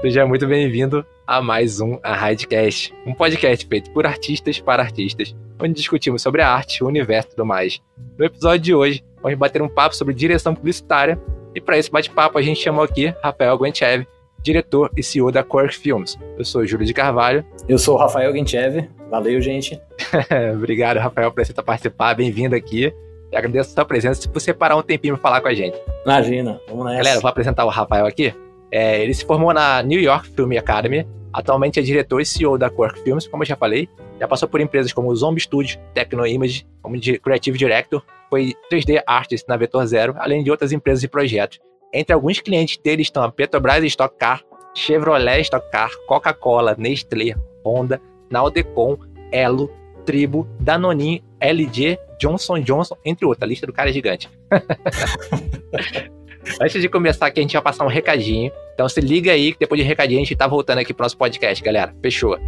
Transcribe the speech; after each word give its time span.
Seja 0.00 0.24
muito 0.24 0.46
bem-vindo 0.46 1.04
a 1.26 1.42
mais 1.42 1.78
um 1.78 1.98
A 2.02 2.14
Radcast, 2.14 2.94
um 3.04 3.12
podcast 3.12 3.66
feito 3.66 3.90
por 3.90 4.06
artistas 4.06 4.58
para 4.58 4.82
artistas, 4.82 5.36
onde 5.60 5.74
discutimos 5.74 6.22
sobre 6.22 6.40
a 6.40 6.48
arte, 6.48 6.82
o 6.82 6.86
universo 6.86 7.28
e 7.28 7.30
tudo 7.32 7.44
mais. 7.44 7.82
No 8.18 8.24
episódio 8.24 8.60
de 8.60 8.74
hoje, 8.74 9.04
vamos 9.22 9.38
bater 9.38 9.60
um 9.60 9.68
papo 9.68 9.94
sobre 9.94 10.14
direção 10.14 10.54
publicitária, 10.54 11.20
e 11.54 11.60
para 11.60 11.76
esse 11.76 11.90
bate-papo 11.90 12.38
a 12.38 12.42
gente 12.42 12.58
chamou 12.58 12.82
aqui 12.82 13.14
Rafael 13.22 13.58
Guenchev, 13.58 14.06
diretor 14.42 14.90
e 14.96 15.02
CEO 15.02 15.30
da 15.30 15.44
Quark 15.44 15.76
Films. 15.76 16.18
Eu 16.38 16.46
sou 16.46 16.64
Júlio 16.64 16.86
de 16.86 16.94
Carvalho. 16.94 17.44
Eu 17.68 17.78
sou 17.78 17.96
o 17.96 17.98
Rafael 17.98 18.32
Guenchev. 18.32 18.88
Valeu, 19.10 19.38
gente. 19.42 19.78
Obrigado, 20.56 20.96
Rafael, 20.96 21.30
por 21.30 21.42
aceitar 21.42 21.62
participar. 21.62 22.14
Bem-vindo 22.14 22.56
aqui. 22.56 22.84
Eu 23.30 23.38
agradeço 23.38 23.68
a 23.68 23.74
sua 23.74 23.84
presença, 23.84 24.22
se 24.22 24.28
você 24.28 24.54
parar 24.54 24.76
um 24.76 24.82
tempinho 24.82 25.14
para 25.18 25.22
falar 25.22 25.40
com 25.42 25.48
a 25.48 25.54
gente. 25.54 25.78
Imagina, 26.06 26.58
vamos 26.66 26.86
nessa. 26.86 26.96
Galera, 26.96 27.20
vou 27.20 27.28
apresentar 27.28 27.66
o 27.66 27.68
Rafael 27.68 28.06
aqui. 28.06 28.34
É, 28.70 29.02
ele 29.02 29.14
se 29.14 29.24
formou 29.24 29.52
na 29.52 29.82
New 29.82 30.00
York 30.00 30.28
Film 30.30 30.56
Academy, 30.56 31.06
atualmente 31.32 31.80
é 31.80 31.82
diretor 31.82 32.20
e 32.20 32.26
CEO 32.26 32.56
da 32.56 32.70
Quark 32.70 33.00
Films, 33.00 33.26
como 33.26 33.42
eu 33.42 33.46
já 33.46 33.56
falei. 33.56 33.88
Já 34.18 34.28
passou 34.28 34.48
por 34.48 34.60
empresas 34.60 34.92
como 34.92 35.14
Zombie 35.14 35.40
Studio, 35.40 35.78
Tecno 35.94 36.26
Image, 36.26 36.66
como 36.82 36.96
Creative 37.00 37.56
Director, 37.56 38.02
foi 38.28 38.54
3D 38.70 39.02
Artist 39.06 39.48
na 39.48 39.56
Vetor 39.56 39.84
Zero, 39.86 40.14
além 40.18 40.44
de 40.44 40.50
outras 40.50 40.72
empresas 40.72 41.02
e 41.02 41.08
projetos. 41.08 41.58
Entre 41.92 42.12
alguns 42.12 42.38
clientes 42.38 42.76
dele 42.76 43.02
estão 43.02 43.22
a 43.22 43.32
Petrobras 43.32 43.82
Stock 43.84 44.16
Car, 44.16 44.42
Chevrolet 44.74 45.40
Stock 45.40 45.68
Car, 45.70 45.90
Coca-Cola, 46.06 46.76
Nestlé, 46.78 47.34
Honda, 47.64 48.00
Naldecon, 48.30 48.96
Elo, 49.32 49.68
Tribo, 50.06 50.48
Danonin, 50.60 51.20
LG, 51.40 51.98
Johnson 52.20 52.60
Johnson, 52.60 52.96
entre 53.04 53.26
outros. 53.26 53.42
A 53.42 53.46
lista 53.46 53.66
do 53.66 53.72
cara 53.72 53.90
é 53.90 53.92
gigante. 53.92 54.30
Antes 56.58 56.80
de 56.80 56.88
começar 56.88 57.26
aqui, 57.26 57.40
a 57.40 57.42
gente 57.42 57.52
vai 57.52 57.62
passar 57.62 57.84
um 57.84 57.88
recadinho. 57.88 58.50
Então 58.74 58.88
se 58.88 59.00
liga 59.00 59.32
aí 59.32 59.52
que 59.52 59.58
depois 59.60 59.80
de 59.80 59.86
recadinho 59.86 60.20
a 60.20 60.24
gente 60.24 60.34
tá 60.34 60.46
voltando 60.46 60.78
aqui 60.78 60.94
pro 60.94 61.04
nosso 61.04 61.16
podcast, 61.16 61.62
galera. 61.62 61.94
Fechou. 62.02 62.38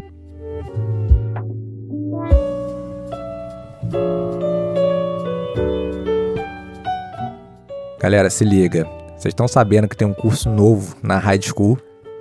Galera, 8.00 8.31
se 8.31 8.44
liga. 8.44 8.84
Vocês 9.17 9.31
estão 9.31 9.47
sabendo 9.47 9.86
que 9.86 9.97
tem 9.97 10.09
um 10.09 10.14
curso 10.14 10.50
novo 10.50 10.97
na 11.03 11.19
High 11.19 11.42
School? 11.42 11.78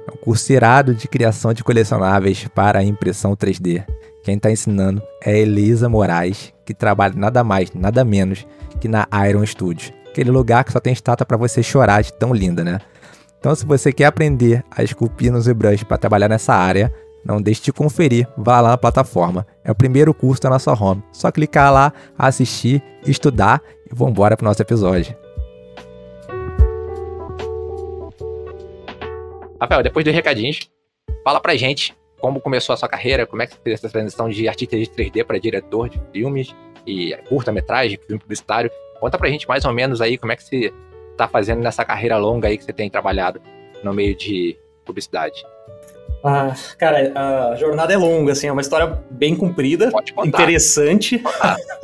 É 0.07 0.11
um 0.11 0.17
curso 0.17 0.51
irado 0.53 0.93
de 0.93 1.07
criação 1.07 1.53
de 1.53 1.63
colecionáveis 1.63 2.47
para 2.53 2.83
impressão 2.83 3.35
3D. 3.35 3.83
Quem 4.23 4.35
está 4.35 4.51
ensinando 4.51 5.01
é 5.23 5.39
Elisa 5.39 5.89
Moraes, 5.89 6.53
que 6.63 6.73
trabalha 6.75 7.15
nada 7.15 7.43
mais, 7.43 7.71
nada 7.73 8.05
menos 8.05 8.45
que 8.79 8.87
na 8.87 9.07
Iron 9.27 9.43
Studios. 9.43 9.91
Aquele 10.11 10.29
lugar 10.29 10.63
que 10.65 10.73
só 10.73 10.79
tem 10.79 10.91
estátua 10.91 11.25
para 11.25 11.37
você 11.37 11.63
chorar 11.63 12.03
de 12.03 12.11
tão 12.11 12.33
linda, 12.33 12.63
né? 12.63 12.79
Então, 13.39 13.55
se 13.55 13.65
você 13.65 13.93
quer 13.93 14.05
aprender 14.05 14.63
a 14.69 14.83
esculpir 14.83 15.31
no 15.31 15.41
ZBrush 15.41 15.85
para 15.85 15.97
trabalhar 15.97 16.27
nessa 16.27 16.53
área, 16.53 16.93
não 17.23 17.41
deixe 17.41 17.61
de 17.61 17.71
conferir, 17.71 18.27
vá 18.37 18.59
lá 18.59 18.69
na 18.69 18.77
plataforma. 18.77 19.47
É 19.63 19.71
o 19.71 19.75
primeiro 19.75 20.13
curso 20.13 20.41
da 20.41 20.49
nossa 20.49 20.73
home. 20.73 21.01
Só 21.13 21.31
clicar 21.31 21.71
lá, 21.71 21.93
assistir, 22.17 22.83
estudar 23.07 23.61
e 23.89 23.95
vamos 23.95 24.11
embora 24.11 24.35
para 24.35 24.43
o 24.43 24.47
nosso 24.47 24.61
episódio. 24.61 25.15
Rafael, 29.59 29.81
depois 29.81 30.03
dos 30.03 30.13
recadinhos, 30.13 30.69
fala 31.23 31.39
pra 31.39 31.55
gente 31.55 31.95
como 32.19 32.39
começou 32.39 32.73
a 32.73 32.77
sua 32.77 32.89
carreira, 32.89 33.25
como 33.25 33.41
é 33.41 33.47
que 33.47 33.57
fez 33.63 33.79
essa 33.79 33.89
transição 33.89 34.29
de 34.29 34.47
artista 34.47 34.77
de 34.77 34.85
3D 34.85 35.23
para 35.23 35.39
diretor 35.39 35.89
de 35.89 35.99
filmes 36.11 36.53
e 36.85 37.17
curta-metragem, 37.27 37.97
filme 38.05 38.21
publicitário. 38.21 38.69
Conta 39.01 39.17
pra 39.17 39.27
gente 39.29 39.47
mais 39.47 39.65
ou 39.65 39.73
menos 39.73 39.99
aí 39.99 40.17
como 40.17 40.31
é 40.31 40.35
que 40.35 40.43
você 40.43 40.71
tá 41.17 41.27
fazendo 41.27 41.59
nessa 41.59 41.83
carreira 41.83 42.17
longa 42.17 42.47
aí 42.47 42.57
que 42.57 42.63
você 42.63 42.71
tem 42.71 42.89
trabalhado 42.89 43.41
no 43.83 43.93
meio 43.93 44.15
de 44.15 44.55
publicidade. 44.85 45.43
Ah, 46.23 46.53
cara, 46.77 47.11
a 47.51 47.55
jornada 47.55 47.91
é 47.91 47.97
longa, 47.97 48.33
assim, 48.33 48.47
é 48.47 48.51
uma 48.51 48.61
história 48.61 49.03
bem 49.09 49.35
comprida, 49.35 49.91
interessante. 50.23 51.21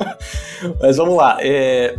Mas 0.80 0.96
vamos 0.96 1.16
lá. 1.16 1.38
É, 1.40 1.96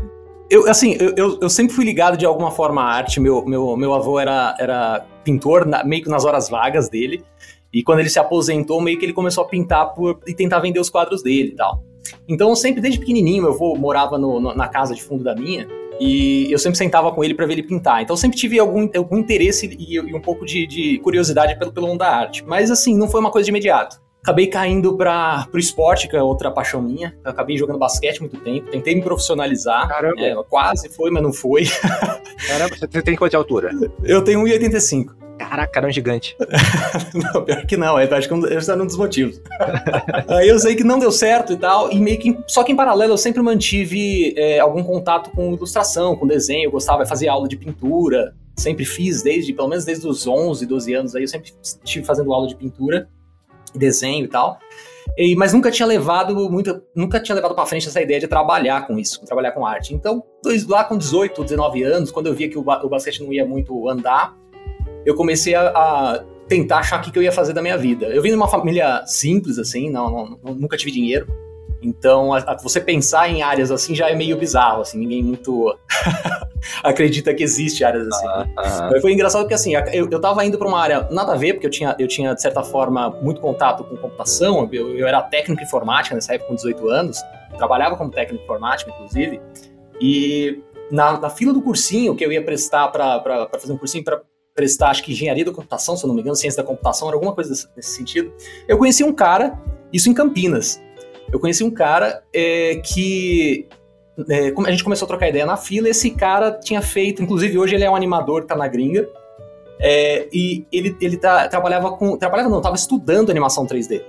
eu, 0.50 0.70
assim, 0.70 0.98
eu, 1.00 1.38
eu, 1.42 1.50
sempre 1.50 1.76
fui 1.76 1.84
ligado 1.84 2.18
de 2.18 2.26
alguma 2.26 2.50
forma 2.50 2.82
à 2.82 2.86
arte. 2.86 3.20
Meu, 3.20 3.46
meu, 3.46 3.76
meu 3.76 3.94
avô 3.94 4.18
era, 4.18 4.56
era 4.58 5.06
pintor, 5.24 5.66
na, 5.66 5.84
meio 5.84 6.02
que 6.02 6.10
nas 6.10 6.24
horas 6.24 6.50
vagas 6.50 6.88
dele. 6.88 7.24
E 7.74 7.84
quando 7.84 8.00
ele 8.00 8.10
se 8.10 8.20
aposentou, 8.20 8.82
meio 8.82 8.98
que 8.98 9.06
ele 9.06 9.14
começou 9.14 9.44
a 9.44 9.48
pintar 9.48 9.94
por, 9.94 10.22
e 10.26 10.34
tentar 10.34 10.60
vender 10.60 10.80
os 10.80 10.90
quadros 10.90 11.22
dele 11.22 11.50
e 11.50 11.56
tal. 11.56 11.84
Então, 12.28 12.56
sempre 12.56 12.82
desde 12.82 13.00
pequenininho, 13.00 13.44
meu 13.44 13.54
avô 13.54 13.76
morava 13.76 14.18
no, 14.18 14.40
no, 14.40 14.56
na 14.56 14.68
casa 14.68 14.94
de 14.94 15.04
fundo 15.04 15.24
da 15.24 15.36
minha. 15.36 15.68
E 16.00 16.50
eu 16.50 16.58
sempre 16.58 16.78
sentava 16.78 17.12
com 17.12 17.24
ele 17.24 17.34
para 17.34 17.46
ver 17.46 17.54
ele 17.54 17.64
pintar. 17.64 18.02
Então 18.02 18.16
sempre 18.16 18.38
tive 18.38 18.58
algum, 18.58 18.90
algum 18.96 19.18
interesse 19.18 19.68
e, 19.78 19.96
e 19.96 20.16
um 20.16 20.22
pouco 20.22 20.46
de, 20.46 20.66
de, 20.66 20.98
curiosidade 21.00 21.60
pelo, 21.60 21.74
pelo 21.74 21.88
mundo 21.88 22.00
da 22.00 22.10
arte. 22.10 22.44
Mas 22.46 22.72
assim, 22.72 22.98
não 22.98 23.10
foi 23.10 23.20
uma 23.20 23.30
coisa 23.30 23.44
de 23.44 23.52
imediato. 23.52 24.02
Acabei 24.22 24.48
caindo 24.48 24.96
para 24.96 25.48
o 25.54 25.58
esporte, 25.58 26.08
que 26.08 26.16
é 26.16 26.22
outra 26.22 26.52
paixão 26.52 26.82
minha. 26.82 27.18
Eu 27.24 27.32
acabei 27.32 27.58
jogando 27.58 27.80
basquete 27.80 28.20
muito 28.20 28.38
tempo, 28.38 28.70
tentei 28.70 28.96
me 28.96 29.02
profissionalizar. 29.02 29.88
Caramba. 29.88 30.22
É, 30.22 30.36
quase 30.50 30.90
foi, 30.90 31.10
mas 31.10 31.24
não 31.24 31.34
foi. 31.34 31.64
Caramba, 32.48 32.76
você 32.78 33.02
tem 33.02 33.16
quanto 33.16 33.32
de 33.32 33.38
altura? 33.38 33.72
Eu 34.04 34.24
tenho 34.24 34.42
1,85. 34.42 35.29
Caraca, 35.50 35.80
era 35.80 35.88
um 35.88 35.92
gigante. 35.92 36.38
não, 37.34 37.44
pior 37.44 37.66
que 37.66 37.76
não, 37.76 37.98
acho 37.98 38.30
que 38.30 38.54
esse 38.54 38.70
era 38.70 38.82
um 38.82 38.86
dos 38.86 38.96
motivos. 38.96 39.42
Aí 40.30 40.48
eu 40.48 40.60
sei 40.60 40.76
que 40.76 40.84
não 40.84 41.00
deu 41.00 41.12
certo 41.12 41.54
e 41.54 41.58
tal, 41.58 41.92
e 41.92 42.00
meio 42.00 42.20
que. 42.20 42.38
Só 42.48 42.64
que 42.64 42.72
em 42.72 42.76
paralelo 42.76 43.14
eu 43.14 43.18
sempre 43.18 43.42
mantive 43.42 44.36
é, 44.38 44.60
algum 44.60 44.84
contato 44.84 45.32
com 45.32 45.54
ilustração, 45.54 46.16
com 46.16 46.28
desenho, 46.28 46.68
eu 46.68 46.72
gostava 46.72 47.02
de 47.02 47.10
fazer 47.10 47.28
aula 47.30 47.48
de 47.48 47.58
pintura, 47.58 48.36
sempre 48.56 48.86
fiz, 48.86 49.24
desde, 49.24 49.52
pelo 49.52 49.68
menos 49.68 49.86
desde 49.86 50.08
os 50.08 50.28
11, 50.28 50.68
12 50.68 50.94
anos 50.94 51.16
aí, 51.16 51.24
eu 51.24 51.28
sempre 51.28 51.52
estive 51.64 52.06
fazendo 52.06 52.32
aula 52.32 52.48
de 52.48 52.56
pintura 52.56 53.10
desenho 53.74 54.26
e 54.26 54.28
tal. 54.28 54.60
E, 55.18 55.36
mas 55.36 55.52
nunca 55.52 55.72
tinha 55.72 55.88
levado 55.88 56.36
muito, 56.50 56.82
nunca 56.96 57.20
tinha 57.20 57.36
levado 57.36 57.56
para 57.56 57.66
frente 57.66 57.88
essa 57.88 58.02
ideia 58.02 58.20
de 58.20 58.28
trabalhar 58.28 58.86
com 58.86 58.98
isso, 58.98 59.20
trabalhar 59.26 59.52
com 59.52 59.66
arte. 59.66 59.94
Então, 59.94 60.24
lá 60.68 60.84
com 60.84 60.98
18, 60.98 61.44
19 61.44 61.84
anos, 61.84 62.12
quando 62.12 62.28
eu 62.28 62.34
via 62.34 62.48
que 62.48 62.58
o, 62.58 62.62
o 62.62 62.90
basquete 62.90 63.24
não 63.24 63.34
ia 63.34 63.46
muito 63.46 63.90
andar, 63.90 64.36
eu 65.10 65.16
comecei 65.16 65.56
a, 65.56 65.70
a 65.70 66.24
tentar 66.48 66.80
achar 66.80 67.00
o 67.00 67.04
que, 67.04 67.12
que 67.12 67.18
eu 67.18 67.24
ia 67.24 67.32
fazer 67.32 67.54
da 67.54 67.62
minha 67.62 67.78
vida. 67.78 68.08
Eu 68.08 68.22
vim 68.22 68.30
de 68.30 68.36
uma 68.36 68.48
família 68.48 69.04
simples, 69.06 69.58
assim, 69.58 69.90
não, 69.90 70.38
não 70.44 70.54
nunca 70.56 70.78
tive 70.78 70.92
dinheiro. 70.92 71.28
Então, 71.82 72.34
a, 72.34 72.40
a, 72.40 72.58
você 72.58 72.82
pensar 72.82 73.30
em 73.30 73.42
áreas 73.42 73.72
assim 73.72 73.96
já 73.96 74.10
é 74.10 74.16
meio 74.16 74.38
bizarro, 74.38 74.82
assim, 74.82 74.98
ninguém 74.98 75.24
muito 75.24 75.78
acredita 76.84 77.34
que 77.34 77.42
existe 77.42 77.86
áreas 77.86 78.08
assim. 78.08 78.28
Né? 78.28 79.00
Foi 79.02 79.14
engraçado 79.14 79.44
porque, 79.44 79.54
assim, 79.54 79.76
eu, 79.76 80.10
eu 80.10 80.20
tava 80.20 80.44
indo 80.44 80.58
para 80.58 80.68
uma 80.68 80.80
área 80.80 81.08
nada 81.10 81.34
a 81.34 81.36
ver, 81.38 81.54
porque 81.54 81.68
eu 81.68 81.72
tinha, 81.72 81.96
eu 81.98 82.08
tinha, 82.08 82.34
de 82.34 82.42
certa 82.42 82.64
forma, 82.64 83.10
muito 83.22 83.40
contato 83.40 83.84
com 83.84 83.96
computação, 83.96 84.68
eu, 84.72 84.98
eu 84.98 85.08
era 85.08 85.22
técnico 85.22 85.64
informática 85.64 86.14
nessa 86.14 86.34
época, 86.34 86.50
com 86.50 86.56
18 86.56 86.90
anos, 86.90 87.18
trabalhava 87.58 87.96
como 87.96 88.12
técnico 88.12 88.44
informática, 88.44 88.92
inclusive, 88.92 89.40
e 90.02 90.62
na, 90.92 91.20
na 91.20 91.30
fila 91.30 91.54
do 91.54 91.62
cursinho 91.62 92.16
que 92.16 92.26
eu 92.26 92.32
ia 92.32 92.44
prestar 92.44 92.90
para 92.90 93.50
fazer 93.60 93.72
um 93.72 93.78
cursinho 93.78 94.04
para 94.04 94.22
prestar, 94.60 94.90
acho 94.90 95.04
que 95.04 95.14
engenharia 95.14 95.46
da 95.46 95.54
computação, 95.54 95.96
se 95.96 96.04
eu 96.04 96.10
não 96.10 96.16
me 96.16 96.22
engano, 96.22 96.36
ciência 96.36 96.62
da 96.62 96.68
computação, 96.68 97.08
era 97.08 97.16
alguma 97.16 97.34
coisa 97.34 97.50
nesse 97.76 97.92
sentido, 97.92 98.34
eu 98.68 98.78
conheci 98.78 99.04
um 99.04 99.14
cara, 99.14 99.58
isso 99.94 100.10
em 100.10 100.14
Campinas, 100.14 100.82
eu 101.32 101.40
conheci 101.40 101.64
um 101.64 101.72
cara 101.72 102.22
é, 102.34 102.82
que 102.84 103.68
é, 104.30 104.54
a 104.66 104.72
gente 104.72 104.84
começou 104.84 105.06
a 105.06 105.08
trocar 105.08 105.30
ideia 105.30 105.46
na 105.46 105.56
fila, 105.56 105.88
esse 105.88 106.12
cara 106.12 106.52
tinha 106.52 106.82
feito, 106.82 107.24
inclusive 107.24 107.58
hoje 107.58 107.76
ele 107.76 107.86
é 107.86 107.90
um 107.90 107.96
animador, 107.96 108.44
tá 108.44 108.56
na 108.56 108.68
gringa, 108.68 109.08
é, 109.80 110.28
e 110.34 110.66
ele, 110.74 110.96
ele 111.00 111.16
tá, 111.16 111.48
trabalhava 111.48 111.92
com. 111.94 112.18
Trabalhava 112.18 112.50
não, 112.50 112.62
tava 112.62 112.76
estudando 112.76 113.30
animação 113.30 113.66
3D. 113.66 114.04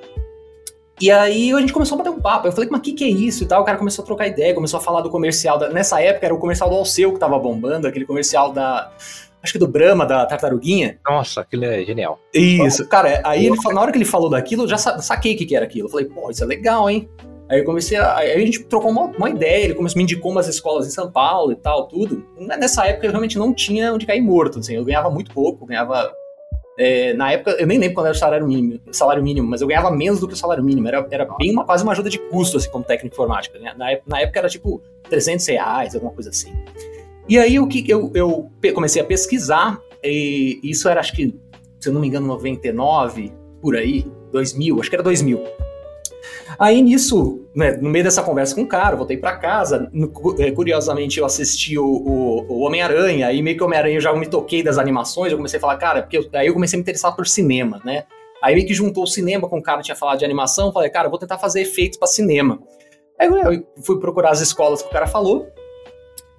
E 1.00 1.10
aí 1.10 1.52
a 1.52 1.60
gente 1.60 1.72
começou 1.72 1.94
a 1.94 1.98
bater 1.98 2.10
um 2.10 2.20
papo. 2.20 2.48
Eu 2.48 2.52
falei, 2.52 2.68
mas 2.68 2.80
o 2.80 2.82
que, 2.82 2.92
que 2.92 3.04
é 3.04 3.08
isso 3.08 3.44
e 3.44 3.46
tal? 3.46 3.62
O 3.62 3.64
cara 3.64 3.78
começou 3.78 4.02
a 4.02 4.06
trocar 4.06 4.26
ideia, 4.26 4.52
começou 4.52 4.78
a 4.78 4.82
falar 4.82 5.00
do 5.00 5.08
comercial. 5.08 5.58
Da... 5.58 5.70
Nessa 5.70 6.02
época 6.02 6.26
era 6.26 6.34
o 6.34 6.38
comercial 6.38 6.68
do 6.68 6.76
Alceu 6.76 7.12
que 7.12 7.18
tava 7.18 7.38
bombando, 7.38 7.86
aquele 7.86 8.04
comercial 8.04 8.52
da. 8.52 8.92
Acho 9.42 9.54
que 9.54 9.58
do 9.58 9.66
Brahma, 9.66 10.04
da 10.04 10.26
Tartaruguinha. 10.26 10.98
Nossa, 11.08 11.40
aquilo 11.40 11.64
é 11.64 11.82
genial. 11.84 12.18
Isso, 12.32 12.86
cara, 12.86 13.22
aí 13.24 13.46
ele, 13.46 13.56
na 13.72 13.80
hora 13.80 13.90
que 13.90 13.98
ele 13.98 14.04
falou 14.04 14.28
daquilo, 14.28 14.64
eu 14.64 14.68
já 14.68 14.76
saquei 14.76 15.34
o 15.34 15.38
que, 15.38 15.46
que 15.46 15.56
era 15.56 15.64
aquilo. 15.64 15.86
Eu 15.86 15.90
falei, 15.90 16.06
pô, 16.06 16.30
isso 16.30 16.44
é 16.44 16.46
legal, 16.46 16.90
hein? 16.90 17.08
Aí 17.50 17.58
eu 17.58 17.64
comecei 17.64 17.98
a. 17.98 18.16
Aí 18.16 18.32
a 18.32 18.38
gente 18.38 18.62
trocou 18.64 18.90
uma, 18.92 19.06
uma 19.06 19.28
ideia, 19.28 19.64
ele 19.64 19.74
começou, 19.74 19.96
me 19.96 20.04
indicou 20.04 20.30
umas 20.30 20.46
escolas 20.46 20.86
em 20.86 20.90
São 20.90 21.10
Paulo 21.10 21.50
e 21.50 21.56
tal, 21.56 21.88
tudo. 21.88 22.24
Nessa 22.38 22.86
época 22.86 23.06
eu 23.06 23.10
realmente 23.10 23.36
não 23.36 23.52
tinha 23.52 23.92
onde 23.92 24.06
cair 24.06 24.20
morto, 24.20 24.60
assim, 24.60 24.76
eu 24.76 24.84
ganhava 24.84 25.10
muito 25.10 25.32
pouco, 25.32 25.66
ganhava. 25.66 26.12
É, 26.78 27.12
na 27.12 27.32
época, 27.32 27.50
eu 27.58 27.66
nem 27.66 27.76
lembro 27.76 27.96
quando 27.96 28.06
era 28.06 28.14
o 28.14 28.18
salário 28.18 28.46
mínimo, 28.46 28.80
salário 28.92 29.22
mínimo, 29.22 29.46
mas 29.46 29.60
eu 29.60 29.66
ganhava 29.66 29.90
menos 29.90 30.20
do 30.20 30.28
que 30.28 30.32
o 30.34 30.36
salário 30.36 30.62
mínimo. 30.62 30.86
Era, 30.86 31.06
era 31.10 31.24
bem 31.36 31.50
uma, 31.50 31.64
quase 31.64 31.82
uma 31.82 31.92
ajuda 31.92 32.08
de 32.08 32.18
custo, 32.18 32.56
assim, 32.56 32.70
como 32.70 32.84
técnico 32.84 33.14
informática. 33.14 33.58
Né? 33.58 33.74
Na, 33.76 33.86
na 34.06 34.20
época 34.20 34.38
era 34.38 34.48
tipo 34.48 34.80
300 35.10 35.46
reais, 35.48 35.94
alguma 35.94 36.12
coisa 36.12 36.30
assim. 36.30 36.54
E 37.30 37.38
aí 37.38 37.60
o 37.60 37.68
que 37.68 37.88
eu, 37.88 38.10
eu 38.12 38.50
comecei 38.74 39.00
a 39.00 39.04
pesquisar, 39.04 39.80
e 40.02 40.58
isso 40.64 40.88
era 40.88 40.98
acho 40.98 41.12
que, 41.12 41.32
se 41.78 41.88
eu 41.88 41.92
não 41.92 42.00
me 42.00 42.08
engano, 42.08 42.26
99, 42.26 43.32
por 43.62 43.76
aí, 43.76 44.04
2000, 44.32 44.80
acho 44.80 44.90
que 44.90 44.96
era 44.96 45.02
2000. 45.04 45.40
Aí 46.58 46.82
nisso, 46.82 47.46
né, 47.54 47.76
no 47.76 47.88
meio 47.88 48.04
dessa 48.04 48.20
conversa 48.20 48.52
com 48.52 48.62
o 48.62 48.66
cara, 48.66 48.96
voltei 48.96 49.16
para 49.16 49.36
casa. 49.36 49.88
No, 49.92 50.12
é, 50.40 50.50
curiosamente, 50.50 51.20
eu 51.20 51.24
assisti 51.24 51.78
o, 51.78 51.84
o, 51.84 52.46
o 52.48 52.60
Homem-Aranha, 52.66 53.28
aí 53.28 53.40
meio 53.42 53.56
que 53.56 53.62
o 53.62 53.66
Homem-Aranha 53.66 53.94
eu 53.94 54.00
já 54.00 54.12
me 54.12 54.26
toquei 54.26 54.60
das 54.60 54.76
animações, 54.76 55.30
eu 55.30 55.38
comecei 55.38 55.58
a 55.58 55.60
falar, 55.60 55.76
cara, 55.76 56.02
porque 56.02 56.18
eu, 56.18 56.28
aí 56.32 56.48
eu 56.48 56.52
comecei 56.52 56.76
a 56.76 56.78
me 56.78 56.82
interessar 56.82 57.14
por 57.14 57.28
cinema, 57.28 57.80
né? 57.84 58.06
Aí 58.42 58.56
meio 58.56 58.66
que 58.66 58.74
juntou 58.74 59.04
o 59.04 59.06
cinema 59.06 59.48
com 59.48 59.58
o 59.58 59.62
cara 59.62 59.78
que 59.78 59.84
tinha 59.84 59.96
falado 59.96 60.18
de 60.18 60.24
animação, 60.24 60.72
falei, 60.72 60.90
cara, 60.90 61.08
vou 61.08 61.16
tentar 61.18 61.38
fazer 61.38 61.60
efeitos 61.60 61.96
para 61.96 62.08
cinema. 62.08 62.58
Aí 63.16 63.28
eu 63.28 63.64
fui 63.84 64.00
procurar 64.00 64.30
as 64.30 64.40
escolas 64.40 64.82
que 64.82 64.88
o 64.88 64.90
cara 64.90 65.06
falou, 65.06 65.46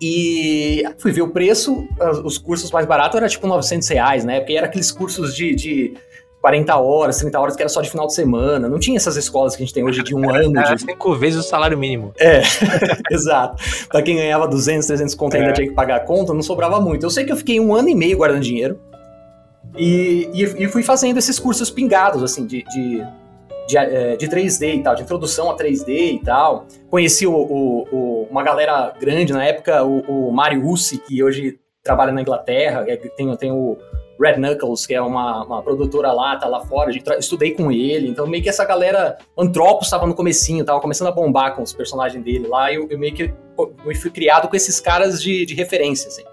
e 0.02 0.84
fui 0.98 1.12
ver 1.12 1.22
o 1.22 1.28
preço, 1.28 1.88
os 2.24 2.40
cursos 2.40 2.72
mais 2.72 2.88
baratos 2.88 3.18
era 3.18 3.30
tipo 3.30 3.46
900 3.46 3.88
reais, 3.90 4.26
né? 4.26 4.40
Porque 4.40 4.54
era 4.54 4.66
aqueles 4.66 4.92
cursos 4.92 5.36
de, 5.36 5.54
de 5.54 5.94
40 6.42 6.76
horas, 6.76 7.20
30 7.20 7.40
horas, 7.40 7.56
que 7.56 7.62
era 7.62 7.70
só 7.70 7.82
de 7.82 7.90
final 7.90 8.08
de 8.08 8.16
semana. 8.16 8.68
Não 8.68 8.80
tinha 8.80 8.98
essas 8.98 9.16
escolas 9.16 9.56
que 9.56 9.62
a 9.62 9.66
gente 9.66 9.76
tem 9.76 9.84
hoje 9.84 10.02
de 10.02 10.16
um 10.16 10.28
ano. 10.34 10.58
Era 10.58 10.74
de... 10.74 10.82
cinco 10.82 11.14
vezes 11.14 11.40
o 11.40 11.48
salário 11.48 11.78
mínimo. 11.78 12.14
É, 12.18 12.42
exato. 13.14 13.64
Pra 13.90 14.02
quem 14.02 14.16
ganhava 14.16 14.48
200, 14.48 14.88
300 14.88 15.14
conto 15.14 15.38
ainda 15.38 15.50
é. 15.50 15.54
tinha 15.54 15.68
que 15.68 15.76
pagar 15.76 15.98
a 15.98 16.00
conta, 16.00 16.34
não 16.34 16.42
sobrava 16.42 16.82
muito. 16.82 17.06
Eu 17.06 17.12
sei 17.12 17.24
que 17.24 17.32
eu 17.32 17.38
fiquei 17.38 17.60
um 17.60 17.76
ano 17.76 17.88
e 17.88 17.94
meio 17.94 18.18
guardando 18.18 18.42
dinheiro. 18.42 18.80
E, 19.78 20.30
e, 20.34 20.64
e 20.64 20.68
fui 20.68 20.82
fazendo 20.82 21.18
esses 21.18 21.38
cursos 21.38 21.70
pingados, 21.70 22.24
assim, 22.24 22.46
de, 22.46 22.64
de, 22.64 23.06
de, 23.72 23.78
é, 23.78 24.16
de 24.16 24.28
3D 24.28 24.76
e 24.76 24.84
tal, 24.84 24.96
de 24.96 25.04
introdução 25.04 25.50
a 25.50 25.56
3D 25.56 25.88
e 25.88 26.20
tal. 26.24 26.68
Conheci 26.90 27.26
o, 27.26 27.34
o, 27.34 27.88
o, 27.92 28.28
uma 28.30 28.44
galera 28.44 28.94
grande 29.00 29.32
na 29.34 29.44
época, 29.46 29.84
o, 29.84 30.28
o 30.28 30.32
Mario 30.32 30.68
Ussi, 30.68 30.98
que 30.98 31.24
hoje 31.24 31.60
trabalha 31.84 32.12
na 32.12 32.22
Inglaterra, 32.22 32.86
é, 32.88 32.96
tem, 32.96 33.36
tem 33.38 33.52
o 33.52 33.78
Red 34.20 34.36
Knuckles, 34.36 34.86
que 34.86 34.94
é 34.94 35.02
uma, 35.02 35.44
uma 35.44 35.64
produtora 35.64 36.12
lá, 36.12 36.36
tá 36.36 36.48
lá 36.48 36.60
fora, 36.62 36.92
estudei 37.18 37.52
com 37.52 37.72
ele, 37.72 38.08
então 38.08 38.28
meio 38.28 38.44
que 38.44 38.50
essa 38.50 38.64
galera, 38.64 39.18
Antropos 39.36 39.88
estava 39.88 40.06
no 40.06 40.14
comecinho, 40.14 40.64
tava 40.64 40.80
começando 40.80 41.08
a 41.08 41.12
bombar 41.12 41.56
com 41.56 41.64
os 41.64 41.74
personagens 41.74 42.24
dele 42.24 42.48
lá, 42.48 42.72
e 42.72 42.76
eu, 42.76 42.88
eu 42.90 43.00
meio 43.00 43.16
que 43.16 43.34
eu 43.58 43.96
fui 43.96 44.12
criado 44.12 44.48
com 44.48 44.56
esses 44.56 44.80
caras 44.80 45.22
de, 45.22 45.46
de 45.46 45.56
referência, 45.56 46.08
assim. 46.08 46.24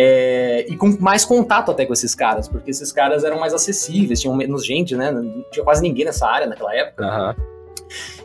É, 0.00 0.64
e 0.68 0.76
com 0.76 0.96
mais 1.00 1.24
contato 1.24 1.72
até 1.72 1.84
com 1.84 1.92
esses 1.92 2.14
caras, 2.14 2.46
porque 2.46 2.70
esses 2.70 2.92
caras 2.92 3.24
eram 3.24 3.40
mais 3.40 3.52
acessíveis, 3.52 4.20
tinham 4.20 4.36
menos 4.36 4.64
gente, 4.64 4.94
né? 4.94 5.10
Não 5.10 5.44
tinha 5.50 5.64
quase 5.64 5.82
ninguém 5.82 6.04
nessa 6.04 6.24
área 6.24 6.46
naquela 6.46 6.72
época. 6.72 7.04
Uhum. 7.04 7.44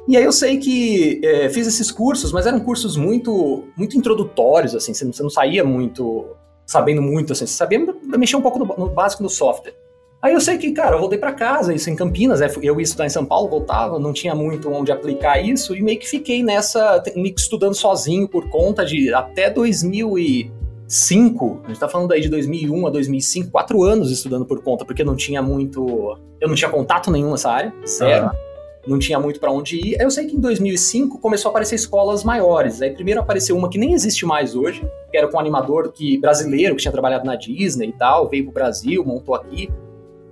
E 0.07 0.15
aí 0.15 0.23
eu 0.23 0.31
sei 0.31 0.59
que 0.59 1.19
é, 1.23 1.49
fiz 1.49 1.65
esses 1.65 1.89
cursos, 1.89 2.31
mas 2.31 2.45
eram 2.45 2.59
cursos 2.59 2.95
muito 2.95 3.63
muito 3.75 3.97
introdutórios, 3.97 4.75
assim, 4.75 4.93
você 4.93 5.03
não, 5.03 5.13
você 5.13 5.23
não 5.23 5.29
saía 5.31 5.63
muito 5.63 6.27
sabendo 6.63 7.01
muito, 7.01 7.33
assim, 7.33 7.47
você 7.47 7.53
sabia 7.53 7.79
mexer 8.03 8.35
um 8.35 8.41
pouco 8.41 8.59
no, 8.59 8.65
no 8.65 8.89
básico 8.89 9.23
do 9.23 9.29
software. 9.29 9.73
Aí 10.21 10.33
eu 10.33 10.39
sei 10.39 10.57
que, 10.59 10.71
cara, 10.71 10.95
eu 10.95 10.99
voltei 10.99 11.17
para 11.17 11.33
casa, 11.33 11.73
isso 11.73 11.89
em 11.89 11.95
Campinas, 11.95 12.39
né? 12.39 12.47
eu 12.61 12.79
ia 12.79 12.83
estudar 12.83 13.07
em 13.07 13.09
São 13.09 13.25
Paulo, 13.25 13.49
voltava, 13.49 13.99
não 13.99 14.13
tinha 14.13 14.33
muito 14.35 14.71
onde 14.71 14.91
aplicar 14.91 15.41
isso, 15.41 15.75
e 15.75 15.81
meio 15.81 15.99
que 15.99 16.07
fiquei 16.07 16.43
nessa, 16.43 17.01
meio 17.15 17.33
que 17.33 17.41
estudando 17.41 17.73
sozinho 17.73 18.27
por 18.27 18.47
conta 18.49 18.85
de 18.85 19.13
até 19.13 19.49
2005, 20.93 21.61
a 21.63 21.67
gente 21.69 21.79
tá 21.79 21.89
falando 21.89 22.11
aí 22.11 22.21
de 22.21 22.29
2001 22.29 22.87
a 22.87 22.89
2005, 22.91 23.49
quatro 23.49 23.83
anos 23.83 24.11
estudando 24.11 24.45
por 24.45 24.61
conta, 24.61 24.85
porque 24.85 25.03
não 25.03 25.15
tinha 25.15 25.41
muito, 25.41 26.17
eu 26.39 26.47
não 26.47 26.55
tinha 26.55 26.69
contato 26.69 27.09
nenhum 27.09 27.31
nessa 27.31 27.49
área, 27.49 27.73
sério. 27.83 28.27
Uhum 28.27 28.53
não 28.85 28.99
tinha 28.99 29.17
muito 29.17 29.39
para 29.39 29.49
onde 29.49 29.77
ir. 29.77 29.95
Eu 29.97 30.11
sei 30.11 30.27
que 30.27 30.35
em 30.35 30.39
2005 30.41 31.17
começou 31.19 31.47
a 31.47 31.51
aparecer 31.51 31.75
escolas 31.75 32.21
maiores. 32.21 32.81
Aí 32.81 32.91
primeiro 32.91 33.21
apareceu 33.21 33.55
uma 33.55 33.69
que 33.69 33.77
nem 33.77 33.93
existe 33.93 34.25
mais 34.25 34.55
hoje, 34.55 34.85
que 35.09 35.17
era 35.17 35.25
com 35.25 35.37
um 35.37 35.39
animador 35.39 35.93
que 35.93 36.17
brasileiro 36.17 36.75
que 36.75 36.81
tinha 36.81 36.91
trabalhado 36.91 37.25
na 37.25 37.37
Disney 37.37 37.87
e 37.87 37.93
tal, 37.93 38.27
veio 38.27 38.43
pro 38.43 38.51
Brasil, 38.51 39.01
montou 39.05 39.35
aqui. 39.35 39.69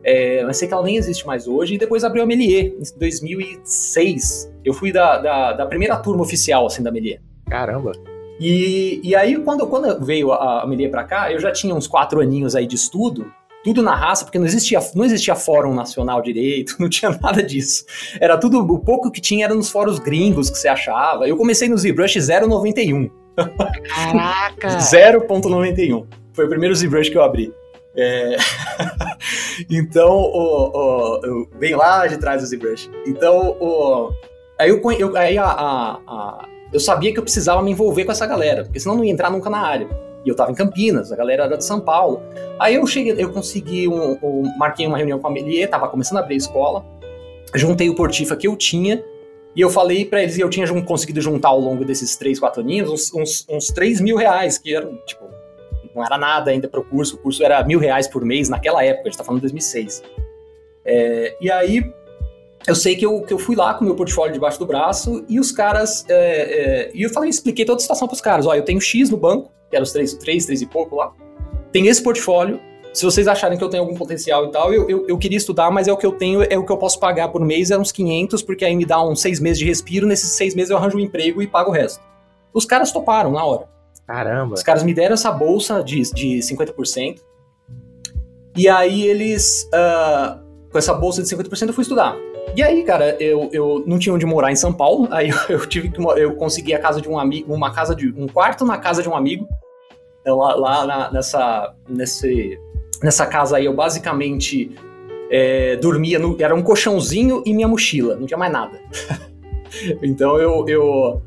É, 0.04 0.44
mas 0.44 0.58
sei 0.58 0.68
que 0.68 0.74
ela 0.74 0.84
nem 0.84 0.98
existe 0.98 1.25
mais 1.25 1.48
hoje. 1.48 1.75
E 1.75 1.78
depois 1.78 2.04
abriu 2.04 2.24
a 2.24 2.25
Melier, 2.25 2.74
em 2.78 3.00
2006. 3.00 4.52
Eu 4.66 4.74
fui 4.74 4.92
da, 4.92 5.18
da, 5.18 5.54
da 5.54 5.66
primeira 5.66 5.96
turma 5.96 6.22
oficial, 6.22 6.66
assim, 6.66 6.84
da 6.84 6.92
Melier. 6.92 7.22
Caramba! 7.50 7.94
E, 8.41 8.99
e 9.03 9.15
aí, 9.15 9.38
quando, 9.38 9.67
quando 9.67 10.03
veio 10.03 10.31
a, 10.31 10.63
a 10.63 10.89
pra 10.89 11.03
cá, 11.03 11.31
eu 11.31 11.39
já 11.39 11.51
tinha 11.51 11.75
uns 11.75 11.85
quatro 11.85 12.19
aninhos 12.19 12.55
aí 12.55 12.65
de 12.65 12.75
estudo, 12.75 13.31
tudo 13.63 13.83
na 13.83 13.93
raça, 13.93 14.25
porque 14.25 14.39
não 14.39 14.47
existia, 14.47 14.79
não 14.95 15.05
existia 15.05 15.35
fórum 15.35 15.75
nacional 15.75 16.23
direito, 16.23 16.75
não 16.81 16.89
tinha 16.89 17.11
nada 17.21 17.43
disso. 17.43 17.85
Era 18.19 18.35
tudo, 18.39 18.59
o 18.59 18.79
pouco 18.79 19.11
que 19.11 19.21
tinha 19.21 19.45
era 19.45 19.53
nos 19.53 19.69
fóruns 19.69 19.99
gringos 19.99 20.49
que 20.49 20.57
você 20.57 20.67
achava. 20.67 21.27
Eu 21.27 21.38
comecei 21.38 21.69
no 21.69 21.77
ZBrush 21.77 22.15
091. 22.15 23.11
Caraca! 23.35 24.69
0.91. 24.81 26.07
Foi 26.33 26.45
o 26.45 26.49
primeiro 26.49 26.73
ZBrush 26.73 27.11
que 27.11 27.17
eu 27.17 27.23
abri. 27.23 27.53
É... 27.95 28.38
então, 29.69 30.15
o, 30.15 30.71
o, 30.73 31.19
eu, 31.23 31.47
bem 31.59 31.75
lá 31.75 32.07
de 32.07 32.17
trás 32.17 32.41
do 32.41 32.47
ZBrush. 32.47 32.89
Então, 33.05 33.55
o, 33.59 34.11
aí, 34.59 34.69
eu, 34.71 34.81
eu, 34.93 35.15
aí 35.15 35.38
a, 35.38 35.45
a, 35.45 35.99
a, 36.07 36.45
eu 36.71 36.79
sabia 36.79 37.12
que 37.12 37.19
eu 37.19 37.23
precisava 37.23 37.62
me 37.62 37.71
envolver 37.71 38.06
com 38.06 38.12
essa 38.12 38.25
galera, 38.25 38.63
porque 38.63 38.79
senão 38.79 38.95
não 38.95 39.03
ia 39.03 39.12
entrar 39.12 39.29
nunca 39.29 39.50
na 39.50 39.59
área. 39.59 39.88
E 40.23 40.29
eu 40.29 40.35
tava 40.35 40.51
em 40.51 40.56
Campinas, 40.56 41.12
a 41.12 41.15
galera 41.15 41.45
era 41.45 41.57
de 41.57 41.65
São 41.65 41.79
Paulo. 41.79 42.21
Aí 42.59 42.75
eu 42.75 42.85
cheguei, 42.85 43.15
eu 43.18 43.31
consegui 43.31 43.88
um, 43.88 44.18
um 44.21 44.44
marquei 44.57 44.85
uma 44.85 44.97
reunião 44.97 45.19
com 45.19 45.27
a 45.27 45.31
Melier, 45.31 45.69
tava 45.69 45.88
começando 45.88 46.19
a 46.19 46.21
abrir 46.21 46.35
a 46.35 46.38
escola. 46.38 46.85
Juntei 47.56 47.89
o 47.89 47.95
portifa 47.95 48.35
que 48.35 48.47
eu 48.47 48.56
tinha 48.56 49.03
e 49.56 49.59
eu 49.59 49.69
falei 49.69 50.06
para 50.06 50.21
eles, 50.21 50.38
e 50.38 50.41
eu 50.41 50.50
tinha 50.50 50.65
conseguido 50.83 51.19
juntar 51.19 51.50
ao 51.50 51.59
longo 51.59 51.83
desses 51.83 52.15
três, 52.15 52.39
quatro 52.39 52.62
aninhos 52.62 52.89
uns, 52.89 53.13
uns, 53.13 53.45
uns 53.50 53.67
3 53.67 54.00
mil 54.00 54.15
reais, 54.15 54.57
que 54.57 54.74
eram, 54.74 54.95
tipo, 55.06 55.25
não 55.94 56.06
era 56.06 56.17
nada 56.17 56.51
ainda 56.51 56.69
pro 56.69 56.83
curso. 56.83 57.15
O 57.15 57.19
curso 57.19 57.44
era 57.44 57.62
mil 57.63 57.79
reais 57.79 58.07
por 58.07 58.24
mês 58.24 58.47
naquela 58.47 58.83
época, 58.83 59.07
a 59.07 59.12
gente 59.12 59.17
tá 59.17 59.24
falando 59.24 59.41
de 59.41 59.47
2006. 59.47 60.03
É, 60.85 61.35
e 61.41 61.51
aí 61.51 61.83
eu 62.68 62.75
sei 62.75 62.96
que 62.96 63.06
eu, 63.06 63.22
que 63.22 63.34
eu 63.34 63.40
fui 63.40 63.56
lá 63.56 63.74
com 63.74 63.84
o 63.84 63.88
meu 63.88 63.96
portfólio 63.96 64.34
debaixo 64.34 64.60
do 64.60 64.66
braço 64.66 65.25
e 65.28 65.40
os 65.40 65.52
caras. 65.52 66.06
É, 66.08 66.16
é, 66.16 66.92
e 66.94 67.02
eu 67.02 67.10
falei, 67.10 67.30
expliquei 67.30 67.66
toda 67.66 67.78
a 67.78 67.81
situação 67.81 68.08
pros 68.08 68.22
caras. 68.22 68.46
Ó, 68.46 68.54
eu 68.54 68.63
tenho 68.63 68.80
X 68.80 69.10
no 69.10 69.18
banco, 69.18 69.52
que 69.69 69.75
era 69.75 69.84
os 69.84 69.92
três, 69.92 70.13
três, 70.13 70.46
três 70.46 70.62
e 70.62 70.66
pouco 70.66 70.96
lá. 70.96 71.12
Tem 71.72 71.88
esse 71.88 72.02
portfólio. 72.02 72.60
Se 72.94 73.06
vocês 73.06 73.25
acharem 73.25 73.58
que 73.58 73.63
eu 73.63 73.69
tenho 73.69 73.84
algum 73.84 73.96
potencial 73.96 74.46
e 74.46 74.52
tal, 74.52 74.74
eu, 74.74 74.90
eu, 74.90 75.08
eu, 75.08 75.18
queria 75.18 75.38
estudar, 75.38 75.72
mas 75.72 75.88
é 75.88 75.94
o 75.94 75.98
que 75.98 76.06
eu 76.06 76.12
tenho, 76.12 76.44
é 76.44 76.58
o 76.58 76.66
que 76.66 76.72
eu 76.72 76.75
posso 76.75 77.00
pagar 77.00 77.30
por 77.30 77.40
mês, 77.40 77.72
é 77.72 77.78
uns 77.78 77.90
500, 77.90 78.42
porque 78.42 78.66
aí 78.66 78.75
me 78.75 78.86
dá 78.86 79.02
uns 79.02 79.22
seis 79.22 79.40
meses 79.40 79.60
de 79.60 79.66
respiro. 79.66 80.06
Nesses 80.06 80.31
seis 80.31 80.54
meses 80.54 80.72
eu 80.72 80.78
arranjo 80.78 80.98
um 80.98 81.00
emprego 81.00 81.42
e 81.42 81.48
pago 81.48 81.69
o 81.69 81.74
resto. 81.74 82.02
Os 82.54 82.66
caras 82.66 82.92
toparam 82.92 83.31
na 83.31 83.46
hora. 83.46 83.69
Caramba. 84.06 84.56
Os 84.56 84.63
caras 84.63 84.84
me 84.84 84.94
deram 84.94 85.13
essa 85.13 85.31
bolsa 85.31 85.81
de, 85.81 86.02
de 86.13 86.40
50%. 86.40 87.22
E 88.58 88.68
aí 88.68 89.08
eles, 89.08 89.69
uh, 89.74 90.38
com 90.69 90.78
essa 90.78 90.94
bolsa 90.94 91.24
de 91.24 91.30
50%, 91.30 91.68
eu 91.68 91.74
fui 91.74 91.84
estudar. 91.84 92.18
E 92.55 92.61
aí, 92.61 92.83
cara, 92.83 93.15
eu, 93.19 93.49
eu 93.53 93.83
não 93.88 93.97
tinha 93.97 94.13
onde 94.13 94.25
morar 94.25 94.51
em 94.51 94.55
São 94.55 94.73
Paulo, 94.73 95.07
aí 95.11 95.29
eu, 95.49 95.65
tive 95.65 95.89
que 95.89 96.01
eu 96.01 96.35
consegui 96.35 96.73
a 96.73 96.79
casa 96.79 97.01
de 97.01 97.07
um 97.07 97.17
amigo, 97.17 97.53
uma 97.53 97.73
casa 97.73 97.95
de 97.95 98.09
um 98.09 98.27
quarto 98.27 98.65
na 98.65 98.77
casa 98.77 99.01
de 99.01 99.09
um 99.09 99.15
amigo. 99.15 99.47
Então, 100.21 100.38
lá, 100.38 100.55
lá 100.55 100.86
na, 100.86 101.12
nessa 101.12 101.74
nesse, 101.89 102.60
nessa 103.01 103.25
casa 103.25 103.57
aí 103.57 103.65
eu 103.65 103.74
basicamente 103.74 104.71
é, 105.31 105.77
dormia 105.77 106.19
no, 106.19 106.36
era 106.39 106.53
um 106.53 106.62
colchãozinho 106.62 107.41
e 107.45 107.53
minha 107.53 107.67
mochila, 107.67 108.15
não 108.15 108.27
tinha 108.27 108.38
mais 108.38 108.51
nada. 108.51 108.79
então 110.03 110.38
eu, 110.38 110.65
eu 110.67 111.21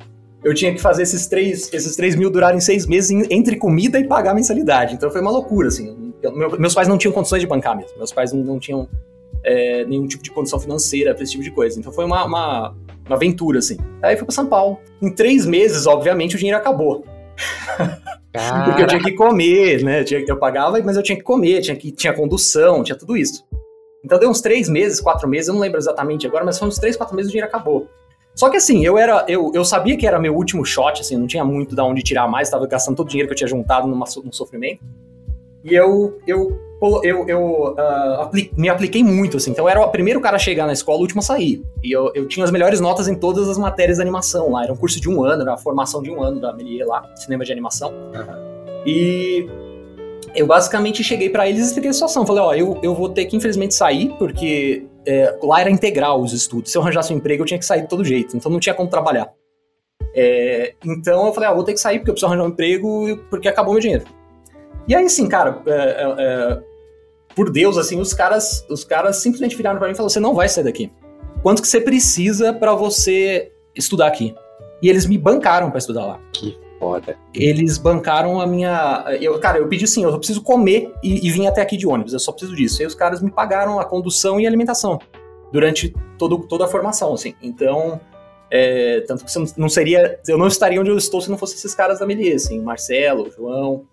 eu 0.44 0.52
tinha 0.54 0.74
que 0.74 0.80
fazer 0.80 1.04
esses 1.04 1.26
três, 1.26 1.72
esses 1.72 1.96
três 1.96 2.14
mil 2.14 2.28
durarem 2.30 2.60
seis 2.60 2.86
meses 2.86 3.10
entre 3.30 3.56
comida 3.56 3.98
e 3.98 4.06
pagar 4.06 4.34
mensalidade. 4.34 4.94
Então 4.94 5.10
foi 5.10 5.22
uma 5.22 5.30
loucura, 5.30 5.68
assim. 5.68 6.12
Eu, 6.22 6.58
meus 6.58 6.74
pais 6.74 6.86
não 6.86 6.98
tinham 6.98 7.12
condições 7.12 7.40
de 7.40 7.46
bancar 7.46 7.74
mesmo. 7.74 7.96
Meus 7.96 8.12
pais 8.12 8.30
não, 8.30 8.44
não 8.44 8.58
tinham 8.58 8.86
é, 9.44 9.84
nenhum 9.84 10.06
tipo 10.06 10.22
de 10.22 10.30
condição 10.30 10.58
financeira 10.58 11.14
para 11.14 11.22
esse 11.22 11.32
tipo 11.32 11.44
de 11.44 11.50
coisa. 11.50 11.78
Então 11.78 11.92
foi 11.92 12.04
uma, 12.04 12.24
uma, 12.24 12.74
uma 13.06 13.16
aventura, 13.16 13.58
assim. 13.58 13.76
Aí 14.02 14.16
fui 14.16 14.24
para 14.24 14.34
São 14.34 14.46
Paulo. 14.46 14.78
Em 15.00 15.10
três 15.10 15.46
meses, 15.46 15.86
obviamente, 15.86 16.34
o 16.34 16.38
dinheiro 16.38 16.58
acabou. 16.58 17.04
Porque 18.64 18.82
eu 18.82 18.86
tinha 18.86 19.02
que 19.02 19.12
comer, 19.12 19.84
né? 19.84 20.04
Eu 20.26 20.36
pagava, 20.36 20.80
mas 20.82 20.96
eu 20.96 21.02
tinha 21.02 21.16
que 21.16 21.22
comer, 21.22 21.60
tinha, 21.60 21.76
que, 21.76 21.92
tinha 21.92 22.12
condução, 22.12 22.82
tinha 22.82 22.98
tudo 22.98 23.16
isso. 23.16 23.44
Então 24.04 24.18
deu 24.18 24.28
uns 24.28 24.40
três 24.40 24.68
meses, 24.68 25.00
quatro 25.00 25.28
meses, 25.28 25.48
eu 25.48 25.54
não 25.54 25.60
lembro 25.60 25.78
exatamente 25.78 26.26
agora, 26.26 26.44
mas 26.44 26.58
foi 26.58 26.68
uns 26.68 26.76
três, 26.76 26.96
quatro 26.96 27.14
meses 27.14 27.28
o 27.28 27.32
dinheiro 27.32 27.48
acabou. 27.48 27.88
Só 28.34 28.50
que 28.50 28.56
assim, 28.56 28.84
eu 28.84 28.98
era. 28.98 29.24
Eu, 29.28 29.52
eu 29.54 29.64
sabia 29.64 29.96
que 29.96 30.06
era 30.06 30.18
meu 30.18 30.34
último 30.34 30.64
shot, 30.64 31.00
assim, 31.00 31.16
não 31.16 31.26
tinha 31.26 31.44
muito 31.44 31.76
da 31.76 31.84
onde 31.84 32.02
tirar 32.02 32.26
mais, 32.28 32.48
estava 32.48 32.66
gastando 32.66 32.96
todo 32.96 33.06
o 33.06 33.08
dinheiro 33.08 33.28
que 33.28 33.32
eu 33.32 33.36
tinha 33.36 33.48
juntado 33.48 33.86
numa, 33.86 34.04
num 34.24 34.32
sofrimento. 34.32 34.82
E 35.62 35.72
eu, 35.72 36.18
eu, 36.26 36.58
eu, 37.02 37.26
eu 37.28 37.74
uh, 37.76 38.20
apli 38.22 38.50
me 38.56 38.68
apliquei 38.68 39.02
muito, 39.02 39.36
assim. 39.36 39.50
Então 39.50 39.64
eu 39.64 39.68
era 39.68 39.80
o 39.80 39.88
primeiro 39.88 40.20
cara 40.20 40.36
a 40.36 40.38
chegar 40.38 40.66
na 40.66 40.72
escola, 40.72 40.98
o 40.98 41.02
último 41.02 41.20
a 41.20 41.22
sair. 41.22 41.62
E 41.82 41.92
eu, 41.92 42.10
eu 42.14 42.26
tinha 42.26 42.44
as 42.44 42.50
melhores 42.50 42.80
notas 42.80 43.08
em 43.08 43.14
todas 43.14 43.48
as 43.48 43.58
matérias 43.58 43.96
de 43.96 44.02
animação 44.02 44.50
lá. 44.52 44.64
Era 44.64 44.72
um 44.72 44.76
curso 44.76 45.00
de 45.00 45.08
um 45.08 45.22
ano, 45.24 45.42
era 45.42 45.54
a 45.54 45.56
formação 45.56 46.02
de 46.02 46.10
um 46.10 46.22
ano 46.22 46.40
da 46.40 46.52
Melier 46.52 46.86
lá, 46.86 47.04
cinema 47.16 47.44
de 47.44 47.52
animação. 47.52 47.90
Uhum. 47.90 48.84
E 48.86 49.48
eu 50.34 50.46
basicamente 50.46 51.02
cheguei 51.04 51.30
para 51.30 51.48
eles 51.48 51.62
e 51.62 51.66
expliquei 51.66 51.90
a 51.90 51.94
situação. 51.94 52.26
Falei, 52.26 52.42
ó, 52.42 52.54
eu, 52.54 52.78
eu 52.82 52.94
vou 52.94 53.08
ter 53.08 53.24
que 53.26 53.36
infelizmente 53.36 53.74
sair, 53.74 54.14
porque 54.18 54.84
é, 55.06 55.38
lá 55.42 55.60
era 55.60 55.70
integral 55.70 56.20
os 56.20 56.32
estudos. 56.32 56.72
Se 56.72 56.78
eu 56.78 56.82
arranjasse 56.82 57.12
um 57.12 57.16
emprego, 57.16 57.42
eu 57.42 57.46
tinha 57.46 57.58
que 57.58 57.64
sair 57.64 57.82
de 57.82 57.88
todo 57.88 58.04
jeito. 58.04 58.36
Então 58.36 58.50
não 58.50 58.60
tinha 58.60 58.74
como 58.74 58.88
trabalhar. 58.88 59.30
É, 60.14 60.74
então 60.84 61.26
eu 61.26 61.32
falei, 61.32 61.48
ah, 61.48 61.54
vou 61.54 61.64
ter 61.64 61.72
que 61.72 61.80
sair 61.80 61.98
porque 61.98 62.10
eu 62.10 62.14
preciso 62.14 62.26
arranjar 62.26 62.44
um 62.44 62.52
emprego 62.52 63.16
porque 63.30 63.48
acabou 63.48 63.72
meu 63.72 63.80
dinheiro. 63.80 64.04
E 64.86 64.94
aí, 64.94 65.04
assim, 65.04 65.28
cara, 65.28 65.62
é, 65.66 65.72
é, 65.72 66.14
é, 66.18 66.62
por 67.34 67.50
Deus, 67.50 67.76
assim, 67.76 68.00
os 68.00 68.12
caras, 68.12 68.64
os 68.68 68.84
caras 68.84 69.16
simplesmente 69.16 69.56
viraram 69.56 69.78
para 69.78 69.88
mim 69.88 69.92
e 69.92 69.96
falaram: 69.96 70.10
você 70.10 70.20
não 70.20 70.34
vai 70.34 70.48
sair 70.48 70.64
daqui. 70.64 70.92
quanto 71.42 71.60
que 71.60 71.68
você 71.68 71.80
precisa 71.80 72.52
para 72.52 72.74
você 72.74 73.52
estudar 73.74 74.06
aqui. 74.06 74.34
E 74.80 74.88
eles 74.88 75.06
me 75.06 75.16
bancaram 75.16 75.70
para 75.70 75.78
estudar 75.78 76.06
lá. 76.06 76.20
Que 76.32 76.58
foda. 76.78 77.16
Eles 77.34 77.78
bancaram 77.78 78.40
a 78.40 78.46
minha. 78.46 79.04
Eu, 79.20 79.38
cara, 79.38 79.58
eu 79.58 79.68
pedi 79.68 79.84
assim, 79.84 80.04
eu 80.04 80.10
só 80.10 80.18
preciso 80.18 80.42
comer 80.42 80.92
e, 81.02 81.26
e 81.26 81.30
vim 81.30 81.46
até 81.46 81.62
aqui 81.62 81.76
de 81.76 81.86
ônibus, 81.86 82.12
eu 82.12 82.18
só 82.18 82.32
preciso 82.32 82.54
disso. 82.54 82.82
E 82.82 82.86
os 82.86 82.94
caras 82.94 83.22
me 83.22 83.30
pagaram 83.30 83.80
a 83.80 83.84
condução 83.84 84.38
e 84.38 84.44
a 84.44 84.48
alimentação 84.48 84.98
durante 85.52 85.94
todo, 86.18 86.38
toda 86.46 86.64
a 86.64 86.68
formação, 86.68 87.14
assim. 87.14 87.34
Então, 87.42 88.00
é, 88.50 89.00
tanto 89.02 89.24
que 89.24 89.32
não 89.56 89.68
seria. 89.68 90.20
Eu 90.26 90.36
não 90.36 90.48
estaria 90.48 90.80
onde 90.80 90.90
eu 90.90 90.98
estou 90.98 91.20
se 91.20 91.30
não 91.30 91.38
fosse 91.38 91.54
esses 91.54 91.74
caras 91.74 92.00
da 92.00 92.06
Melier, 92.06 92.36
assim, 92.36 92.60
Marcelo, 92.60 93.30
João, 93.30 93.86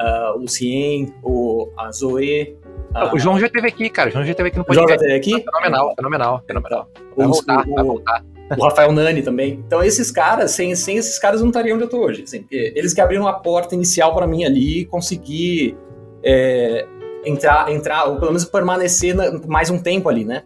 uh, 0.00 0.36
o 0.36 0.38
Lucien, 0.38 1.14
o, 1.22 1.68
a 1.76 1.90
Zoe. 1.90 2.56
Uh, 2.94 3.14
o 3.14 3.18
João 3.18 3.38
já 3.38 3.46
esteve 3.46 3.66
aqui, 3.66 3.90
cara. 3.90 4.08
O 4.08 4.12
João 4.12 4.24
já 4.24 4.30
esteve 4.30 4.48
aqui 4.48 4.58
no 4.58 4.64
podcast. 4.64 4.84
O 4.84 4.88
João 4.88 4.88
já 4.88 4.94
esteve 4.94 5.36
aqui? 5.38 5.44
Fenomenal, 5.44 5.94
fenomenal, 5.96 6.42
fenomenal. 6.46 6.88
Vai 7.16 7.26
voltar, 7.26 7.66
o, 7.66 7.74
vai 7.74 7.84
voltar. 7.84 8.24
O 8.56 8.62
Rafael 8.62 8.92
Nani 8.92 9.22
também. 9.22 9.62
Então, 9.66 9.82
esses 9.82 10.10
caras, 10.10 10.52
sem, 10.52 10.74
sem 10.76 10.96
esses 10.96 11.18
caras, 11.18 11.40
eu 11.40 11.44
não 11.44 11.50
estaria 11.50 11.74
onde 11.74 11.84
eu 11.84 11.88
tô 11.88 11.98
hoje. 11.98 12.22
Assim, 12.22 12.44
eles 12.50 12.94
que 12.94 13.00
abriram 13.00 13.26
a 13.26 13.32
porta 13.32 13.74
inicial 13.74 14.14
para 14.14 14.26
mim 14.26 14.44
ali 14.44 14.80
e 14.80 14.84
conseguir 14.84 15.76
é, 16.22 16.86
entrar, 17.24 17.70
entrar, 17.70 18.04
ou 18.04 18.16
pelo 18.16 18.30
menos 18.30 18.44
permanecer 18.44 19.14
na, 19.14 19.32
mais 19.46 19.70
um 19.70 19.78
tempo 19.78 20.08
ali, 20.08 20.24
né? 20.24 20.42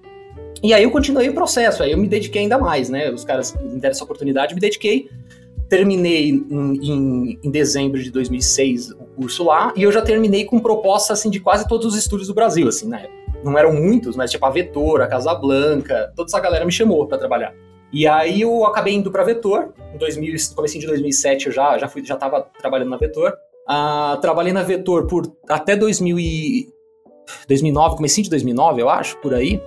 E 0.63 0.75
aí 0.75 0.83
eu 0.83 0.91
continuei 0.91 1.29
o 1.29 1.35
processo, 1.35 1.83
aí 1.83 1.93
eu 1.93 1.99
me 1.99 2.09
dediquei 2.09 2.43
ainda 2.43 2.59
mais, 2.59 2.89
né? 2.89 3.11
Os 3.11 3.25
caras 3.25 3.55
me 3.55 3.81
deram 3.81 3.93
essa 3.93 4.05
oportunidade, 4.05 4.55
me 4.55 4.61
dediquei. 4.61 5.09
Terminei 5.69 6.31
em, 6.31 6.47
em, 6.51 7.39
em, 7.45 7.51
dezembro 7.51 8.03
de 8.03 8.11
2006 8.11 8.93
o 8.93 9.08
curso 9.19 9.45
lá, 9.45 9.73
e 9.75 9.83
eu 9.83 9.91
já 9.91 10.01
terminei 10.01 10.45
com 10.45 10.61
proposta, 10.61 11.13
assim, 11.13 11.29
de 11.29 11.41
quase 11.41 11.67
todos 11.67 11.87
os 11.87 11.97
estúdios 11.97 12.29
do 12.29 12.35
Brasil, 12.35 12.69
assim, 12.69 12.89
época. 12.95 13.19
Não 13.43 13.57
eram 13.57 13.73
muitos, 13.73 14.17
mas 14.17 14.31
tipo 14.31 14.45
a 14.47 14.51
Vetor, 14.51 15.01
a 15.01 15.07
Casablanca, 15.07 16.13
toda 16.15 16.29
essa 16.29 16.41
galera 16.41 16.65
me 16.65 16.73
chamou 16.73 17.07
para 17.07 17.19
trabalhar. 17.19 17.53
E 17.93 18.07
aí 18.07 18.43
eu 18.43 18.65
acabei 18.65 18.95
indo 18.95 19.11
para 19.11 19.25
Vetor, 19.25 19.73
em 19.95 19.99
2000, 19.99 20.37
comecinho 20.55 20.83
de 20.83 20.87
2007 20.89 21.47
eu 21.47 21.53
já, 21.53 21.79
já, 21.79 21.89
fui, 21.89 22.05
já 22.05 22.17
tava 22.17 22.47
trabalhando 22.59 22.91
na 22.91 22.97
Vetor. 22.97 23.33
Uh, 23.69 24.21
trabalhei 24.21 24.53
na 24.53 24.63
Vetor 24.63 25.07
por 25.07 25.31
até 25.49 25.77
2000 25.77 26.19
e, 26.19 26.69
2009, 27.47 27.97
comecinho 27.97 28.25
de 28.25 28.31
2009, 28.31 28.83
eu 28.83 28.89
acho, 28.89 29.17
por 29.19 29.35
aí. 29.35 29.61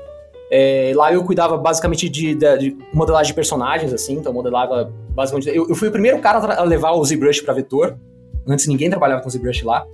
É, 0.54 0.92
lá 0.96 1.14
eu 1.14 1.24
cuidava 1.24 1.58
basicamente 1.58 2.10
de, 2.10 2.36
de, 2.36 2.58
de, 2.58 2.78
modelagem 2.94 3.32
de 3.32 3.34
personagens, 3.34 3.94
assim, 3.94 4.16
então 4.16 4.34
modelava 4.34 4.92
basicamente. 5.12 5.48
Eu, 5.48 5.70
eu 5.70 5.76
fui 5.76 5.88
o 5.88 5.92
primeiro 5.92 6.20
cara 6.20 6.40
a 6.56 6.64
levar 6.64 6.92
o 6.92 7.06
ZBrush 7.06 7.42
para 7.42 7.54
vetor. 7.54 7.98
Antes 8.48 8.68
ninguém 8.68 8.90
trabalhava 8.90 9.22
com 9.22 9.30
ZBrush 9.30 9.64
lá. 9.64 9.86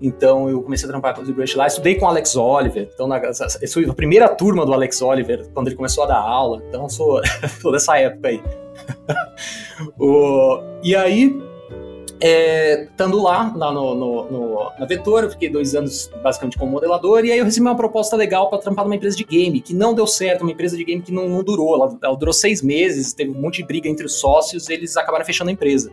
Então 0.00 0.48
eu 0.48 0.62
comecei 0.62 0.88
a 0.88 0.92
trampar 0.92 1.14
com 1.14 1.22
o 1.22 1.24
ZBrush 1.24 1.56
lá. 1.56 1.66
Estudei 1.66 1.96
com 1.96 2.06
o 2.06 2.08
Alex 2.08 2.36
Oliver. 2.36 2.88
Então 2.92 3.08
na, 3.08 3.20
eu 3.20 3.68
fui 3.68 3.88
a 3.88 3.94
primeira 3.94 4.28
turma 4.28 4.64
do 4.64 4.72
Alex 4.72 5.02
Oliver 5.02 5.48
quando 5.52 5.68
ele 5.68 5.76
começou 5.76 6.04
a 6.04 6.06
dar 6.06 6.18
aula. 6.18 6.62
Então 6.68 6.88
sou, 6.88 7.20
sou 7.60 7.72
dessa 7.72 7.98
época 7.98 8.28
aí. 8.28 8.42
o, 9.98 10.60
e 10.82 10.94
aí 10.94 11.47
é, 12.20 12.84
estando 12.84 13.22
lá, 13.22 13.52
lá 13.54 13.72
no, 13.72 13.94
no, 13.94 14.30
no, 14.30 14.72
na 14.78 14.86
Vetor, 14.86 15.24
eu 15.24 15.30
fiquei 15.30 15.48
dois 15.48 15.74
anos 15.74 16.10
basicamente 16.22 16.58
como 16.58 16.72
modelador, 16.72 17.24
e 17.24 17.32
aí 17.32 17.38
eu 17.38 17.44
recebi 17.44 17.66
uma 17.66 17.76
proposta 17.76 18.16
legal 18.16 18.48
para 18.50 18.58
trampar 18.58 18.84
numa 18.84 18.96
empresa 18.96 19.16
de 19.16 19.24
game, 19.24 19.60
que 19.60 19.74
não 19.74 19.94
deu 19.94 20.06
certo, 20.06 20.42
uma 20.42 20.50
empresa 20.52 20.76
de 20.76 20.84
game 20.84 21.02
que 21.02 21.12
não, 21.12 21.28
não 21.28 21.42
durou, 21.42 21.74
ela, 21.74 21.98
ela, 22.02 22.16
durou 22.16 22.32
seis 22.32 22.62
meses, 22.62 23.12
teve 23.12 23.30
um 23.30 23.40
monte 23.40 23.58
de 23.58 23.64
briga 23.64 23.88
entre 23.88 24.04
os 24.04 24.18
sócios, 24.18 24.68
eles 24.68 24.96
acabaram 24.96 25.24
fechando 25.24 25.50
a 25.50 25.52
empresa. 25.52 25.92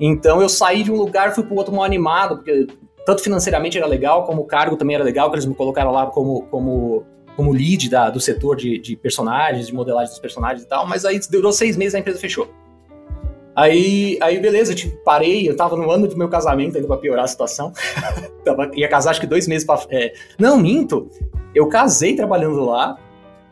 Então 0.00 0.40
eu 0.40 0.48
saí 0.48 0.82
de 0.82 0.92
um 0.92 0.96
lugar, 0.96 1.34
fui 1.34 1.44
para 1.44 1.54
o 1.54 1.56
outro 1.56 1.74
mal 1.74 1.84
animado, 1.84 2.36
porque 2.36 2.66
tanto 3.04 3.22
financeiramente 3.22 3.76
era 3.76 3.86
legal, 3.86 4.24
como 4.24 4.42
o 4.42 4.44
cargo 4.46 4.76
também 4.76 4.94
era 4.94 5.04
legal, 5.04 5.30
que 5.30 5.36
eles 5.36 5.46
me 5.46 5.54
colocaram 5.54 5.90
lá 5.90 6.06
como, 6.06 6.42
como, 6.46 7.04
como 7.36 7.52
lead 7.52 7.90
da, 7.90 8.08
do 8.08 8.20
setor 8.20 8.56
de, 8.56 8.78
de 8.78 8.96
personagens, 8.96 9.66
de 9.66 9.74
modelagem 9.74 10.10
dos 10.10 10.20
personagens 10.20 10.62
e 10.62 10.68
tal, 10.68 10.86
mas 10.86 11.04
aí 11.04 11.20
durou 11.30 11.52
seis 11.52 11.76
meses 11.76 11.94
e 11.94 11.96
a 11.96 12.00
empresa 12.00 12.18
fechou. 12.18 12.48
Aí, 13.56 14.18
aí 14.20 14.40
beleza, 14.40 14.72
eu 14.72 14.76
tipo, 14.76 14.96
parei, 15.04 15.48
eu 15.48 15.56
tava 15.56 15.76
no 15.76 15.90
ano 15.90 16.08
do 16.08 16.16
meu 16.16 16.28
casamento 16.28 16.76
ainda 16.76 16.88
pra 16.88 16.96
piorar 16.96 17.24
a 17.24 17.28
situação. 17.28 17.72
tava, 18.44 18.70
ia 18.74 18.88
casar 18.88 19.10
acho 19.10 19.20
que 19.20 19.26
dois 19.26 19.46
meses 19.46 19.64
pra. 19.64 19.80
É... 19.90 20.12
Não, 20.38 20.58
minto. 20.58 21.08
Eu 21.54 21.68
casei 21.68 22.16
trabalhando 22.16 22.64
lá 22.64 22.98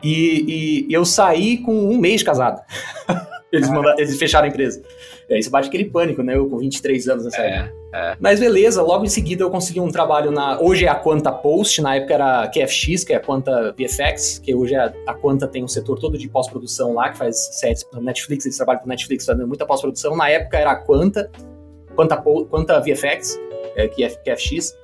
e, 0.03 0.85
e 0.89 0.93
eu 0.93 1.05
saí 1.05 1.57
com 1.59 1.73
um 1.73 1.97
mês 1.97 2.21
casado. 2.21 2.61
eles, 3.51 3.69
mandaram, 3.69 3.97
eles 3.97 4.17
fecharam 4.17 4.45
a 4.45 4.49
empresa. 4.49 4.83
É, 5.29 5.39
isso 5.39 5.49
bate 5.49 5.69
aquele 5.69 5.85
pânico, 5.85 6.21
né? 6.21 6.35
Eu 6.35 6.49
com 6.49 6.57
23 6.57 7.07
anos 7.07 7.25
nessa 7.25 7.41
é, 7.41 7.57
época. 7.57 7.82
É. 7.93 8.17
Mas 8.19 8.39
beleza, 8.39 8.81
logo 8.81 9.05
em 9.05 9.09
seguida 9.09 9.43
eu 9.43 9.51
consegui 9.51 9.79
um 9.79 9.91
trabalho 9.91 10.31
na. 10.31 10.59
Hoje 10.59 10.85
é 10.85 10.89
a 10.89 10.95
Quanta 10.95 11.31
Post, 11.31 11.79
na 11.79 11.95
época 11.95 12.15
era 12.15 12.47
QFX, 12.47 13.03
que 13.03 13.13
é 13.13 13.17
a 13.17 13.19
Quanta 13.19 13.71
VFX, 13.77 14.39
que 14.39 14.55
hoje 14.55 14.73
é 14.73 14.91
a 15.05 15.13
Quanta 15.13 15.47
tem 15.47 15.63
um 15.63 15.67
setor 15.67 15.99
todo 15.99 16.17
de 16.17 16.27
pós-produção 16.27 16.95
lá, 16.95 17.11
que 17.11 17.17
faz 17.19 17.37
séries 17.59 17.83
para 17.83 18.01
Netflix, 18.01 18.45
eles 18.45 18.57
trabalham 18.57 18.81
com 18.81 18.89
Netflix 18.89 19.25
fazendo 19.25 19.47
muita 19.47 19.63
pós-produção. 19.63 20.17
Na 20.17 20.27
época 20.27 20.57
era 20.57 20.71
a 20.71 20.75
Quanta, 20.75 21.29
Quanta, 21.95 22.17
Quanta 22.17 22.79
VFX, 22.79 23.39
é, 23.75 23.87
que 23.87 24.03
é 24.03 24.09
QFX. 24.09 24.75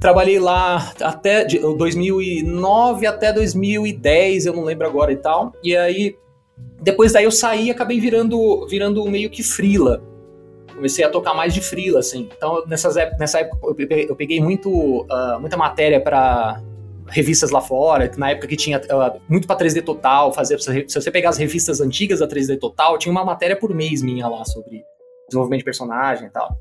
Trabalhei 0.00 0.40
lá 0.40 0.92
até 1.00 1.44
de 1.44 1.60
2009 1.60 3.06
até 3.06 3.32
2010, 3.32 4.46
eu 4.46 4.52
não 4.52 4.64
lembro 4.64 4.88
agora 4.88 5.12
e 5.12 5.16
tal. 5.16 5.52
E 5.62 5.76
aí 5.76 6.16
depois 6.82 7.12
daí 7.12 7.24
eu 7.24 7.30
saí 7.30 7.66
e 7.66 7.70
acabei 7.70 8.00
virando, 8.00 8.66
virando 8.66 9.04
meio 9.06 9.30
que 9.30 9.42
frila. 9.42 10.02
Comecei 10.76 11.04
a 11.04 11.10
tocar 11.10 11.34
mais 11.34 11.52
de 11.52 11.60
frila, 11.60 11.98
assim. 11.98 12.28
Então, 12.36 12.64
nessas 12.66 12.96
épocas, 12.96 13.18
nessa 13.18 13.40
época, 13.40 13.58
eu 14.08 14.14
peguei 14.14 14.40
muito, 14.40 14.70
uh, 14.70 15.40
muita 15.40 15.56
matéria 15.56 16.00
para 16.00 16.62
revistas 17.08 17.50
lá 17.50 17.60
fora, 17.60 18.10
na 18.16 18.30
época 18.30 18.46
que 18.46 18.56
tinha 18.56 18.78
uh, 18.78 19.20
muito 19.28 19.46
para 19.46 19.56
3D 19.56 19.82
Total, 19.82 20.32
fazer, 20.32 20.58
se 20.60 20.84
você 20.88 21.10
pegar 21.10 21.30
as 21.30 21.38
revistas 21.38 21.80
antigas 21.80 22.20
da 22.20 22.28
3D 22.28 22.58
Total, 22.58 22.98
tinha 22.98 23.12
uma 23.12 23.24
matéria 23.24 23.56
por 23.56 23.74
mês 23.74 24.02
minha 24.02 24.28
lá 24.28 24.44
sobre 24.44 24.82
desenvolvimento 25.28 25.60
de 25.60 25.64
personagem 25.64 26.26
e 26.28 26.30
tal. 26.30 26.56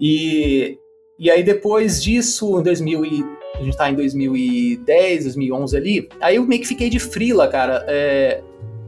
E, 0.00 0.78
e 1.18 1.30
aí 1.30 1.42
depois 1.42 2.02
disso, 2.02 2.60
em 2.60 2.62
2000 2.62 3.04
e, 3.04 3.24
a 3.54 3.62
gente 3.62 3.76
tá 3.76 3.90
em 3.90 3.94
2010, 3.94 5.24
2011 5.24 5.76
ali, 5.76 6.08
aí 6.20 6.36
eu 6.36 6.46
meio 6.46 6.60
que 6.60 6.68
fiquei 6.68 6.88
de 6.88 7.00
frila, 7.00 7.48
cara. 7.48 7.84
É, 7.88 8.40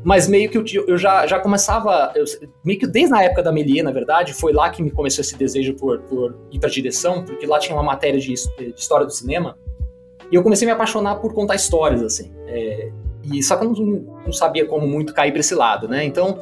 mas 0.02 0.26
meio 0.26 0.48
que 0.48 0.56
eu, 0.56 0.96
já, 0.96 1.26
já 1.26 1.38
começava, 1.38 2.12
eu, 2.14 2.24
meio 2.64 2.78
que 2.78 2.86
desde 2.86 3.14
a 3.14 3.22
época 3.22 3.42
da 3.42 3.52
Melie, 3.52 3.82
na 3.82 3.90
verdade, 3.90 4.32
foi 4.32 4.52
lá 4.52 4.70
que 4.70 4.82
me 4.82 4.90
começou 4.90 5.22
esse 5.22 5.36
desejo 5.36 5.74
por, 5.74 6.00
por 6.02 6.38
ir 6.50 6.58
pra 6.58 6.70
direção, 6.70 7.24
porque 7.24 7.46
lá 7.46 7.58
tinha 7.58 7.76
uma 7.76 7.82
matéria 7.82 8.18
de, 8.18 8.32
de 8.32 8.74
história 8.76 9.04
do 9.04 9.12
cinema, 9.12 9.58
e 10.30 10.34
eu 10.34 10.42
comecei 10.42 10.66
a 10.66 10.70
me 10.70 10.74
apaixonar 10.74 11.16
por 11.16 11.34
contar 11.34 11.56
histórias, 11.56 12.02
assim. 12.02 12.32
É, 12.46 12.90
e 13.24 13.42
só 13.42 13.56
que 13.56 13.64
eu 13.64 13.70
não, 13.70 14.22
não, 14.24 14.32
sabia 14.32 14.64
como 14.64 14.86
muito 14.86 15.12
cair 15.12 15.32
para 15.32 15.40
esse 15.40 15.54
lado, 15.54 15.88
né? 15.88 16.04
Então, 16.04 16.38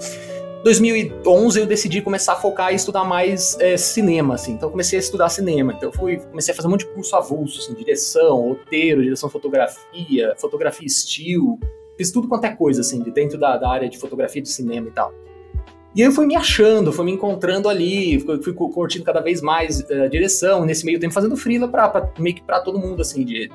2011 0.62 1.60
eu 1.60 1.66
decidi 1.66 2.02
começar 2.02 2.34
a 2.34 2.36
focar 2.36 2.72
e 2.72 2.76
estudar 2.76 3.04
mais 3.04 3.58
é, 3.58 3.76
cinema, 3.76 4.34
assim. 4.34 4.52
Então, 4.52 4.70
comecei 4.70 4.98
a 4.98 5.00
estudar 5.00 5.28
cinema. 5.30 5.72
Então, 5.72 5.90
fui, 5.90 6.18
comecei 6.18 6.52
a 6.52 6.56
fazer 6.56 6.68
um 6.68 6.72
monte 6.72 6.86
de 6.86 6.92
curso 6.92 7.16
avulso, 7.16 7.60
assim, 7.60 7.74
direção, 7.74 8.48
roteiro, 8.48 9.02
direção 9.02 9.30
fotografia, 9.30 10.34
fotografia 10.36 10.86
estilo, 10.86 11.58
Fiz 11.98 12.12
tudo 12.12 12.28
quanto 12.28 12.44
é 12.44 12.54
coisa, 12.54 12.80
assim, 12.80 13.02
de 13.02 13.10
dentro 13.10 13.36
da, 13.36 13.56
da 13.56 13.68
área 13.68 13.88
de 13.88 13.98
fotografia 13.98 14.40
de 14.40 14.48
cinema 14.48 14.86
e 14.86 14.92
tal. 14.92 15.12
E 15.96 16.00
eu 16.00 16.12
fui 16.12 16.26
me 16.26 16.36
achando, 16.36 16.92
fui 16.92 17.04
me 17.04 17.10
encontrando 17.10 17.68
ali, 17.68 18.20
fui, 18.20 18.40
fui 18.40 18.52
curtindo 18.52 19.04
cada 19.04 19.20
vez 19.20 19.42
mais 19.42 19.84
a 19.90 20.04
uh, 20.04 20.08
direção, 20.08 20.64
nesse 20.64 20.86
meio 20.86 21.00
tempo 21.00 21.12
fazendo 21.12 21.36
freela 21.36 21.66
pra, 21.66 21.88
pra, 21.88 22.08
meio 22.20 22.36
que 22.36 22.42
pra 22.42 22.60
todo 22.60 22.78
mundo, 22.78 23.02
assim, 23.02 23.24
de, 23.24 23.50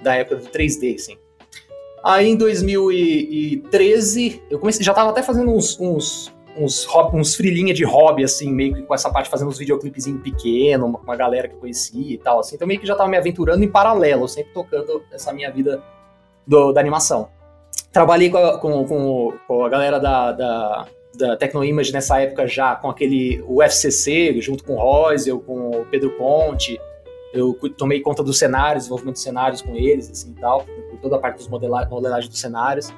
da 0.00 0.14
época 0.14 0.36
do 0.36 0.48
3D, 0.48 0.94
assim. 0.94 1.16
Aí 2.04 2.28
em 2.28 2.36
2013, 2.36 4.42
eu 4.48 4.60
comecei, 4.60 4.84
já 4.84 4.94
tava 4.94 5.10
até 5.10 5.24
fazendo 5.24 5.50
uns, 5.50 5.76
uns, 5.80 6.32
uns, 6.56 6.86
uns 7.12 7.34
frilinha 7.34 7.74
de 7.74 7.84
hobby, 7.84 8.22
assim, 8.22 8.52
meio 8.52 8.74
que 8.74 8.82
com 8.82 8.94
essa 8.94 9.10
parte, 9.10 9.28
fazendo 9.28 9.48
uns 9.48 9.58
videoclipezinhos 9.58 10.22
pequenos, 10.22 10.92
com 10.92 11.02
uma 11.02 11.16
galera 11.16 11.48
que 11.48 11.54
eu 11.54 11.58
conhecia 11.58 12.14
e 12.14 12.18
tal, 12.18 12.38
assim. 12.38 12.54
Então 12.54 12.68
meio 12.68 12.78
que 12.78 12.86
já 12.86 12.94
tava 12.94 13.10
me 13.10 13.16
aventurando 13.16 13.64
em 13.64 13.68
paralelo, 13.68 14.28
sempre 14.28 14.52
tocando 14.52 15.02
essa 15.10 15.32
minha 15.32 15.50
vida 15.50 15.82
do, 16.46 16.72
da 16.72 16.80
animação. 16.80 17.36
Trabalhei 17.98 18.30
com 18.30 18.38
a, 18.38 18.58
com, 18.58 19.34
com, 19.48 19.64
a 19.64 19.68
galera 19.68 19.98
da, 19.98 20.30
da, 20.30 20.86
da 21.16 21.36
Tecnoimage 21.36 21.92
nessa 21.92 22.20
época 22.20 22.46
já, 22.46 22.76
com 22.76 22.88
aquele 22.88 23.42
UFCC, 23.44 24.40
junto 24.40 24.62
com 24.62 24.74
o 24.74 24.76
Rosel, 24.76 25.40
com 25.40 25.70
o 25.70 25.84
Pedro 25.86 26.10
Ponte. 26.10 26.80
Eu 27.34 27.58
tomei 27.76 27.98
conta 27.98 28.22
dos 28.22 28.38
cenários, 28.38 28.84
desenvolvimento 28.84 29.16
de 29.16 29.22
cenários 29.22 29.62
com 29.62 29.74
eles, 29.74 30.08
assim, 30.08 30.32
tal, 30.40 30.64
toda 31.02 31.16
a 31.16 31.18
parte 31.18 31.38
dos 31.38 31.48
modela 31.48 31.88
modelagem 31.90 32.30
dos 32.30 32.38
cenários. 32.38 32.94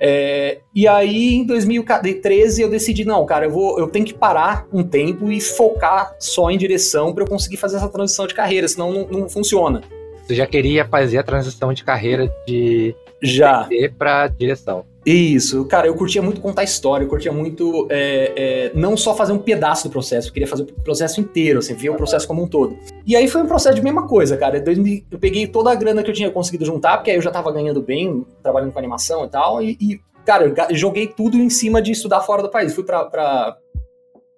É, 0.00 0.60
e 0.72 0.86
aí, 0.86 1.34
em 1.34 1.44
2013, 1.44 2.62
eu 2.62 2.70
decidi, 2.70 3.04
não, 3.04 3.26
cara, 3.26 3.46
eu, 3.46 3.50
vou, 3.50 3.76
eu 3.80 3.88
tenho 3.88 4.06
que 4.06 4.14
parar 4.14 4.68
um 4.72 4.84
tempo 4.84 5.32
e 5.32 5.40
focar 5.40 6.14
só 6.20 6.48
em 6.48 6.56
direção 6.56 7.12
para 7.12 7.24
eu 7.24 7.28
conseguir 7.28 7.56
fazer 7.56 7.78
essa 7.78 7.88
transição 7.88 8.28
de 8.28 8.34
carreira, 8.34 8.68
senão 8.68 8.92
não, 8.92 9.08
não 9.08 9.28
funciona. 9.28 9.82
Você 10.24 10.36
já 10.36 10.46
queria 10.46 10.84
fazer 10.84 11.18
a 11.18 11.24
transição 11.24 11.72
de 11.72 11.82
carreira 11.82 12.32
de 12.46 12.94
já 13.22 13.68
para 13.96 14.28
direção. 14.28 14.84
Isso, 15.04 15.64
cara, 15.64 15.88
eu 15.88 15.94
curtia 15.94 16.22
muito 16.22 16.40
contar 16.40 16.62
história, 16.62 17.04
eu 17.04 17.08
curtia 17.08 17.32
muito 17.32 17.88
é, 17.90 18.32
é, 18.36 18.72
não 18.72 18.96
só 18.96 19.14
fazer 19.16 19.32
um 19.32 19.38
pedaço 19.38 19.88
do 19.88 19.90
processo, 19.90 20.28
eu 20.28 20.32
queria 20.32 20.46
fazer 20.46 20.62
o 20.62 20.66
processo 20.66 21.20
inteiro, 21.20 21.58
assim, 21.58 21.74
ver 21.74 21.90
o 21.90 21.96
processo 21.96 22.26
como 22.26 22.42
um 22.42 22.46
todo. 22.46 22.78
E 23.04 23.16
aí 23.16 23.26
foi 23.26 23.42
um 23.42 23.46
processo 23.46 23.74
de 23.74 23.82
mesma 23.82 24.06
coisa, 24.06 24.36
cara. 24.36 24.62
Eu 25.10 25.18
peguei 25.18 25.48
toda 25.48 25.72
a 25.72 25.74
grana 25.74 26.04
que 26.04 26.10
eu 26.10 26.14
tinha 26.14 26.30
conseguido 26.30 26.64
juntar, 26.64 26.98
porque 26.98 27.10
aí 27.10 27.16
eu 27.16 27.22
já 27.22 27.32
tava 27.32 27.50
ganhando 27.50 27.82
bem, 27.82 28.24
trabalhando 28.42 28.72
com 28.72 28.78
animação 28.78 29.24
e 29.24 29.28
tal, 29.28 29.60
e, 29.60 29.76
e 29.80 30.00
cara, 30.24 30.52
eu 30.70 30.76
joguei 30.76 31.08
tudo 31.08 31.36
em 31.36 31.50
cima 31.50 31.82
de 31.82 31.90
estudar 31.90 32.20
fora 32.20 32.40
do 32.40 32.50
país. 32.50 32.72
Fui 32.72 32.84
pra, 32.84 33.04
pra, 33.04 33.56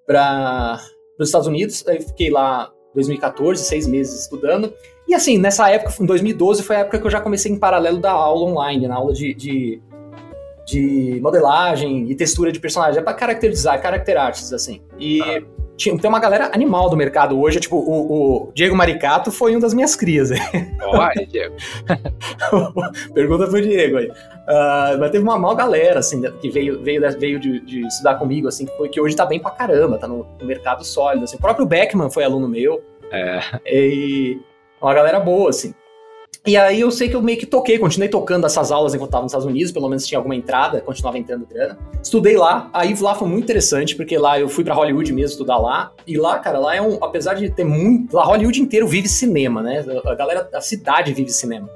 pra 0.06 0.80
os 1.20 1.28
Estados 1.28 1.46
Unidos, 1.46 1.86
aí 1.86 2.00
fiquei 2.00 2.30
lá 2.30 2.72
2014, 2.94 3.62
seis 3.62 3.86
meses 3.86 4.22
estudando. 4.22 4.72
E 5.14 5.16
assim, 5.16 5.38
nessa 5.38 5.70
época, 5.70 5.94
em 6.00 6.06
2012, 6.06 6.64
foi 6.64 6.74
a 6.74 6.78
época 6.80 6.98
que 6.98 7.06
eu 7.06 7.10
já 7.10 7.20
comecei 7.20 7.52
em 7.52 7.56
paralelo 7.56 7.98
da 7.98 8.10
aula 8.10 8.50
online, 8.50 8.88
na 8.88 8.96
aula 8.96 9.12
de, 9.12 9.32
de, 9.32 9.80
de 10.66 11.20
modelagem 11.22 12.10
e 12.10 12.16
textura 12.16 12.50
de 12.50 12.58
personagem. 12.58 12.98
É 12.98 13.02
pra 13.02 13.16
character 13.16 13.48
design, 13.48 13.80
character 13.80 14.20
arts, 14.20 14.52
assim. 14.52 14.82
E 14.98 15.22
ah. 15.22 15.40
tinha, 15.76 15.96
tem 15.96 16.10
uma 16.10 16.18
galera 16.18 16.50
animal 16.52 16.90
do 16.90 16.96
mercado 16.96 17.40
hoje, 17.40 17.60
tipo, 17.60 17.76
o, 17.76 18.48
o 18.48 18.52
Diego 18.54 18.74
Maricato 18.74 19.30
foi 19.30 19.54
um 19.54 19.60
das 19.60 19.72
minhas 19.72 19.94
crias. 19.94 20.30
Olha, 20.82 21.24
Diego. 21.28 21.54
Pergunta 23.14 23.46
pro 23.46 23.62
Diego 23.62 23.98
aí. 23.98 24.08
Uh, 24.08 24.98
mas 24.98 25.12
teve 25.12 25.22
uma 25.22 25.38
mal 25.38 25.54
galera, 25.54 26.00
assim, 26.00 26.22
que 26.40 26.50
veio, 26.50 26.82
veio, 26.82 27.00
veio 27.20 27.38
de, 27.38 27.60
de, 27.60 27.86
estudar 27.86 28.16
comigo, 28.16 28.48
assim, 28.48 28.66
que, 28.66 28.76
foi, 28.76 28.88
que 28.88 29.00
hoje 29.00 29.14
tá 29.14 29.24
bem 29.24 29.38
pra 29.38 29.52
caramba, 29.52 29.96
tá 29.96 30.08
no, 30.08 30.26
no 30.40 30.44
mercado 30.44 30.84
sólido, 30.84 31.22
assim. 31.22 31.36
O 31.36 31.40
próprio 31.40 31.64
Beckman 31.64 32.10
foi 32.10 32.24
aluno 32.24 32.48
meu. 32.48 32.82
É. 33.12 33.40
E 33.64 34.40
uma 34.80 34.94
galera 34.94 35.20
boa, 35.20 35.50
assim. 35.50 35.74
E 36.46 36.58
aí 36.58 36.80
eu 36.80 36.90
sei 36.90 37.08
que 37.08 37.16
eu 37.16 37.22
meio 37.22 37.38
que 37.38 37.46
toquei, 37.46 37.78
continuei 37.78 38.08
tocando 38.08 38.44
essas 38.44 38.70
aulas 38.70 38.94
enquanto 38.94 39.08
estava 39.08 39.22
nos 39.22 39.32
Estados 39.32 39.46
Unidos, 39.46 39.72
pelo 39.72 39.88
menos 39.88 40.06
tinha 40.06 40.18
alguma 40.18 40.36
entrada, 40.36 40.78
continuava 40.82 41.16
entrando 41.16 41.46
grana. 41.46 41.78
Estudei 42.02 42.36
lá, 42.36 42.68
aí 42.74 42.94
lá 43.00 43.14
foi 43.14 43.28
muito 43.28 43.44
interessante, 43.44 43.96
porque 43.96 44.18
lá 44.18 44.38
eu 44.38 44.46
fui 44.46 44.62
para 44.62 44.74
Hollywood 44.74 45.10
mesmo 45.10 45.30
estudar 45.30 45.56
lá. 45.56 45.92
E 46.06 46.18
lá, 46.18 46.38
cara, 46.38 46.58
lá 46.58 46.76
é 46.76 46.82
um, 46.82 47.02
apesar 47.02 47.32
de 47.32 47.48
ter 47.48 47.64
muito, 47.64 48.14
lá 48.14 48.24
Hollywood 48.24 48.60
inteiro 48.60 48.86
vive 48.86 49.08
cinema, 49.08 49.62
né? 49.62 49.82
A 50.04 50.14
galera, 50.14 50.46
a 50.52 50.60
cidade 50.60 51.14
vive 51.14 51.30
cinema. 51.30 51.66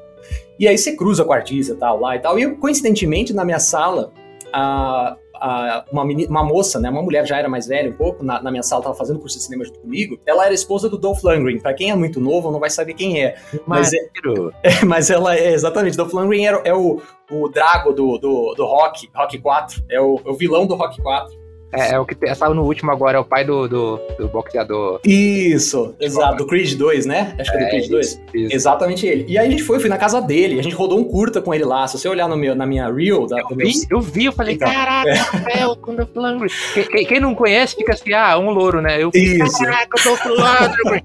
E 0.58 0.68
aí 0.68 0.76
você 0.76 0.94
cruza 0.94 1.24
com 1.24 1.32
artista 1.32 1.74
tal 1.74 2.00
lá 2.00 2.16
e 2.16 2.18
tal. 2.18 2.38
E 2.38 2.42
eu, 2.42 2.56
coincidentemente, 2.56 3.32
na 3.32 3.46
minha 3.46 3.60
sala, 3.60 4.12
a, 4.52 5.16
a, 5.40 5.84
uma, 5.90 6.04
menina, 6.04 6.30
uma 6.30 6.44
moça, 6.44 6.78
né, 6.78 6.90
uma 6.90 7.02
mulher 7.02 7.26
já 7.26 7.38
era 7.38 7.48
mais 7.48 7.66
velha 7.66 7.90
um 7.90 7.94
pouco, 7.94 8.24
na, 8.24 8.42
na 8.42 8.50
minha 8.50 8.62
sala 8.62 8.80
estava 8.80 8.96
fazendo 8.96 9.18
curso 9.18 9.38
de 9.38 9.44
cinema 9.44 9.64
junto 9.64 9.80
comigo, 9.80 10.18
ela 10.26 10.44
era 10.44 10.54
esposa 10.54 10.88
do 10.88 10.98
Dolph 10.98 11.22
Lundgren. 11.22 11.60
Pra 11.60 11.74
quem 11.74 11.90
é 11.90 11.94
muito 11.94 12.20
novo, 12.20 12.50
não 12.50 12.60
vai 12.60 12.70
saber 12.70 12.94
quem 12.94 13.24
é. 13.24 13.36
Mas, 13.66 13.92
é, 13.92 13.98
é, 14.62 14.84
mas 14.84 15.10
ela 15.10 15.36
é, 15.36 15.52
exatamente, 15.52 15.96
Dolph 15.96 16.12
Lundgren 16.12 16.46
é, 16.46 16.68
é 16.68 16.74
o, 16.74 17.00
o 17.30 17.48
Drago 17.48 17.92
do, 17.92 18.18
do, 18.18 18.54
do 18.54 18.64
Rock, 18.64 19.08
Rock 19.14 19.38
4, 19.38 19.84
é 19.88 20.00
o, 20.00 20.20
é 20.24 20.30
o 20.30 20.34
vilão 20.34 20.66
do 20.66 20.74
Rock 20.74 21.00
4. 21.00 21.37
É, 21.72 21.94
é 21.94 21.98
o 21.98 22.06
que 22.06 22.16
saiu 22.34 22.54
no 22.54 22.64
último 22.64 22.90
agora, 22.90 23.18
é 23.18 23.20
o 23.20 23.24
pai 23.24 23.44
do, 23.44 23.68
do, 23.68 24.00
do 24.18 24.28
boxeador. 24.28 25.00
Isso, 25.04 25.94
exato, 26.00 26.38
do 26.38 26.46
Creed 26.46 26.74
2, 26.74 27.06
né? 27.06 27.34
Acho 27.38 27.50
que 27.50 27.56
é 27.56 27.60
do 27.60 27.66
é, 27.66 27.70
Creed 27.70 27.90
2. 27.90 28.06
Isso, 28.06 28.20
isso. 28.34 28.54
Exatamente 28.54 29.06
ele. 29.06 29.26
E 29.28 29.38
aí 29.38 29.46
a 29.46 29.50
gente 29.50 29.62
foi, 29.62 29.78
fui 29.78 29.88
na 29.88 29.98
casa 29.98 30.20
dele, 30.20 30.58
a 30.58 30.62
gente 30.62 30.74
rodou 30.74 30.98
um 30.98 31.04
curta 31.04 31.42
com 31.42 31.52
ele 31.52 31.64
lá. 31.64 31.86
Se 31.86 31.98
você 31.98 32.08
olhar 32.08 32.28
no 32.28 32.36
meu, 32.36 32.54
na 32.54 32.66
minha 32.66 32.90
reel... 32.90 33.26
Da, 33.26 33.38
eu, 33.40 33.48
vi, 33.48 33.56
meu... 33.56 33.72
eu 33.90 34.00
vi, 34.00 34.24
eu 34.26 34.32
falei, 34.32 34.54
então, 34.54 34.70
caraca, 34.70 35.10
é. 35.50 35.66
o 35.66 35.74
Dolph 35.74 36.16
Lundgren. 36.16 36.50
Quem, 36.90 37.06
quem, 37.06 37.20
não 37.20 37.34
conhece 37.34 37.76
fica 37.76 37.92
assim, 37.92 38.12
ah, 38.12 38.38
um 38.38 38.50
louro, 38.50 38.80
né? 38.80 39.02
Eu 39.02 39.10
Isso. 39.14 39.58
caraca, 39.58 40.00
o 40.00 40.04
Dolph 40.04 40.24
Lundgren. 40.24 41.02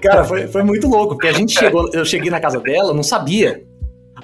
Cara, 0.00 0.24
foi, 0.24 0.46
foi 0.46 0.62
muito 0.62 0.88
louco, 0.88 1.14
porque 1.14 1.28
a 1.28 1.32
gente 1.32 1.52
chegou, 1.52 1.90
eu 1.92 2.04
cheguei 2.04 2.30
na 2.30 2.40
casa 2.40 2.60
dela, 2.60 2.94
não 2.94 3.02
sabia. 3.02 3.62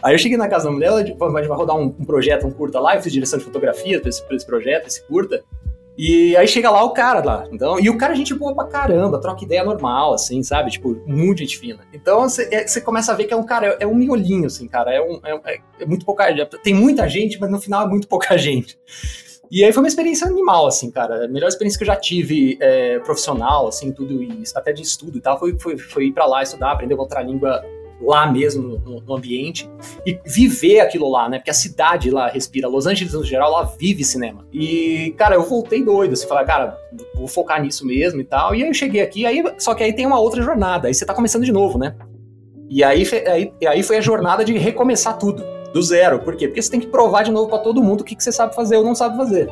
Aí 0.02 0.14
eu 0.14 0.18
cheguei 0.18 0.36
na 0.36 0.48
casa 0.48 0.64
da 0.64 0.70
mulher, 0.72 0.88
ela 0.88 1.04
tipo, 1.04 1.24
a 1.24 1.30
vai 1.30 1.46
rodar 1.46 1.76
um, 1.76 1.84
um, 1.84 2.04
projeto, 2.04 2.46
um 2.46 2.50
curta 2.50 2.80
lá, 2.80 2.96
eu 2.96 3.02
fiz 3.02 3.12
direção 3.12 3.38
de 3.38 3.44
fotografia 3.44 4.00
pra 4.00 4.08
esse, 4.08 4.22
pra 4.26 4.36
esse 4.36 4.46
projeto, 4.46 4.86
esse 4.86 5.02
curta. 5.06 5.44
E 5.96 6.34
aí 6.36 6.48
chega 6.48 6.70
lá 6.70 6.82
o 6.82 6.90
cara 6.90 7.22
lá. 7.22 7.46
Então, 7.52 7.78
e 7.78 7.90
o 7.90 7.98
cara, 7.98 8.14
é 8.14 8.16
gente 8.16 8.34
boa 8.34 8.54
pra 8.54 8.64
caramba, 8.64 9.20
troca 9.20 9.44
ideia 9.44 9.62
normal, 9.62 10.14
assim, 10.14 10.42
sabe? 10.42 10.70
Tipo, 10.70 11.00
muito 11.06 11.38
gente 11.40 11.58
fina. 11.58 11.80
Então 11.92 12.28
você 12.28 12.48
é, 12.50 12.80
começa 12.80 13.12
a 13.12 13.14
ver 13.14 13.24
que 13.24 13.34
é 13.34 13.36
um 13.36 13.44
cara, 13.44 13.66
é, 13.68 13.76
é 13.80 13.86
um 13.86 13.94
miolinho, 13.94 14.46
assim, 14.46 14.66
cara. 14.66 14.92
É, 14.92 15.00
um, 15.00 15.20
é, 15.24 15.60
é 15.80 15.86
muito 15.86 16.06
pouca. 16.06 16.24
Tem 16.62 16.74
muita 16.74 17.06
gente, 17.08 17.38
mas 17.38 17.50
no 17.50 17.60
final 17.60 17.86
é 17.86 17.88
muito 17.88 18.08
pouca 18.08 18.36
gente. 18.38 18.78
E 19.50 19.62
aí 19.62 19.70
foi 19.70 19.82
uma 19.82 19.88
experiência 19.88 20.26
animal, 20.26 20.66
assim, 20.66 20.90
cara. 20.90 21.26
A 21.26 21.28
melhor 21.28 21.48
experiência 21.48 21.78
que 21.78 21.84
eu 21.84 21.88
já 21.88 21.96
tive 21.96 22.56
é, 22.58 22.98
profissional, 23.00 23.68
assim, 23.68 23.92
tudo, 23.92 24.22
e 24.22 24.42
até 24.54 24.72
de 24.72 24.80
estudo 24.80 25.18
e 25.18 25.20
tal, 25.20 25.38
foi, 25.38 25.58
foi, 25.58 25.76
foi 25.76 26.06
ir 26.06 26.12
pra 26.12 26.24
lá 26.24 26.42
estudar, 26.42 26.72
aprender 26.72 26.94
outra 26.94 27.20
língua 27.20 27.62
lá 28.02 28.30
mesmo 28.30 28.80
no, 28.84 29.00
no, 29.00 29.14
ambiente 29.14 29.68
e 30.04 30.18
viver 30.24 30.80
aquilo 30.80 31.08
lá, 31.08 31.28
né? 31.28 31.38
Porque 31.38 31.50
a 31.50 31.54
cidade 31.54 32.10
lá 32.10 32.28
respira, 32.28 32.68
Los 32.68 32.86
Angeles 32.86 33.14
no 33.14 33.24
geral, 33.24 33.52
lá 33.52 33.62
vive 33.78 34.04
cinema. 34.04 34.44
E, 34.52 35.14
cara, 35.16 35.36
eu 35.36 35.42
voltei 35.42 35.84
doido, 35.84 36.12
assim, 36.12 36.26
falei, 36.26 36.44
cara, 36.44 36.76
vou 37.14 37.28
focar 37.28 37.62
nisso 37.62 37.86
mesmo 37.86 38.20
e 38.20 38.24
tal. 38.24 38.54
E 38.54 38.62
aí 38.62 38.68
eu 38.68 38.74
cheguei 38.74 39.00
aqui, 39.00 39.24
aí, 39.24 39.42
só 39.58 39.74
que 39.74 39.82
aí 39.82 39.92
tem 39.92 40.06
uma 40.06 40.18
outra 40.18 40.42
jornada, 40.42 40.88
aí 40.88 40.94
você 40.94 41.06
tá 41.06 41.14
começando 41.14 41.44
de 41.44 41.52
novo, 41.52 41.78
né? 41.78 41.94
E 42.68 42.82
aí, 42.82 43.04
aí, 43.26 43.52
aí 43.66 43.82
foi 43.82 43.98
a 43.98 44.00
jornada 44.00 44.44
de 44.44 44.56
recomeçar 44.56 45.18
tudo, 45.18 45.44
do 45.72 45.82
zero. 45.82 46.20
Por 46.20 46.36
quê? 46.36 46.48
Porque 46.48 46.62
você 46.62 46.70
tem 46.70 46.80
que 46.80 46.86
provar 46.86 47.22
de 47.22 47.30
novo 47.30 47.48
para 47.48 47.58
todo 47.58 47.82
mundo 47.82 48.00
o 48.00 48.04
que, 48.04 48.16
que 48.16 48.24
você 48.24 48.32
sabe 48.32 48.54
fazer 48.54 48.76
ou 48.76 48.84
não 48.84 48.94
sabe 48.94 49.16
fazer. 49.16 49.48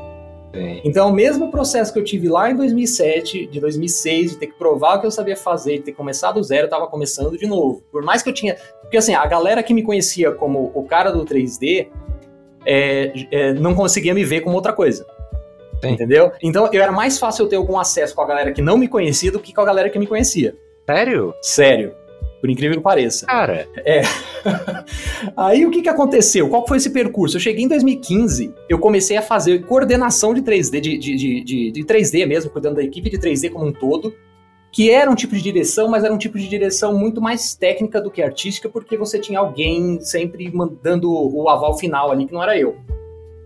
Sim. 0.53 0.81
Então, 0.85 1.09
o 1.09 1.13
mesmo 1.13 1.51
processo 1.51 1.93
que 1.93 1.99
eu 1.99 2.05
tive 2.05 2.29
lá 2.29 2.51
em 2.51 2.57
2007, 2.57 3.47
de 3.47 3.61
2006, 3.61 4.33
de 4.33 4.37
ter 4.37 4.47
que 4.49 4.55
provar 4.55 4.97
o 4.97 5.01
que 5.01 5.07
eu 5.07 5.11
sabia 5.11 5.37
fazer, 5.37 5.79
de 5.79 5.85
ter 5.85 5.93
começado 5.93 6.35
do 6.35 6.43
zero, 6.43 6.67
eu 6.67 6.71
tava 6.71 6.87
começando 6.87 7.39
de 7.39 7.47
novo. 7.47 7.83
Por 7.91 8.03
mais 8.03 8.23
que 8.23 8.29
eu 8.29 8.35
tinha. 8.35 8.57
Porque, 8.83 8.97
assim, 8.97 9.15
a 9.15 9.25
galera 9.27 9.63
que 9.63 9.73
me 9.73 9.83
conhecia 9.83 10.33
como 10.33 10.73
o 10.75 10.85
cara 10.85 11.11
do 11.11 11.25
3D 11.25 11.89
é, 12.67 13.13
é, 13.31 13.53
não 13.55 13.75
conseguia 13.75 14.13
me 14.13 14.25
ver 14.25 14.41
como 14.41 14.57
outra 14.57 14.73
coisa. 14.73 15.07
Sim. 15.81 15.91
Entendeu? 15.91 16.33
Então, 16.43 16.69
eu 16.73 16.83
era 16.83 16.93
mais 16.93 17.19
fácil 17.19 17.45
eu 17.45 17.49
ter 17.49 17.57
algum 17.57 17.79
acesso 17.79 18.15
com 18.15 18.23
a 18.23 18.27
galera 18.27 18.53
que 18.53 18.61
não 18.61 18.77
me 18.77 18.89
conhecia 18.89 19.31
do 19.31 19.39
que 19.39 19.55
com 19.55 19.61
a 19.61 19.65
galera 19.65 19.89
que 19.89 19.99
me 19.99 20.07
conhecia. 20.07 20.55
Sério? 20.87 21.33
Sério 21.41 22.00
por 22.40 22.48
incrível 22.48 22.76
que 22.79 22.83
pareça. 22.83 23.26
Cara. 23.26 23.68
É. 23.85 24.03
Aí 25.37 25.66
o 25.66 25.70
que, 25.70 25.83
que 25.83 25.88
aconteceu? 25.88 26.48
Qual 26.48 26.66
foi 26.66 26.79
esse 26.79 26.90
percurso? 26.90 27.37
Eu 27.37 27.40
cheguei 27.40 27.64
em 27.64 27.68
2015, 27.68 28.55
eu 28.68 28.79
comecei 28.79 29.16
a 29.16 29.22
fazer 29.22 29.64
coordenação 29.66 30.33
de 30.33 30.42
3D, 30.42 30.81
de, 30.81 30.98
de, 30.98 31.44
de, 31.44 31.70
de 31.70 31.85
3D 31.85 32.26
mesmo, 32.26 32.50
cuidando 32.50 32.76
da 32.76 32.83
equipe 32.83 33.11
de 33.11 33.18
3D 33.18 33.50
como 33.50 33.66
um 33.66 33.72
todo, 33.72 34.14
que 34.72 34.90
era 34.90 35.11
um 35.11 35.14
tipo 35.14 35.35
de 35.35 35.42
direção, 35.42 35.88
mas 35.88 36.05
era 36.05 36.14
um 36.14 36.18
tipo 36.18 36.38
de 36.38 36.48
direção 36.48 36.96
muito 36.96 37.20
mais 37.20 37.55
técnica 37.55 38.00
do 38.00 38.11
que 38.11 38.22
artística, 38.22 38.68
porque 38.68 38.96
você 38.96 39.18
tinha 39.18 39.38
alguém 39.38 40.00
sempre 40.00 40.50
mandando 40.50 41.12
o 41.12 41.48
aval 41.48 41.76
final 41.76 42.11
ali, 42.11 42.26
que 42.26 42.33
não 42.33 42.42
era 42.42 42.57
eu. 42.59 42.76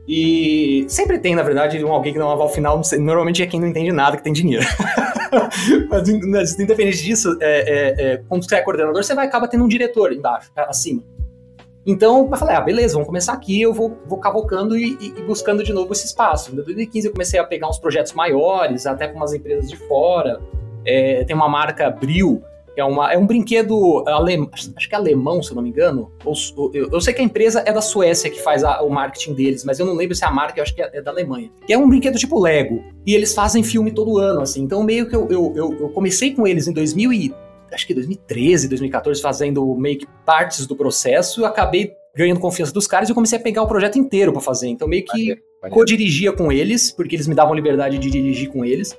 E 0.07 0.85
sempre 0.89 1.19
tem, 1.19 1.35
na 1.35 1.43
verdade, 1.43 1.83
um 1.83 1.91
alguém 1.91 2.13
que 2.13 2.19
um 2.19 2.31
aval 2.31 2.49
final, 2.49 2.81
normalmente 2.99 3.43
é 3.43 3.47
quem 3.47 3.59
não 3.59 3.69
entende 3.69 3.91
nada, 3.91 4.17
que 4.17 4.23
tem 4.23 4.33
dinheiro. 4.33 4.65
Mas 6.29 6.59
independente 6.59 7.03
disso, 7.03 7.37
é, 7.41 7.61
é, 7.61 8.13
é, 8.13 8.23
quando 8.29 8.49
você 8.49 8.57
é 8.57 8.61
coordenador, 8.61 9.03
você 9.03 9.15
vai 9.15 9.27
acabar 9.27 9.49
tendo 9.49 9.65
um 9.65 9.69
diretor 9.69 10.13
embaixo, 10.13 10.51
acima. 10.55 11.03
Então, 11.87 12.29
eu 12.31 12.37
falei, 12.37 12.55
ah, 12.55 12.61
beleza, 12.61 12.95
vamos 12.95 13.07
começar 13.07 13.33
aqui, 13.33 13.61
eu 13.61 13.73
vou, 13.73 13.99
vou 14.07 14.19
cavocando 14.19 14.77
e, 14.77 14.97
e, 15.01 15.23
buscando 15.23 15.63
de 15.63 15.73
novo 15.73 15.93
esse 15.93 16.07
espaço. 16.07 16.53
Em 16.53 16.55
2015 16.55 17.09
eu 17.09 17.13
comecei 17.13 17.39
a 17.39 17.45
pegar 17.45 17.69
uns 17.69 17.79
projetos 17.79 18.13
maiores, 18.15 18.87
até 18.87 19.07
com 19.09 19.17
umas 19.17 19.35
empresas 19.35 19.69
de 19.69 19.77
fora. 19.77 20.41
É, 20.87 21.25
tem 21.25 21.37
uma 21.37 21.49
marca 21.49 21.91
Bril, 21.91 22.43
é, 22.77 22.85
uma, 22.85 23.13
é 23.13 23.19
um 23.19 23.27
brinquedo 23.27 24.03
alemão, 24.07 24.51
acho 24.53 24.89
que 24.89 24.95
é 24.95 24.99
alemão, 24.99 25.43
se 25.43 25.51
eu 25.51 25.57
não 25.57 25.63
me 25.63 25.71
engano. 25.71 26.11
Ou, 26.25 26.35
eu, 26.73 26.89
eu, 26.91 27.01
sei 27.01 27.15
que 27.15 27.21
a 27.21 27.25
empresa 27.25 27.63
é 27.65 27.73
da 27.73 27.81
Suécia 27.81 28.31
que 28.31 28.41
faz 28.43 28.65
a, 28.65 28.83
o 28.83 28.91
marketing 28.91 29.35
deles, 29.35 29.65
mas 29.65 29.79
eu 29.79 29.87
não 29.87 29.95
lembro 29.95 30.15
se 30.15 30.25
é 30.25 30.27
a 30.27 30.31
marca, 30.31 30.59
eu 30.59 30.63
acho 30.63 30.75
que 30.75 30.83
é, 30.83 30.91
é, 30.93 31.03
da 31.03 31.11
Alemanha. 31.11 31.51
Que 31.67 31.73
é 31.73 31.79
um 31.79 31.89
brinquedo 31.89 32.19
tipo 32.19 32.41
Lego. 32.41 32.83
E 33.07 33.15
eles 33.15 33.35
fazem 33.35 33.63
filme 33.63 33.91
todo 33.93 34.19
ano, 34.19 34.41
assim. 34.41 34.63
Então, 34.63 34.83
meio 34.83 35.09
que 35.09 35.15
eu, 35.15 35.29
eu, 35.31 35.53
eu, 35.55 35.73
eu 35.81 35.89
comecei 35.91 36.35
com 36.35 36.47
eles 36.47 36.67
em 36.67 36.73
2000 36.73 37.13
e, 37.13 37.35
acho 37.73 37.87
que 37.87 37.95
2013, 37.95 38.69
2014, 38.69 39.21
fazendo 39.21 39.75
meio 39.77 39.99
que 39.99 40.07
partes 40.25 40.67
do 40.67 40.75
processo. 40.75 41.43
Eu 41.43 41.47
acabei 41.47 41.93
ganhando 42.17 42.41
confiança 42.41 42.73
dos 42.73 42.87
caras 42.87 43.09
e 43.09 43.13
eu 43.13 43.15
comecei 43.15 43.39
a 43.39 43.43
pegar 43.43 43.63
o 43.63 43.67
projeto 43.67 43.99
inteiro 43.99 44.33
para 44.33 44.41
fazer. 44.41 44.69
Então, 44.69 44.87
meio 44.87 45.05
que 45.05 45.37
co-dirigia 45.71 46.33
com 46.33 46.51
eles, 46.51 46.91
porque 46.91 47.17
eles 47.17 47.27
me 47.27 47.35
davam 47.35 47.55
liberdade 47.55 47.99
de 47.99 48.11
dirigir 48.11 48.51
com 48.51 48.65
eles 48.65 48.97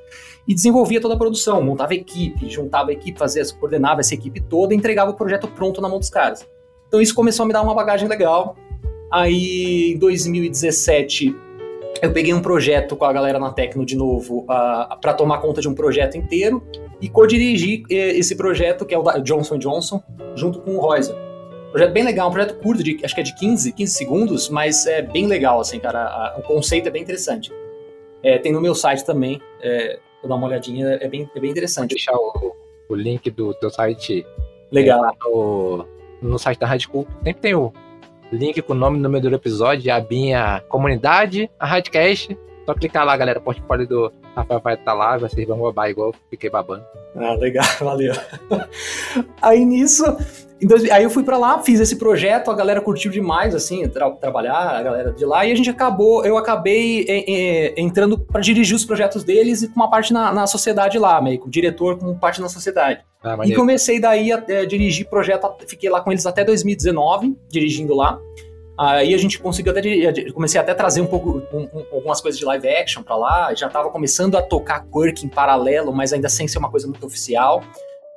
e 0.47 0.53
desenvolvia 0.53 1.01
toda 1.01 1.15
a 1.15 1.17
produção, 1.17 1.61
montava 1.61 1.93
equipe, 1.93 2.49
juntava 2.49 2.91
equipe, 2.91 3.17
fazia, 3.17 3.43
coordenava 3.59 4.01
essa 4.01 4.13
equipe 4.13 4.39
toda 4.39 4.73
e 4.73 4.77
entregava 4.77 5.11
o 5.11 5.13
projeto 5.13 5.47
pronto 5.47 5.81
na 5.81 5.89
mão 5.89 5.99
dos 5.99 6.09
caras. 6.09 6.47
Então 6.87 7.01
isso 7.01 7.15
começou 7.15 7.43
a 7.43 7.47
me 7.47 7.53
dar 7.53 7.61
uma 7.61 7.73
bagagem 7.73 8.07
legal. 8.07 8.55
Aí 9.11 9.93
em 9.93 9.97
2017 9.97 11.35
eu 12.01 12.11
peguei 12.11 12.33
um 12.33 12.41
projeto 12.41 12.95
com 12.95 13.05
a 13.05 13.13
galera 13.13 13.39
na 13.39 13.51
Tecno 13.51 13.85
de 13.85 13.95
novo 13.95 14.41
uh, 14.43 14.99
para 14.99 15.13
tomar 15.13 15.39
conta 15.39 15.61
de 15.61 15.67
um 15.67 15.73
projeto 15.73 16.17
inteiro 16.17 16.61
e 17.01 17.09
co-dirigi 17.09 17.83
eh, 17.89 18.17
esse 18.17 18.35
projeto 18.35 18.85
que 18.85 18.93
é 18.93 18.97
o 18.97 19.03
da 19.03 19.17
Johnson 19.19 19.57
Johnson 19.57 20.01
junto 20.35 20.59
com 20.59 20.75
o 20.75 20.89
Reuser. 20.89 21.24
Projeto 21.75 21.91
bem 21.91 22.05
legal, 22.05 22.29
um 22.29 22.31
projeto 22.31 22.55
curto, 22.61 22.81
de, 22.81 23.01
acho 23.03 23.13
que 23.13 23.19
é 23.19 23.23
de 23.25 23.35
15, 23.35 23.73
15 23.73 23.93
segundos, 23.93 24.47
mas 24.47 24.87
é 24.87 25.01
bem 25.01 25.27
legal, 25.27 25.59
assim, 25.59 25.77
cara. 25.77 26.05
A, 26.05 26.35
o 26.39 26.41
conceito 26.41 26.87
é 26.87 26.89
bem 26.89 27.01
interessante. 27.01 27.51
É, 28.23 28.37
tem 28.37 28.53
no 28.53 28.61
meu 28.61 28.73
site 28.73 29.03
também, 29.03 29.41
é, 29.61 29.99
vou 30.21 30.29
dar 30.29 30.35
uma 30.35 30.47
olhadinha, 30.47 30.97
é 31.01 31.05
bem, 31.09 31.29
é 31.35 31.37
bem 31.37 31.51
interessante. 31.51 31.89
Vou 31.89 31.97
deixar 31.97 32.15
o, 32.15 32.55
o 32.87 32.95
link 32.95 33.29
do 33.29 33.53
teu 33.55 33.69
site 33.69 34.25
Legal. 34.71 35.01
no, 35.25 35.85
no 36.21 36.39
site 36.39 36.59
da 36.59 36.65
Rádio 36.65 36.87
School 36.89 37.05
sempre 37.25 37.41
tem 37.41 37.55
o 37.55 37.73
link 38.31 38.61
com 38.61 38.71
o 38.71 38.75
nome 38.77 38.97
e 38.97 39.01
número 39.01 39.29
do 39.29 39.35
episódio, 39.35 39.91
a 39.91 39.97
abinha 39.97 40.63
comunidade, 40.69 41.51
a 41.59 41.65
Radcast. 41.65 42.37
Só 42.65 42.73
clicar 42.73 43.05
lá, 43.05 43.17
galera. 43.17 43.41
Portfólio 43.41 43.85
do 43.85 44.13
Rafael 44.35 44.59
vai 44.59 44.73
estar 44.73 44.91
tá 44.91 44.93
lá, 44.93 45.17
vocês 45.17 45.47
vão 45.47 45.59
babar 45.59 45.89
igual 45.89 46.09
eu 46.09 46.15
fiquei 46.29 46.49
babando. 46.49 46.83
Ah, 47.15 47.33
legal, 47.33 47.65
valeu. 47.79 48.13
Aí 49.41 49.63
nisso, 49.63 50.03
dois, 50.61 50.89
aí 50.91 51.03
eu 51.03 51.09
fui 51.09 51.23
para 51.23 51.37
lá, 51.37 51.59
fiz 51.59 51.79
esse 51.79 51.95
projeto, 51.95 52.51
a 52.51 52.55
galera 52.55 52.81
curtiu 52.81 53.09
demais, 53.09 53.55
assim, 53.55 53.87
tra 53.87 54.11
trabalhar, 54.11 54.77
a 54.77 54.83
galera 54.83 55.11
de 55.13 55.25
lá, 55.25 55.45
e 55.45 55.51
a 55.51 55.55
gente 55.55 55.69
acabou, 55.69 56.25
eu 56.25 56.37
acabei 56.37 57.05
é, 57.07 57.31
é, 57.31 57.81
entrando 57.81 58.19
para 58.19 58.41
dirigir 58.41 58.75
os 58.75 58.83
projetos 58.83 59.23
deles 59.23 59.61
e 59.61 59.69
com 59.69 59.75
uma 59.75 59.89
parte 59.89 60.11
na, 60.11 60.33
na 60.33 60.45
sociedade 60.47 60.99
lá, 60.99 61.21
meio 61.21 61.39
com 61.39 61.47
o 61.47 61.51
diretor 61.51 61.97
com 61.97 62.13
parte 62.17 62.41
na 62.41 62.49
sociedade. 62.49 63.01
Ah, 63.23 63.37
e 63.43 63.55
comecei 63.55 63.99
daí 63.99 64.31
a 64.31 64.43
é, 64.47 64.65
dirigir 64.65 65.07
projeto, 65.07 65.47
fiquei 65.67 65.89
lá 65.89 66.01
com 66.01 66.11
eles 66.11 66.25
até 66.25 66.43
2019, 66.43 67.35
dirigindo 67.49 67.95
lá. 67.95 68.19
Aí 68.77 69.13
a 69.13 69.17
gente 69.17 69.39
conseguiu 69.39 69.71
até 69.71 70.31
comecei 70.31 70.59
até 70.59 70.73
a 70.73 70.75
trazer 70.75 70.99
um 70.99 71.05
pouco 71.05 71.41
um, 71.53 71.61
um, 71.61 71.85
algumas 71.91 72.19
coisas 72.19 72.37
de 72.37 72.45
live 72.45 72.67
action 72.67 73.03
para 73.03 73.15
lá, 73.15 73.53
já 73.53 73.67
estava 73.67 73.89
começando 73.89 74.35
a 74.35 74.41
tocar 74.41 74.85
Quirk 74.91 75.25
em 75.25 75.29
paralelo, 75.29 75.93
mas 75.93 76.11
ainda 76.11 76.27
sem 76.27 76.47
ser 76.47 76.57
uma 76.57 76.69
coisa 76.69 76.85
muito 76.85 77.05
oficial, 77.05 77.63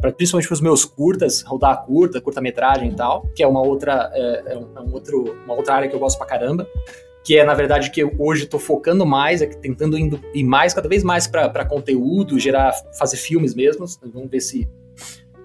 pra, 0.01 0.11
principalmente 0.11 0.49
para 0.49 0.55
os 0.55 0.61
meus 0.61 0.85
curtas, 0.85 1.43
rodar 1.43 1.85
curta, 1.85 2.21
curta-metragem 2.21 2.91
e 2.91 2.95
tal, 2.95 3.25
que 3.37 3.43
é 3.43 3.47
uma 3.47 3.63
outra 3.63 4.11
é, 4.13 4.21
é, 4.21 4.53
é 4.55 4.81
um, 4.81 4.93
outro, 4.93 5.39
uma 5.45 5.55
outra 5.55 5.75
área 5.75 5.89
que 5.89 5.95
eu 5.95 6.01
gosto 6.01 6.19
pra 6.19 6.27
caramba, 6.27 6.67
que 7.23 7.39
é 7.39 7.45
na 7.45 7.55
verdade 7.55 7.93
que 7.93 8.03
eu 8.03 8.13
hoje 8.19 8.45
estou 8.45 8.59
focando 8.59 9.07
mais, 9.07 9.41
é 9.41 9.47
tentando 9.47 9.97
indo, 9.97 10.21
ir 10.35 10.43
mais 10.43 10.75
cada 10.75 10.89
vez 10.89 11.05
mais 11.05 11.29
para 11.29 11.65
conteúdo, 11.65 12.37
gerar, 12.37 12.73
fazer 12.99 13.17
filmes 13.17 13.55
mesmo, 13.55 13.87
vamos 14.13 14.29
ver 14.29 14.41
se 14.41 14.69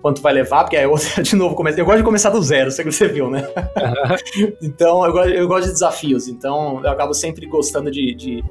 quanto 0.04 0.22
vai 0.22 0.34
levar, 0.34 0.66
porque 0.66 0.76
é 0.76 0.86
outra, 0.86 1.24
de 1.24 1.34
novo, 1.34 1.56
eu 1.56 1.86
gosto 1.86 1.98
de 2.00 2.04
começar 2.04 2.30
do 2.30 2.44
zero, 2.44 2.70
sei 2.70 2.84
que 2.84 2.92
você 2.92 3.08
viu, 3.08 3.30
né? 3.30 3.42
Uhum. 3.42 4.54
então, 4.62 5.06
eu 5.06 5.14
gosto, 5.14 5.30
eu 5.30 5.48
gosto 5.48 5.66
de 5.68 5.72
desafios, 5.72 6.28
então 6.28 6.82
eu 6.84 6.92
acabo 6.92 7.14
sempre 7.14 7.46
gostando 7.46 7.90
de, 7.90 8.14
de, 8.14 8.44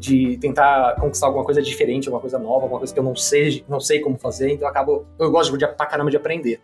de, 0.00 0.36
tentar 0.38 0.96
conquistar 0.96 1.28
alguma 1.28 1.44
coisa 1.44 1.62
diferente, 1.62 2.08
alguma 2.08 2.20
coisa 2.20 2.40
nova, 2.40 2.64
alguma 2.64 2.78
coisa 2.78 2.92
que 2.92 2.98
eu 2.98 3.04
não 3.04 3.14
sei, 3.14 3.64
não 3.68 3.78
sei 3.78 4.00
como 4.00 4.18
fazer, 4.18 4.50
então 4.50 4.66
eu 4.66 4.70
acabo, 4.70 5.06
eu 5.16 5.30
gosto 5.30 5.56
de, 5.56 5.64
pra 5.64 5.86
caramba 5.86 6.10
de 6.10 6.16
aprender. 6.16 6.60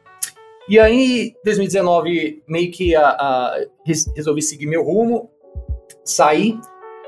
E 0.69 0.81
aí, 0.81 1.33
2019, 1.45 2.43
meio 2.49 2.73
que 2.73 2.97
a, 2.97 3.09
a, 3.11 3.65
resolvi 4.17 4.43
seguir 4.43 4.67
meu 4.67 4.83
rumo, 4.83 5.31
saí, 6.05 6.59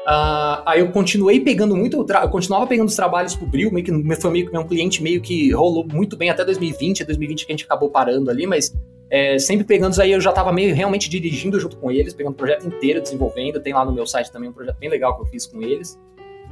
Uh, 0.07 0.63
aí 0.65 0.81
eu 0.81 0.91
continuei 0.91 1.39
pegando 1.41 1.77
muito, 1.77 2.07
eu 2.09 2.31
continuava 2.31 2.67
pegando 2.67 2.89
os 2.89 2.97
trabalhos 2.97 3.35
pro 3.35 3.47
Bril, 3.47 3.71
meio 3.71 3.85
que 3.85 4.17
foi 4.17 4.31
meio 4.31 4.51
que 4.51 4.57
um 4.57 4.67
cliente 4.67 5.03
meio 5.03 5.21
que 5.21 5.51
rolou 5.53 5.87
muito 5.87 6.17
bem 6.17 6.31
até 6.31 6.45
2020, 6.45 7.05
2020 7.05 7.45
que 7.45 7.53
a 7.53 7.55
gente 7.55 7.65
acabou 7.65 7.91
parando 7.91 8.31
ali, 8.31 8.47
mas 8.47 8.75
é, 9.11 9.39
sempre 9.39 9.67
pegando 9.67 10.01
aí 10.01 10.13
eu 10.13 10.21
já 10.21 10.33
tava 10.33 10.51
meio 10.53 10.75
realmente 10.75 11.11
dirigindo 11.11 11.61
junto 11.61 11.77
com 11.77 11.91
eles, 11.91 12.15
pegando 12.15 12.33
o 12.33 12.37
projeto 12.37 12.67
inteiro, 12.67 13.03
desenvolvendo, 13.03 13.61
tem 13.61 13.75
lá 13.75 13.85
no 13.85 13.93
meu 13.93 14.07
site 14.07 14.33
também 14.33 14.49
um 14.49 14.53
projeto 14.53 14.79
bem 14.79 14.89
legal 14.89 15.15
que 15.17 15.23
eu 15.23 15.27
fiz 15.27 15.47
com 15.47 15.61
eles. 15.61 15.99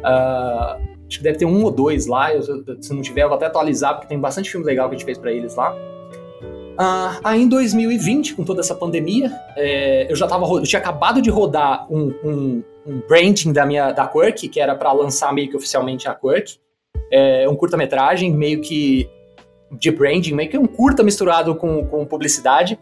Uh, 0.01 0.79
acho 1.09 1.19
que 1.19 1.23
deve 1.23 1.39
ter 1.39 1.47
um 1.47 1.65
ou 1.65 1.71
dois 1.71 2.07
lá, 2.07 2.35
eu, 2.35 2.43
se 2.81 2.93
não 2.93 3.01
tiver 3.01 3.23
eu 3.23 3.29
vou 3.29 3.37
até 3.37 3.47
atualizar, 3.47 3.95
porque 3.95 4.09
tem 4.09 4.19
bastante 4.19 4.51
filme 4.51 4.67
legal 4.67 4.89
que 4.89 4.95
a 4.95 4.99
gente 4.99 5.07
fez 5.07 5.19
para 5.19 5.33
eles 5.33 5.55
lá. 5.55 5.75
Uh, 6.79 7.21
aí 7.25 7.43
em 7.43 7.49
2020, 7.49 8.35
com 8.35 8.45
toda 8.45 8.61
essa 8.61 8.75
pandemia, 8.75 9.33
é, 9.57 10.11
eu 10.11 10.17
já 10.17 10.27
tava, 10.27 10.47
eu 10.47 10.63
tinha 10.63 10.79
acabado 10.79 11.23
de 11.23 11.31
rodar 11.31 11.91
um, 11.91 12.13
um, 12.23 12.63
um 12.87 13.01
branding 13.09 13.53
da 13.53 13.65
minha 13.65 13.93
da 13.93 14.07
Quirk, 14.07 14.49
que 14.49 14.61
era 14.61 14.75
para 14.75 14.93
lançar 14.93 15.33
meio 15.33 15.49
que 15.49 15.57
oficialmente 15.57 16.07
a 16.07 16.15
Quirk, 16.15 16.59
é, 17.11 17.49
um 17.49 17.57
curta-metragem 17.57 18.33
meio 18.35 18.61
que 18.61 19.09
de 19.73 19.91
branding, 19.91 20.33
meio 20.33 20.51
que 20.51 20.59
um 20.59 20.67
curta 20.67 21.03
misturado 21.03 21.55
com, 21.55 21.85
com 21.87 22.05
publicidade. 22.05 22.79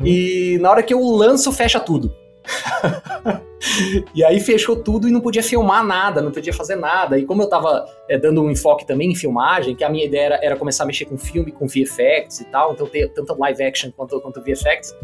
Uhum. 0.00 0.06
E 0.06 0.58
na 0.60 0.70
hora 0.70 0.82
que 0.82 0.94
eu 0.94 1.02
lanço, 1.02 1.52
fecha 1.52 1.80
tudo. 1.80 2.14
e 4.14 4.22
aí 4.24 4.40
fechou 4.40 4.76
tudo 4.76 5.08
e 5.08 5.10
não 5.10 5.20
podia 5.20 5.42
filmar 5.42 5.84
nada, 5.84 6.20
não 6.20 6.30
podia 6.30 6.52
fazer 6.52 6.76
nada. 6.76 7.18
E 7.18 7.24
como 7.24 7.42
eu 7.42 7.48
tava 7.48 7.86
é, 8.08 8.18
dando 8.18 8.42
um 8.42 8.50
enfoque 8.50 8.86
também 8.86 9.10
em 9.10 9.14
filmagem, 9.14 9.74
que 9.74 9.84
a 9.84 9.88
minha 9.88 10.04
ideia 10.04 10.24
era, 10.24 10.40
era, 10.42 10.56
começar 10.56 10.84
a 10.84 10.86
mexer 10.86 11.06
com 11.06 11.16
filme, 11.16 11.52
com 11.52 11.66
VFX 11.66 12.40
e 12.40 12.44
tal, 12.44 12.72
então 12.72 12.86
ter 12.86 13.08
tanto 13.08 13.36
live 13.38 13.62
action 13.62 13.90
quanto, 13.90 14.20
quanto 14.20 14.40
VFX. 14.40 14.94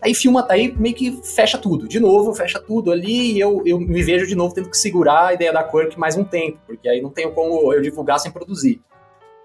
Aí 0.00 0.14
filma, 0.14 0.46
aí 0.50 0.74
meio 0.76 0.94
que 0.94 1.20
fecha 1.22 1.58
tudo. 1.58 1.88
De 1.88 1.98
novo, 1.98 2.34
fecha 2.34 2.60
tudo 2.60 2.92
ali 2.92 3.32
e 3.32 3.40
eu, 3.40 3.62
eu 3.64 3.78
me 3.78 4.02
vejo 4.02 4.26
de 4.26 4.34
novo 4.34 4.54
tendo 4.54 4.70
que 4.70 4.76
segurar 4.76 5.26
a 5.26 5.34
ideia 5.34 5.52
da 5.52 5.64
Quirk 5.64 5.98
mais 5.98 6.16
um 6.16 6.24
tempo, 6.24 6.58
porque 6.66 6.88
aí 6.88 7.00
não 7.00 7.10
tenho 7.10 7.32
como 7.32 7.72
eu 7.72 7.80
divulgar 7.80 8.18
sem 8.18 8.30
produzir. 8.30 8.80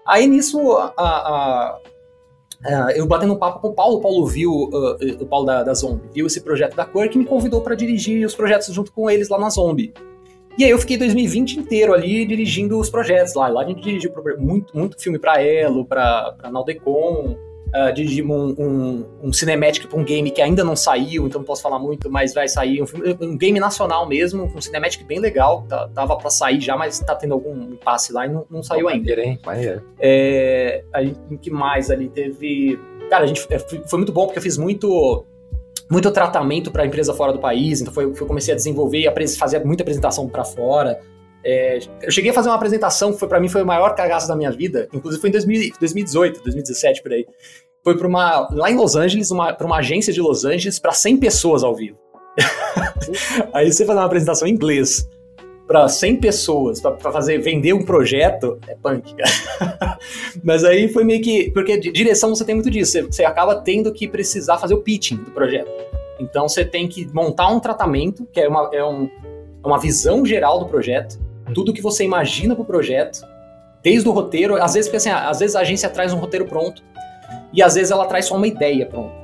Aí 0.06 0.26
nisso, 0.26 0.60
a, 0.76 0.92
a, 0.96 1.78
Uh, 2.64 2.90
eu 2.94 3.06
batendo 3.06 3.34
um 3.34 3.38
papo 3.38 3.58
com 3.60 3.68
o 3.68 3.72
Paulo, 3.72 3.96
o 3.96 4.00
Paulo 4.00 4.26
viu, 4.26 4.52
uh, 4.52 4.96
o 5.20 5.26
Paulo 5.26 5.46
da, 5.46 5.64
da 5.64 5.74
Zombie, 5.74 6.08
viu 6.14 6.26
esse 6.26 6.40
projeto 6.40 6.76
da 6.76 6.84
Quirk 6.84 7.16
e 7.16 7.18
me 7.18 7.24
convidou 7.24 7.60
para 7.60 7.74
dirigir 7.74 8.24
os 8.24 8.36
projetos 8.36 8.72
junto 8.72 8.92
com 8.92 9.10
eles 9.10 9.28
lá 9.28 9.38
na 9.38 9.50
Zombie. 9.50 9.92
E 10.56 10.64
aí 10.64 10.70
eu 10.70 10.78
fiquei 10.78 10.96
2020 10.96 11.58
inteiro 11.58 11.94
ali 11.94 12.26
dirigindo 12.26 12.78
os 12.78 12.90
projetos 12.90 13.34
lá. 13.34 13.48
Lá 13.48 13.62
a 13.62 13.64
gente 13.66 13.80
dirigiu 13.80 14.12
muito, 14.38 14.76
muito 14.76 15.00
filme 15.00 15.18
para 15.18 15.42
Elo, 15.42 15.84
para 15.84 16.36
Naldecon, 16.52 17.36
uh, 17.74 17.92
dirigimos 17.92 18.36
um, 18.36 18.64
um, 18.64 19.06
um 19.24 19.32
cinematic 19.32 19.86
para 19.86 19.98
um 19.98 20.04
game 20.04 20.30
que 20.30 20.40
ainda 20.40 20.62
não 20.62 20.76
saiu, 20.76 21.26
então 21.26 21.40
não 21.40 21.46
posso 21.46 21.62
falar 21.62 21.78
muito, 21.78 22.10
mas 22.10 22.34
vai 22.34 22.48
sair. 22.48 22.82
Um, 22.82 22.86
filme, 22.86 23.16
um 23.20 23.36
game 23.36 23.58
nacional 23.58 24.06
mesmo, 24.06 24.44
um 24.44 24.60
cinematic 24.60 25.04
bem 25.04 25.18
legal, 25.18 25.62
tá, 25.68 25.88
tava 25.88 26.16
para 26.16 26.30
sair 26.30 26.60
já, 26.60 26.76
mas 26.76 26.98
tá 27.00 27.14
tendo 27.14 27.34
algum 27.34 27.72
impasse 27.72 28.12
lá 28.12 28.26
e 28.26 28.28
não, 28.28 28.46
não 28.50 28.62
saiu 28.62 28.88
ainda. 28.88 29.20
Hein? 29.20 29.38
É, 29.98 30.84
aí, 30.92 31.16
que 31.40 31.50
mais 31.50 31.90
ali? 31.90 32.08
Teve. 32.08 32.78
Cara, 33.10 33.24
a 33.24 33.26
gente, 33.26 33.46
é, 33.50 33.58
foi 33.58 33.98
muito 33.98 34.12
bom 34.12 34.26
porque 34.26 34.38
eu 34.38 34.42
fiz 34.42 34.56
muito 34.56 35.24
muito 35.90 36.10
tratamento 36.10 36.70
para 36.70 36.84
a 36.84 36.86
empresa 36.86 37.12
fora 37.12 37.34
do 37.34 37.38
país, 37.38 37.82
então 37.82 37.92
foi, 37.92 38.04
eu 38.04 38.26
comecei 38.26 38.54
a 38.54 38.56
desenvolver 38.56 39.00
e 39.06 39.28
fazer 39.36 39.62
muita 39.62 39.82
apresentação 39.82 40.26
para 40.26 40.42
fora. 40.42 40.98
É, 41.44 41.78
eu 42.02 42.10
cheguei 42.10 42.30
a 42.30 42.34
fazer 42.34 42.48
uma 42.48 42.54
apresentação 42.54 43.12
que 43.12 43.18
foi 43.18 43.28
para 43.28 43.40
mim 43.40 43.48
foi 43.48 43.62
o 43.62 43.66
maior 43.66 43.94
cagaço 43.94 44.28
da 44.28 44.36
minha 44.36 44.50
vida, 44.50 44.88
inclusive 44.92 45.20
foi 45.20 45.30
em 45.30 45.32
2000, 45.32 45.72
2018, 45.78 46.42
2017 46.42 47.02
por 47.02 47.12
aí. 47.12 47.26
Foi 47.82 47.96
para 47.96 48.06
uma 48.06 48.48
lá 48.52 48.70
em 48.70 48.76
Los 48.76 48.94
Angeles, 48.94 49.30
para 49.30 49.66
uma 49.66 49.78
agência 49.78 50.12
de 50.12 50.20
Los 50.20 50.44
Angeles 50.44 50.78
para 50.78 50.92
100 50.92 51.16
pessoas 51.16 51.64
ao 51.64 51.74
vivo. 51.74 51.98
aí 53.52 53.70
você 53.70 53.84
fazer 53.84 53.98
uma 53.98 54.06
apresentação 54.06 54.46
em 54.46 54.52
inglês 54.52 55.08
para 55.66 55.88
100 55.88 56.16
pessoas 56.16 56.80
para 56.80 57.12
fazer 57.12 57.38
vender 57.38 57.72
um 57.72 57.84
projeto 57.84 58.58
é 58.68 58.74
punk, 58.74 59.14
cara. 59.14 59.98
Mas 60.42 60.64
aí 60.64 60.88
foi 60.88 61.02
meio 61.02 61.22
que 61.22 61.50
porque 61.50 61.78
direção 61.78 62.30
você 62.34 62.44
tem 62.44 62.54
muito 62.54 62.70
disso, 62.70 62.92
você, 62.92 63.02
você 63.02 63.24
acaba 63.24 63.56
tendo 63.56 63.92
que 63.92 64.06
precisar 64.06 64.58
fazer 64.58 64.74
o 64.74 64.82
pitching 64.82 65.16
do 65.16 65.30
projeto. 65.32 65.70
Então 66.20 66.48
você 66.48 66.64
tem 66.64 66.86
que 66.86 67.08
montar 67.12 67.48
um 67.48 67.58
tratamento 67.58 68.26
que 68.32 68.40
é 68.40 68.48
uma, 68.48 68.70
é 68.72 68.84
um, 68.84 69.10
é 69.64 69.66
uma 69.66 69.78
visão 69.78 70.24
geral 70.24 70.60
do 70.60 70.66
projeto 70.66 71.18
tudo 71.54 71.72
que 71.72 71.82
você 71.82 72.04
imagina 72.04 72.54
pro 72.54 72.64
projeto, 72.64 73.26
desde 73.82 74.08
o 74.08 74.12
roteiro, 74.12 74.62
às 74.62 74.74
vezes, 74.74 74.92
assim, 74.94 75.10
às 75.10 75.40
vezes 75.40 75.56
a 75.56 75.60
agência 75.60 75.88
traz 75.88 76.12
um 76.12 76.18
roteiro 76.18 76.46
pronto 76.46 76.82
e 77.52 77.62
às 77.62 77.74
vezes 77.74 77.90
ela 77.90 78.06
traz 78.06 78.26
só 78.26 78.36
uma 78.36 78.46
ideia 78.46 78.86
pronta. 78.86 79.22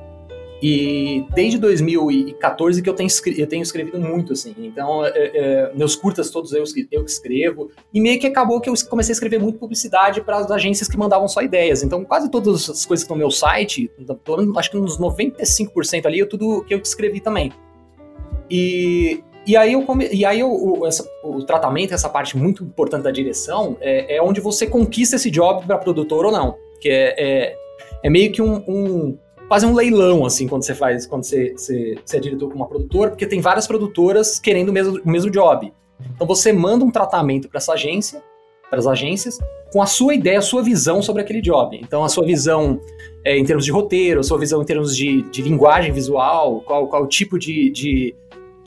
E 0.61 1.25
desde 1.33 1.57
2014 1.57 2.81
que 2.81 2.89
eu 2.89 2.93
tenho, 2.93 3.09
eu 3.37 3.47
tenho 3.47 3.63
escrevido 3.63 3.97
muito, 3.97 4.33
assim. 4.33 4.53
Então, 4.57 5.05
é, 5.05 5.11
é, 5.15 5.71
meus 5.73 5.95
curtas 5.95 6.29
todos 6.29 6.51
eu, 6.51 6.63
eu 6.91 7.05
escrevo. 7.05 7.71
E 7.93 8.01
meio 8.01 8.19
que 8.19 8.27
acabou 8.27 8.59
que 8.59 8.69
eu 8.69 8.73
comecei 8.89 9.13
a 9.13 9.15
escrever 9.15 9.39
muito 9.39 9.57
publicidade 9.57 10.21
para 10.21 10.37
as 10.37 10.51
agências 10.51 10.89
que 10.89 10.97
mandavam 10.97 11.29
só 11.29 11.41
ideias. 11.41 11.81
Então, 11.81 12.03
quase 12.03 12.29
todas 12.29 12.69
as 12.69 12.85
coisas 12.85 13.03
que 13.03 13.05
estão 13.05 13.15
no 13.15 13.21
meu 13.21 13.31
site, 13.31 13.89
acho 14.57 14.71
que 14.71 14.77
uns 14.77 14.99
95% 14.99 16.05
ali, 16.05 16.19
eu 16.19 16.27
tudo 16.27 16.65
que 16.65 16.73
eu 16.73 16.79
escrevi 16.79 17.21
também. 17.21 17.53
E 18.51 19.23
e 19.49 19.57
aí, 19.57 19.73
eu 19.73 19.81
come... 19.81 20.07
e 20.11 20.23
aí 20.23 20.41
eu, 20.41 20.51
o, 20.51 20.85
essa, 20.85 21.09
o 21.23 21.43
tratamento, 21.43 21.91
essa 21.91 22.07
parte 22.07 22.37
muito 22.37 22.63
importante 22.63 23.01
da 23.01 23.09
direção, 23.09 23.77
é, 23.81 24.17
é 24.17 24.21
onde 24.21 24.39
você 24.39 24.67
conquista 24.67 25.15
esse 25.15 25.31
job 25.31 25.65
para 25.65 25.75
produtor 25.79 26.23
ou 26.25 26.31
não. 26.31 26.55
Que 26.79 26.87
é, 26.87 27.15
é, 27.17 27.57
é 28.03 28.09
meio 28.11 28.31
que 28.31 28.43
um, 28.43 28.63
um, 28.67 29.17
fazer 29.49 29.65
um 29.65 29.73
leilão, 29.73 30.23
assim, 30.23 30.47
quando 30.47 30.63
você 30.63 30.75
faz, 30.75 31.07
quando 31.07 31.23
você, 31.23 31.53
você, 31.53 31.95
você 32.05 32.17
é 32.17 32.19
diretor 32.19 32.47
com 32.47 32.55
uma 32.55 32.67
produtora, 32.67 33.09
porque 33.09 33.25
tem 33.25 33.41
várias 33.41 33.65
produtoras 33.65 34.39
querendo 34.39 34.69
o 34.69 34.71
mesmo, 34.71 35.01
o 35.03 35.09
mesmo 35.09 35.31
job. 35.31 35.73
Então 36.15 36.27
você 36.27 36.53
manda 36.53 36.85
um 36.85 36.91
tratamento 36.91 37.49
para 37.49 37.57
essa 37.57 37.73
agência, 37.73 38.21
para 38.69 38.77
as 38.77 38.85
agências, 38.85 39.39
com 39.73 39.81
a 39.81 39.87
sua 39.87 40.13
ideia, 40.13 40.37
a 40.37 40.43
sua 40.43 40.61
visão 40.61 41.01
sobre 41.01 41.23
aquele 41.23 41.41
job. 41.41 41.75
Então 41.81 42.03
a 42.03 42.09
sua 42.09 42.23
visão 42.23 42.79
é, 43.25 43.35
em 43.35 43.43
termos 43.43 43.65
de 43.65 43.71
roteiro, 43.71 44.19
a 44.19 44.23
sua 44.23 44.37
visão 44.37 44.61
em 44.61 44.65
termos 44.65 44.95
de, 44.95 45.23
de 45.23 45.41
linguagem 45.41 45.91
visual, 45.91 46.61
qual, 46.61 46.87
qual 46.87 47.07
tipo 47.07 47.39
de, 47.39 47.71
de 47.71 48.15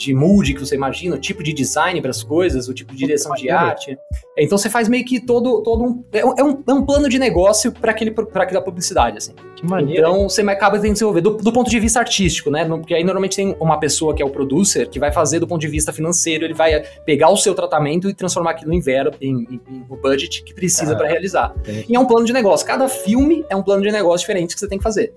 de 0.03 0.15
mood 0.15 0.53
que 0.55 0.61
você 0.61 0.75
imagina, 0.75 1.15
o 1.15 1.19
tipo 1.19 1.43
de 1.43 1.53
design 1.53 2.01
para 2.01 2.11
as 2.11 2.23
coisas, 2.23 2.69
o 2.69 2.75
tipo 2.75 2.93
de 2.93 2.99
direção 2.99 3.33
de 3.35 3.49
arte. 3.49 3.97
Então 4.37 4.59
você 4.59 4.69
faz 4.69 4.89
meio 4.89 5.05
que 5.05 5.21
todo, 5.21 5.63
todo 5.63 5.85
um. 5.85 6.05
É 6.13 6.25
um, 6.25 6.35
é 6.67 6.75
um 6.75 6.83
é 6.83 6.85
plano 6.85 7.09
de 7.09 7.19
negócio 7.19 7.71
para 7.71 7.93
aquele 7.93 8.11
para 8.11 8.43
aquela 8.43 8.61
publicidade, 8.61 9.19
assim. 9.19 9.33
Que 9.55 9.65
maneiro. 9.65 10.01
Então 10.01 10.29
você 10.29 10.43
acaba 10.43 10.77
tendo 10.77 10.89
que 10.89 10.93
desenvolver 10.95 11.21
do, 11.21 11.31
do 11.37 11.53
ponto 11.53 11.71
de 11.71 11.79
vista 11.79 12.01
artístico, 12.01 12.51
né? 12.51 12.65
Porque 12.65 12.95
aí 12.95 13.05
normalmente 13.05 13.37
tem 13.37 13.57
uma 13.61 13.79
pessoa 13.79 14.15
que 14.15 14.23
é 14.23 14.27
o 14.27 14.31
producer 14.31 14.89
que 14.89 14.99
vai 14.99 15.13
fazer 15.13 15.39
do 15.39 15.47
ponto 15.47 15.61
de 15.61 15.69
vista 15.69 15.93
financeiro, 15.93 16.45
ele 16.45 16.55
vai 16.55 16.83
pegar 17.05 17.31
o 17.31 17.37
seu 17.37 17.55
tratamento 17.55 18.11
e 18.11 18.15
transformar 18.15 18.53
aquilo 18.53 18.73
em 18.73 18.81
verbo, 18.81 19.17
em, 19.21 19.47
em, 19.51 19.61
em 19.69 19.87
o 19.89 19.97
budget 19.97 20.43
que 20.43 20.53
precisa 20.53 20.95
ah, 20.95 20.97
para 20.97 21.07
realizar. 21.07 21.55
E 21.89 21.95
é 21.95 22.01
um 22.01 22.07
plano 22.07 22.27
de 22.27 22.33
negócio. 22.33 22.67
Cada 22.67 22.89
filme 22.89 23.45
é 23.49 23.55
um 23.55 23.63
plano 23.63 23.83
de 23.83 23.93
negócio 23.93 24.21
diferente 24.21 24.55
que 24.55 24.61
você 24.61 24.69
tem 24.69 24.79
que 24.79 24.85
fazer. 24.85 25.13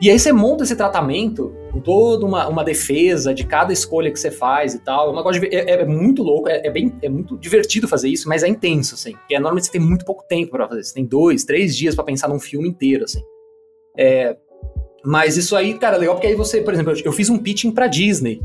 E 0.00 0.10
aí 0.10 0.18
você 0.18 0.30
monta 0.30 0.62
esse 0.62 0.76
tratamento 0.76 1.54
com 1.72 1.80
toda 1.80 2.26
uma, 2.26 2.46
uma 2.48 2.62
defesa 2.62 3.32
de 3.32 3.44
cada 3.44 3.72
escolha 3.72 4.10
que 4.10 4.20
você 4.20 4.30
faz 4.30 4.74
e 4.74 4.78
tal. 4.78 5.18
É 5.18 5.38
de, 5.38 5.46
é, 5.46 5.70
é, 5.70 5.84
muito 5.86 6.22
louco, 6.22 6.48
é, 6.48 6.66
é, 6.66 6.70
bem, 6.70 6.94
é 7.00 7.08
muito 7.08 7.36
divertido 7.38 7.88
fazer 7.88 8.08
isso, 8.08 8.28
mas 8.28 8.42
é 8.42 8.48
intenso, 8.48 8.94
assim. 8.94 9.12
Porque 9.12 9.34
é, 9.34 9.38
normalmente 9.38 9.66
você 9.66 9.72
tem 9.72 9.80
muito 9.80 10.04
pouco 10.04 10.22
tempo 10.28 10.50
para 10.50 10.68
fazer. 10.68 10.84
Você 10.84 10.94
tem 10.94 11.04
dois, 11.04 11.44
três 11.44 11.74
dias 11.74 11.94
para 11.94 12.04
pensar 12.04 12.28
num 12.28 12.38
filme 12.38 12.68
inteiro, 12.68 13.04
assim. 13.04 13.22
É, 13.96 14.36
mas 15.02 15.36
isso 15.38 15.56
aí, 15.56 15.74
cara, 15.74 15.96
é 15.96 16.00
legal 16.00 16.16
porque 16.16 16.26
aí 16.26 16.34
você, 16.34 16.60
por 16.60 16.74
exemplo, 16.74 16.92
eu 17.02 17.12
fiz 17.12 17.30
um 17.30 17.38
pitching 17.38 17.70
pra 17.70 17.86
Disney, 17.86 18.42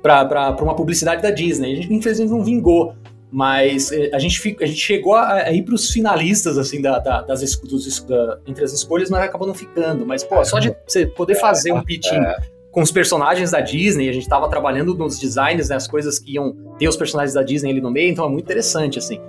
pra, 0.00 0.24
pra, 0.24 0.52
pra 0.52 0.64
uma 0.64 0.74
publicidade 0.74 1.20
da 1.20 1.30
Disney. 1.30 1.72
A 1.72 1.76
gente 1.76 1.92
infelizmente 1.92 2.30
não 2.30 2.42
vingou. 2.42 2.94
Mas 3.30 3.90
eh, 3.90 4.10
a 4.12 4.18
gente, 4.18 4.38
fica, 4.38 4.64
a 4.64 4.68
gente 4.68 4.80
chegou 4.80 5.14
a, 5.14 5.32
a 5.34 5.52
ir 5.52 5.62
pros 5.62 5.90
finalistas, 5.90 6.56
assim, 6.58 6.80
da, 6.80 6.98
da, 6.98 7.22
das, 7.22 7.56
dos, 7.56 8.02
da, 8.04 8.38
entre 8.46 8.64
as 8.64 8.72
escolhas, 8.72 9.10
mas 9.10 9.22
acabou 9.22 9.46
não 9.46 9.54
ficando. 9.54 10.06
Mas, 10.06 10.22
pô, 10.22 10.44
só 10.44 10.58
de 10.58 10.74
você 10.86 11.06
poder 11.06 11.34
fazer 11.34 11.72
um 11.72 11.82
pitching 11.82 12.16
é. 12.16 12.36
com 12.70 12.82
os 12.82 12.92
personagens 12.92 13.50
da 13.50 13.60
Disney, 13.60 14.08
a 14.08 14.12
gente 14.12 14.28
tava 14.28 14.48
trabalhando 14.48 14.94
nos 14.94 15.18
designs, 15.18 15.68
né, 15.68 15.76
as 15.76 15.88
coisas 15.88 16.18
que 16.18 16.34
iam 16.34 16.54
ter 16.78 16.88
os 16.88 16.96
personagens 16.96 17.34
da 17.34 17.42
Disney 17.42 17.70
ali 17.70 17.80
no 17.80 17.90
meio, 17.90 18.10
então 18.10 18.24
é 18.24 18.28
muito 18.28 18.44
interessante, 18.44 18.98
assim. 18.98 19.20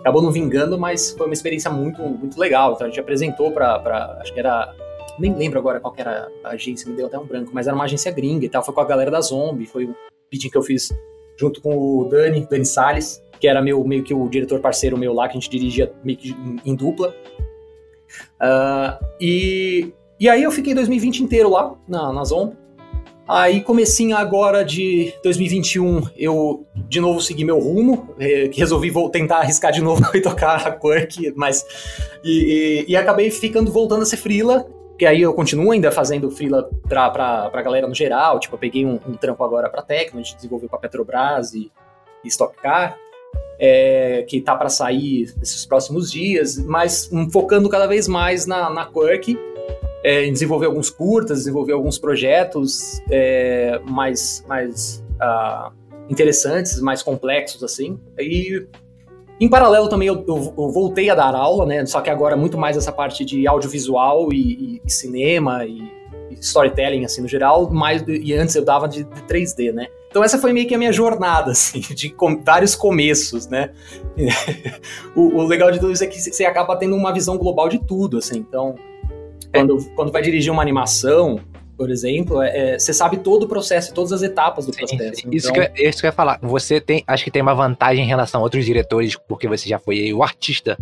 Acabou 0.00 0.20
não 0.20 0.32
vingando, 0.32 0.76
mas 0.78 1.12
foi 1.12 1.26
uma 1.26 1.32
experiência 1.32 1.70
muito, 1.70 2.02
muito 2.02 2.38
legal. 2.38 2.74
Então 2.74 2.86
a 2.86 2.90
gente 2.90 3.00
apresentou 3.00 3.52
pra 3.52 4.18
acho 4.20 4.34
que 4.34 4.38
era 4.38 4.74
nem 5.18 5.34
lembro 5.34 5.58
agora 5.58 5.80
qual 5.80 5.94
era 5.96 6.28
a 6.42 6.50
agência, 6.50 6.90
me 6.90 6.96
deu 6.96 7.06
até 7.06 7.18
um 7.18 7.24
branco, 7.24 7.50
mas 7.54 7.66
era 7.66 7.74
uma 7.74 7.84
agência 7.84 8.10
gringa 8.10 8.44
e 8.44 8.48
tal, 8.48 8.64
foi 8.64 8.74
com 8.74 8.80
a 8.80 8.84
galera 8.84 9.10
da 9.10 9.20
Zombie, 9.20 9.64
foi 9.64 9.84
o 9.84 9.94
pitching 10.28 10.50
que 10.50 10.58
eu 10.58 10.62
fiz 10.62 10.92
junto 11.36 11.60
com 11.60 11.76
o 11.76 12.08
Dani, 12.08 12.46
Dani 12.48 12.66
Salles, 12.66 13.22
que 13.44 13.48
era 13.48 13.60
meu, 13.60 13.84
meio 13.84 14.02
que 14.02 14.14
o 14.14 14.26
diretor 14.26 14.58
parceiro 14.58 14.96
meu 14.96 15.12
lá, 15.12 15.28
que 15.28 15.36
a 15.36 15.40
gente 15.40 15.50
dirigia 15.50 15.92
meio 16.02 16.16
que 16.16 16.34
em 16.64 16.74
dupla. 16.74 17.14
Uh, 18.40 19.04
e, 19.20 19.92
e 20.18 20.30
aí 20.30 20.42
eu 20.42 20.50
fiquei 20.50 20.72
2020 20.74 21.22
inteiro 21.22 21.50
lá, 21.50 21.74
na, 21.86 22.10
na 22.10 22.24
Zombie. 22.24 22.56
Aí, 23.28 23.60
comecinho 23.60 24.16
agora 24.16 24.64
de 24.64 25.12
2021, 25.22 26.08
eu 26.16 26.66
de 26.88 27.00
novo 27.00 27.20
segui 27.20 27.44
meu 27.44 27.58
rumo, 27.58 28.14
resolvi 28.54 28.88
vou 28.88 29.10
tentar 29.10 29.38
arriscar 29.38 29.72
de 29.72 29.82
novo 29.82 30.02
e 30.16 30.22
tocar 30.22 30.66
a 30.66 30.72
Quirk, 30.72 31.34
mas... 31.36 31.66
E, 32.24 32.84
e, 32.86 32.92
e, 32.92 32.96
acabei 32.96 33.30
ficando, 33.30 33.70
voltando 33.70 34.02
a 34.02 34.06
ser 34.06 34.16
freela, 34.16 34.66
que 34.98 35.04
aí 35.04 35.20
eu 35.20 35.34
continuo 35.34 35.70
ainda 35.70 35.90
fazendo 35.90 36.30
freela 36.30 36.70
pra, 36.88 37.10
pra, 37.10 37.50
pra 37.50 37.62
galera 37.62 37.86
no 37.86 37.94
geral, 37.94 38.40
tipo, 38.40 38.54
eu 38.54 38.58
peguei 38.58 38.86
um, 38.86 38.98
um 39.06 39.14
trampo 39.14 39.44
agora 39.44 39.68
pra 39.68 39.82
Tecno, 39.82 40.20
a 40.20 40.22
gente 40.22 40.36
desenvolveu 40.36 40.68
pra 40.68 40.78
Petrobras 40.78 41.52
e, 41.52 41.70
e 42.22 42.28
Stock 42.28 42.56
Car, 42.56 42.98
é, 43.58 44.24
que 44.28 44.40
tá 44.40 44.56
para 44.56 44.68
sair 44.68 45.32
nesses 45.38 45.64
próximos 45.64 46.10
dias, 46.10 46.58
mas 46.58 47.08
um, 47.12 47.30
focando 47.30 47.68
cada 47.68 47.86
vez 47.86 48.08
mais 48.08 48.46
na, 48.46 48.70
na 48.70 48.86
Quirk, 48.86 49.38
é, 50.02 50.26
em 50.26 50.32
desenvolver 50.32 50.66
alguns 50.66 50.90
curtas, 50.90 51.38
desenvolver 51.38 51.72
alguns 51.72 51.98
projetos 51.98 53.00
é, 53.10 53.80
mais, 53.88 54.44
mais 54.46 55.02
uh, 55.14 55.72
interessantes, 56.10 56.80
mais 56.80 57.02
complexos, 57.02 57.62
assim, 57.62 57.98
e 58.18 58.66
em 59.40 59.48
paralelo 59.48 59.88
também 59.88 60.06
eu, 60.06 60.24
eu, 60.28 60.54
eu, 60.56 60.68
voltei 60.70 61.10
a 61.10 61.14
dar 61.14 61.34
aula, 61.34 61.66
né? 61.66 61.84
Só 61.86 62.00
que 62.00 62.08
agora 62.08 62.36
muito 62.36 62.56
mais 62.56 62.76
essa 62.76 62.92
parte 62.92 63.24
de 63.24 63.46
audiovisual 63.46 64.32
e, 64.32 64.36
e, 64.36 64.82
e 64.84 64.90
cinema 64.92 65.64
e, 65.64 65.82
e, 66.30 66.34
storytelling, 66.40 67.04
assim, 67.04 67.20
no 67.20 67.28
geral, 67.28 67.68
mais 67.70 68.04
e 68.06 68.32
antes 68.34 68.54
eu 68.54 68.64
dava 68.64 68.88
de, 68.88 69.02
de, 69.02 69.22
3D, 69.22 69.72
né? 69.72 69.88
Então 70.14 70.22
essa 70.22 70.38
foi 70.38 70.52
meio 70.52 70.68
que 70.68 70.74
a 70.76 70.78
minha 70.78 70.92
jornada, 70.92 71.50
assim, 71.50 71.80
de 71.80 72.08
com, 72.08 72.40
vários 72.40 72.76
começos, 72.76 73.48
né? 73.48 73.72
o, 75.12 75.22
o, 75.22 75.42
legal 75.42 75.72
de 75.72 75.80
tudo 75.80 75.90
isso 75.90 76.04
é 76.04 76.06
que 76.06 76.20
você 76.20 76.44
acaba 76.44 76.76
tendo 76.76 76.94
uma 76.94 77.12
visão 77.12 77.36
global 77.36 77.68
de 77.68 77.80
tudo, 77.80 78.18
assim. 78.18 78.38
Então, 78.38 78.76
quando, 79.52 79.84
quando 79.96 80.12
vai 80.12 80.22
dirigir 80.22 80.52
uma 80.52 80.62
animação, 80.62 81.40
por 81.76 81.90
exemplo, 81.90 82.40
é, 82.40 82.74
é, 82.74 82.78
você 82.78 82.94
sabe 82.94 83.16
todo 83.16 83.42
o 83.42 83.48
processo, 83.48 83.92
todas 83.92 84.12
as 84.12 84.22
etapas 84.22 84.66
do 84.66 84.72
sim, 84.72 84.78
processo. 84.86 85.20
Sim. 85.22 85.30
Isso, 85.32 85.50
então... 85.50 85.64
que 85.64 85.82
eu, 85.82 85.88
isso 85.88 85.98
que 85.98 86.06
eu 86.06 86.10
ia 86.10 86.12
falar. 86.12 86.38
Você 86.42 86.80
tem, 86.80 87.02
acho 87.08 87.24
que 87.24 87.30
tem 87.32 87.42
uma 87.42 87.54
vantagem 87.56 88.04
em 88.04 88.08
relação 88.08 88.40
a 88.40 88.44
outros 88.44 88.64
diretores, 88.64 89.16
porque 89.16 89.48
você 89.48 89.68
já 89.68 89.80
foi 89.80 90.12
o 90.12 90.22
artista. 90.22 90.78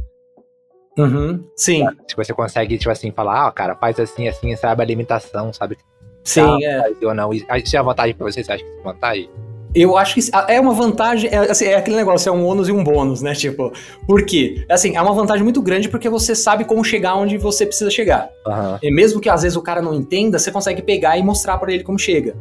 Uhum, 0.99 1.42
sim. 1.57 1.87
Se 2.07 2.14
você 2.14 2.35
consegue, 2.35 2.77
tipo 2.77 2.90
assim, 2.90 3.11
falar, 3.11 3.47
ah, 3.47 3.51
cara, 3.51 3.75
faz 3.77 3.99
assim, 3.99 4.29
assim, 4.29 4.55
sabe 4.57 4.83
a 4.83 4.85
limitação, 4.85 5.55
sabe? 5.55 5.79
Sim, 6.24 6.64
é. 6.64 6.92
Ou 7.02 7.14
não. 7.14 7.32
Isso 7.32 7.76
é 7.76 7.78
a 7.78 7.82
vantagem 7.82 8.14
pra 8.14 8.30
você? 8.30 8.42
Você 8.42 8.52
acha 8.52 8.64
que 8.64 8.70
isso 8.70 8.80
é 8.80 8.85
vantagem? 8.85 9.30
Eu 9.74 9.96
acho 9.96 10.14
que 10.14 10.20
é 10.48 10.61
uma 10.61 10.74
vantagem, 10.74 11.30
é, 11.32 11.38
assim, 11.50 11.64
é, 11.64 11.76
aquele 11.76 11.96
negócio, 11.96 12.28
é 12.28 12.32
um 12.32 12.44
ônus 12.44 12.68
e 12.68 12.72
um 12.72 12.85
bônus, 12.85 13.22
né? 13.22 13.35
Tipo, 13.35 13.72
por 14.06 14.24
quê? 14.26 14.66
Assim, 14.68 14.96
é 14.96 15.00
uma 15.00 15.14
vantagem 15.14 15.42
muito 15.42 15.62
grande 15.62 15.88
porque 15.88 16.11
você 16.11 16.35
sabe 16.35 16.64
como 16.64 16.85
chegar 16.85 17.16
onde 17.16 17.38
você 17.38 17.64
precisa 17.64 17.90
chegar. 17.90 18.28
Uhum. 18.46 18.78
E 18.82 18.90
mesmo 18.90 19.18
que 19.18 19.30
às 19.30 19.42
vezes 19.42 19.56
o 19.56 19.62
cara 19.62 19.80
não 19.80 19.94
entenda, 19.94 20.38
você 20.38 20.52
consegue 20.52 20.82
pegar 20.82 21.16
e 21.16 21.22
mostrar 21.22 21.56
para 21.56 21.72
ele 21.72 21.82
como 21.82 21.98
chega. 21.98 22.37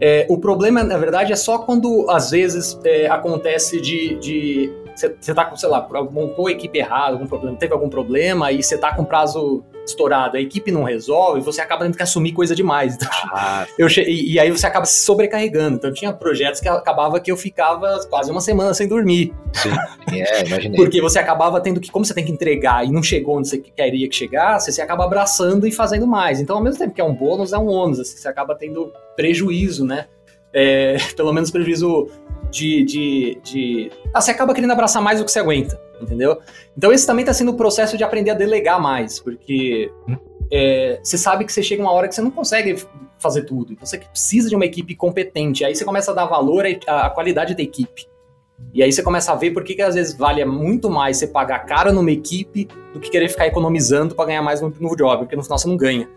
É, 0.00 0.26
o 0.28 0.38
problema, 0.38 0.82
na 0.82 0.96
verdade, 0.96 1.32
é 1.32 1.36
só 1.36 1.58
quando 1.58 2.06
às 2.08 2.30
vezes 2.30 2.78
é, 2.82 3.08
acontece 3.08 3.78
de, 3.78 4.14
de 4.16 4.72
você 4.94 5.34
tá 5.34 5.44
com, 5.44 5.56
sei 5.56 5.68
lá, 5.68 5.86
montou 6.10 6.46
a 6.46 6.52
equipe 6.52 6.78
errada, 6.78 7.12
algum 7.12 7.26
problema, 7.26 7.56
teve 7.56 7.72
algum 7.72 7.88
problema 7.88 8.52
e 8.52 8.62
você 8.62 8.78
tá 8.78 8.94
com 8.94 9.04
prazo 9.04 9.64
estourado, 9.86 10.36
a 10.36 10.40
equipe 10.40 10.72
não 10.72 10.82
resolve, 10.82 11.40
você 11.42 11.60
acaba 11.60 11.84
tendo 11.84 11.96
que 11.96 12.02
assumir 12.02 12.32
coisa 12.32 12.54
demais. 12.54 12.94
Então, 12.94 13.08
ah, 13.32 13.66
eu 13.78 13.86
e, 13.88 14.32
e, 14.32 14.40
aí 14.40 14.50
você 14.50 14.66
acaba 14.66 14.86
se 14.86 15.04
sobrecarregando. 15.04 15.76
Então 15.76 15.92
tinha 15.92 16.12
projetos 16.12 16.60
que 16.60 16.68
acabava 16.68 17.20
que 17.20 17.30
eu 17.30 17.36
ficava 17.36 18.00
quase 18.08 18.30
uma 18.30 18.40
semana 18.40 18.72
sem 18.72 18.88
dormir. 18.88 19.32
Sim, 19.52 19.70
é, 20.20 20.46
imaginei. 20.46 20.76
Porque 20.76 21.00
você 21.00 21.18
acabava 21.18 21.60
tendo 21.60 21.80
que, 21.80 21.90
como 21.90 22.04
você 22.04 22.14
tem 22.14 22.24
que 22.24 22.32
entregar 22.32 22.86
e 22.86 22.90
não 22.90 23.02
chegou 23.02 23.38
onde 23.38 23.48
você 23.48 23.58
queria 23.58 24.08
que 24.08 24.16
chegasse, 24.16 24.72
você 24.72 24.80
acaba 24.80 25.04
abraçando 25.04 25.66
e 25.66 25.72
fazendo 25.72 26.06
mais. 26.06 26.40
Então, 26.40 26.56
ao 26.56 26.62
mesmo 26.62 26.78
tempo 26.78 26.94
que 26.94 27.00
é 27.00 27.04
um 27.04 27.14
bônus, 27.14 27.52
é 27.52 27.58
um 27.58 27.68
ônus. 27.68 28.00
Assim, 28.00 28.16
você 28.16 28.28
acaba 28.28 28.54
tendo 28.54 28.92
prejuízo, 29.16 29.84
né? 29.84 30.06
É, 30.54 30.96
pelo 31.16 31.32
menos 31.32 31.50
prejuízo 31.50 32.08
de, 32.50 32.84
de, 32.84 33.38
de. 33.42 33.90
Ah, 34.12 34.20
você 34.20 34.30
acaba 34.30 34.54
querendo 34.54 34.70
abraçar 34.70 35.02
mais 35.02 35.18
do 35.18 35.24
que 35.24 35.32
você 35.32 35.40
aguenta, 35.40 35.80
entendeu? 36.00 36.38
Então 36.76 36.92
esse 36.92 37.06
também 37.06 37.24
está 37.24 37.34
sendo 37.34 37.50
o 37.50 37.56
processo 37.56 37.96
de 37.96 38.04
aprender 38.04 38.30
a 38.30 38.34
delegar 38.34 38.80
mais, 38.80 39.18
porque 39.18 39.90
é, 40.50 41.00
você 41.02 41.18
sabe 41.18 41.44
que 41.44 41.52
você 41.52 41.62
chega 41.62 41.82
uma 41.82 41.92
hora 41.92 42.06
que 42.06 42.14
você 42.14 42.22
não 42.22 42.30
consegue 42.30 42.76
fazer 43.18 43.42
tudo, 43.42 43.72
então 43.72 43.84
você 43.84 43.98
precisa 43.98 44.48
de 44.48 44.54
uma 44.54 44.64
equipe 44.64 44.94
competente. 44.94 45.64
Aí 45.64 45.74
você 45.74 45.84
começa 45.84 46.12
a 46.12 46.14
dar 46.14 46.26
valor 46.26 46.64
à, 46.86 47.06
à 47.06 47.10
qualidade 47.10 47.54
da 47.54 47.62
equipe. 47.62 48.06
E 48.72 48.82
aí 48.82 48.92
você 48.92 49.02
começa 49.02 49.32
a 49.32 49.34
ver 49.34 49.50
por 49.50 49.64
que, 49.64 49.74
que 49.74 49.82
às 49.82 49.94
vezes 49.94 50.16
vale 50.16 50.44
muito 50.44 50.88
mais 50.88 51.16
você 51.16 51.26
pagar 51.26 51.60
caro 51.60 51.92
numa 51.92 52.10
equipe 52.10 52.68
do 52.92 53.00
que 53.00 53.10
querer 53.10 53.28
ficar 53.28 53.46
economizando 53.46 54.14
para 54.14 54.26
ganhar 54.26 54.42
mais 54.42 54.60
no, 54.60 54.72
no 54.80 54.96
job, 54.96 55.18
porque 55.18 55.36
no 55.36 55.42
final 55.42 55.58
você 55.58 55.68
não 55.68 55.76
ganha. 55.76 56.08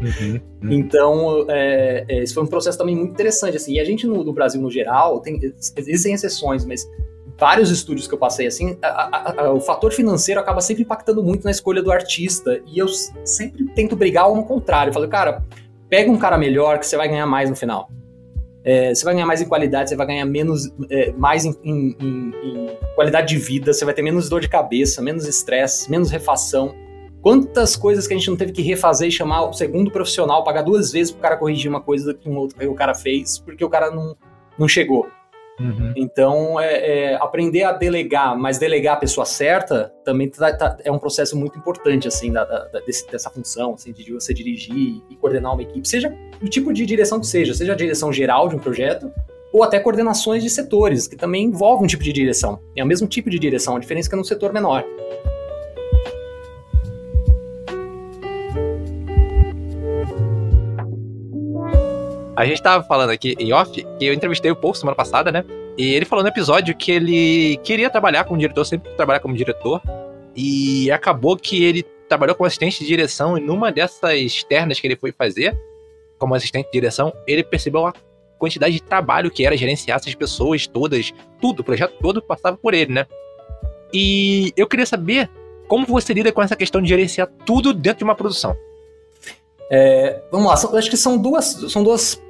Uhum, 0.00 0.40
uhum. 0.62 0.72
Então, 0.72 1.46
é, 1.48 2.04
é, 2.08 2.22
esse 2.22 2.32
foi 2.32 2.42
um 2.42 2.46
processo 2.46 2.78
também 2.78 2.94
muito 2.94 3.10
interessante, 3.10 3.56
assim, 3.56 3.74
e 3.74 3.80
a 3.80 3.84
gente 3.84 4.06
no, 4.06 4.22
no, 4.22 4.32
Brasil, 4.32 4.60
no 4.60 4.70
geral, 4.70 5.20
tem, 5.20 5.40
existem 5.76 6.14
exceções, 6.14 6.64
mas 6.64 6.88
vários 7.36 7.70
estúdios 7.70 8.06
que 8.06 8.14
eu 8.14 8.18
passei, 8.18 8.46
assim, 8.46 8.76
a, 8.82 8.88
a, 8.88 9.44
a, 9.44 9.52
o 9.52 9.60
fator 9.60 9.92
financeiro 9.92 10.40
acaba 10.40 10.60
sempre 10.60 10.82
impactando 10.82 11.22
muito 11.22 11.44
na 11.44 11.50
escolha 11.50 11.82
do 11.82 11.90
artista, 11.90 12.60
e 12.66 12.78
eu 12.78 12.86
sempre 13.24 13.64
tento 13.74 13.96
brigar 13.96 14.24
ao 14.24 14.44
contrário, 14.44 14.90
eu 14.90 14.94
falo, 14.94 15.08
cara, 15.08 15.42
pega 15.88 16.10
um 16.10 16.18
cara 16.18 16.38
melhor 16.38 16.78
que 16.78 16.86
você 16.86 16.96
vai 16.96 17.08
ganhar 17.08 17.26
mais 17.26 17.50
no 17.50 17.56
final. 17.56 17.90
É, 18.64 18.94
você 18.94 19.04
vai 19.04 19.14
ganhar 19.14 19.26
mais 19.26 19.40
em 19.40 19.46
qualidade, 19.46 19.88
você 19.88 19.96
vai 19.96 20.06
ganhar 20.06 20.26
menos, 20.26 20.70
é, 20.90 21.12
mais 21.12 21.44
em, 21.44 21.54
em, 21.64 21.96
em, 22.00 22.32
em 22.42 22.78
qualidade 22.94 23.28
de 23.28 23.38
vida, 23.38 23.72
você 23.72 23.84
vai 23.84 23.94
ter 23.94 24.02
menos 24.02 24.28
dor 24.28 24.40
de 24.40 24.48
cabeça, 24.48 25.00
menos 25.00 25.26
estresse, 25.26 25.90
menos 25.90 26.10
refação. 26.10 26.74
Quantas 27.20 27.76
coisas 27.76 28.06
que 28.06 28.14
a 28.14 28.16
gente 28.16 28.28
não 28.28 28.36
teve 28.36 28.52
que 28.52 28.62
refazer 28.62 29.08
e 29.08 29.12
chamar 29.12 29.48
o 29.48 29.52
segundo 29.52 29.90
profissional, 29.90 30.44
pagar 30.44 30.62
duas 30.62 30.92
vezes 30.92 31.10
pro 31.10 31.20
cara 31.20 31.36
corrigir 31.36 31.68
uma 31.68 31.80
coisa 31.80 32.14
que 32.14 32.28
um 32.28 32.36
outro 32.36 32.56
que 32.56 32.66
o 32.66 32.74
cara 32.74 32.94
fez, 32.94 33.38
porque 33.38 33.64
o 33.64 33.68
cara 33.68 33.90
não, 33.90 34.16
não 34.58 34.68
chegou. 34.68 35.08
Uhum. 35.60 35.92
Então, 35.96 36.60
é, 36.60 37.12
é, 37.12 37.14
aprender 37.16 37.64
a 37.64 37.72
delegar, 37.72 38.38
mas 38.38 38.58
delegar 38.58 38.94
a 38.94 39.00
pessoa 39.00 39.26
certa 39.26 39.92
também 40.04 40.28
tá, 40.28 40.52
tá, 40.56 40.76
é 40.84 40.92
um 40.92 40.98
processo 40.98 41.36
muito 41.36 41.58
importante, 41.58 42.06
assim, 42.06 42.32
da, 42.32 42.44
da, 42.44 42.80
desse, 42.80 43.10
dessa 43.10 43.28
função, 43.28 43.74
assim, 43.74 43.92
de 43.92 44.12
você 44.12 44.32
dirigir 44.32 45.02
e 45.10 45.16
coordenar 45.16 45.52
uma 45.52 45.62
equipe, 45.62 45.86
seja 45.88 46.14
o 46.40 46.48
tipo 46.48 46.72
de 46.72 46.86
direção 46.86 47.18
que 47.18 47.26
seja, 47.26 47.52
seja 47.54 47.72
a 47.72 47.76
direção 47.76 48.12
geral 48.12 48.48
de 48.48 48.54
um 48.54 48.58
projeto, 48.58 49.10
ou 49.52 49.64
até 49.64 49.80
coordenações 49.80 50.42
de 50.42 50.50
setores, 50.50 51.08
que 51.08 51.16
também 51.16 51.46
envolve 51.46 51.82
um 51.82 51.86
tipo 51.86 52.04
de 52.04 52.12
direção. 52.12 52.60
É 52.76 52.84
o 52.84 52.86
mesmo 52.86 53.08
tipo 53.08 53.28
de 53.28 53.38
direção, 53.38 53.76
a 53.76 53.80
diferença 53.80 54.08
é 54.08 54.10
que 54.10 54.14
é 54.14 54.18
num 54.18 54.24
setor 54.24 54.52
menor. 54.52 54.84
A 62.38 62.46
gente 62.46 62.62
tava 62.62 62.84
falando 62.84 63.10
aqui 63.10 63.34
em 63.36 63.52
off 63.52 63.72
que 63.72 64.06
eu 64.06 64.14
entrevistei 64.14 64.48
o 64.48 64.54
Paul 64.54 64.72
semana 64.72 64.94
passada, 64.94 65.32
né? 65.32 65.44
E 65.76 65.92
ele 65.92 66.04
falou 66.04 66.22
no 66.22 66.28
episódio 66.28 66.72
que 66.76 66.92
ele 66.92 67.56
queria 67.64 67.90
trabalhar 67.90 68.22
como 68.22 68.38
diretor, 68.38 68.64
sempre 68.64 68.92
trabalhar 68.92 69.18
como 69.18 69.34
diretor. 69.34 69.82
E 70.36 70.88
acabou 70.92 71.36
que 71.36 71.64
ele 71.64 71.82
trabalhou 72.08 72.36
como 72.36 72.46
assistente 72.46 72.78
de 72.78 72.86
direção 72.86 73.36
e 73.36 73.40
numa 73.40 73.72
dessas 73.72 74.12
externas 74.20 74.78
que 74.78 74.86
ele 74.86 74.94
foi 74.94 75.10
fazer, 75.10 75.58
como 76.16 76.32
assistente 76.32 76.66
de 76.66 76.72
direção, 76.74 77.12
ele 77.26 77.42
percebeu 77.42 77.84
a 77.84 77.92
quantidade 78.38 78.72
de 78.72 78.82
trabalho 78.84 79.32
que 79.32 79.44
era 79.44 79.56
gerenciar 79.56 79.96
essas 79.96 80.14
pessoas 80.14 80.64
todas, 80.64 81.12
tudo, 81.40 81.58
o 81.58 81.64
projeto 81.64 81.94
todo 82.00 82.22
passava 82.22 82.56
por 82.56 82.72
ele, 82.72 82.92
né? 82.92 83.04
E 83.92 84.52
eu 84.56 84.68
queria 84.68 84.86
saber 84.86 85.28
como 85.66 85.84
você 85.84 86.12
lida 86.12 86.30
com 86.30 86.40
essa 86.40 86.54
questão 86.54 86.80
de 86.80 86.88
gerenciar 86.88 87.26
tudo 87.44 87.74
dentro 87.74 87.98
de 87.98 88.04
uma 88.04 88.14
produção. 88.14 88.56
É, 89.70 90.22
vamos 90.30 90.46
lá, 90.46 90.78
acho 90.78 90.88
que 90.88 90.96
são 90.96 91.18
duas, 91.18 91.46
são 91.68 91.82
duas, 91.82 92.22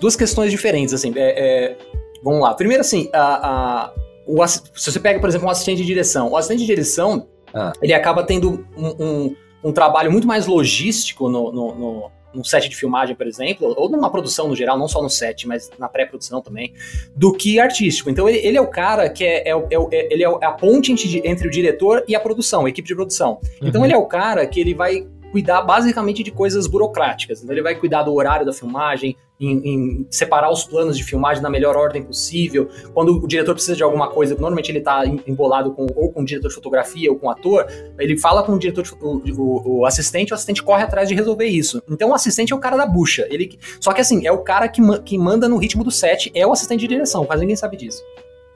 duas 0.00 0.16
questões 0.16 0.50
diferentes, 0.50 0.94
assim. 0.94 1.12
É, 1.16 1.20
é, 1.20 1.78
vamos 2.22 2.40
lá. 2.40 2.54
Primeiro, 2.54 2.80
assim, 2.80 3.08
a, 3.12 3.48
a, 3.48 3.94
o, 4.26 4.46
se 4.46 4.62
você 4.74 5.00
pega, 5.00 5.20
por 5.20 5.28
exemplo, 5.28 5.46
um 5.46 5.50
assistente 5.50 5.78
de 5.78 5.86
direção. 5.86 6.30
O 6.30 6.36
assistente 6.36 6.60
de 6.60 6.66
direção, 6.66 7.28
ah. 7.52 7.72
ele 7.82 7.92
acaba 7.92 8.22
tendo 8.22 8.66
um, 8.76 9.04
um, 9.04 9.36
um, 9.64 9.72
trabalho 9.72 10.10
muito 10.10 10.26
mais 10.26 10.46
logístico 10.46 11.28
no, 11.28 11.52
no, 11.52 11.74
no 11.74 12.10
num 12.34 12.42
set 12.42 12.68
de 12.68 12.76
filmagem, 12.76 13.14
por 13.14 13.26
exemplo, 13.26 13.72
ou 13.76 13.88
numa 13.88 14.10
produção 14.10 14.48
no 14.48 14.56
geral, 14.56 14.76
não 14.76 14.88
só 14.88 15.00
no 15.00 15.08
set, 15.08 15.46
mas 15.46 15.70
na 15.78 15.88
pré-produção 15.88 16.42
também, 16.42 16.74
do 17.14 17.32
que 17.32 17.60
artístico. 17.60 18.10
Então 18.10 18.28
ele, 18.28 18.38
ele 18.38 18.58
é 18.58 18.60
o 18.60 18.66
cara 18.66 19.08
que 19.08 19.24
é, 19.24 19.48
é, 19.48 19.52
é, 19.52 19.76
é 19.92 20.12
ele 20.12 20.24
é 20.24 20.26
a 20.26 20.50
ponte 20.50 20.92
entre, 21.24 21.46
o 21.46 21.50
diretor 21.50 22.04
e 22.08 22.14
a 22.14 22.20
produção, 22.20 22.66
a 22.66 22.68
equipe 22.68 22.88
de 22.88 22.94
produção. 22.94 23.38
Então 23.62 23.80
uhum. 23.80 23.86
ele 23.86 23.94
é 23.94 23.96
o 23.96 24.06
cara 24.06 24.44
que 24.46 24.60
ele 24.60 24.74
vai 24.74 25.06
cuidar 25.34 25.62
basicamente 25.62 26.22
de 26.22 26.30
coisas 26.30 26.68
burocráticas. 26.68 27.42
Então 27.42 27.52
ele 27.52 27.60
vai 27.60 27.74
cuidar 27.74 28.04
do 28.04 28.14
horário 28.14 28.46
da 28.46 28.52
filmagem, 28.52 29.16
em, 29.40 29.50
em, 29.68 30.06
separar 30.08 30.48
os 30.48 30.62
planos 30.62 30.96
de 30.96 31.02
filmagem 31.02 31.42
na 31.42 31.50
melhor 31.50 31.76
ordem 31.76 32.04
possível. 32.04 32.68
Quando 32.92 33.16
o 33.16 33.26
diretor 33.26 33.52
precisa 33.52 33.74
de 33.74 33.82
alguma 33.82 34.08
coisa, 34.08 34.34
normalmente 34.34 34.70
ele 34.70 34.78
está 34.78 35.04
embolado 35.04 35.72
com 35.72 35.88
ou 35.96 36.12
com 36.12 36.22
o 36.22 36.24
diretor 36.24 36.50
de 36.50 36.54
fotografia 36.54 37.10
ou 37.10 37.18
com 37.18 37.26
o 37.26 37.30
ator, 37.30 37.66
ele 37.98 38.16
fala 38.16 38.44
com 38.44 38.52
o 38.52 38.58
diretor, 38.60 38.84
de, 38.84 38.92
o, 38.92 39.22
o, 39.36 39.78
o, 39.80 39.86
assistente, 39.86 40.30
o 40.30 40.36
assistente 40.36 40.62
corre 40.62 40.84
atrás 40.84 41.08
de 41.08 41.16
resolver 41.16 41.46
isso. 41.46 41.82
Então 41.90 42.10
o 42.10 42.14
assistente 42.14 42.52
é 42.52 42.56
o 42.56 42.60
cara 42.60 42.76
da 42.76 42.86
bucha. 42.86 43.26
Ele, 43.28 43.58
só 43.80 43.92
que 43.92 44.00
assim, 44.00 44.24
é 44.24 44.30
o 44.30 44.38
cara 44.38 44.68
que, 44.68 44.80
que 45.00 45.18
manda 45.18 45.48
no 45.48 45.56
ritmo 45.56 45.82
do 45.82 45.90
set, 45.90 46.30
é 46.32 46.46
o 46.46 46.52
assistente 46.52 46.82
de 46.82 46.86
direção, 46.86 47.24
quase 47.24 47.40
ninguém 47.40 47.56
sabe 47.56 47.76
disso. 47.76 48.04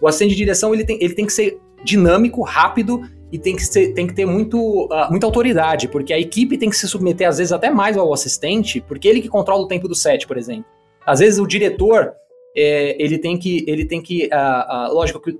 O 0.00 0.06
assistente 0.06 0.30
de 0.30 0.36
direção 0.36 0.72
ele 0.72 0.84
tem, 0.84 0.96
ele 1.02 1.12
tem 1.12 1.26
que 1.26 1.32
ser 1.32 1.58
dinâmico, 1.84 2.42
rápido 2.42 3.02
e 3.30 3.38
tem 3.38 3.54
que, 3.54 3.64
ser, 3.64 3.92
tem 3.92 4.06
que 4.06 4.14
ter 4.14 4.24
muito, 4.24 4.86
uh, 4.86 5.10
muita 5.10 5.26
autoridade, 5.26 5.88
porque 5.88 6.12
a 6.12 6.18
equipe 6.18 6.56
tem 6.56 6.70
que 6.70 6.76
se 6.76 6.88
submeter, 6.88 7.28
às 7.28 7.38
vezes, 7.38 7.52
até 7.52 7.70
mais 7.70 7.96
ao 7.96 8.12
assistente, 8.12 8.80
porque 8.80 9.06
ele 9.06 9.20
que 9.20 9.28
controla 9.28 9.62
o 9.62 9.68
tempo 9.68 9.86
do 9.86 9.94
set, 9.94 10.26
por 10.26 10.38
exemplo. 10.38 10.64
Às 11.04 11.20
vezes 11.20 11.38
o 11.38 11.46
diretor. 11.46 12.12
É, 12.56 12.96
ele 13.00 13.18
tem 13.18 13.38
que, 13.38 13.64
ele 13.68 13.84
tem 13.84 14.02
que, 14.02 14.28
uh, 14.32 14.90
uh, 14.90 14.94
lógico 14.94 15.20
que 15.20 15.38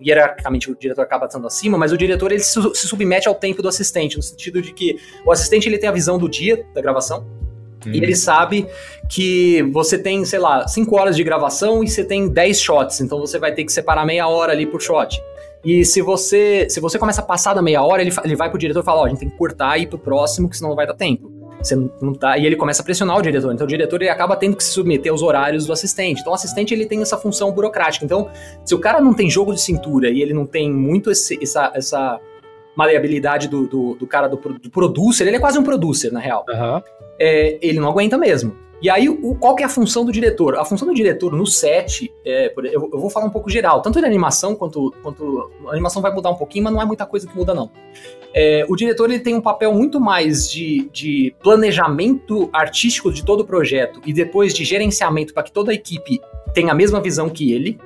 hierarquicamente 0.00 0.70
o 0.70 0.76
diretor 0.76 1.02
acaba 1.02 1.26
estando 1.26 1.46
acima, 1.46 1.76
mas 1.76 1.90
o 1.90 1.96
diretor 1.96 2.30
ele 2.30 2.42
se, 2.42 2.60
se, 2.74 2.86
submete 2.86 3.26
ao 3.26 3.34
tempo 3.34 3.62
do 3.62 3.68
assistente, 3.68 4.16
no 4.16 4.22
sentido 4.22 4.62
de 4.62 4.72
que 4.72 4.96
o 5.24 5.32
assistente 5.32 5.68
ele 5.68 5.78
tem 5.78 5.88
a 5.88 5.92
visão 5.92 6.18
do 6.18 6.28
dia 6.28 6.64
da 6.72 6.80
gravação, 6.80 7.26
e 7.86 7.96
ele 7.96 8.08
uhum. 8.12 8.16
sabe 8.16 8.66
que 9.08 9.62
você 9.72 9.98
tem, 9.98 10.24
sei 10.24 10.38
lá, 10.38 10.68
5 10.68 10.94
horas 10.96 11.16
de 11.16 11.24
gravação 11.24 11.82
e 11.82 11.88
você 11.88 12.04
tem 12.04 12.28
10 12.28 12.60
shots, 12.60 13.00
então 13.00 13.18
você 13.18 13.38
vai 13.38 13.52
ter 13.52 13.64
que 13.64 13.72
separar 13.72 14.04
meia 14.04 14.28
hora 14.28 14.52
ali 14.52 14.66
por 14.66 14.80
shot. 14.80 15.20
E 15.66 15.84
se 15.84 16.00
você 16.00 16.68
se 16.70 16.78
você 16.78 16.96
começa 16.96 17.20
a 17.20 17.24
passar 17.24 17.52
da 17.52 17.60
meia 17.60 17.82
hora, 17.82 18.00
ele, 18.00 18.12
ele 18.24 18.36
vai 18.36 18.48
pro 18.48 18.56
diretor 18.56 18.80
e 18.80 18.84
fala, 18.84 19.00
ó, 19.00 19.02
oh, 19.02 19.06
a 19.06 19.08
gente 19.08 19.18
tem 19.18 19.28
que 19.28 19.36
cortar 19.36 19.76
e 19.76 19.82
ir 19.82 19.86
pro 19.88 19.98
próximo, 19.98 20.48
que 20.48 20.56
senão 20.56 20.70
não 20.70 20.76
vai 20.76 20.86
dar 20.86 20.94
tempo. 20.94 21.28
Você 21.60 21.74
não 21.74 22.14
tá, 22.14 22.38
e 22.38 22.46
ele 22.46 22.54
começa 22.54 22.82
a 22.82 22.84
pressionar 22.84 23.16
o 23.16 23.22
diretor. 23.22 23.52
Então 23.52 23.66
o 23.66 23.68
diretor 23.68 24.00
ele 24.00 24.08
acaba 24.08 24.36
tendo 24.36 24.56
que 24.56 24.62
se 24.62 24.70
submeter 24.70 25.10
aos 25.10 25.22
horários 25.22 25.66
do 25.66 25.72
assistente. 25.72 26.20
Então 26.20 26.32
o 26.32 26.36
assistente 26.36 26.72
ele 26.72 26.86
tem 26.86 27.02
essa 27.02 27.18
função 27.18 27.50
burocrática. 27.50 28.04
Então, 28.04 28.30
se 28.64 28.76
o 28.76 28.78
cara 28.78 29.00
não 29.00 29.12
tem 29.12 29.28
jogo 29.28 29.52
de 29.52 29.60
cintura 29.60 30.08
e 30.08 30.22
ele 30.22 30.32
não 30.32 30.46
tem 30.46 30.70
muito 30.72 31.10
esse, 31.10 31.36
essa, 31.42 31.72
essa 31.74 32.20
maleabilidade 32.76 33.48
do, 33.48 33.66
do, 33.66 33.94
do 33.96 34.06
cara 34.06 34.28
do, 34.28 34.36
do, 34.36 34.70
producer, 34.70 35.26
ele 35.26 35.36
é 35.36 35.40
quase 35.40 35.58
um 35.58 35.64
producer, 35.64 36.12
na 36.12 36.20
real. 36.20 36.44
Uhum. 36.48 36.82
É, 37.18 37.58
ele 37.60 37.80
não 37.80 37.88
aguenta 37.88 38.16
mesmo. 38.16 38.54
E 38.86 38.90
aí, 38.90 39.08
o, 39.08 39.34
qual 39.34 39.56
que 39.56 39.64
é 39.64 39.66
a 39.66 39.68
função 39.68 40.04
do 40.04 40.12
diretor? 40.12 40.54
A 40.54 40.64
função 40.64 40.86
do 40.86 40.94
diretor 40.94 41.32
no 41.32 41.44
set, 41.44 42.14
é, 42.24 42.54
eu, 42.56 42.88
eu, 42.92 43.00
vou 43.00 43.10
falar 43.10 43.26
um 43.26 43.30
pouco 43.30 43.50
geral, 43.50 43.82
tanto 43.82 43.98
de 43.98 44.06
animação 44.06 44.54
quanto, 44.54 44.94
quanto. 45.02 45.50
A 45.66 45.72
animação 45.72 46.00
vai 46.00 46.14
mudar 46.14 46.30
um 46.30 46.36
pouquinho, 46.36 46.62
mas 46.62 46.72
não 46.72 46.80
é 46.80 46.84
muita 46.84 47.04
coisa 47.04 47.26
que 47.26 47.36
muda, 47.36 47.52
não. 47.52 47.68
É, 48.32 48.64
o 48.68 48.76
diretor 48.76 49.10
ele 49.10 49.18
tem 49.18 49.34
um 49.34 49.40
papel 49.40 49.74
muito 49.74 49.98
mais 49.98 50.48
de, 50.48 50.88
de 50.92 51.34
planejamento 51.42 52.48
artístico 52.52 53.12
de 53.12 53.24
todo 53.24 53.40
o 53.40 53.44
projeto 53.44 54.00
e 54.06 54.12
depois 54.12 54.54
de 54.54 54.64
gerenciamento 54.64 55.34
para 55.34 55.42
que 55.42 55.50
toda 55.50 55.72
a 55.72 55.74
equipe 55.74 56.20
tenha 56.54 56.70
a 56.70 56.74
mesma 56.74 57.00
visão 57.00 57.28
que 57.28 57.52
ele. 57.52 57.80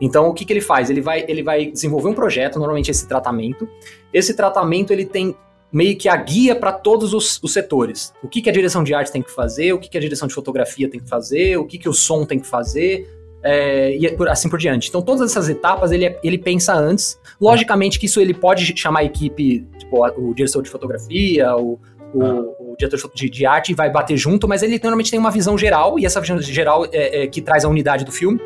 Então, 0.00 0.28
o 0.28 0.32
que, 0.32 0.44
que 0.44 0.52
ele 0.52 0.60
faz? 0.60 0.90
Ele 0.90 1.00
vai, 1.00 1.24
ele 1.26 1.42
vai 1.42 1.66
desenvolver 1.66 2.08
um 2.08 2.14
projeto, 2.14 2.56
normalmente 2.60 2.88
esse 2.88 3.08
tratamento. 3.08 3.68
Esse 4.12 4.32
tratamento 4.36 4.92
ele 4.92 5.06
tem 5.06 5.34
meio 5.72 5.96
que 5.96 6.08
a 6.08 6.16
guia 6.16 6.54
para 6.54 6.72
todos 6.72 7.12
os, 7.12 7.40
os, 7.42 7.52
setores. 7.52 8.12
O 8.22 8.28
que, 8.28 8.40
que 8.40 8.48
a 8.48 8.52
direção 8.52 8.82
de 8.84 8.94
arte 8.94 9.12
tem 9.12 9.22
que 9.22 9.30
fazer, 9.30 9.72
o 9.72 9.78
que, 9.78 9.88
que 9.88 9.98
a 9.98 10.00
direção 10.00 10.26
de 10.28 10.34
fotografia 10.34 10.88
tem 10.88 11.00
que 11.00 11.08
fazer, 11.08 11.56
o 11.58 11.66
que, 11.66 11.78
que 11.78 11.88
o 11.88 11.92
som 11.92 12.24
tem 12.24 12.38
que 12.38 12.46
fazer, 12.46 13.08
é, 13.42 13.96
e 13.96 14.06
assim 14.28 14.48
por 14.48 14.58
diante. 14.58 14.88
Então, 14.88 15.02
todas 15.02 15.30
essas 15.30 15.48
etapas 15.48 15.92
ele, 15.92 16.16
ele 16.22 16.38
pensa 16.38 16.74
antes. 16.74 17.18
Logicamente 17.40 17.98
que 17.98 18.06
isso 18.06 18.20
ele 18.20 18.34
pode 18.34 18.76
chamar 18.76 19.00
a 19.00 19.04
equipe, 19.04 19.66
tipo, 19.78 20.04
o 20.04 20.34
diretor 20.34 20.62
de 20.62 20.70
fotografia, 20.70 21.54
o, 21.56 21.78
o, 22.12 22.72
o 22.72 22.76
diretor 22.78 23.10
de, 23.14 23.30
de, 23.30 23.46
arte 23.46 23.74
vai 23.74 23.90
bater 23.90 24.16
junto, 24.16 24.48
mas 24.48 24.62
ele 24.62 24.78
normalmente 24.82 25.10
tem 25.10 25.20
uma 25.20 25.30
visão 25.30 25.56
geral, 25.56 25.98
e 25.98 26.06
essa 26.06 26.20
visão 26.20 26.40
geral 26.40 26.86
é, 26.92 27.22
é 27.22 27.26
que 27.26 27.40
traz 27.40 27.64
a 27.64 27.68
unidade 27.68 28.04
do 28.04 28.12
filme, 28.12 28.40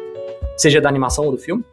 seja 0.57 0.81
da 0.81 0.89
animação 0.89 1.25
ou 1.25 1.33
do 1.33 1.39
filme. 1.39 1.65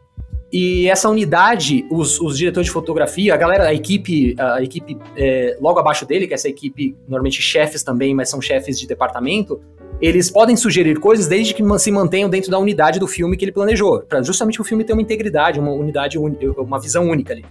E 0.52 0.88
essa 0.88 1.10
unidade, 1.10 1.86
os, 1.90 2.22
os, 2.22 2.38
diretores 2.38 2.68
de 2.68 2.72
fotografia, 2.72 3.34
a 3.34 3.38
galera, 3.38 3.66
a 3.66 3.74
equipe, 3.74 4.34
a 4.40 4.64
equipe 4.64 4.98
é, 5.18 5.58
logo 5.60 5.78
abaixo 5.78 6.06
dele, 6.06 6.26
que 6.26 6.34
é 6.34 6.36
essa 6.36 6.48
equipe, 6.48 6.96
normalmente 7.08 7.42
chefes 7.42 7.84
também, 7.84 8.16
mas 8.16 8.30
são 8.30 8.42
chefes 8.42 8.80
de 8.80 8.88
departamento, 8.88 9.60
eles 10.00 10.32
podem 10.32 10.56
sugerir 10.56 11.00
coisas 11.00 11.28
desde 11.28 11.54
que 11.54 11.64
se 11.80 11.92
mantenham 11.92 12.30
dentro 12.30 12.50
da 12.50 12.60
unidade 12.60 12.98
do 12.98 13.08
filme 13.08 13.36
que 13.36 13.44
ele 13.44 13.52
planejou, 13.52 14.02
para 14.02 14.22
justamente 14.22 14.62
o 14.62 14.64
filme 14.64 14.86
ter 14.86 14.94
uma 14.94 15.02
integridade, 15.02 15.60
uma 15.60 15.72
unidade, 15.72 16.18
uma 16.18 16.80
visão 16.80 17.10
única 17.10 17.34
ali. 17.34 17.44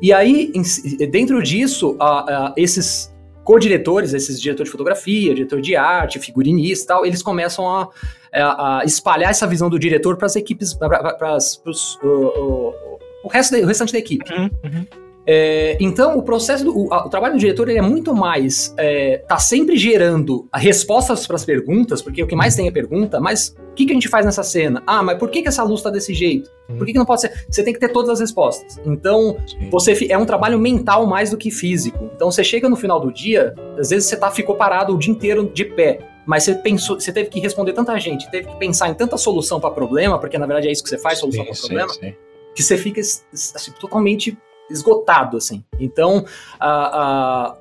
E 0.00 0.12
aí, 0.12 0.52
dentro 1.10 1.42
disso, 1.42 1.96
esses 2.56 3.11
co-diretores, 3.44 4.14
esses 4.14 4.40
diretores 4.40 4.68
de 4.68 4.72
fotografia, 4.72 5.34
diretor 5.34 5.60
de 5.60 5.76
arte, 5.76 6.18
figurinista 6.18 6.84
e 6.84 6.86
tal, 6.86 7.06
eles 7.06 7.22
começam 7.22 7.68
a 7.68 7.88
é, 8.32 8.40
a 8.40 8.80
espalhar 8.84 9.30
essa 9.30 9.46
visão 9.46 9.68
do 9.68 9.78
diretor 9.78 10.16
para 10.16 10.24
as 10.24 10.36
equipes, 10.36 10.72
para 10.72 11.38
o, 12.02 12.74
o, 13.24 13.28
resto 13.28 13.54
o 13.56 13.66
restante 13.66 13.92
da 13.92 13.98
equipe. 13.98 14.24
Uhum, 14.32 14.50
uhum. 14.64 14.86
É, 15.26 15.76
então, 15.78 16.16
o 16.18 16.22
processo, 16.22 16.64
do, 16.64 16.76
o, 16.76 16.86
o, 16.86 17.08
trabalho 17.10 17.34
do 17.34 17.38
diretor 17.38 17.68
ele 17.68 17.78
é 17.78 17.82
muito 17.82 18.14
mais. 18.14 18.74
É, 18.78 19.18
tá 19.18 19.38
sempre 19.38 19.76
gerando 19.76 20.48
respostas 20.52 21.26
para 21.26 21.36
as 21.36 21.44
perguntas, 21.44 22.00
porque 22.00 22.22
o 22.22 22.26
que 22.26 22.34
mais 22.34 22.56
tem 22.56 22.66
é 22.66 22.70
pergunta, 22.70 23.20
mas 23.20 23.54
o 23.72 23.74
que, 23.74 23.86
que 23.86 23.92
a 23.92 23.94
gente 23.94 24.08
faz 24.08 24.26
nessa 24.26 24.42
cena? 24.42 24.82
Ah, 24.86 25.02
mas 25.02 25.18
por 25.18 25.30
que, 25.30 25.40
que 25.40 25.48
essa 25.48 25.62
luz 25.62 25.80
está 25.80 25.88
desse 25.88 26.12
jeito? 26.12 26.50
Uhum. 26.68 26.76
Por 26.76 26.86
que, 26.86 26.92
que 26.92 26.98
não 26.98 27.06
pode 27.06 27.22
ser? 27.22 27.46
Você 27.48 27.64
tem 27.64 27.72
que 27.72 27.80
ter 27.80 27.88
todas 27.88 28.10
as 28.10 28.20
respostas. 28.20 28.78
Então, 28.84 29.38
Sim. 29.46 29.70
você 29.70 30.06
é 30.10 30.18
um 30.18 30.26
trabalho 30.26 30.58
mental 30.58 31.06
mais 31.06 31.30
do 31.30 31.38
que 31.38 31.50
físico. 31.50 32.10
Então, 32.14 32.30
você 32.30 32.44
chega 32.44 32.68
no 32.68 32.76
final 32.76 33.00
do 33.00 33.10
dia, 33.10 33.54
às 33.78 33.88
vezes 33.88 34.10
você 34.10 34.16
tá, 34.16 34.30
ficou 34.30 34.56
parado 34.56 34.94
o 34.94 34.98
dia 34.98 35.10
inteiro 35.10 35.50
de 35.52 35.64
pé 35.64 36.12
mas 36.24 36.44
você 36.44 36.54
pensou, 36.54 37.00
você 37.00 37.12
teve 37.12 37.30
que 37.30 37.40
responder 37.40 37.72
tanta 37.72 37.98
gente, 37.98 38.30
teve 38.30 38.46
que 38.46 38.56
pensar 38.56 38.88
em 38.88 38.94
tanta 38.94 39.16
solução 39.16 39.58
para 39.58 39.72
problema, 39.72 40.20
porque 40.20 40.38
na 40.38 40.46
verdade 40.46 40.68
é 40.68 40.70
isso 40.70 40.80
que 40.80 40.88
você 40.88 40.96
faz, 40.98 41.18
solução 41.18 41.44
para 41.44 41.54
problema, 41.56 41.92
sim. 41.92 42.14
que 42.54 42.62
você 42.62 42.78
fica 42.78 43.00
assim, 43.00 43.72
totalmente 43.80 44.38
esgotado, 44.70 45.36
assim. 45.36 45.64
Então, 45.78 46.24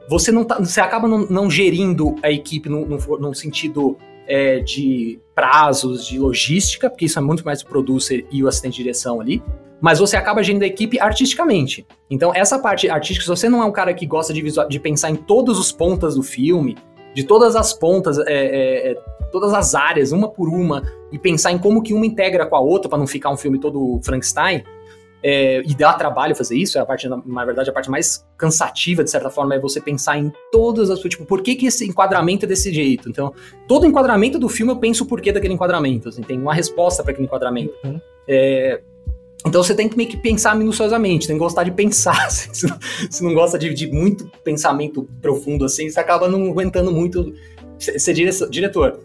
você 0.07 0.31
não 0.31 0.43
tá, 0.43 0.59
você 0.59 0.79
acaba 0.79 1.07
não, 1.07 1.25
não 1.25 1.49
gerindo 1.49 2.15
a 2.21 2.31
equipe 2.31 2.69
num, 2.69 2.85
num 2.85 3.33
sentido 3.33 3.97
é, 4.31 4.59
de 4.59 5.19
prazos, 5.35 6.07
de 6.07 6.17
logística, 6.17 6.89
porque 6.89 7.03
isso 7.03 7.19
é 7.19 7.21
muito 7.21 7.43
mais 7.43 7.61
o 7.61 7.65
producer 7.65 8.25
e 8.31 8.41
o 8.41 8.47
assistente 8.47 8.77
de 8.77 8.83
direção 8.83 9.19
ali, 9.19 9.43
mas 9.81 9.99
você 9.99 10.15
acaba 10.15 10.41
gerindo 10.41 10.63
a 10.63 10.67
equipe 10.67 10.97
artisticamente. 10.97 11.85
Então, 12.09 12.31
essa 12.33 12.57
parte 12.57 12.89
artística, 12.89 13.23
se 13.23 13.27
você 13.27 13.49
não 13.49 13.61
é 13.61 13.65
um 13.65 13.73
cara 13.73 13.93
que 13.93 14.05
gosta 14.05 14.31
de, 14.31 14.41
de 14.41 14.79
pensar 14.79 15.09
em 15.09 15.17
todos 15.17 15.59
os 15.59 15.73
pontas 15.73 16.15
do 16.15 16.23
filme, 16.23 16.77
de 17.13 17.25
todas 17.25 17.57
as 17.57 17.73
pontas, 17.73 18.19
é, 18.19 18.23
é, 18.29 18.91
é, 18.91 18.95
todas 19.33 19.53
as 19.53 19.75
áreas, 19.75 20.13
uma 20.13 20.29
por 20.29 20.47
uma, 20.47 20.81
e 21.11 21.19
pensar 21.19 21.51
em 21.51 21.57
como 21.57 21.83
que 21.83 21.93
uma 21.93 22.05
integra 22.05 22.45
com 22.45 22.55
a 22.55 22.61
outra 22.61 22.87
para 22.87 22.99
não 22.99 23.07
ficar 23.07 23.31
um 23.31 23.37
filme 23.37 23.59
todo 23.59 23.99
Frankenstein. 24.01 24.63
É, 25.23 25.61
e 25.61 25.75
dá 25.75 25.93
trabalho 25.93 26.35
fazer 26.35 26.55
isso, 26.55 26.77
é 26.77 26.81
a 26.81 26.85
parte, 26.85 27.07
na 27.07 27.45
verdade, 27.45 27.69
a 27.69 27.73
parte 27.73 27.91
mais 27.91 28.25
cansativa, 28.37 29.03
de 29.03 29.11
certa 29.11 29.29
forma, 29.29 29.53
é 29.53 29.59
você 29.59 29.79
pensar 29.79 30.17
em 30.17 30.31
todas 30.51 30.89
as 30.89 30.99
tipo, 30.99 31.25
por 31.25 31.43
que, 31.43 31.55
que 31.55 31.67
esse 31.67 31.85
enquadramento 31.87 32.45
é 32.45 32.47
desse 32.47 32.73
jeito? 32.73 33.09
Então, 33.09 33.33
todo 33.67 33.85
enquadramento 33.85 34.39
do 34.39 34.49
filme 34.49 34.71
eu 34.71 34.77
penso 34.77 35.03
o 35.03 35.07
porquê 35.07 35.31
daquele 35.31 35.53
enquadramento, 35.53 36.09
assim, 36.09 36.23
tem 36.23 36.39
uma 36.39 36.53
resposta 36.53 37.03
para 37.03 37.11
aquele 37.11 37.27
enquadramento. 37.27 37.73
Uhum. 37.83 38.01
É, 38.27 38.81
então 39.45 39.63
você 39.63 39.73
tem 39.73 39.89
que 39.89 39.97
meio 39.97 40.09
que 40.09 40.17
pensar 40.17 40.55
minuciosamente, 40.55 41.27
tem 41.27 41.35
que 41.35 41.39
gostar 41.39 41.63
de 41.63 41.71
pensar. 41.71 42.11
Assim, 42.25 42.53
se, 42.53 42.67
não, 42.67 42.79
se 43.09 43.23
não 43.23 43.33
gosta 43.33 43.57
de, 43.57 43.73
de, 43.73 43.87
muito 43.87 44.29
pensamento 44.43 45.07
profundo 45.21 45.65
assim, 45.65 45.89
você 45.89 45.99
acaba 45.99 46.27
não 46.27 46.49
aguentando 46.49 46.91
muito 46.91 47.33
ser 47.79 48.13
diretor. 48.13 48.99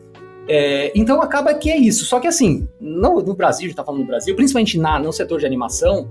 É, 0.48 0.92
então 0.94 1.20
acaba 1.20 1.52
que 1.54 1.70
é 1.70 1.76
isso. 1.76 2.04
Só 2.04 2.20
que 2.20 2.26
assim, 2.26 2.68
no, 2.80 3.20
no 3.20 3.34
Brasil, 3.34 3.66
a 3.66 3.68
gente 3.68 3.76
tá 3.76 3.84
falando 3.84 4.00
no 4.00 4.06
Brasil, 4.06 4.34
principalmente 4.36 4.78
na, 4.78 4.98
no 4.98 5.12
setor 5.12 5.40
de 5.40 5.46
animação, 5.46 6.08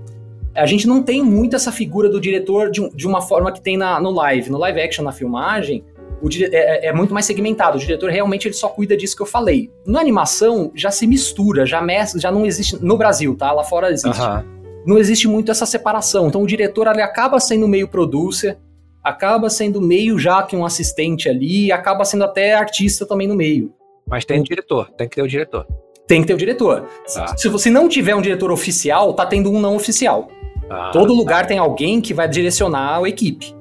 a 0.54 0.66
gente 0.66 0.86
não 0.86 1.02
tem 1.02 1.22
muito 1.22 1.56
essa 1.56 1.70
figura 1.70 2.08
do 2.08 2.20
diretor 2.20 2.70
de, 2.70 2.88
de 2.90 3.06
uma 3.06 3.20
forma 3.20 3.52
que 3.52 3.60
tem 3.60 3.76
na, 3.76 4.00
no 4.00 4.10
live. 4.10 4.50
No 4.50 4.58
live 4.58 4.80
action, 4.80 5.04
na 5.04 5.12
filmagem, 5.12 5.84
o, 6.22 6.28
é, 6.32 6.86
é, 6.86 6.92
muito 6.92 7.12
mais 7.12 7.26
segmentado. 7.26 7.76
O 7.76 7.80
diretor 7.80 8.10
realmente 8.10 8.48
ele 8.48 8.54
só 8.54 8.68
cuida 8.68 8.96
disso 8.96 9.16
que 9.16 9.22
eu 9.22 9.26
falei. 9.26 9.70
Na 9.86 10.00
animação 10.00 10.70
já 10.74 10.90
se 10.90 11.06
mistura, 11.06 11.66
já 11.66 11.80
mescla, 11.80 12.20
já 12.20 12.30
não 12.30 12.46
existe 12.46 12.82
no 12.82 12.96
Brasil, 12.96 13.36
tá? 13.36 13.52
Lá 13.52 13.64
fora 13.64 13.90
existe. 13.90 14.22
Uhum. 14.22 14.56
Não 14.86 14.98
existe 14.98 15.26
muito 15.28 15.50
essa 15.50 15.66
separação. 15.66 16.28
Então 16.28 16.42
o 16.42 16.46
diretor 16.46 16.86
ele 16.86 17.02
acaba 17.02 17.38
sendo 17.40 17.66
meio 17.68 17.88
producer, 17.88 18.56
acaba 19.02 19.50
sendo 19.50 19.80
meio 19.80 20.18
já 20.18 20.42
que 20.42 20.56
um 20.56 20.64
assistente 20.64 21.28
ali, 21.28 21.70
acaba 21.70 22.04
sendo 22.04 22.24
até 22.24 22.54
artista 22.54 23.04
também 23.04 23.28
no 23.28 23.34
meio. 23.34 23.72
Mas 24.08 24.24
tem 24.24 24.40
um 24.40 24.44
diretor, 24.44 24.90
tem 24.96 25.08
que 25.08 25.16
ter 25.16 25.22
o 25.22 25.28
diretor. 25.28 25.66
Tem 26.06 26.20
que 26.20 26.28
ter 26.28 26.34
o 26.34 26.36
diretor. 26.36 26.86
Tá. 27.12 27.36
Se 27.36 27.48
você 27.48 27.68
não 27.68 27.88
tiver 27.88 28.14
um 28.14 28.20
diretor 28.20 28.52
oficial, 28.52 29.12
tá 29.14 29.26
tendo 29.26 29.50
um 29.50 29.60
não 29.60 29.74
oficial. 29.74 30.28
Ah, 30.70 30.90
Todo 30.92 31.12
lugar 31.12 31.42
tá. 31.42 31.48
tem 31.48 31.58
alguém 31.58 32.00
que 32.00 32.14
vai 32.14 32.28
direcionar 32.28 33.02
a 33.02 33.08
equipe. 33.08 33.54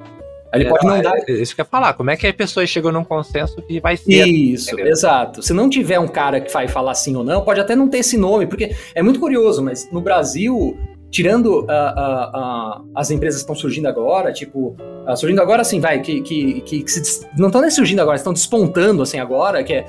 Ele 0.54 0.66
é, 0.66 0.70
pode 0.70 0.86
não 0.86 1.02
dar. 1.02 1.18
É, 1.28 1.32
isso 1.32 1.54
que 1.54 1.62
eu 1.62 1.64
ia 1.64 1.70
falar. 1.70 1.94
Como 1.94 2.10
é 2.10 2.16
que 2.16 2.26
as 2.26 2.34
pessoas 2.34 2.70
chegam 2.70 2.92
num 2.92 3.04
consenso 3.04 3.62
que 3.64 3.80
vai 3.80 3.98
ser? 3.98 4.28
Isso, 4.28 4.74
entendeu? 4.74 4.92
exato. 4.92 5.42
Se 5.42 5.54
não 5.54 5.70
tiver 5.70 6.00
um 6.00 6.08
cara 6.08 6.40
que 6.40 6.52
vai 6.52 6.68
falar 6.68 6.94
sim 6.96 7.16
ou 7.16 7.24
não, 7.24 7.42
pode 7.42 7.60
até 7.60 7.76
não 7.76 7.90
ter 7.90 8.00
esse 8.00 8.18
nome, 8.18 8.48
porque 8.48 8.76
é 8.94 9.04
muito 9.04 9.20
curioso, 9.20 9.64
mas 9.64 9.90
no 9.92 10.00
Brasil, 10.00 10.78
tirando 11.16 11.62
uh, 11.62 11.64
uh, 11.64 12.82
uh, 12.84 12.92
as 12.94 13.10
empresas 13.10 13.40
que 13.40 13.44
estão 13.44 13.56
surgindo 13.56 13.88
agora, 13.88 14.34
tipo, 14.34 14.76
surgindo 15.16 15.42
agora 15.42 15.62
assim, 15.62 15.80
vai, 15.80 16.02
que, 16.02 16.22
que, 16.22 16.60
que, 16.60 16.84
que 16.84 16.92
se, 16.92 17.26
não 17.38 17.48
estão 17.48 17.62
nem 17.62 17.72
surgindo 17.72 18.02
agora, 18.02 18.18
estão 18.18 18.34
despontando 18.34 19.02
assim 19.02 19.18
agora, 19.18 19.64
que 19.64 19.76
é 19.76 19.86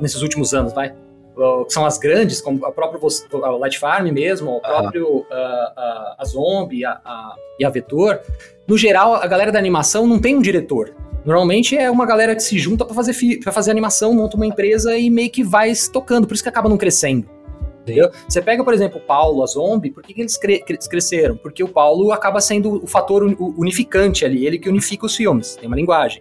nesses 0.00 0.22
últimos 0.22 0.54
anos, 0.54 0.72
vai 0.72 0.94
que 1.66 1.72
são 1.72 1.84
as 1.84 1.98
grandes, 1.98 2.40
como 2.40 2.64
a 2.64 2.72
própria 2.72 2.98
a 3.42 3.50
Light 3.56 3.78
Farm 3.78 4.06
mesmo, 4.06 4.52
o 4.52 4.60
próprio 4.60 5.26
a, 5.30 6.22
Zombie 6.24 6.84
a, 6.84 6.92
a, 7.04 7.34
e 7.58 7.64
a 7.64 7.68
Vetor, 7.68 8.20
no 8.68 8.78
geral, 8.78 9.16
a 9.16 9.26
galera 9.26 9.50
da 9.50 9.58
animação 9.58 10.06
não 10.06 10.18
tem 10.20 10.36
um 10.36 10.40
diretor. 10.40 10.94
Normalmente 11.26 11.76
é 11.76 11.90
uma 11.90 12.06
galera 12.06 12.36
que 12.36 12.42
se 12.42 12.56
junta 12.56 12.84
para 12.84 12.94
fazer, 12.94 13.40
pra 13.42 13.52
fazer 13.52 13.72
animação, 13.72 14.14
monta 14.14 14.36
uma 14.36 14.46
empresa 14.46 14.96
e 14.96 15.10
meio 15.10 15.28
que 15.28 15.42
vai 15.42 15.72
tocando, 15.92 16.26
por 16.26 16.34
isso 16.34 16.42
que 16.42 16.48
acaba 16.48 16.68
não 16.68 16.78
crescendo. 16.78 17.35
Entendeu? 17.86 18.10
Você 18.28 18.42
pega, 18.42 18.64
por 18.64 18.74
exemplo, 18.74 18.98
o 18.98 19.00
Paulo, 19.00 19.44
a 19.44 19.46
Zombie, 19.46 19.92
por 19.92 20.02
que, 20.02 20.12
que 20.12 20.20
eles, 20.20 20.36
cre 20.36 20.58
cresceram? 20.58 21.36
Porque 21.36 21.62
o 21.62 21.68
Paulo 21.68 22.10
acaba 22.10 22.40
sendo 22.40 22.82
o 22.82 22.86
fator 22.86 23.22
unificante 23.22 24.24
ali, 24.24 24.44
ele 24.44 24.58
que 24.58 24.68
unifica 24.68 25.06
os 25.06 25.14
filmes, 25.14 25.54
tem 25.54 25.68
uma 25.68 25.76
linguagem. 25.76 26.20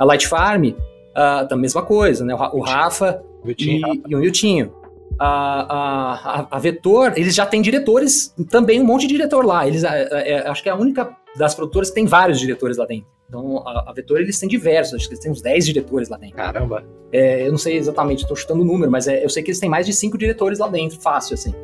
A 0.00 0.04
Light 0.04 0.26
Farm, 0.26 0.64
uh, 0.64 1.46
a 1.48 1.56
mesma 1.56 1.82
coisa, 1.82 2.24
né? 2.24 2.34
O, 2.34 2.58
o 2.58 2.60
Rafa 2.60 3.22
e, 3.56 3.80
e 4.08 4.16
o 4.16 4.18
Miltinho. 4.18 4.74
A, 5.16 6.40
a, 6.40 6.56
a, 6.56 6.58
Vetor, 6.58 7.12
eles 7.14 7.34
já 7.34 7.46
têm 7.46 7.62
diretores, 7.62 8.34
também 8.48 8.80
um 8.80 8.84
monte 8.84 9.02
de 9.02 9.14
diretor 9.14 9.44
lá. 9.44 9.68
Eles, 9.68 9.84
é, 9.84 10.08
é, 10.10 10.48
acho 10.48 10.62
que 10.62 10.68
é 10.68 10.72
a 10.72 10.76
única 10.76 11.14
das 11.36 11.54
produtoras 11.54 11.90
que 11.90 11.94
tem 11.94 12.06
vários 12.06 12.40
diretores 12.40 12.78
lá 12.78 12.86
dentro. 12.86 13.06
Então, 13.30 13.58
a, 13.64 13.90
a 13.90 13.92
Vetor, 13.92 14.20
eles 14.20 14.40
têm 14.40 14.48
diversos, 14.48 14.94
acho 14.94 15.06
que 15.06 15.14
eles 15.14 15.22
têm 15.22 15.30
uns 15.30 15.40
10 15.40 15.64
diretores 15.64 16.08
lá 16.08 16.16
dentro. 16.16 16.36
Caramba! 16.36 16.84
É, 17.12 17.46
eu 17.46 17.52
não 17.52 17.58
sei 17.58 17.76
exatamente, 17.76 18.22
estou 18.22 18.36
chutando 18.36 18.62
o 18.62 18.64
número, 18.64 18.90
mas 18.90 19.06
é, 19.06 19.24
eu 19.24 19.30
sei 19.30 19.40
que 19.40 19.50
eles 19.50 19.60
têm 19.60 19.70
mais 19.70 19.86
de 19.86 19.92
5 19.92 20.18
diretores 20.18 20.58
lá 20.58 20.66
dentro, 20.66 21.00
fácil, 21.00 21.34
assim. 21.34 21.54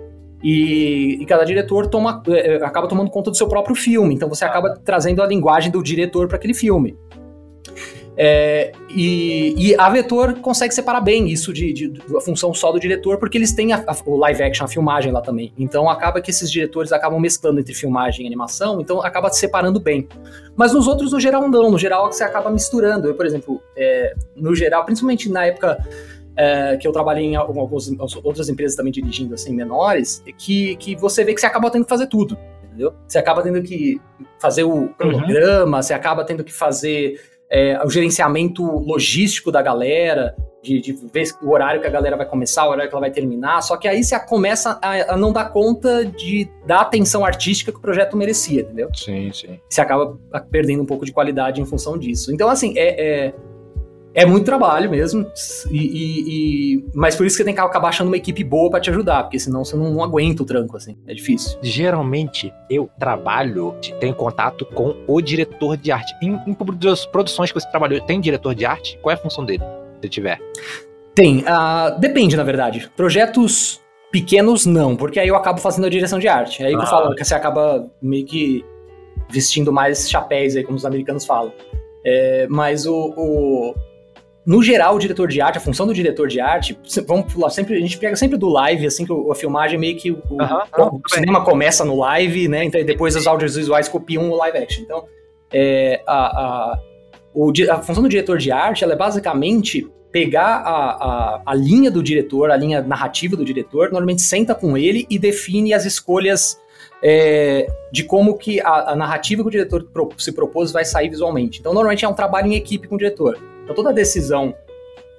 E, 0.45 1.19
e, 1.21 1.27
cada 1.27 1.43
diretor 1.43 1.89
toma, 1.89 2.23
é, 2.29 2.57
acaba 2.65 2.87
tomando 2.87 3.11
conta 3.11 3.33
do 3.33 3.37
seu 3.37 3.49
próprio 3.49 3.75
filme, 3.75 4.15
então 4.15 4.29
você 4.29 4.45
acaba 4.45 4.79
trazendo 4.85 5.21
a 5.21 5.27
linguagem 5.27 5.73
do 5.73 5.83
diretor 5.83 6.29
para 6.29 6.37
aquele 6.37 6.55
filme. 6.55 6.97
É, 8.19 8.73
e, 8.89 9.55
e, 9.59 9.75
a 9.79 9.91
Vetor 9.91 10.37
consegue 10.41 10.73
separar 10.75 11.03
bem 11.03 11.29
isso 11.29 11.53
de, 11.53 11.71
de, 11.73 11.89
de, 11.89 12.17
a 12.17 12.21
função 12.21 12.55
só 12.55 12.73
do 12.73 12.81
diretor, 12.81 13.19
porque 13.19 13.37
eles 13.37 13.53
têm 13.53 13.75
a, 13.75 13.85
a, 13.87 13.97
o 14.07 14.17
live 14.17 14.43
action, 14.43 14.65
a 14.65 14.69
filmagem 14.69 15.13
lá 15.13 15.21
também. 15.21 15.53
Então 15.59 15.91
acaba 15.91 16.21
que 16.21 16.31
esses 16.31 16.51
diretores 16.51 16.93
acabam 16.93 17.21
mesclando 17.21 17.61
entre 17.61 17.75
filmagem 17.75 18.25
e 18.25 18.27
animação, 18.27 18.81
então 18.81 19.03
acaba 19.03 19.29
se 19.31 19.39
separando 19.41 19.79
bem. 19.79 20.09
Mas 20.57 20.73
nos 20.73 20.87
outros, 20.87 21.13
no 21.13 21.21
geral, 21.21 21.47
não. 21.49 21.71
No 21.71 21.79
geral, 21.79 22.11
você 22.11 22.25
acaba 22.25 22.51
misturando. 22.51 23.09
Eu, 23.09 23.15
por 23.15 23.27
exemplo, 23.27 23.61
é, 23.77 24.15
no 24.35 24.55
geral, 24.55 24.85
principalmente 24.87 25.29
na 25.29 25.45
época 25.45 25.79
é, 26.37 26.77
que 26.79 26.89
eu 26.89 26.93
trabalhei 26.93 27.25
em 27.25 27.37
algumas 27.37 28.17
outras 28.17 28.49
empresas 28.49 28.77
também 28.77 28.93
dirigindo 28.93 29.35
assim 29.35 29.55
menores, 29.55 30.23
que, 30.39 30.77
que 30.77 30.97
você 30.97 31.25
vê 31.25 31.35
que 31.35 31.41
você 31.41 31.47
acaba 31.47 31.71
tendo 31.71 31.85
que 31.85 31.91
fazer 31.91 32.07
tudo, 32.07 32.39
entendeu? 32.65 32.95
Você 33.07 33.19
acaba 33.19 33.43
tendo 33.43 33.63
que 33.63 34.01
fazer 34.39 34.65
o 34.65 34.89
cronograma, 34.89 35.79
uhum. 35.79 35.83
você 35.83 35.95
acaba 35.95 36.25
tendo 36.25 36.45
que 36.45 36.53
fazer 36.53 37.21
é, 37.51 37.81
o 37.85 37.91
gerenciamento 37.91 38.63
logístico 38.63 39.53
da 39.53 39.63
galera, 39.63 40.35
de, 40.63 40.81
de, 40.81 40.93
ver 41.13 41.29
o 41.43 41.53
horário 41.53 41.81
que 41.81 41.87
a 41.87 41.91
galera 41.91 42.17
vai 42.17 42.27
começar, 42.27 42.67
o 42.67 42.71
horário 42.71 42.89
que 42.89 42.95
ela 42.95 43.01
vai 43.01 43.11
terminar. 43.11 43.63
Só 43.63 43.77
que 43.77 43.87
aí 43.87 44.03
você 44.03 44.19
começa 44.19 44.79
a, 44.83 45.15
a, 45.15 45.17
não 45.17 45.33
dar 45.33 45.51
conta 45.51 46.05
de 46.05 46.49
dar 46.67 46.81
atenção 46.81 47.25
artística 47.25 47.71
que 47.71 47.79
o 47.79 47.81
projeto 47.81 48.17
merecia, 48.17 48.63
entendeu? 48.63 48.89
Sim, 48.95 49.33
sim. 49.33 49.61
Você 49.69 49.81
acaba 49.81 50.19
perdendo 50.51 50.83
um 50.83 50.87
pouco 50.87 51.05
de 51.05 51.13
qualidade 51.13 51.61
em 51.61 51.65
função 51.65 51.97
disso. 51.97 52.33
Então, 52.33 52.49
assim, 52.49 52.75
é, 52.77 53.27
é 53.27 53.35
é 54.17 54.25
muito 54.25 54.47
trabalho 54.47 54.91
mesmo, 54.91 55.31
e, 55.71 55.79
e, 55.79 56.25
e, 56.27 56.85
mas 56.95 57.15
por 57.15 57.27
isso 57.27 57.35
que 57.35 57.43
você 57.43 57.45
tem 57.45 57.55
que 57.55 57.61
acabar 57.61 57.91
achando 57.91 58.09
uma 58.09 58.17
equipe 58.17 58.43
boa 58.43 58.71
para 58.71 58.81
te 58.81 58.89
ajudar, 58.89 59.25
porque 59.25 59.39
senão 59.39 59.63
você 59.63 59.77
não, 59.77 59.93
não, 59.93 60.03
aguenta 60.03 60.43
o 60.43 60.47
tranco, 60.47 60.75
assim, 60.75 60.97
é 61.07 61.13
difícil. 61.13 61.59
Geralmente, 61.61 62.51
eu 62.71 62.89
trabalho, 62.99 63.75
tenho 64.01 64.15
contato 64.15 64.65
com 64.65 64.97
o 65.07 65.21
diretor 65.21 65.77
de 65.77 65.93
arte. 65.93 66.15
Em, 66.23 66.33
em 66.47 66.55
produções 66.55 67.53
que 67.53 67.61
você 67.61 67.71
trabalhou, 67.71 68.01
tem 68.01 68.19
diretor 68.19 68.55
de 68.55 68.65
arte? 68.65 68.99
Qual 69.03 69.11
é 69.11 69.15
a 69.15 69.19
função 69.19 69.45
dele, 69.45 69.63
se 70.01 70.09
tiver? 70.09 70.41
Tem, 71.15 71.41
uh, 71.41 72.01
depende, 72.01 72.39
na 72.39 72.43
verdade. 72.43 72.91
Projetos 72.97 73.83
pequenos, 74.11 74.65
não, 74.65 74.97
porque 74.97 75.21
aí 75.21 75.29
eu 75.29 75.37
acabo 75.37 75.61
fazendo 75.61 75.85
a 75.85 75.91
direção 75.91 76.19
de 76.19 76.27
arte. 76.27 76.63
É 76.63 76.69
aí 76.69 76.75
ah. 76.75 76.79
eu 76.79 76.87
falo 76.87 77.15
que 77.15 77.23
você 77.23 77.35
acaba 77.35 77.87
meio 78.01 78.25
que 78.25 78.65
vestindo 79.29 79.71
mais 79.71 80.09
chapéus 80.09 80.57
aí, 80.57 80.65
como 80.65 80.79
os 80.79 80.87
americanos 80.87 81.27
falam. 81.27 81.53
É, 82.03 82.47
mas 82.49 82.87
o, 82.87 83.13
o 83.15 83.75
no 84.47 84.63
geral, 84.63 84.95
o 84.95 84.99
diretor 85.01 85.27
de 85.27 85.41
arte, 85.41 85.59
a 85.59 85.61
função 85.61 85.89
do 85.89 85.93
diretor 85.93 86.29
de 86.29 86.39
arte, 86.39 86.79
vamos 87.05 87.33
pular 87.33 87.51
sempre, 87.51 87.75
a 87.75 87.81
gente 87.81 87.99
pega 87.99 88.15
sempre 88.15 88.39
do 88.39 88.49
live, 88.49 88.87
assim, 88.87 89.05
que 89.05 89.13
a 89.13 89.35
filmagem 89.35 89.77
meio 89.77 89.97
que 89.97 90.13
o, 90.13 90.23
o 90.31 91.01
cinema 91.09 91.45
começa 91.45 91.85
no 91.85 91.99
live, 91.99 92.47
né? 92.47 92.65
Então 92.65 92.83
depois 92.85 93.17
os 93.17 93.27
audiovisuais 93.27 93.89
copiam 93.89 94.31
o 94.31 94.37
live 94.37 94.59
action. 94.59 94.85
Então, 94.85 95.05
é, 95.53 96.01
a, 96.07 96.27
a, 96.27 96.79
o, 97.35 97.53
a 97.69 97.83
função 97.83 98.05
do 98.05 98.09
diretor 98.09 98.39
de 98.39 98.53
arte, 98.53 98.85
ela 98.85 98.93
é 98.93 98.97
basicamente 98.97 99.91
pegar 100.13 100.59
a, 100.59 100.91
a, 100.91 101.43
a 101.45 101.55
linha 101.55 101.91
do 101.91 102.01
diretor, 102.01 102.53
a 102.53 102.57
linha 102.57 102.81
narrativa 102.81 103.37
do 103.37 103.45
diretor, 103.45 103.91
normalmente 103.91 104.23
senta 104.23 104.55
com 104.55 104.79
ele 104.79 105.07
e 105.11 105.19
define 105.19 105.75
as 105.75 105.85
escolhas 105.85 106.57
é, 107.03 107.67
de 107.93 108.05
como 108.05 108.39
que 108.39 108.61
a, 108.61 108.93
a, 108.93 108.97
narrativa 108.97 109.43
que 109.43 109.49
o 109.49 109.51
diretor 109.51 109.85
se 110.17 110.31
propôs 110.31 110.71
vai 110.71 110.85
sair 110.85 111.09
visualmente. 111.09 111.59
Então, 111.59 111.75
normalmente 111.75 112.05
é 112.05 112.09
um 112.09 112.15
trabalho 112.15 112.47
em 112.47 112.55
equipe 112.55 112.87
com 112.87 112.95
o 112.95 112.99
diretor. 112.99 113.56
Então 113.67 113.75
toda 113.75 113.93
decisão 113.93 114.55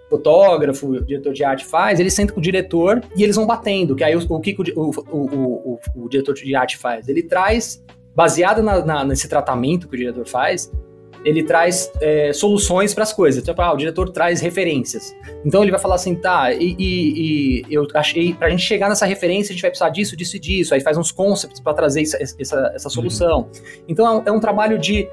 fotógrafo, 0.10 1.04
diretor 1.04 1.34
de 1.34 1.44
arte 1.44 1.66
faz, 1.66 2.00
ele 2.00 2.10
senta 2.10 2.32
com 2.32 2.40
o 2.40 2.42
diretor 2.42 3.04
e 3.14 3.24
eles 3.24 3.36
vão 3.36 3.46
batendo. 3.46 3.94
Que 3.94 4.06
aí 4.06 4.16
o, 4.16 4.20
o 4.20 4.40
que 4.40 4.56
o, 4.74 4.92
o, 5.12 5.26
o, 5.76 5.80
o, 5.96 6.10
diretor 6.10 6.34
de 6.34 6.56
arte 6.56 6.78
faz? 6.78 7.10
Ele 7.10 7.22
traz, 7.22 7.84
baseado 8.16 8.64
na, 8.64 8.84
na, 8.86 9.04
nesse 9.04 9.28
tratamento 9.28 9.88
que 9.88 9.96
o 9.96 9.98
diretor 9.98 10.26
faz, 10.26 10.72
ele 11.26 11.44
traz 11.44 11.92
é, 12.00 12.32
soluções 12.32 12.94
para 12.94 13.04
as 13.04 13.12
coisas. 13.12 13.44
Então, 13.44 13.54
ah, 13.58 13.74
o 13.74 13.78
diretor 13.78 14.10
traz 14.12 14.40
referências. 14.40 15.14
Então 15.44 15.62
ele 15.62 15.72
vai 15.72 15.80
falar 15.80 15.96
assim, 15.96 16.16
tá, 16.16 16.54
e, 16.54 16.76
e, 16.80 17.66
e 17.68 17.74
eu 17.74 17.86
achei, 17.94 18.34
para 18.34 18.48
a 18.48 18.50
gente 18.50 18.64
chegar 18.64 18.88
nessa 18.88 19.06
referência, 19.06 19.52
a 19.52 19.54
gente 19.54 19.62
vai 19.62 19.72
precisar 19.72 19.90
disso, 19.90 20.16
disso 20.16 20.38
e 20.38 20.40
disso. 20.40 20.74
Aí 20.74 20.80
faz 20.80 20.98
uns 20.98 21.12
concepts 21.12 21.60
para 21.60 21.74
trazer 21.74 22.02
essa, 22.04 22.18
essa, 22.40 22.72
essa 22.74 22.90
solução. 22.90 23.40
Uhum. 23.40 23.84
Então 23.90 24.08
é 24.08 24.12
um, 24.12 24.24
é 24.28 24.32
um, 24.32 24.40
trabalho 24.40 24.78
de, 24.78 25.10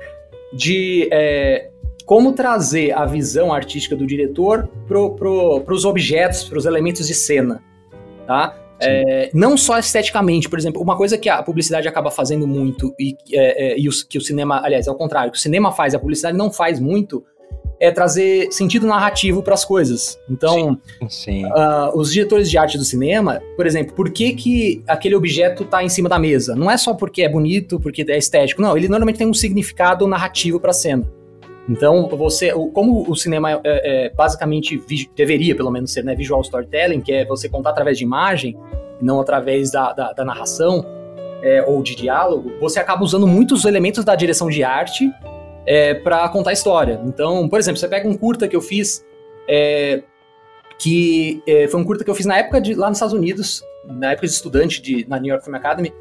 de 0.53 1.09
é, 1.11 1.71
como 2.05 2.33
trazer 2.33 2.93
a 2.93 3.05
visão 3.07 3.53
artística 3.53 3.97
do 3.97 4.07
diretor 4.07 4.69
para 4.87 5.09
pro, 5.11 5.65
os 5.71 5.85
objetos, 5.85 6.45
para 6.45 6.59
os 6.59 6.67
elementos 6.67 7.07
de 7.07 7.15
cena, 7.15 7.63
tá? 8.27 8.57
É, 8.81 9.31
não 9.33 9.57
só 9.57 9.79
esteticamente, 9.79 10.49
por 10.49 10.59
exemplo, 10.59 10.83
uma 10.83 10.97
coisa 10.97 11.17
que 11.17 11.29
a 11.29 11.43
publicidade 11.43 11.87
acaba 11.89 12.11
fazendo 12.11 12.47
muito 12.47 12.95
e, 12.99 13.17
é, 13.33 13.73
é, 13.73 13.79
e 13.79 13.89
os, 13.89 14.03
que 14.03 14.19
o 14.19 14.21
cinema, 14.21 14.61
aliás, 14.63 14.89
ao 14.89 14.95
contrário, 14.95 15.33
que 15.33 15.39
o 15.39 15.41
cinema 15.41 15.73
faz 15.73 15.93
e 15.93 15.97
a 15.97 15.99
publicidade 15.99 16.37
não 16.37 16.53
faz 16.53 16.81
muito, 16.81 17.25
é 17.81 17.91
trazer 17.91 18.53
sentido 18.53 18.87
narrativo 18.87 19.43
para 19.43 19.55
as 19.55 19.65
coisas. 19.65 20.19
Então, 20.29 20.79
sim, 21.09 21.09
sim. 21.09 21.47
Uh, 21.47 21.97
os 21.99 22.13
diretores 22.13 22.51
de 22.51 22.59
arte 22.59 22.77
do 22.77 22.85
cinema, 22.85 23.41
por 23.57 23.67
exemplo, 23.67 23.95
por 23.95 24.11
que, 24.11 24.35
que 24.35 24.83
aquele 24.87 25.15
objeto 25.15 25.63
está 25.63 25.83
em 25.83 25.89
cima 25.89 26.09
da 26.09 26.19
mesa? 26.19 26.55
Não 26.55 26.71
é 26.71 26.77
só 26.77 26.95
porque 26.95 27.23
é 27.23 27.29
bonito, 27.29 27.81
porque 27.81 28.05
é 28.09 28.19
estético, 28.19 28.61
não, 28.61 28.77
ele 28.77 28.89
normalmente 28.89 29.19
tem 29.19 29.27
um 29.27 29.35
significado 29.35 30.07
narrativo 30.07 30.61
para 30.61 30.71
a 30.71 30.75
cena. 30.75 31.09
Então, 31.69 32.09
você, 32.09 32.53
como 32.73 33.11
o 33.11 33.17
cinema 33.17 33.53
é, 33.53 33.61
é, 33.65 34.11
basicamente 34.11 34.83
deveria, 35.17 35.57
pelo 35.57 35.71
menos, 35.71 35.93
ser 35.93 36.05
né, 36.05 36.15
visual 36.15 36.43
storytelling, 36.43 37.01
que 37.01 37.13
é 37.13 37.25
você 37.25 37.49
contar 37.49 37.71
através 37.71 37.97
de 37.97 38.05
imagem, 38.05 38.57
não 39.01 39.21
através 39.21 39.71
da, 39.71 39.93
da, 39.93 40.13
da 40.13 40.25
narração 40.25 40.85
é, 41.43 41.63
ou 41.67 41.83
de 41.83 41.95
diálogo, 41.95 42.53
você 42.61 42.79
acaba 42.79 43.03
usando 43.03 43.27
muitos 43.27 43.65
elementos 43.65 44.05
da 44.05 44.15
direção 44.15 44.49
de 44.49 44.63
arte 44.63 45.11
é, 45.67 45.95
para 45.95 46.29
contar 46.29 46.51
a 46.51 46.53
história. 46.53 47.01
Então, 47.05 47.49
por 47.49 47.59
exemplo, 47.59 47.79
você 47.79 47.89
pega 47.89 48.09
um 48.09 48.17
curta 48.17 48.47
que 48.47 48.57
eu 48.57 48.61
fiz, 48.61 49.05
é, 49.49 50.03
que 50.79 51.43
é, 51.47 51.69
foi 51.69 51.81
um 51.81 51.85
curta 51.85 52.05
que 52.05 52.11
eu 52.11 52.15
fiz 52.15 52.27
na 52.27 52.39
época 52.39 52.61
de 52.61 52.75
lá 52.75 52.89
nos 52.89 52.99
Estados 52.99 53.15
Unidos, 53.15 53.63
na 53.87 54.13
época 54.13 54.27
de 54.27 54.33
estudante 54.33 54.81
de, 54.83 55.07
na 55.09 55.19
New 55.19 55.31
York 55.31 55.45
Film 55.45 55.57
Academy, 55.57 55.93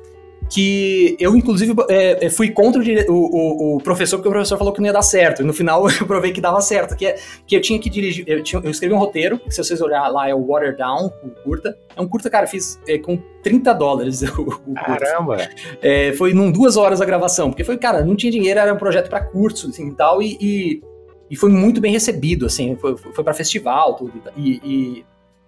que 0.53 1.17
eu, 1.19 1.35
inclusive, 1.35 1.73
é, 1.89 2.27
é 2.27 2.29
fui 2.29 2.51
contra 2.51 2.79
o, 2.79 3.13
o, 3.13 3.75
o, 3.75 3.77
professor, 3.79 4.17
porque 4.17 4.27
o 4.27 4.31
professor 4.31 4.55
falou 4.55 4.71
que 4.71 4.79
não 4.79 4.85
ia 4.85 4.93
dar 4.93 5.01
certo. 5.01 5.41
E 5.41 5.45
no 5.45 5.51
final 5.51 5.89
eu 5.89 6.05
provei 6.05 6.31
que 6.31 6.39
dava 6.39 6.61
certo, 6.61 6.95
que, 6.95 7.07
é, 7.07 7.17
que 7.47 7.55
eu 7.55 7.61
tinha 7.61 7.79
que 7.79 7.89
dirigir. 7.89 8.23
Eu, 8.27 8.43
tinha, 8.43 8.61
eu 8.63 8.69
escrevi 8.69 8.93
um 8.93 8.99
roteiro, 8.99 9.39
que 9.39 9.49
se 9.49 9.63
vocês 9.63 9.81
olhar 9.81 10.07
lá 10.09 10.29
é 10.29 10.35
o 10.35 10.45
Water 10.45 10.77
Down, 10.77 11.11
o 11.23 11.29
curta. 11.43 11.75
É 11.95 11.99
um 11.99 12.07
curta, 12.07 12.29
cara, 12.29 12.45
fiz 12.45 12.79
é, 12.87 12.99
com 12.99 13.17
30 13.41 13.73
dólares 13.73 14.21
o, 14.37 14.61
o 14.67 14.73
Caramba! 14.75 15.37
É, 15.81 16.13
foi 16.13 16.35
num 16.35 16.51
duas 16.51 16.77
horas 16.77 17.01
a 17.01 17.05
gravação, 17.05 17.49
porque 17.49 17.63
foi, 17.63 17.77
cara, 17.77 18.05
não 18.05 18.15
tinha 18.15 18.31
dinheiro, 18.31 18.59
era 18.59 18.71
um 18.71 18.77
projeto 18.77 19.09
para 19.09 19.23
curso, 19.23 19.69
assim, 19.69 19.89
e 19.89 19.95
tal, 19.95 20.21
e, 20.21 20.37
e, 20.39 20.81
e, 21.31 21.35
foi 21.35 21.49
muito 21.49 21.81
bem 21.81 21.91
recebido, 21.91 22.45
assim, 22.45 22.75
foi, 22.75 22.95
foi 22.95 23.23
para 23.23 23.33
festival, 23.33 23.95
tudo, 23.95 24.21
e, 24.37 24.61
e 24.63 25.05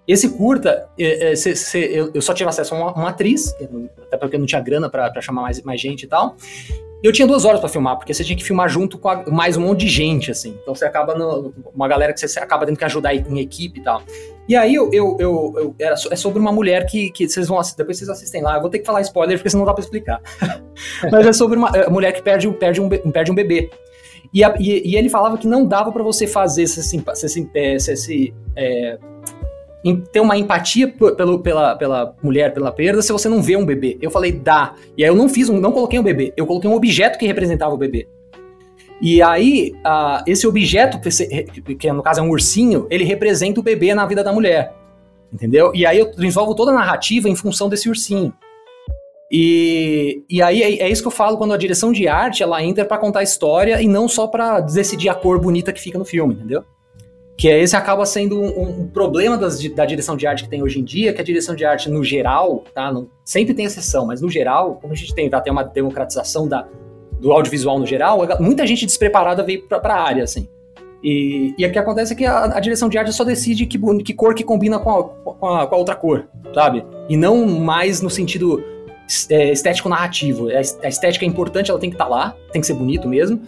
esse 0.08 0.30
curta, 0.30 0.88
é, 0.98 1.32
é, 1.32 1.36
cê, 1.36 1.56
cê, 1.56 1.90
eu, 1.92 2.12
eu, 2.14 2.22
só 2.22 2.34
tive 2.34 2.50
acesso 2.50 2.76
a 2.76 2.78
uma, 2.78 2.94
uma 2.94 3.10
atriz, 3.10 3.56
até 4.02 4.18
porque 4.18 4.36
eu 4.36 4.40
não 4.40 4.46
tinha 4.46 4.62
grana 4.62 4.90
para 4.90 5.22
chamar 5.22 5.42
mais, 5.42 5.62
mais 5.64 5.82
gente 5.82 6.04
e 6.04 6.08
tal. 6.08 6.36
E 7.04 7.08
eu 7.08 7.12
tinha 7.12 7.28
duas 7.28 7.44
horas 7.44 7.60
para 7.60 7.70
filmar, 7.70 7.98
porque 7.98 8.14
você 8.14 8.24
tinha 8.24 8.38
que 8.38 8.44
filmar 8.44 8.70
junto 8.70 8.98
com 8.98 9.10
a, 9.10 9.24
mais 9.30 9.58
um 9.58 9.62
monte 9.62 9.82
de 9.82 9.90
gente, 9.90 10.32
assim. 10.32 10.58
Então 10.62 10.74
você 10.74 10.86
acaba 10.86 11.16
no, 11.16 11.54
uma 11.74 11.88
galera 11.88 12.14
que 12.14 12.20
você 12.20 12.40
acaba 12.40 12.66
tendo 12.66 12.78
que 12.78 12.86
ajudar 12.86 13.14
em 13.14 13.40
equipe 13.40 13.80
e 13.80 13.84
tal. 13.84 14.02
E 14.48 14.56
aí 14.56 14.76
eu, 14.76 14.90
eu, 14.94 15.18
eu, 15.20 15.54
eu 15.58 15.76
era, 15.80 15.96
é 16.12 16.16
sobre 16.16 16.40
uma 16.40 16.52
mulher 16.52 16.86
que, 16.86 17.10
que 17.12 17.28
vocês 17.28 17.48
vão 17.48 17.60
depois 17.78 17.98
vocês 17.98 18.10
assistem 18.10 18.44
lá. 18.44 18.56
Eu 18.56 18.62
vou 18.62 18.70
ter 18.70 18.80
que 18.80 18.86
falar 18.86 19.02
spoiler 19.02 19.38
porque 19.38 19.50
senão 19.50 19.62
não 19.62 19.68
dá 19.68 19.74
para 19.74 19.84
explicar. 19.84 20.22
Mas 21.12 21.26
é 21.26 21.34
sobre 21.34 21.58
uma 21.58 21.70
é, 21.76 21.90
mulher 21.90 22.12
que 22.12 22.22
perde, 22.22 22.52
perde, 22.54 22.80
um, 22.80 22.90
perde 22.90 23.32
um 23.32 23.36
bebê. 23.36 23.70
E, 24.34 24.44
a, 24.44 24.56
e, 24.60 24.92
e 24.92 24.96
ele 24.96 25.10
falava 25.10 25.38
que 25.38 25.48
não 25.48 25.66
dava 25.66 25.92
para 25.92 26.04
você 26.04 26.28
fazer 26.28 26.64
esse, 26.64 26.80
esse, 26.80 27.04
esse, 27.24 27.92
esse 27.92 28.34
é, 28.56 28.98
ter 29.94 30.20
uma 30.20 30.38
empatia 30.38 30.88
pelo, 30.88 31.40
pela, 31.40 31.76
pela 31.76 32.16
mulher, 32.24 32.54
pela 32.54 32.72
perda, 32.72 33.02
se 33.02 33.12
você 33.12 33.30
não 33.30 33.42
vê 33.42 33.56
um 33.56 33.66
bebê. 33.66 33.98
Eu 34.02 34.10
falei, 34.10 34.32
dá. 34.32 34.74
E 34.98 35.04
aí 35.04 35.10
eu 35.10 35.16
não 35.16 35.30
fiz 35.30 35.50
um, 35.50 35.60
não 35.60 35.72
coloquei 35.72 36.00
um 36.00 36.04
bebê, 36.04 36.34
eu 36.36 36.48
coloquei 36.48 36.70
um 36.70 36.74
objeto 36.74 37.20
que 37.20 37.28
representava 37.28 37.74
o 37.74 37.78
bebê. 37.78 38.08
E 39.02 39.22
aí, 39.22 39.74
uh, 39.86 40.24
esse 40.26 40.48
objeto, 40.48 41.00
que 41.78 41.92
no 41.92 42.02
caso 42.02 42.22
é 42.22 42.24
um 42.24 42.30
ursinho, 42.30 42.88
ele 42.90 43.04
representa 43.04 43.60
o 43.60 43.64
bebê 43.64 43.94
na 43.94 44.06
vida 44.06 44.24
da 44.24 44.32
mulher. 44.32 44.74
Entendeu? 45.32 45.72
E 45.76 45.86
aí 45.86 46.00
eu 46.00 46.12
desenvolvo 46.12 46.56
toda 46.56 46.72
a 46.72 46.74
narrativa 46.74 47.28
em 47.28 47.36
função 47.36 47.68
desse 47.68 47.90
ursinho. 47.90 48.34
E, 49.32 50.24
e 50.30 50.42
aí 50.42 50.62
é, 50.62 50.84
é 50.84 50.90
isso 50.90 51.02
que 51.02 51.08
eu 51.08 51.12
falo 51.12 51.38
quando 51.38 51.54
a 51.54 51.58
direção 51.58 51.92
de 51.92 52.08
arte 52.08 52.42
ela 52.42 52.64
entra 52.64 52.86
para 52.86 52.98
contar 52.98 53.20
a 53.20 53.24
história 53.24 53.82
e 53.82 53.88
não 53.88 54.08
só 54.08 54.28
para 54.28 54.62
decidir 54.62 55.10
a 55.10 55.16
cor 55.16 55.40
bonita 55.40 55.74
que 55.74 55.82
fica 55.82 55.98
no 55.98 56.06
filme, 56.06 56.36
entendeu? 56.36 56.64
Que 57.38 57.50
é 57.50 57.60
esse 57.62 57.76
acaba 57.76 58.06
sendo 58.06 58.40
um, 58.40 58.82
um 58.82 58.88
problema 58.88 59.38
das, 59.38 59.62
da 59.70 59.86
direção 59.86 60.16
de 60.16 60.26
arte 60.26 60.44
que 60.44 60.50
tem 60.50 60.64
hoje 60.64 60.80
em 60.80 60.84
dia, 60.84 61.14
que 61.14 61.20
a 61.20 61.24
direção 61.24 61.54
de 61.54 61.66
arte 61.66 61.90
no 61.90 62.04
geral, 62.04 62.64
tá? 62.74 62.92
Não, 62.92 63.10
sempre 63.24 63.54
tem 63.54 63.66
exceção, 63.66 64.06
mas 64.06 64.22
no 64.22 64.30
geral, 64.30 64.76
como 64.82 64.94
a 64.94 64.96
gente 64.96 65.14
tem, 65.14 65.30
tá, 65.30 65.42
tem 65.42 65.52
uma 65.52 65.64
democratização 65.64 66.48
da, 66.48 66.66
do 67.20 67.32
audiovisual 67.32 67.78
no 67.78 67.86
geral, 67.86 68.22
muita 68.40 68.66
gente 68.66 68.86
despreparada 68.86 69.44
veio 69.44 69.64
pra, 69.64 69.80
pra 69.80 69.96
área, 69.96 70.24
assim. 70.24 70.48
E, 71.04 71.54
e 71.58 71.66
o 71.66 71.72
que 71.72 71.78
acontece 71.78 72.14
é 72.14 72.16
que 72.16 72.26
a, 72.26 72.46
a, 72.46 72.60
direção 72.60 72.90
de 72.90 72.98
arte 72.98 73.14
só 73.14 73.24
decide 73.24 73.66
que, 73.66 73.78
que 74.04 74.14
cor 74.14 74.34
que 74.34 74.44
combina 74.44 74.80
com 74.80 74.90
a, 74.90 75.04
com 75.04 75.48
a, 75.48 75.68
com 75.68 75.76
a 75.76 75.78
outra 75.78 75.94
cor, 75.94 76.28
sabe? 76.54 76.84
E 77.08 77.16
não 77.16 77.46
mais 77.46 78.02
no 78.02 78.10
sentido 78.10 78.64
é, 79.30 79.52
estético-narrativo. 79.52 80.48
A 80.50 80.88
estética 80.88 81.24
é 81.24 81.28
importante, 81.28 81.70
ela 81.70 81.80
tem 81.80 81.90
que 81.90 81.96
estar 81.96 82.06
tá 82.06 82.10
lá, 82.10 82.36
tem 82.52 82.60
que 82.60 82.66
ser 82.66 82.74
bonito 82.74 83.08
mesmo, 83.08 83.40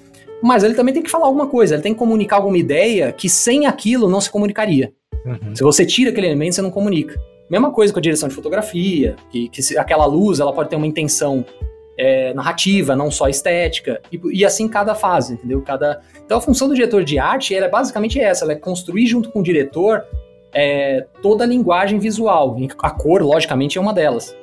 mas 0.41 0.63
ele 0.63 0.73
também 0.73 0.93
tem 0.93 1.03
que 1.03 1.09
falar 1.09 1.25
alguma 1.25 1.47
coisa, 1.47 1.75
ele 1.75 1.83
tem 1.83 1.93
que 1.93 1.99
comunicar 1.99 2.37
alguma 2.37 2.57
ideia 2.57 3.11
que 3.11 3.29
sem 3.29 3.65
aquilo 3.65 4.09
não 4.09 4.21
se 4.21 4.29
comunicaria. 4.29 4.91
Uhum. 5.25 5.55
Se 5.55 5.63
você 5.63 5.85
tira 5.85 6.11
aquele 6.11 6.27
elemento, 6.27 6.55
você 6.55 6.61
não 6.61 6.71
comunica. 6.71 7.19
Mesma 7.49 7.71
coisa 7.71 7.93
com 7.93 7.99
a 7.99 8.01
direção 8.01 8.27
de 8.27 8.35
fotografia, 8.35 9.15
que, 9.29 9.49
que 9.49 9.61
se, 9.61 9.77
aquela 9.77 10.05
luz 10.05 10.39
ela 10.39 10.53
pode 10.53 10.69
ter 10.69 10.75
uma 10.75 10.87
intenção 10.87 11.45
é, 11.97 12.33
narrativa, 12.33 12.95
não 12.95 13.09
só 13.09 13.27
estética, 13.27 14.01
e, 14.11 14.19
e, 14.31 14.45
assim 14.45 14.67
cada 14.67 14.93
fase, 14.93 15.33
entendeu? 15.33 15.61
Cada... 15.61 16.01
Então 16.25 16.37
a 16.37 16.41
função 16.41 16.67
do 16.67 16.75
diretor 16.75 17.03
de 17.03 17.17
arte 17.17 17.55
é 17.55 17.67
basicamente 17.67 18.19
essa, 18.19 18.45
ela 18.45 18.51
é 18.51 18.55
construir 18.55 19.07
junto 19.07 19.31
com 19.31 19.39
o 19.39 19.43
diretor 19.43 20.03
é, 20.53 21.05
toda 21.21 21.43
a 21.43 21.47
linguagem 21.47 21.99
visual. 21.99 22.55
A 22.79 22.91
cor, 22.91 23.21
logicamente, 23.21 23.77
é 23.77 23.81
uma 23.81 23.93
delas. 23.93 24.35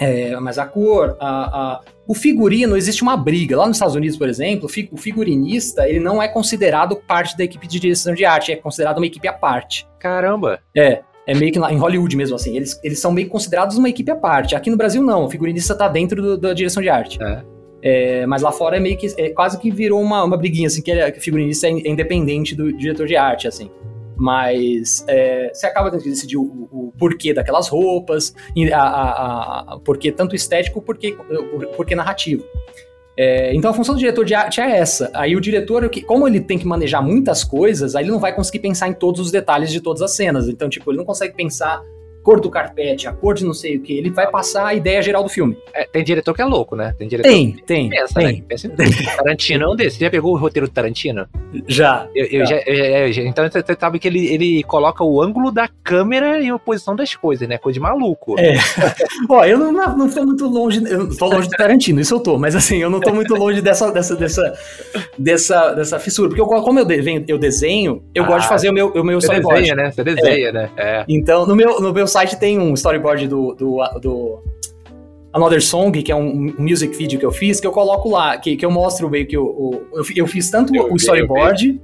É, 0.00 0.34
mas 0.40 0.58
a 0.58 0.66
cor, 0.66 1.16
a, 1.20 1.28
a, 1.28 1.80
o 2.06 2.14
figurino, 2.14 2.76
existe 2.76 3.02
uma 3.02 3.16
briga. 3.16 3.56
Lá 3.56 3.66
nos 3.66 3.76
Estados 3.76 3.94
Unidos, 3.94 4.16
por 4.16 4.28
exemplo, 4.28 4.68
o 4.90 4.96
figurinista, 4.96 5.88
ele 5.88 6.00
não 6.00 6.22
é 6.22 6.28
considerado 6.28 6.96
parte 6.96 7.36
da 7.36 7.44
equipe 7.44 7.66
de 7.66 7.78
direção 7.78 8.14
de 8.14 8.24
arte, 8.24 8.52
é 8.52 8.56
considerado 8.56 8.98
uma 8.98 9.06
equipe 9.06 9.26
à 9.28 9.32
parte. 9.32 9.86
Caramba! 9.98 10.60
É, 10.76 11.02
é 11.26 11.34
meio 11.34 11.52
que 11.52 11.58
em 11.58 11.76
Hollywood 11.76 12.16
mesmo, 12.16 12.34
assim. 12.34 12.56
Eles, 12.56 12.78
eles 12.82 12.98
são 12.98 13.12
meio 13.12 13.28
considerados 13.28 13.76
uma 13.76 13.88
equipe 13.88 14.10
à 14.10 14.16
parte. 14.16 14.56
Aqui 14.56 14.70
no 14.70 14.76
Brasil, 14.76 15.02
não. 15.02 15.24
O 15.24 15.30
figurinista 15.30 15.74
tá 15.74 15.88
dentro 15.88 16.20
do, 16.20 16.38
da 16.38 16.52
direção 16.52 16.82
de 16.82 16.88
arte. 16.88 17.18
É. 17.22 17.42
É, 17.84 18.26
mas 18.26 18.42
lá 18.42 18.52
fora 18.52 18.76
é 18.76 18.80
meio 18.80 18.96
que. 18.96 19.08
É, 19.16 19.30
quase 19.30 19.58
que 19.58 19.70
virou 19.70 20.00
uma, 20.00 20.22
uma 20.22 20.36
briguinha, 20.36 20.68
assim, 20.68 20.82
que, 20.82 21.12
que 21.12 21.18
o 21.18 21.22
figurinista 21.22 21.66
é, 21.66 21.70
é 21.70 21.88
independente 21.88 22.54
do 22.54 22.72
diretor 22.72 23.06
de 23.06 23.16
arte, 23.16 23.48
assim. 23.48 23.70
Mas 24.22 25.04
é, 25.08 25.50
você 25.52 25.66
acaba 25.66 25.90
tendo 25.90 26.04
que 26.04 26.08
decidir 26.08 26.36
o, 26.36 26.68
o, 26.70 26.92
porquê 26.96 27.34
daquelas 27.34 27.66
roupas, 27.66 28.32
a, 28.72 28.78
a, 28.78 29.74
a, 29.74 29.80
tanto 30.16 30.36
estético, 30.36 30.80
porquê, 30.80 31.16
porquê 31.76 31.96
narrativo. 31.96 32.44
É, 33.16 33.52
então 33.52 33.72
a 33.72 33.74
função 33.74 33.96
do 33.96 33.98
diretor 33.98 34.24
de 34.24 34.32
arte 34.32 34.60
é 34.60 34.78
essa. 34.78 35.10
Aí 35.12 35.34
o 35.34 35.40
diretor, 35.40 35.90
como 36.06 36.28
ele 36.28 36.40
tem 36.40 36.56
que 36.56 36.64
manejar 36.64 37.02
muitas 37.02 37.42
coisas, 37.42 37.96
aí 37.96 38.04
ele 38.04 38.12
não 38.12 38.20
vai 38.20 38.32
conseguir 38.32 38.60
pensar 38.60 38.86
em 38.86 38.92
todos 38.92 39.20
os 39.20 39.32
detalhes 39.32 39.72
de 39.72 39.80
todas 39.80 40.00
as 40.00 40.14
cenas. 40.14 40.48
Então, 40.48 40.68
tipo, 40.68 40.88
ele 40.92 40.98
não 40.98 41.04
consegue 41.04 41.34
pensar 41.34 41.82
cor 42.22 42.40
do 42.40 42.50
carpete, 42.50 43.08
a 43.08 43.12
cor 43.12 43.34
de 43.34 43.44
não 43.44 43.54
sei 43.54 43.76
o 43.76 43.80
que, 43.80 43.96
ele 43.96 44.10
vai 44.10 44.30
passar 44.30 44.66
a 44.66 44.74
ideia 44.74 45.02
geral 45.02 45.22
do 45.22 45.28
filme. 45.28 45.56
É, 45.74 45.84
tem 45.84 46.04
diretor 46.04 46.34
que 46.34 46.42
é 46.42 46.44
louco, 46.44 46.76
né? 46.76 46.94
Tem 46.98 47.08
diretor 47.08 47.28
tem, 47.28 47.52
que 47.52 47.62
tem, 47.62 47.88
pensa, 47.88 48.14
tem. 48.14 48.36
Né? 48.38 48.42
Pensa 48.48 48.66
em 48.66 48.70
Tarantino 49.16 49.64
é 49.64 49.68
um 49.68 49.76
desses. 49.76 49.98
Você 49.98 50.04
já 50.04 50.10
pegou 50.10 50.34
o 50.34 50.38
roteiro 50.38 50.68
do 50.68 50.72
Tarantino? 50.72 51.26
Já. 51.66 52.06
Eu, 52.14 52.26
eu 52.26 52.46
já. 52.46 52.56
já, 52.56 52.62
eu, 52.62 53.12
já 53.12 53.22
então 53.22 53.48
você 53.48 53.76
sabe 53.78 53.98
que 53.98 54.08
ele, 54.08 54.26
ele 54.26 54.62
coloca 54.62 55.02
o 55.04 55.20
ângulo 55.20 55.50
da 55.50 55.68
câmera 55.82 56.40
em 56.40 56.52
oposição 56.52 56.94
das 56.94 57.14
coisas, 57.14 57.48
né? 57.48 57.58
Coisa 57.58 57.74
de 57.74 57.80
maluco. 57.80 58.38
É. 58.38 58.54
Ó, 59.28 59.44
eu 59.44 59.58
não, 59.58 59.72
não 59.72 60.08
tô 60.08 60.24
muito 60.24 60.46
longe, 60.46 60.82
eu 60.88 61.14
tô 61.16 61.26
longe 61.26 61.48
do 61.48 61.56
Tarantino, 61.56 62.00
isso 62.00 62.14
eu 62.14 62.20
tô, 62.20 62.38
mas 62.38 62.54
assim, 62.54 62.78
eu 62.78 62.90
não 62.90 63.00
tô 63.00 63.12
muito 63.12 63.34
longe 63.34 63.60
dessa, 63.60 63.90
dessa, 63.90 64.16
dessa, 64.16 64.58
dessa, 65.18 65.72
dessa 65.72 65.98
fissura, 65.98 66.28
porque 66.28 66.40
eu, 66.40 66.46
como 66.46 66.78
eu, 66.78 66.84
de, 66.84 67.24
eu 67.28 67.38
desenho, 67.38 68.02
eu 68.14 68.24
ah, 68.24 68.26
gosto 68.26 68.42
de 68.42 68.48
fazer 68.48 68.70
o 68.70 68.72
meu, 68.72 68.88
o 68.88 69.04
meu 69.04 69.18
storyboard. 69.18 69.66
Você 69.66 69.74
desenha, 69.74 69.82
né? 69.82 69.92
Você 69.92 70.04
desenha, 70.04 70.48
é. 70.48 70.52
né? 70.52 70.70
É. 70.76 71.04
Então, 71.08 71.46
no 71.46 71.54
meu, 71.54 71.80
no 71.80 71.92
meu 71.92 72.06
site 72.12 72.36
tem 72.36 72.58
um 72.58 72.74
storyboard 72.74 73.26
do, 73.26 73.54
do, 73.54 73.78
do 74.00 74.42
Another 75.32 75.62
Song, 75.62 76.02
que 76.02 76.12
é 76.12 76.16
um 76.16 76.54
music 76.58 76.96
video 76.96 77.18
que 77.18 77.24
eu 77.24 77.32
fiz, 77.32 77.58
que 77.58 77.66
eu 77.66 77.72
coloco 77.72 78.10
lá, 78.10 78.36
que, 78.36 78.56
que 78.56 78.64
eu 78.64 78.70
mostro 78.70 79.08
meio 79.08 79.26
que 79.26 79.36
o, 79.36 79.44
o 79.44 79.82
eu, 79.94 80.04
eu 80.16 80.26
fiz 80.26 80.50
tanto 80.50 80.74
eu 80.74 80.92
o 80.92 80.96
storyboard, 80.96 81.80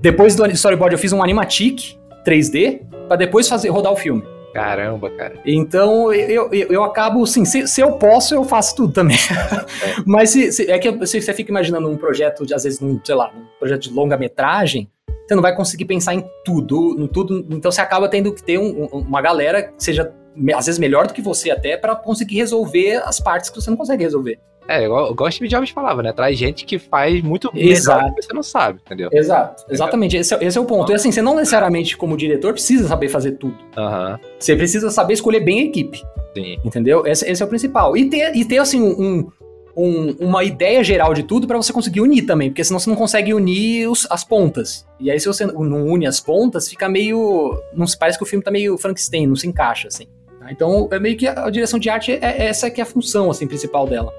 depois 0.00 0.36
do 0.36 0.46
storyboard 0.46 0.94
eu 0.94 0.98
fiz 0.98 1.12
um 1.12 1.22
animatic 1.22 1.96
3D, 2.26 2.82
para 3.08 3.16
depois 3.16 3.48
fazer 3.48 3.70
rodar 3.70 3.92
o 3.92 3.96
filme. 3.96 4.22
Caramba, 4.52 5.10
cara. 5.10 5.34
Então 5.44 6.12
eu, 6.12 6.52
eu, 6.52 6.68
eu 6.70 6.84
acabo, 6.84 7.26
sim, 7.26 7.44
se, 7.44 7.66
se, 7.66 7.80
eu 7.80 7.92
posso, 7.92 8.34
eu 8.34 8.44
faço 8.44 8.76
tudo 8.76 8.92
também. 8.92 9.16
É. 9.16 10.00
Mas 10.06 10.30
se, 10.30 10.52
se, 10.52 10.70
é 10.70 10.78
que 10.78 11.06
se 11.06 11.20
você 11.20 11.34
fica 11.34 11.50
imaginando 11.50 11.90
um 11.90 11.96
projeto, 11.96 12.46
de, 12.46 12.54
às 12.54 12.62
vezes, 12.62 12.80
um, 12.80 13.00
sei 13.02 13.16
lá, 13.16 13.32
um 13.36 13.58
projeto 13.58 13.82
de 13.82 13.92
longa-metragem, 13.92 14.88
você 15.26 15.34
não 15.34 15.42
vai 15.42 15.54
conseguir 15.54 15.84
pensar 15.84 16.14
em 16.14 16.24
tudo, 16.44 16.96
em 16.98 17.06
tudo. 17.06 17.46
Então 17.50 17.70
você 17.70 17.80
acaba 17.80 18.08
tendo 18.08 18.32
que 18.32 18.42
ter 18.42 18.58
um, 18.58 18.86
uma 18.86 19.20
galera 19.20 19.62
que 19.62 19.72
seja 19.82 20.12
às 20.54 20.66
vezes 20.66 20.78
melhor 20.78 21.06
do 21.06 21.14
que 21.14 21.22
você 21.22 21.50
até 21.50 21.76
para 21.76 21.94
conseguir 21.94 22.36
resolver 22.36 22.96
as 23.04 23.20
partes 23.20 23.50
que 23.50 23.60
você 23.60 23.70
não 23.70 23.76
consegue 23.76 24.02
resolver. 24.02 24.38
É, 24.66 24.84
igual, 24.84 25.12
igual 25.12 25.28
o 25.28 25.32
Steve 25.32 25.48
Jobs 25.48 25.70
falava, 25.70 26.02
né? 26.02 26.12
Traz 26.12 26.38
gente 26.38 26.64
que 26.64 26.78
faz 26.78 27.22
muito 27.22 27.50
Exato. 27.54 28.14
que 28.14 28.22
você 28.22 28.32
não 28.32 28.42
sabe, 28.42 28.80
entendeu? 28.84 29.10
Exato, 29.12 29.64
exatamente. 29.68 30.16
Esse, 30.16 30.34
é, 30.34 30.42
esse 30.42 30.56
é 30.56 30.60
o 30.60 30.64
ponto. 30.64 30.90
E 30.90 30.94
assim, 30.94 31.12
você 31.12 31.20
não 31.20 31.36
necessariamente, 31.36 31.96
como 31.96 32.16
diretor, 32.16 32.54
precisa 32.54 32.88
saber 32.88 33.08
fazer 33.08 33.32
tudo. 33.32 33.56
Uhum. 33.76 34.18
Você 34.38 34.56
precisa 34.56 34.90
saber 34.90 35.14
escolher 35.14 35.40
bem 35.40 35.60
a 35.60 35.64
equipe. 35.64 36.02
Sim. 36.34 36.56
Entendeu? 36.64 37.06
Esse, 37.06 37.30
esse 37.30 37.42
é 37.42 37.46
o 37.46 37.48
principal. 37.48 37.94
E 37.94 38.08
ter, 38.08 38.34
e 38.34 38.44
ter 38.44 38.58
assim, 38.58 38.82
um, 38.82 39.30
um, 39.76 40.12
uma 40.20 40.44
ideia 40.44 40.82
geral 40.84 41.12
de 41.12 41.22
tudo 41.22 41.46
para 41.46 41.56
você 41.56 41.72
conseguir 41.72 42.00
unir 42.00 42.22
também, 42.26 42.50
porque 42.50 42.62
senão 42.64 42.78
você 42.78 42.88
não 42.88 42.96
consegue 42.96 43.34
unir 43.34 43.88
os, 43.88 44.06
as 44.10 44.24
pontas. 44.24 44.86
E 45.00 45.10
aí, 45.10 45.18
se 45.18 45.26
você 45.26 45.46
não 45.46 45.86
une 45.86 46.06
as 46.06 46.20
pontas, 46.20 46.68
fica 46.68 46.88
meio. 46.88 47.60
Não 47.72 47.86
parece 47.98 48.18
que 48.18 48.24
o 48.24 48.26
filme 48.26 48.44
tá 48.44 48.50
meio 48.50 48.78
Frankenstein, 48.78 49.26
não 49.26 49.36
se 49.36 49.46
encaixa, 49.46 49.88
assim. 49.88 50.06
Tá? 50.38 50.50
Então, 50.50 50.88
é 50.90 50.98
meio 50.98 51.16
que 51.16 51.26
a, 51.26 51.50
direção 51.50 51.78
de 51.78 51.88
arte 51.90 52.12
é, 52.12 52.18
é 52.22 52.46
essa 52.46 52.70
que 52.70 52.80
é 52.80 52.84
a 52.84 52.86
função, 52.86 53.30
assim, 53.30 53.46
principal 53.46 53.86
dela. 53.86 54.12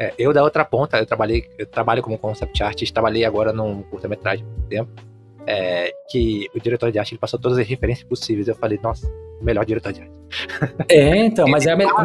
É, 0.00 0.12
eu 0.18 0.32
da 0.32 0.42
outra 0.42 0.64
ponta, 0.64 0.98
eu 0.98 1.06
trabalhei, 1.06 1.44
eu 1.58 1.66
trabalho 1.66 2.02
como 2.02 2.18
concept 2.18 2.62
artist, 2.62 2.92
trabalhei 2.92 3.24
agora 3.24 3.52
num 3.52 3.82
curta-metragem 3.82 4.44
por 4.44 4.68
tempo 4.68 4.90
é, 5.46 5.92
que 6.08 6.48
o 6.54 6.60
diretor 6.60 6.90
de 6.90 6.98
arte 6.98 7.12
ele 7.12 7.18
passou 7.18 7.38
todas 7.38 7.58
as 7.58 7.66
referências 7.66 8.06
possíveis. 8.06 8.48
Eu 8.48 8.54
falei, 8.54 8.78
nossa, 8.82 9.10
melhor 9.44 9.64
diretor 9.64 9.92
de 9.92 10.02
arte. 10.02 10.12
É, 10.88 11.16
então, 11.24 11.46
mas 11.46 11.66
é 11.66 11.72
a 11.72 11.76
melhor. 11.76 12.04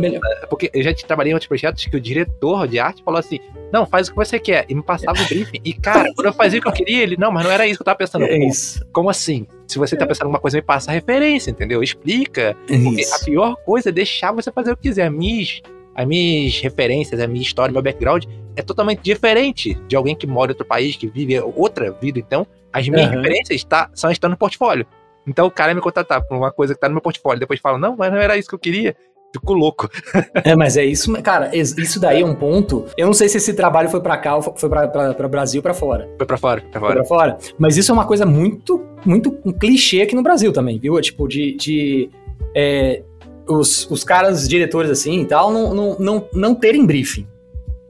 Porque 0.50 0.70
eu 0.74 0.84
já 0.84 0.94
trabalhei 0.94 1.32
em 1.32 1.34
outros 1.34 1.48
projetos 1.48 1.86
que 1.86 1.96
o 1.96 2.02
diretor 2.02 2.68
de 2.68 2.78
arte 2.78 3.04
falou 3.04 3.20
assim: 3.20 3.40
não, 3.72 3.86
faz 3.86 4.08
o 4.08 4.12
que 4.12 4.16
você 4.16 4.40
quer. 4.40 4.66
E 4.70 4.76
me 4.76 4.84
passava 4.84 5.20
o 5.20 5.26
briefing. 5.26 5.60
E, 5.64 5.74
cara, 5.74 6.14
quando 6.14 6.28
eu 6.28 6.34
fazia 6.34 6.60
o 6.60 6.62
que 6.62 6.68
eu 6.68 6.74
queria, 6.74 7.02
ele, 7.02 7.18
não, 7.18 7.32
mas 7.32 7.44
não 7.44 7.52
era 7.52 7.66
isso 7.66 7.78
que 7.78 7.82
eu 7.82 7.86
tava 7.86 7.98
pensando. 7.98 8.26
É 8.26 8.38
isso. 8.38 8.86
Como 8.92 9.10
assim? 9.10 9.48
Se 9.68 9.80
você 9.80 9.96
tá 9.96 10.06
pensando 10.06 10.24
alguma 10.24 10.40
coisa, 10.40 10.58
me 10.58 10.62
passa 10.62 10.92
a 10.92 10.94
referência, 10.94 11.52
entendeu? 11.52 11.82
Explica. 11.82 12.56
É 12.70 13.16
a 13.16 13.26
pior 13.26 13.56
coisa 13.66 13.90
é 13.90 13.92
deixar 13.92 14.32
você 14.32 14.52
fazer 14.52 14.72
o 14.72 14.78
que 14.78 14.84
quiser. 14.84 15.10
Miss 15.10 15.62
as 16.00 16.08
minhas 16.08 16.62
referências, 16.62 17.20
a 17.20 17.28
minha 17.28 17.42
história, 17.42 17.74
meu 17.74 17.82
background 17.82 18.24
é 18.56 18.62
totalmente 18.62 19.02
diferente 19.02 19.74
de 19.86 19.98
alguém 19.98 20.16
que 20.16 20.26
mora 20.26 20.52
em 20.52 20.54
outro 20.54 20.66
país, 20.66 20.96
que 20.96 21.08
vive 21.08 21.38
outra 21.42 21.92
vida. 21.92 22.18
Então, 22.18 22.48
as 22.72 22.88
minhas 22.88 23.10
uhum. 23.10 23.18
referências 23.18 23.64
tá, 23.66 23.90
são 23.94 24.10
estão 24.10 24.30
no 24.30 24.38
portfólio. 24.38 24.86
Então, 25.30 25.46
o 25.46 25.52
cara 25.52 25.76
me 25.76 25.82
contratar 25.82 26.26
por 26.26 26.36
uma 26.36 26.52
coisa 26.52 26.74
que 26.74 26.80
tá 26.80 26.88
no 26.88 26.96
meu 26.96 27.02
portfóreo, 27.02 27.40
depois 27.40 27.60
fala, 27.60 27.78
não, 27.78 27.96
mas 27.96 28.12
não 28.12 28.18
era 28.18 28.36
isso 28.38 28.50
que 28.50 28.56
eu 28.56 28.60
queria. 28.60 28.96
Fico 29.32 29.54
louco. 29.54 29.88
é, 30.44 30.56
mas 30.56 30.76
é 30.76 30.84
isso, 30.84 31.14
cara, 31.22 31.56
isso 31.56 32.00
daí 32.00 32.22
é 32.22 32.26
um 32.26 32.34
ponto. 32.34 32.86
Eu 32.98 33.06
não 33.06 33.14
sei 33.14 33.30
se 33.30 33.38
esse 33.38 33.54
trabalho 33.54 33.88
foi 33.88 34.02
para 34.02 34.18
cá 34.18 34.36
ou 34.36 34.42
foi 34.42 34.68
para 34.68 35.28
Brasil 35.28 35.62
para 35.62 35.74
fora. 35.76 36.10
Foi 36.18 36.26
para 36.26 36.38
fora, 36.38 36.62
pra 36.72 36.80
fora. 36.80 36.94
Foi 36.94 37.02
pra 37.02 37.06
fora. 37.06 37.38
Mas 37.60 37.78
isso 37.78 37.92
é 37.92 37.94
uma 37.94 38.06
coisa 38.06 38.26
muito, 38.26 38.84
muito 39.06 39.38
um 39.46 39.52
clichê 39.52 40.02
aqui 40.02 40.16
no 40.16 40.24
Brasil 40.24 40.52
também, 40.52 40.80
viu? 40.80 41.00
Tipo, 41.00 41.28
de. 41.28 41.56
de 41.56 42.10
é, 42.56 43.04
os, 43.48 43.90
os 43.90 44.04
caras, 44.04 44.48
diretores 44.48 44.90
assim 44.90 45.22
e 45.22 45.26
tal, 45.26 45.52
não, 45.52 45.74
não, 45.76 45.96
não, 46.00 46.28
não 46.34 46.56
terem 46.56 46.86
briefing. 46.86 47.28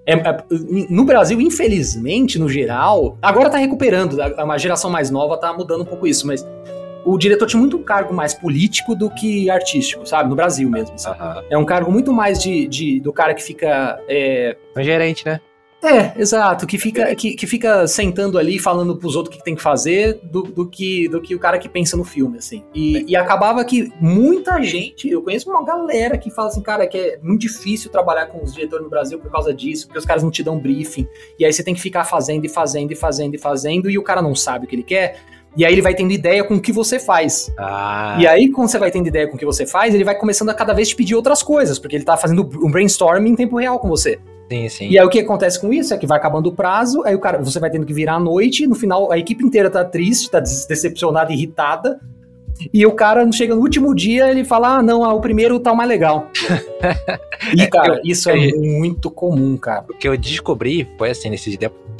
É, 0.05 0.13
é, 0.13 0.43
no 0.89 1.05
Brasil, 1.05 1.39
infelizmente, 1.39 2.39
no 2.39 2.49
geral, 2.49 3.17
agora 3.21 3.49
tá 3.49 3.57
recuperando, 3.57 4.17
uma 4.43 4.57
geração 4.57 4.89
mais 4.89 5.11
nova 5.11 5.37
tá 5.37 5.53
mudando 5.53 5.81
um 5.81 5.85
pouco 5.85 6.07
isso, 6.07 6.25
mas 6.25 6.45
o 7.05 7.17
diretor 7.17 7.45
tinha 7.45 7.59
muito 7.59 7.77
um 7.77 7.83
cargo 7.83 8.13
mais 8.13 8.33
político 8.33 8.95
do 8.95 9.09
que 9.09 9.49
artístico, 9.49 10.05
sabe? 10.05 10.29
No 10.29 10.35
Brasil 10.35 10.69
mesmo. 10.69 10.95
Uhum. 10.95 11.43
É 11.49 11.57
um 11.57 11.65
cargo 11.65 11.91
muito 11.91 12.13
mais 12.13 12.41
de, 12.41 12.67
de 12.67 12.99
do 12.99 13.13
cara 13.13 13.33
que 13.33 13.43
fica. 13.43 13.99
É... 14.07 14.55
Um 14.75 14.83
gerente, 14.83 15.25
né? 15.25 15.39
É, 15.81 16.19
exato, 16.19 16.67
que 16.67 16.77
fica, 16.77 17.15
que, 17.15 17.35
que 17.35 17.47
fica 17.47 17.87
sentando 17.87 18.37
ali 18.37 18.59
falando 18.59 18.97
pros 18.97 19.15
outros 19.15 19.33
o 19.33 19.37
que 19.37 19.43
tem 19.45 19.55
que 19.55 19.61
fazer 19.61 20.19
do, 20.23 20.43
do, 20.43 20.67
que, 20.67 21.07
do 21.07 21.21
que 21.21 21.33
o 21.33 21.39
cara 21.39 21.57
que 21.57 21.69
pensa 21.69 21.95
no 21.95 22.03
filme, 22.03 22.37
assim. 22.37 22.65
E, 22.75 23.05
e 23.07 23.15
acabava 23.15 23.63
que 23.63 23.89
muita 24.01 24.61
gente, 24.61 25.09
eu 25.09 25.21
conheço 25.21 25.49
uma 25.49 25.63
galera 25.63 26.17
que 26.17 26.29
fala 26.29 26.49
assim, 26.49 26.61
cara, 26.61 26.85
que 26.85 26.97
é 26.97 27.19
muito 27.23 27.41
difícil 27.41 27.89
trabalhar 27.89 28.25
com 28.25 28.43
os 28.43 28.53
diretores 28.53 28.83
no 28.83 28.89
Brasil 28.89 29.19
por 29.19 29.31
causa 29.31 29.53
disso, 29.53 29.87
porque 29.87 29.99
os 29.99 30.05
caras 30.05 30.21
não 30.21 30.29
te 30.29 30.43
dão 30.43 30.59
briefing, 30.59 31.07
e 31.39 31.45
aí 31.45 31.53
você 31.53 31.63
tem 31.63 31.73
que 31.73 31.81
ficar 31.81 32.03
fazendo 32.03 32.43
e 32.43 32.49
fazendo 32.49 32.91
e 32.91 32.95
fazendo 32.95 33.35
e 33.35 33.37
fazendo, 33.37 33.89
e 33.89 33.97
o 33.97 34.03
cara 34.03 34.21
não 34.21 34.35
sabe 34.35 34.65
o 34.65 34.67
que 34.67 34.75
ele 34.75 34.83
quer, 34.83 35.21
e 35.57 35.65
aí 35.65 35.73
ele 35.73 35.81
vai 35.81 35.95
tendo 35.95 36.11
ideia 36.11 36.43
com 36.43 36.55
o 36.55 36.61
que 36.61 36.71
você 36.71 36.99
faz. 36.99 37.51
Ah. 37.57 38.17
E 38.19 38.27
aí, 38.27 38.49
quando 38.49 38.69
você 38.69 38.77
vai 38.77 38.91
tendo 38.91 39.07
ideia 39.07 39.27
com 39.27 39.35
o 39.35 39.39
que 39.39 39.45
você 39.45 39.65
faz, 39.65 39.93
ele 39.93 40.03
vai 40.03 40.15
começando 40.15 40.49
a 40.49 40.53
cada 40.53 40.73
vez 40.73 40.89
te 40.89 40.95
pedir 40.95 41.15
outras 41.15 41.41
coisas, 41.41 41.79
porque 41.79 41.95
ele 41.95 42.05
tá 42.05 42.15
fazendo 42.15 42.47
um 42.63 42.71
brainstorming 42.71 43.31
em 43.31 43.35
tempo 43.35 43.57
real 43.57 43.79
com 43.79 43.87
você. 43.87 44.19
Sim, 44.51 44.69
sim. 44.69 44.89
E 44.89 44.97
aí 44.97 45.05
o 45.05 45.09
que 45.09 45.19
acontece 45.19 45.59
com 45.59 45.71
isso 45.71 45.93
é 45.93 45.97
que 45.97 46.07
vai 46.07 46.17
acabando 46.17 46.47
o 46.47 46.53
prazo, 46.53 47.03
aí 47.05 47.13
o 47.13 47.19
cara, 47.19 47.37
você 47.39 47.59
vai 47.59 47.69
tendo 47.69 47.85
que 47.85 47.93
virar 47.93 48.15
à 48.15 48.19
noite, 48.19 48.65
no 48.65 48.75
final 48.75 49.11
a 49.11 49.17
equipe 49.17 49.45
inteira 49.45 49.69
tá 49.69 49.85
triste, 49.85 50.29
tá 50.29 50.39
decepcionada, 50.39 51.31
irritada. 51.31 51.99
E 52.73 52.85
o 52.85 52.91
cara 52.91 53.29
chega 53.31 53.55
no 53.55 53.61
último 53.61 53.95
dia, 53.95 54.29
ele 54.29 54.43
fala: 54.43 54.77
"Ah, 54.77 54.83
não, 54.83 55.03
ah, 55.03 55.13
o 55.13 55.21
primeiro 55.21 55.59
tá 55.59 55.71
o 55.71 55.77
mais 55.77 55.87
legal". 55.87 56.29
e 57.55 57.67
cara, 57.67 58.01
isso 58.03 58.29
é 58.29 58.35
muito 58.35 59.09
comum, 59.09 59.55
cara. 59.55 59.85
O 59.89 59.93
que 59.93 60.07
eu 60.07 60.17
descobri 60.17 60.85
foi 60.97 61.11
assim, 61.11 61.29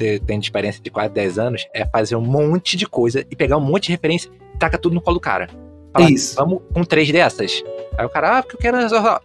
nesses 0.00 0.20
tendo 0.26 0.42
experiência 0.42 0.82
de 0.82 0.90
quase 0.90 1.12
10 1.12 1.38
anos, 1.38 1.66
é 1.74 1.84
fazer 1.86 2.16
um 2.16 2.20
monte 2.20 2.76
de 2.76 2.86
coisa 2.86 3.24
e 3.30 3.36
pegar 3.36 3.56
um 3.56 3.60
monte 3.60 3.84
de 3.84 3.92
referência 3.92 4.30
e 4.54 4.58
taca 4.58 4.78
tudo 4.78 4.94
no 4.94 5.00
colo 5.00 5.18
do 5.18 5.20
cara. 5.20 5.48
Fala, 5.92 6.10
Isso. 6.10 6.36
Vamos 6.36 6.62
com 6.72 6.84
três 6.84 7.10
dessas. 7.10 7.62
Aí 7.98 8.06
o 8.06 8.08
cara, 8.08 8.38
ah, 8.38 8.42
porque 8.42 8.56
eu 8.56 8.60
quero 8.60 8.78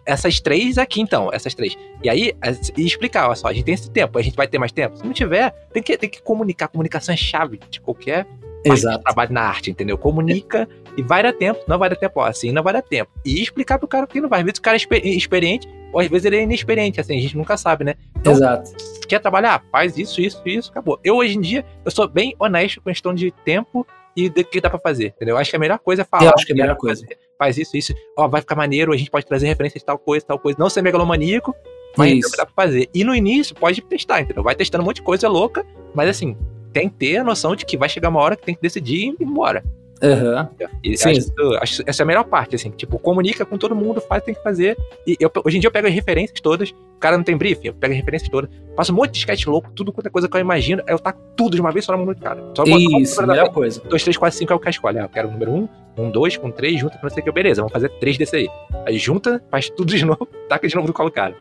essas 0.04 0.40
três 0.40 0.76
aqui 0.76 1.00
então, 1.00 1.30
essas 1.32 1.54
três. 1.54 1.76
E 2.02 2.10
aí, 2.10 2.32
e 2.76 2.84
explicar, 2.84 3.26
olha 3.26 3.36
só, 3.36 3.48
a 3.48 3.52
gente 3.52 3.64
tem 3.64 3.74
esse 3.74 3.90
tempo, 3.90 4.18
a 4.18 4.22
gente 4.22 4.36
vai 4.36 4.48
ter 4.48 4.58
mais 4.58 4.72
tempo. 4.72 4.96
Se 4.96 5.04
não 5.04 5.12
tiver, 5.12 5.50
tem 5.72 5.82
que, 5.82 5.96
tem 5.96 6.10
que 6.10 6.20
comunicar. 6.20 6.68
Comunicação 6.68 7.14
é 7.14 7.16
chave 7.16 7.60
de 7.70 7.80
qualquer 7.80 8.26
Exato. 8.64 9.02
trabalho 9.04 9.32
na 9.32 9.42
arte, 9.42 9.70
entendeu? 9.70 9.96
Comunica 9.96 10.68
e 10.96 11.02
vai 11.02 11.22
dar 11.22 11.32
tempo, 11.32 11.60
não 11.68 11.78
vai 11.78 11.88
dar 11.88 11.96
tempo, 11.96 12.20
ó, 12.20 12.24
assim 12.24 12.50
não 12.50 12.62
vai 12.62 12.72
dar 12.72 12.82
tempo. 12.82 13.10
E 13.24 13.40
explicar 13.40 13.78
pro 13.78 13.86
cara 13.86 14.06
que 14.06 14.20
não 14.20 14.28
vai. 14.28 14.40
Às 14.40 14.44
vezes 14.44 14.58
o 14.58 14.62
cara 14.62 14.76
é 14.76 15.08
experiente, 15.08 15.68
ou 15.92 16.00
às 16.00 16.08
vezes 16.08 16.24
ele 16.24 16.36
é 16.36 16.42
inexperiente, 16.42 17.00
assim, 17.00 17.16
a 17.18 17.20
gente 17.20 17.36
nunca 17.36 17.56
sabe, 17.56 17.84
né? 17.84 17.94
Então, 18.16 18.32
Exato. 18.32 18.70
Quer 19.08 19.20
trabalhar? 19.20 19.64
Faz 19.70 19.96
isso, 19.96 20.20
isso, 20.20 20.42
isso, 20.44 20.70
acabou. 20.70 20.98
Eu, 21.02 21.16
hoje 21.16 21.36
em 21.36 21.40
dia, 21.40 21.64
eu 21.84 21.90
sou 21.90 22.08
bem 22.08 22.34
honesto 22.38 22.80
com 22.80 22.90
questão 22.90 23.14
de 23.14 23.30
tempo 23.44 23.86
e 24.16 24.28
do 24.28 24.44
que 24.44 24.60
dá 24.60 24.70
pra 24.70 24.78
fazer, 24.78 25.08
entendeu? 25.16 25.36
Acho 25.36 25.50
que 25.50 25.56
a 25.56 25.60
melhor 25.60 25.78
coisa 25.78 26.02
é 26.02 26.04
falar. 26.04 26.24
Eu 26.24 26.32
acho 26.34 26.46
que 26.46 26.52
é 26.52 26.54
a 26.54 26.58
melhor 26.58 26.76
coisa. 26.76 27.02
Fazer, 27.02 27.18
faz 27.38 27.58
isso, 27.58 27.76
isso, 27.76 27.94
ó, 28.16 28.26
vai 28.26 28.40
ficar 28.40 28.56
maneiro, 28.56 28.92
a 28.92 28.96
gente 28.96 29.10
pode 29.10 29.26
trazer 29.26 29.46
referências 29.46 29.80
de 29.80 29.86
tal 29.86 29.98
coisa, 29.98 30.24
tal 30.26 30.38
coisa. 30.38 30.58
Não 30.58 30.70
ser 30.70 30.82
megalomaníaco, 30.82 31.54
mas 31.96 32.12
isso. 32.12 32.36
dá 32.36 32.46
pra 32.46 32.54
fazer. 32.54 32.88
E 32.92 33.04
no 33.04 33.14
início, 33.14 33.54
pode 33.54 33.80
testar, 33.82 34.22
entendeu? 34.22 34.42
Vai 34.42 34.54
testando 34.54 34.82
um 34.82 34.86
monte 34.86 34.96
de 34.96 35.02
coisa 35.02 35.28
louca, 35.28 35.64
mas 35.94 36.08
assim, 36.08 36.36
tem 36.72 36.88
que 36.88 36.96
ter 36.96 37.18
a 37.18 37.24
noção 37.24 37.54
de 37.54 37.64
que 37.64 37.76
vai 37.76 37.88
chegar 37.88 38.08
uma 38.08 38.20
hora 38.20 38.36
que 38.36 38.44
tem 38.44 38.54
que 38.54 38.60
decidir 38.60 38.96
e 38.96 39.08
ir 39.08 39.16
embora. 39.20 39.64
Uhum. 40.02 40.96
Sim. 40.96 41.10
Acho, 41.10 41.56
acho, 41.60 41.82
essa 41.86 42.02
é 42.02 42.04
a 42.04 42.06
melhor 42.06 42.24
parte, 42.24 42.54
assim, 42.54 42.70
tipo, 42.70 42.98
comunica 42.98 43.44
com 43.44 43.56
todo 43.56 43.74
mundo, 43.74 44.00
faz, 44.00 44.22
tem 44.22 44.34
que 44.34 44.42
fazer. 44.42 44.76
E 45.06 45.16
eu, 45.18 45.30
hoje 45.44 45.56
em 45.56 45.60
dia 45.60 45.68
eu 45.68 45.72
pego 45.72 45.86
as 45.86 45.94
referências 45.94 46.40
todas, 46.40 46.74
o 46.96 46.98
cara 46.98 47.16
não 47.16 47.24
tem 47.24 47.36
briefing, 47.36 47.68
eu 47.68 47.74
pego 47.74 47.92
as 47.92 47.98
referências 47.98 48.30
todas, 48.30 48.50
faço 48.76 48.92
um 48.92 48.96
monte 48.96 49.12
de 49.12 49.18
sketch 49.18 49.46
louco, 49.46 49.70
tudo 49.72 49.92
quanto 49.92 50.06
é 50.06 50.10
coisa 50.10 50.28
que 50.28 50.36
eu 50.36 50.40
imagino, 50.40 50.82
aí 50.86 50.94
eu 50.94 50.98
taco 50.98 51.20
tudo 51.36 51.54
de 51.54 51.60
uma 51.60 51.70
vez 51.70 51.84
só 51.84 51.92
na 51.92 51.98
mão 51.98 52.06
do 52.06 52.16
cara. 52.16 52.42
Só 52.56 52.64
Isso, 52.64 53.20
a 53.20 53.26
melhor 53.26 53.50
coisa. 53.52 53.80
2, 53.80 54.02
3, 54.02 54.16
4, 54.16 54.38
5 54.38 54.52
é 54.52 54.56
o 54.56 54.58
que 54.58 54.70
escolhe. 54.70 54.98
Ah, 54.98 55.02
eu 55.02 55.08
quero 55.08 55.28
o 55.28 55.32
número 55.32 55.52
1, 55.52 55.56
um, 55.56 55.68
um, 55.98 56.10
dois, 56.10 56.36
com 56.36 56.50
três, 56.50 56.78
junta 56.78 56.98
com 56.98 57.06
não 57.06 57.10
sei 57.10 57.22
o 57.22 57.24
que, 57.24 57.32
beleza, 57.32 57.62
vamos 57.62 57.72
fazer 57.72 57.88
três 57.98 58.18
desse 58.18 58.36
aí. 58.36 58.48
Aí 58.86 58.98
junta, 58.98 59.42
faz 59.50 59.70
tudo 59.70 59.94
de 59.94 60.04
novo, 60.04 60.26
taca 60.48 60.66
de 60.66 60.74
novo 60.74 60.88
no 60.88 60.94
colo 60.94 61.10
cara. 61.10 61.34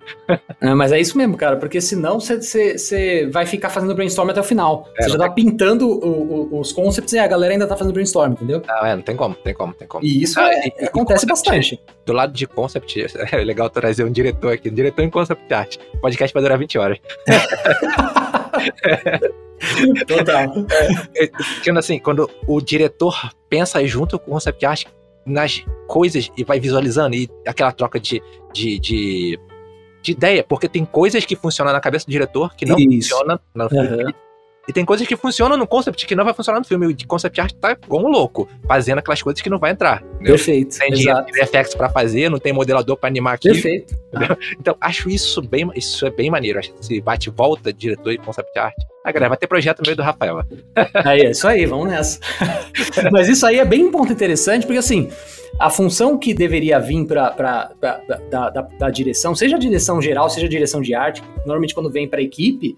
É, 0.62 0.74
mas 0.74 0.92
é 0.92 1.00
isso 1.00 1.18
mesmo, 1.18 1.36
cara, 1.36 1.58
porque 1.58 1.82
senão 1.82 2.20
você 2.20 3.30
vai 3.32 3.46
ficar 3.46 3.70
fazendo 3.70 3.94
brainstorm 3.94 4.30
até 4.30 4.40
o 4.40 4.44
final. 4.44 4.90
Você 4.98 5.10
é, 5.10 5.10
já 5.10 5.18
tá 5.18 5.30
tem... 5.30 5.46
pintando 5.46 5.88
o, 5.88 6.54
o, 6.54 6.60
os 6.60 6.72
concepts 6.72 7.14
e 7.14 7.20
a 7.20 7.28
galera 7.28 7.54
ainda 7.54 7.68
tá 7.68 7.76
fazendo 7.76 7.94
brainstorm, 7.94 8.34
entendeu? 8.34 8.62
Não, 8.66 8.86
é, 8.86 8.96
não 8.96 9.04
tem 9.04 9.16
como, 9.16 9.36
tem 9.36 9.54
como, 9.54 9.74
tem 9.74 9.88
como. 9.88 10.06
E 10.06 10.24
isso 10.24 10.40
ah, 10.40 10.50
é, 10.54 10.68
e, 10.68 10.86
acontece 10.86 11.26
bastante. 11.26 11.80
Do 12.06 12.14
lado 12.14 12.34
de 12.34 12.48
concept, 12.48 13.06
é 13.32 13.38
legal 13.38 13.70
trazer 13.70 14.04
um 14.04 14.12
diretor 14.12 14.54
aqui, 14.54 14.70
um 14.70 14.74
diretor 14.74 15.02
em 15.02 15.10
concept 15.10 15.45
art. 15.54 15.78
O 15.94 16.00
podcast 16.00 16.34
vai 16.34 16.44
durar 16.44 16.58
20 16.58 16.78
horas. 16.78 17.00
Total. 20.08 20.54
É, 21.16 21.30
assim, 21.78 22.00
quando 22.00 22.30
o 22.48 22.62
diretor 22.62 23.32
pensa 23.50 23.86
junto 23.86 24.18
com 24.20 24.32
o 24.32 24.34
concept 24.34 24.66
art 24.66 24.86
nas 25.26 25.66
coisas 25.88 26.32
e 26.38 26.44
vai 26.44 26.60
visualizando, 26.60 27.16
e 27.16 27.30
aquela 27.48 27.72
troca 27.72 28.00
de, 28.00 28.22
de, 28.54 28.80
de, 28.80 29.40
de 30.02 30.12
ideia, 30.12 30.44
porque 30.44 30.70
tem 30.70 30.86
coisas 30.86 31.26
que 31.26 31.36
funcionam 31.36 31.74
na 31.74 31.80
cabeça 31.80 32.06
do 32.06 32.12
diretor 32.12 32.56
que 32.56 32.66
não 32.66 32.78
Isso. 32.78 33.10
funcionam 33.10 33.40
no 33.54 33.66
uhum. 33.66 34.14
E 34.68 34.74
tem 34.74 34.84
coisas 34.84 35.08
que 35.08 35.16
funcionam 35.16 35.56
no 35.58 35.68
concept 35.68 36.06
que 36.06 36.16
não 36.16 36.24
vai 36.24 36.34
funcionar 36.34 36.60
no 36.60 36.66
filme. 36.66 36.88
O 36.88 36.94
de 36.94 37.06
concept 37.06 37.40
art 37.40 37.54
tá 37.54 37.76
como 37.76 38.08
louco, 38.08 38.50
fazendo 38.68 39.00
aquelas 39.00 39.22
coisas 39.22 39.42
que 39.42 39.50
não 39.50 39.60
vai 39.60 39.72
entrar. 39.72 40.02
Entendeu? 40.16 40.36
Perfeito. 40.36 40.78
Tem 40.78 40.94
exato. 40.94 41.38
effects 41.38 41.76
pra 41.76 41.90
fazer, 41.90 42.30
não 42.30 42.40
tem 42.40 42.52
modelador 42.52 42.98
pra 42.98 43.08
animar 43.08 43.36
aqui. 43.36 43.50
Perfeito. 43.50 43.96
Ah. 44.14 44.36
Então, 44.60 44.76
acho 44.80 45.10
isso 45.10 45.42
bem, 45.42 45.70
isso 45.76 46.06
é 46.06 46.10
bem 46.10 46.30
maneiro. 46.30 46.58
Acho 46.58 46.74
esse 46.80 47.00
bate-volta, 47.02 47.72
diretor 47.72 48.12
e 48.12 48.18
concept 48.18 48.58
art. 48.58 48.76
Ah, 49.04 49.12
galera, 49.12 49.30
vai 49.30 49.38
ter 49.38 49.46
projeto 49.46 49.80
no 49.80 49.86
meio 49.86 49.96
do 49.96 50.02
Rafael. 50.02 50.42
Aí, 51.06 51.22
é 51.22 51.32
isso 51.32 51.48
aí, 51.48 51.66
vamos 51.66 51.90
nessa. 51.90 52.20
Mas 53.12 53.28
isso 53.28 53.46
aí 53.46 53.60
é 53.60 53.66
bem 53.66 53.84
um 53.84 53.92
ponto 53.92 54.12
interessante, 54.12 54.66
porque 54.66 54.80
assim, 54.80 55.10
a 55.60 55.70
função 55.70 56.18
que 56.18 56.34
deveria 56.34 56.80
vir 56.80 57.06
para 57.06 57.72
da, 57.80 58.50
da, 58.50 58.62
da, 58.62 58.90
direção, 58.90 59.36
seja 59.36 59.58
a 59.58 59.60
direção 59.60 60.02
geral, 60.02 60.30
seja 60.30 60.48
a 60.48 60.50
direção 60.50 60.82
de 60.82 60.96
arte, 60.96 61.22
normalmente 61.46 61.76
quando 61.76 61.92
vem 61.92 62.08
para 62.10 62.20
a 62.20 62.24
equipe, 62.24 62.78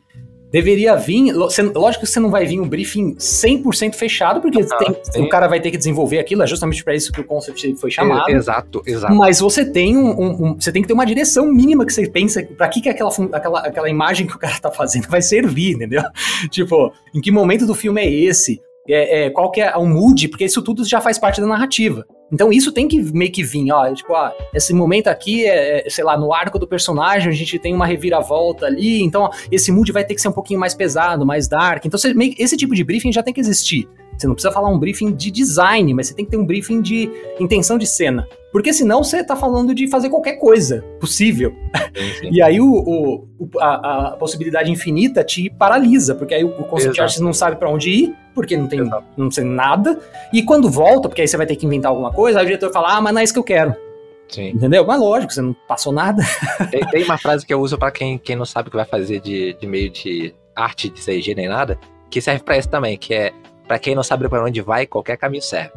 deveria 0.52 0.96
vir. 0.96 1.34
Lógico 1.34 2.06
que 2.06 2.12
você 2.12 2.20
não 2.20 2.30
vai 2.30 2.46
vir 2.46 2.60
um 2.60 2.68
briefing 2.68 3.16
100% 3.16 3.96
fechado, 3.96 4.42
porque 4.42 4.62
ah, 4.62 4.78
tem, 4.78 5.24
o 5.24 5.30
cara 5.30 5.48
vai 5.48 5.60
ter 5.60 5.72
que 5.72 5.78
desenvolver 5.78 6.20
aquilo, 6.20 6.44
é 6.44 6.48
justamente 6.48 6.84
para 6.84 6.96
isso 6.96 7.12
que 7.12 7.22
o 7.22 7.24
concept 7.24 7.76
foi 7.76 7.92
chamado. 7.92 8.30
Exato, 8.30 8.82
exato. 8.86 9.16
Mas 9.16 9.40
você 9.40 9.66
tem 9.66 9.98
um, 9.98 10.10
um, 10.10 10.46
um, 10.46 10.56
você 10.56 10.72
tem 10.72 10.82
que 10.82 10.88
ter 10.88 10.94
uma 10.94 11.06
direção 11.06 11.52
mínima 11.52 11.86
que 11.86 11.94
você 11.94 12.10
pensa 12.10 12.44
para 12.58 12.68
que, 12.70 12.82
que 12.82 12.90
aquela, 12.90 13.12
aquela, 13.34 13.60
aquela 13.60 13.90
imagem 13.90 14.28
que 14.28 14.36
o 14.36 14.40
cara 14.40 14.60
tá 14.60 14.72
fazendo 14.72 15.08
vai 15.08 15.22
servir, 15.22 15.76
entendeu? 15.76 16.04
tipo, 16.50 16.92
em 17.14 17.22
que 17.22 17.32
momento 17.32 17.66
do 17.66 17.76
filme 17.76 18.02
é 18.02 18.12
esse? 18.12 18.62
É, 18.90 19.26
é, 19.26 19.30
qual 19.30 19.52
que 19.52 19.60
é 19.60 19.76
o 19.76 19.86
mood, 19.86 20.30
porque 20.30 20.46
isso 20.46 20.62
tudo 20.62 20.86
já 20.86 21.02
faz 21.02 21.20
parte 21.20 21.42
da 21.42 21.48
narrativa. 21.48 22.06
Então 22.32 22.52
isso 22.52 22.72
tem 22.72 22.88
que 22.88 23.02
meio 23.14 23.32
que 23.32 23.44
vir, 23.44 23.72
ó, 23.72 23.94
tipo, 23.94 24.14
ah, 24.14 24.34
esse 24.54 24.74
momento 24.74 25.08
aqui 25.08 25.46
é, 25.46 25.88
é, 25.88 25.90
sei 25.90 26.04
lá, 26.04 26.18
no 26.18 26.34
arco 26.34 26.60
do 26.60 26.68
personagem 26.68 27.30
a 27.30 27.36
gente 27.36 27.58
tem 27.58 27.74
uma 27.74 27.86
reviravolta 27.86 28.66
ali, 28.66 29.02
então 29.02 29.24
ó, 29.24 29.30
esse 29.52 29.72
mood 29.72 29.92
vai 29.92 30.04
ter 30.04 30.14
que 30.14 30.22
ser 30.22 30.28
um 30.28 30.34
pouquinho 30.34 30.60
mais 30.60 30.74
pesado, 30.74 31.26
mais 31.26 31.48
dark. 31.48 31.86
Então 31.86 31.98
você, 31.98 32.14
meio, 32.14 32.34
esse 32.38 32.58
tipo 32.58 32.76
de 32.76 32.84
briefing 32.84 33.12
já 33.12 33.24
tem 33.24 33.34
que 33.34 33.40
existir. 33.40 33.88
Você 34.18 34.28
não 34.28 34.34
precisa 34.34 34.52
falar 34.52 34.70
um 34.70 34.80
briefing 34.80 35.14
de 35.14 35.30
design, 35.30 35.94
mas 35.94 36.08
você 36.08 36.14
tem 36.14 36.26
que 36.26 36.32
ter 36.32 36.38
um 36.38 36.46
briefing 36.46 36.82
de 36.82 37.10
intenção 37.40 37.78
de 37.78 37.86
cena. 37.86 38.28
Porque 38.52 38.74
senão 38.74 39.04
você 39.04 39.24
tá 39.24 39.36
falando 39.36 39.76
de 39.76 39.88
fazer 39.88 40.10
qualquer 40.10 40.34
coisa 40.38 40.84
possível. 41.00 41.54
Sim, 41.96 42.14
sim. 42.20 42.30
e 42.32 42.42
aí 42.42 42.60
o, 42.60 42.68
o 42.68 43.28
a, 43.60 44.08
a, 44.08 44.12
possibilidade 44.18 44.72
infinita 44.72 45.24
te 45.24 45.50
paralisa, 45.50 46.16
porque 46.16 46.34
aí 46.34 46.44
o, 46.44 46.48
o 46.48 46.64
concept 46.64 47.00
artist 47.00 47.22
não 47.22 47.34
sabe 47.34 47.58
para 47.58 47.70
onde 47.70 47.90
ir, 47.90 48.16
porque 48.34 48.58
não 48.58 48.68
tem, 48.68 48.80
não 49.16 49.30
tem 49.30 49.46
nada. 49.46 50.00
E 50.34 50.42
quando 50.42 50.70
volta, 50.70 51.08
porque 51.08 51.22
aí 51.22 51.28
você 51.28 51.38
vai 51.38 51.46
ter 51.46 51.56
que 51.56 51.66
inventar 51.66 51.92
alguma 51.92 52.12
coisa, 52.12 52.40
aí 52.40 52.46
o 52.46 52.48
diretor 52.48 52.72
fala, 52.72 52.98
ah, 52.98 53.02
mas 53.02 53.14
não 53.14 53.22
é 53.22 53.24
isso 53.24 53.34
que 53.34 53.40
eu 53.40 53.44
quero. 53.44 53.76
Sim. 54.30 54.50
Entendeu? 54.50 54.86
Mas 54.86 55.00
lógico, 55.00 55.34
você 55.34 55.42
não 55.42 55.56
passou 55.68 55.94
nada. 55.94 56.24
Tem, 56.72 56.82
tem 56.88 57.04
uma 57.04 57.18
frase 57.18 57.46
que 57.46 57.54
eu 57.54 57.62
uso 57.62 57.78
para 57.78 57.92
quem, 57.92 58.18
quem 58.18 58.36
não 58.36 58.46
sabe 58.46 58.68
o 58.68 58.72
que 58.72 58.78
vai 58.78 58.86
fazer 58.86 59.22
de, 59.22 59.54
de 59.54 59.68
meio 59.68 59.90
de 59.90 60.34
arte 60.56 60.90
de 60.90 61.00
CG 61.00 61.36
nem 61.36 61.48
nada, 61.48 61.80
que 62.10 62.20
serve 62.20 62.44
para 62.44 62.58
isso 62.58 62.68
também, 62.68 62.98
que 62.98 63.14
é 63.14 63.32
para 63.68 63.80
quem 63.80 63.96
não 63.96 64.04
sabe 64.04 64.28
para 64.28 64.44
onde 64.44 64.62
vai, 64.62 64.86
qualquer 64.86 65.18
caminho 65.18 65.44
serve. 65.44 65.72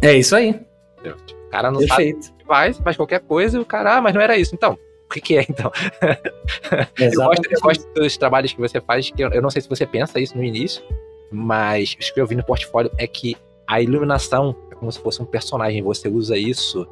É 0.00 0.14
isso 0.14 0.36
aí. 0.36 0.60
O 1.04 1.50
cara 1.50 1.70
não 1.70 1.80
Perfeito. 1.80 2.24
sabe 2.24 2.44
faz, 2.46 2.78
faz 2.78 2.96
qualquer 2.96 3.20
coisa 3.20 3.56
e 3.56 3.60
o 3.60 3.64
cara, 3.64 3.96
ah, 3.96 4.00
mas 4.00 4.14
não 4.14 4.20
era 4.20 4.36
isso. 4.36 4.54
Então, 4.54 4.78
que, 5.14 5.20
que 5.20 5.36
é, 5.36 5.46
então? 5.48 5.70
eu, 6.98 7.12
gosto, 7.12 7.52
eu 7.52 7.60
gosto 7.60 7.94
dos 7.94 8.16
trabalhos 8.16 8.52
que 8.52 8.60
você 8.60 8.80
faz, 8.80 9.10
que 9.10 9.22
eu, 9.22 9.30
eu 9.30 9.42
não 9.42 9.50
sei 9.50 9.62
se 9.62 9.68
você 9.68 9.86
pensa 9.86 10.20
isso 10.20 10.36
no 10.36 10.42
início, 10.42 10.84
mas 11.30 11.92
o 11.94 12.14
que 12.14 12.20
eu 12.20 12.26
vi 12.26 12.34
no 12.34 12.44
portfólio 12.44 12.90
é 12.98 13.06
que 13.06 13.36
a 13.66 13.80
iluminação 13.80 14.56
é 14.70 14.74
como 14.74 14.90
se 14.90 15.00
fosse 15.00 15.22
um 15.22 15.26
personagem, 15.26 15.82
você 15.82 16.08
usa 16.08 16.36
isso 16.36 16.86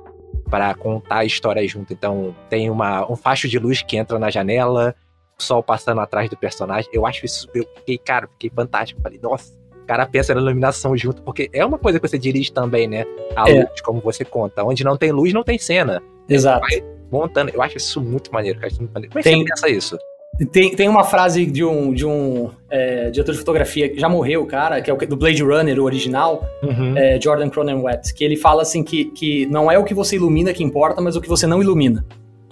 para 0.48 0.74
contar 0.74 1.18
a 1.18 1.24
história 1.24 1.66
junto. 1.66 1.92
Então, 1.92 2.34
tem 2.48 2.70
uma, 2.70 3.10
um 3.10 3.16
facho 3.16 3.48
de 3.48 3.58
luz 3.58 3.82
que 3.82 3.96
entra 3.96 4.18
na 4.18 4.30
janela, 4.30 4.94
o 5.38 5.42
sol 5.42 5.62
passando 5.62 6.00
atrás 6.00 6.30
do 6.30 6.36
personagem. 6.36 6.90
Eu 6.92 7.06
acho 7.06 7.24
isso, 7.24 7.48
eu 7.54 7.66
fiquei, 7.76 7.98
cara, 7.98 8.28
fiquei 8.28 8.50
fantástico. 8.50 9.00
Falei, 9.02 9.18
nossa, 9.20 9.52
o 9.52 9.61
cara 9.92 10.06
pensa 10.06 10.34
na 10.34 10.40
iluminação 10.40 10.96
junto, 10.96 11.20
porque 11.22 11.50
é 11.52 11.64
uma 11.64 11.78
coisa 11.78 12.00
que 12.00 12.08
você 12.08 12.18
dirige 12.18 12.50
também, 12.50 12.88
né? 12.88 13.04
A 13.36 13.50
é. 13.50 13.60
luz, 13.60 13.80
como 13.82 14.00
você 14.00 14.24
conta. 14.24 14.64
Onde 14.64 14.82
não 14.82 14.96
tem 14.96 15.12
luz, 15.12 15.34
não 15.34 15.44
tem 15.44 15.58
cena. 15.58 16.02
Exato. 16.26 16.66
montando. 17.10 17.50
Eu 17.52 17.60
acho 17.60 17.76
isso 17.76 18.00
muito 18.00 18.32
maneiro, 18.32 18.58
cara. 18.58 18.72
Muito 18.78 18.92
maneiro. 18.92 19.12
Como 19.12 19.20
é 19.20 19.22
que 19.22 19.28
tem, 19.28 19.42
você 19.42 19.48
pensa 19.48 19.68
isso? 19.68 19.98
Tem, 20.50 20.74
tem 20.74 20.88
uma 20.88 21.04
frase 21.04 21.44
de 21.44 21.62
um, 21.62 21.92
de 21.92 22.06
um 22.06 22.50
é, 22.70 23.10
diretor 23.10 23.32
de 23.32 23.38
fotografia 23.38 23.86
que 23.90 24.00
já 24.00 24.08
morreu, 24.08 24.46
cara, 24.46 24.80
que 24.80 24.90
é 24.90 24.94
o 24.94 24.96
do 24.96 25.14
Blade 25.14 25.42
Runner, 25.42 25.78
o 25.78 25.84
original, 25.84 26.42
uhum. 26.62 26.96
é, 26.96 27.20
Jordan 27.20 27.50
Cronenweth, 27.50 28.14
que 28.16 28.24
ele 28.24 28.36
fala 28.36 28.62
assim 28.62 28.82
que, 28.82 29.04
que 29.04 29.44
não 29.46 29.70
é 29.70 29.78
o 29.78 29.84
que 29.84 29.92
você 29.92 30.16
ilumina 30.16 30.54
que 30.54 30.64
importa, 30.64 31.02
mas 31.02 31.16
o 31.16 31.20
que 31.20 31.28
você 31.28 31.46
não 31.46 31.60
ilumina. 31.60 32.02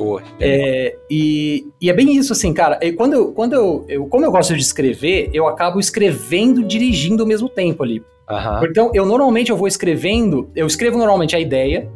Pô, 0.00 0.18
é, 0.40 0.96
e, 1.10 1.66
e, 1.78 1.90
é 1.90 1.92
bem 1.92 2.16
isso, 2.16 2.32
assim, 2.32 2.54
cara. 2.54 2.78
E 2.80 2.90
quando 2.90 3.12
eu, 3.12 3.32
quando 3.32 3.52
eu, 3.52 3.84
eu, 3.86 4.06
como 4.06 4.24
eu 4.24 4.32
gosto 4.32 4.56
de 4.56 4.62
escrever, 4.62 5.28
eu 5.34 5.46
acabo 5.46 5.78
escrevendo, 5.78 6.64
dirigindo 6.64 7.22
ao 7.22 7.28
mesmo 7.28 7.50
tempo 7.50 7.82
ali. 7.82 8.02
Uhum. 8.30 8.64
Então, 8.64 8.90
eu 8.94 9.04
normalmente 9.04 9.50
eu 9.50 9.58
vou 9.58 9.68
escrevendo, 9.68 10.48
eu 10.56 10.66
escrevo 10.66 10.96
normalmente 10.96 11.36
a 11.36 11.38
ideia, 11.38 11.86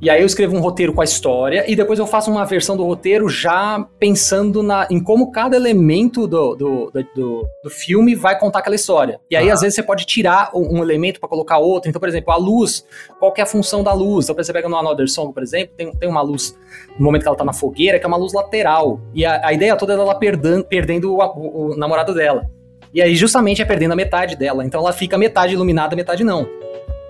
e 0.00 0.10
aí 0.10 0.20
eu 0.20 0.26
escrevo 0.26 0.54
um 0.54 0.60
roteiro 0.60 0.92
com 0.92 1.00
a 1.00 1.04
história 1.04 1.64
e 1.66 1.74
depois 1.74 1.98
eu 1.98 2.06
faço 2.06 2.30
uma 2.30 2.44
versão 2.44 2.76
do 2.76 2.84
roteiro 2.84 3.30
já 3.30 3.82
pensando 3.98 4.62
na, 4.62 4.86
em 4.90 5.02
como 5.02 5.32
cada 5.32 5.56
elemento 5.56 6.26
do, 6.26 6.54
do, 6.54 6.92
do, 7.14 7.48
do 7.64 7.70
filme 7.70 8.14
vai 8.14 8.38
contar 8.38 8.58
aquela 8.58 8.76
história. 8.76 9.18
E 9.30 9.34
aí, 9.34 9.48
ah. 9.48 9.54
às 9.54 9.62
vezes, 9.62 9.74
você 9.74 9.82
pode 9.82 10.04
tirar 10.04 10.50
um, 10.54 10.78
um 10.78 10.82
elemento 10.82 11.18
para 11.18 11.28
colocar 11.28 11.56
outro. 11.58 11.88
Então, 11.88 11.98
por 11.98 12.08
exemplo, 12.10 12.30
a 12.30 12.36
luz, 12.36 12.84
qual 13.18 13.32
que 13.32 13.40
é 13.40 13.44
a 13.44 13.46
função 13.46 13.82
da 13.82 13.94
luz? 13.94 14.26
Então, 14.26 14.36
você 14.36 14.52
pega 14.52 14.68
no 14.68 14.76
Another 14.76 15.08
Song, 15.08 15.32
por 15.32 15.42
exemplo, 15.42 15.74
tem, 15.74 15.90
tem 15.90 16.08
uma 16.08 16.20
luz 16.20 16.58
no 16.98 17.06
momento 17.06 17.22
que 17.22 17.28
ela 17.28 17.36
tá 17.36 17.44
na 17.44 17.54
fogueira, 17.54 17.98
que 17.98 18.04
é 18.04 18.08
uma 18.08 18.18
luz 18.18 18.34
lateral. 18.34 19.00
E 19.14 19.24
a, 19.24 19.46
a 19.46 19.52
ideia 19.54 19.76
toda 19.76 19.94
é 19.94 19.96
ela 19.96 20.14
perdendo, 20.14 20.64
perdendo 20.64 21.14
o, 21.14 21.18
o, 21.18 21.72
o 21.72 21.76
namorado 21.76 22.14
dela. 22.14 22.44
E 22.92 23.00
aí, 23.00 23.16
justamente, 23.16 23.62
é 23.62 23.64
perdendo 23.64 23.92
a 23.92 23.96
metade 23.96 24.36
dela. 24.36 24.62
Então, 24.62 24.80
ela 24.82 24.92
fica 24.92 25.16
metade 25.16 25.54
iluminada, 25.54 25.96
metade 25.96 26.22
não. 26.22 26.46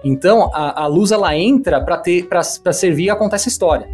Então, 0.09 0.49
a, 0.55 0.85
a 0.85 0.87
luz 0.87 1.11
ela 1.11 1.37
entra 1.37 1.81
para 1.81 2.73
servir 2.73 3.11
a 3.11 3.17
contar 3.17 3.37
essa 3.37 3.49
história. 3.49 3.89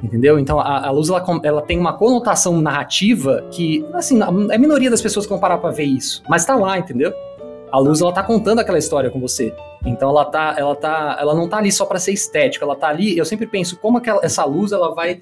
Entendeu? 0.00 0.38
Então, 0.38 0.60
a, 0.60 0.86
a 0.86 0.90
luz 0.92 1.08
ela, 1.08 1.24
ela, 1.42 1.60
tem 1.60 1.76
uma 1.76 1.92
conotação 1.92 2.60
narrativa 2.60 3.44
que, 3.50 3.84
assim, 3.92 4.20
é 4.20 4.54
a 4.54 4.58
minoria 4.58 4.88
das 4.88 5.02
pessoas 5.02 5.26
que 5.26 5.30
vão 5.30 5.40
parar 5.40 5.58
para 5.58 5.70
ver 5.70 5.84
isso, 5.84 6.22
mas 6.28 6.44
tá 6.44 6.54
lá, 6.54 6.78
entendeu? 6.78 7.12
A 7.72 7.78
luz 7.80 8.00
ela 8.00 8.12
tá 8.12 8.22
contando 8.22 8.60
aquela 8.60 8.78
história 8.78 9.10
com 9.10 9.20
você. 9.20 9.52
Então 9.84 10.10
ela 10.10 10.24
tá, 10.24 10.54
ela 10.56 10.76
tá, 10.76 11.18
ela 11.20 11.34
não 11.34 11.48
tá 11.48 11.58
ali 11.58 11.72
só 11.72 11.84
para 11.84 11.98
ser 11.98 12.12
estética, 12.12 12.64
ela 12.64 12.76
tá 12.76 12.88
ali, 12.88 13.18
eu 13.18 13.24
sempre 13.24 13.46
penso 13.46 13.76
como 13.76 13.98
aquela, 13.98 14.24
essa 14.24 14.44
luz 14.44 14.70
ela 14.70 14.94
vai 14.94 15.20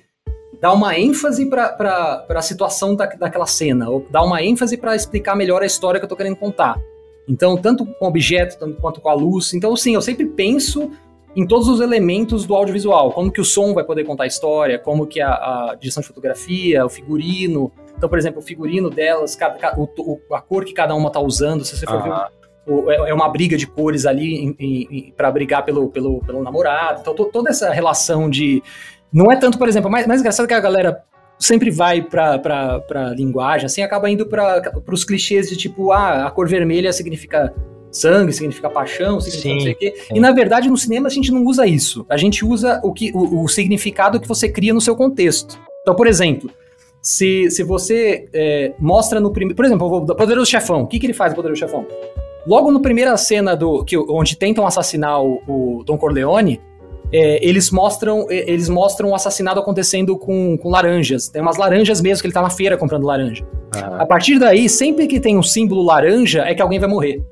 dar 0.61 0.75
uma 0.75 0.99
ênfase 0.99 1.47
para 1.47 2.27
a 2.29 2.43
situação 2.43 2.95
da, 2.95 3.07
daquela 3.07 3.47
cena, 3.47 3.89
ou 3.89 4.07
dar 4.11 4.23
uma 4.23 4.43
ênfase 4.43 4.77
para 4.77 4.95
explicar 4.95 5.35
melhor 5.35 5.63
a 5.63 5.67
história 5.67 5.99
que 5.99 6.05
eu 6.05 6.09
tô 6.09 6.17
querendo 6.17 6.37
contar. 6.37 6.79
Então, 7.29 7.57
tanto 7.57 7.85
com 7.85 8.07
objeto 8.07 8.59
tanto 8.59 8.81
quanto 8.81 9.01
com 9.01 9.09
a 9.09 9.15
luz. 9.15 9.53
Então, 9.53 9.77
sim, 9.77 9.95
eu 9.95 10.03
sempre 10.03 10.27
penso 10.27 10.91
em 11.37 11.47
todos 11.47 11.69
os 11.69 11.81
elementos 11.81 12.47
do 12.47 12.55
audiovisual, 12.55 13.13
como 13.13 13.31
que 13.31 13.41
o 13.41 13.45
som 13.45 13.75
vai 13.75 13.85
poder 13.85 14.03
contar 14.05 14.25
a 14.25 14.27
história, 14.27 14.79
como 14.79 15.07
que 15.07 15.21
a, 15.21 15.31
a 15.31 15.77
direção 15.79 16.01
de 16.01 16.09
fotografia, 16.09 16.85
o 16.85 16.89
figurino. 16.89 17.71
Então, 17.97 18.09
por 18.09 18.19
exemplo, 18.19 18.41
o 18.41 18.43
figurino 18.43 18.91
delas, 18.91 19.37
cada, 19.37 19.79
o, 19.79 19.89
a 20.33 20.41
cor 20.41 20.65
que 20.65 20.73
cada 20.73 20.95
uma 20.95 21.09
está 21.09 21.21
usando, 21.21 21.65
se 21.65 21.77
você 21.77 21.87
for 21.87 22.03
ver 22.03 22.13
é, 22.89 23.11
é 23.11 23.15
uma 23.15 23.29
briga 23.29 23.57
de 23.57 23.67
cores 23.67 24.05
ali 24.05 25.13
para 25.17 25.31
brigar 25.31 25.65
pelo, 25.65 25.89
pelo, 25.89 26.21
pelo 26.21 26.43
namorado. 26.43 27.01
Então, 27.01 27.15
toda 27.15 27.51
essa 27.51 27.71
relação 27.71 28.29
de. 28.29 28.63
Não 29.11 29.33
é 29.33 29.37
tanto, 29.37 29.57
por 29.57 29.69
exemplo, 29.69 29.91
mais, 29.91 30.07
mais 30.07 30.21
engraçado 30.21 30.47
que 30.47 30.53
a 30.53 30.61
galera 30.61 31.03
sempre 31.39 31.71
vai 31.71 32.03
pra, 32.03 32.39
pra, 32.39 32.81
pra 32.81 33.11
linguagem, 33.11 33.67
assim, 33.67 33.83
acaba 33.83 34.11
indo 34.11 34.27
para 34.27 34.73
os 34.91 35.05
clichês 35.05 35.49
de 35.49 35.57
tipo, 35.57 35.93
ah, 35.93 36.27
a 36.27 36.31
cor 36.31 36.49
vermelha 36.49 36.93
significa 36.93 37.55
sangue, 37.91 38.33
significa 38.33 38.69
paixão, 38.69 39.21
significa 39.21 39.49
sim, 39.49 39.55
não 39.55 39.61
sei 39.61 39.73
o 39.73 39.77
quê. 39.77 39.95
Sim. 40.09 40.17
E 40.17 40.21
na 40.21 40.33
verdade, 40.33 40.69
no 40.69 40.77
cinema 40.77 41.09
a 41.09 41.11
gente 41.11 41.31
não 41.31 41.45
usa 41.45 41.67
isso. 41.67 42.05
A 42.09 42.17
gente 42.17 42.45
usa 42.45 42.81
o, 42.83 42.93
que, 42.93 43.11
o, 43.15 43.45
o 43.45 43.49
significado 43.49 44.21
que 44.21 44.29
você 44.29 44.49
cria 44.49 44.75
no 44.75 44.81
seu 44.81 44.95
contexto. 44.97 45.59
Então, 45.83 45.95
por 45.95 46.07
exemplo, 46.07 46.51
se, 47.01 47.51
se 47.51 47.63
você 47.63 48.29
é, 48.33 48.75
mostra 48.79 49.21
no 49.21 49.33
primeiro. 49.33 49.57
Por 49.57 49.65
exemplo, 49.65 49.87
o 49.87 50.15
Poderoso 50.15 50.51
Chefão. 50.51 50.83
O 50.83 50.87
que, 50.87 50.99
que 50.99 51.07
ele 51.07 51.15
faz, 51.15 51.33
o 51.33 51.37
Poderoso 51.37 51.61
Chefão? 51.61 51.87
Logo 52.47 52.71
na 52.71 52.81
primeira 52.81 53.17
cena 53.17 53.55
do 53.55 53.85
que, 53.85 53.97
onde 53.97 54.37
tentam 54.37 54.67
assassinar 54.67 55.23
o, 55.23 55.43
o 55.47 55.85
Don 55.85 55.99
Corleone, 55.99 56.61
é, 57.13 57.47
eles 57.47 57.71
mostram 57.71 58.27
é, 58.29 58.51
eles 58.51 58.69
mostram 58.69 59.11
o 59.11 59.15
assassinato 59.15 59.61
acontecendo 59.61 60.17
com, 60.19 60.57
com 60.59 60.69
laranjas. 60.69 61.29
Tem 61.29 61.41
umas 61.41 61.57
laranjas 61.57 62.01
mesmo 62.01 62.23
que 62.23 62.27
ele 62.27 62.35
tá 62.35 62.43
na 62.43 62.51
feira 62.51 62.77
comprando 62.77 63.05
laranja. 63.05 63.47
A 63.99 64.07
partir 64.07 64.39
daí, 64.39 64.69
sempre 64.69 65.07
que 65.07 65.21
tem 65.21 65.37
um 65.37 65.43
símbolo 65.43 65.83
laranja, 65.83 66.43
é 66.43 66.55
que 66.55 66.63
alguém 66.63 66.79
vai 66.79 66.89
morrer. 66.89 67.23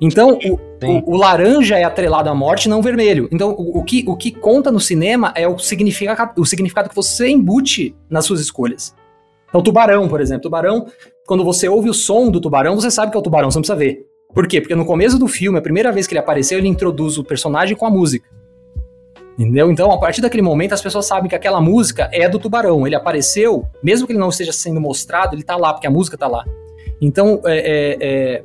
Então, 0.00 0.38
o, 0.44 0.54
o, 0.54 1.14
o, 1.14 1.16
laranja 1.16 1.78
é 1.78 1.84
atrelado 1.84 2.30
à 2.30 2.34
morte, 2.34 2.68
não 2.68 2.78
o 2.78 2.82
vermelho. 2.82 3.28
Então, 3.30 3.50
o, 3.50 3.80
o, 3.80 3.84
que, 3.84 4.02
o 4.06 4.16
que 4.16 4.30
conta 4.30 4.72
no 4.72 4.80
cinema 4.80 5.30
é 5.36 5.46
o 5.46 5.58
significado, 5.58 6.40
o 6.40 6.46
significado 6.46 6.88
que 6.88 6.94
você 6.94 7.28
embute 7.28 7.94
nas 8.08 8.24
suas 8.24 8.40
escolhas. 8.40 8.94
Então, 9.48 9.62
tubarão, 9.62 10.08
por 10.08 10.20
exemplo. 10.20 10.42
Tubarão, 10.42 10.86
quando 11.26 11.44
você 11.44 11.68
ouve 11.68 11.90
o 11.90 11.94
som 11.94 12.30
do 12.30 12.40
tubarão, 12.40 12.76
você 12.76 12.90
sabe 12.90 13.10
que 13.10 13.16
é 13.16 13.20
o 13.20 13.22
tubarão, 13.22 13.50
você 13.50 13.58
não 13.58 13.62
precisa 13.62 13.76
ver. 13.76 14.06
Por 14.34 14.46
quê? 14.46 14.60
Porque 14.60 14.74
no 14.74 14.86
começo 14.86 15.18
do 15.18 15.26
filme, 15.26 15.58
a 15.58 15.62
primeira 15.62 15.92
vez 15.92 16.06
que 16.06 16.14
ele 16.14 16.20
apareceu, 16.20 16.58
ele 16.58 16.68
introduz 16.68 17.18
o 17.18 17.24
personagem 17.24 17.76
com 17.76 17.84
a 17.84 17.90
música. 17.90 18.26
Entendeu? 19.40 19.70
Então, 19.70 19.90
a 19.90 19.96
partir 19.96 20.20
daquele 20.20 20.42
momento, 20.42 20.74
as 20.74 20.82
pessoas 20.82 21.06
sabem 21.06 21.26
que 21.26 21.34
aquela 21.34 21.62
música 21.62 22.10
é 22.12 22.28
do 22.28 22.38
Tubarão. 22.38 22.86
Ele 22.86 22.94
apareceu, 22.94 23.64
mesmo 23.82 24.06
que 24.06 24.12
ele 24.12 24.20
não 24.20 24.28
esteja 24.28 24.52
sendo 24.52 24.78
mostrado, 24.78 25.34
ele 25.34 25.42
tá 25.42 25.56
lá, 25.56 25.72
porque 25.72 25.86
a 25.86 25.90
música 25.90 26.18
tá 26.18 26.28
lá. 26.28 26.44
Então, 27.00 27.40
é, 27.46 27.56
é, 27.56 27.98
é, 28.02 28.42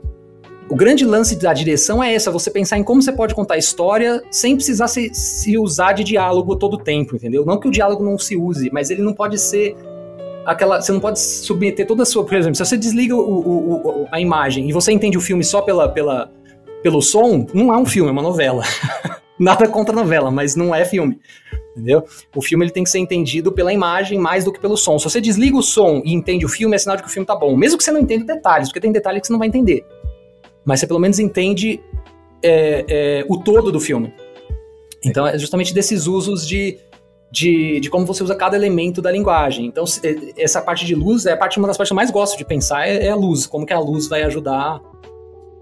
o 0.70 0.76
grande 0.76 1.04
lance 1.04 1.36
da 1.36 1.52
direção 1.52 2.02
é 2.02 2.14
essa, 2.14 2.32
você 2.32 2.50
pensar 2.50 2.78
em 2.78 2.84
como 2.84 3.02
você 3.02 3.12
pode 3.12 3.36
contar 3.36 3.56
a 3.56 3.58
história 3.58 4.24
sem 4.32 4.56
precisar 4.56 4.88
se, 4.88 5.14
se 5.14 5.58
usar 5.58 5.92
de 5.92 6.02
diálogo 6.06 6.56
todo 6.56 6.76
o 6.76 6.78
tempo, 6.78 7.18
entendeu? 7.18 7.46
Não 7.46 7.60
que 7.60 7.68
o 7.68 7.72
diálogo 7.72 8.02
não 8.02 8.18
se 8.18 8.38
use, 8.38 8.70
mas 8.72 8.90
ele 8.90 9.02
não 9.02 9.14
pode 9.14 9.38
ser 9.38 9.76
aquela. 10.46 10.80
Você 10.80 10.94
não 10.94 11.02
pode 11.02 11.20
submeter 11.20 11.86
toda 11.86 12.04
a 12.04 12.06
sua. 12.06 12.24
Por 12.24 12.36
exemplo, 12.36 12.56
se 12.56 12.64
você 12.64 12.78
desliga 12.78 13.14
o, 13.14 13.20
o, 13.20 13.74
o, 13.74 14.08
a 14.10 14.22
imagem 14.22 14.70
e 14.70 14.72
você 14.72 14.94
entende 14.94 15.18
o 15.18 15.22
filme 15.22 15.44
só 15.44 15.62
pela, 15.62 15.90
pela, 15.90 16.32
pelo 16.82 17.02
som, 17.02 17.46
não 17.54 17.74
é 17.74 17.78
um 17.78 17.86
filme, 17.86 18.08
é 18.08 18.14
uma 18.14 18.22
novela. 18.22 18.64
Nada 19.38 19.68
contra 19.68 19.94
a 19.94 19.96
novela, 19.96 20.32
mas 20.32 20.56
não 20.56 20.74
é 20.74 20.86
filme. 20.86 21.20
Entendeu? 21.72 22.06
O 22.34 22.42
filme 22.42 22.64
ele 22.64 22.72
tem 22.72 22.84
que 22.84 22.90
ser 22.90 23.00
entendido 23.00 23.52
pela 23.52 23.74
imagem 23.74 24.18
mais 24.18 24.46
do 24.46 24.52
que 24.52 24.60
pelo 24.60 24.78
som. 24.78 24.98
Se 24.98 25.04
você 25.04 25.20
desliga 25.20 25.58
o 25.58 25.62
som 25.62 26.02
e 26.06 26.14
entende 26.14 26.46
o 26.46 26.50
filme, 26.50 26.74
é 26.76 26.78
sinal 26.78 26.96
de 26.96 27.04
que 27.04 27.10
o 27.10 27.12
filme 27.12 27.26
tá 27.26 27.36
bom. 27.36 27.56
Mesmo 27.56 27.78
que 27.78 27.84
você 27.84 27.92
não 27.92 28.00
entenda 28.00 28.34
detalhes, 28.34 28.70
porque 28.70 28.80
tem 28.80 28.92
detalhes 28.92 29.22
que 29.22 29.28
você 29.28 29.34
não 29.34 29.40
vai 29.40 29.50
entender. 29.50 29.86
Mas 30.64 30.80
você 30.80 30.88
pelo 30.88 31.00
menos 31.00 31.20
entende 31.20 31.82
é, 32.42 32.86
é, 32.88 33.26
o 33.28 33.38
todo 33.38 33.72
do 33.72 33.80
filme. 33.80 34.14
Então 35.04 35.28
é 35.28 35.38
justamente 35.38 35.74
desses 35.74 36.08
usos 36.08 36.48
de, 36.48 36.80
de, 37.30 37.82
de, 37.82 37.90
como 37.90 38.06
você 38.06 38.24
usa 38.24 38.36
cada 38.36 38.56
elemento 38.56 39.02
da 39.02 39.12
linguagem. 39.12 39.66
Então, 39.66 39.84
é, 40.02 40.42
essa 40.42 40.62
parte 40.62 40.86
de 40.86 40.96
luz 40.96 41.26
é 41.26 41.34
a 41.34 41.38
parte, 41.38 41.60
uma 41.60 41.68
das 41.68 41.78
partes 41.78 41.90
que 41.90 41.94
eu 41.94 41.98
mais 41.98 42.10
gosto 42.10 42.38
de 42.38 42.46
pensar, 42.46 42.88
é, 42.88 43.08
é 43.08 43.10
a 43.10 43.16
luz. 43.16 43.46
Como 43.46 43.66
que 43.66 43.74
a 43.74 43.80
luz 43.80 44.08
vai 44.08 44.24
ajudar 44.24 44.82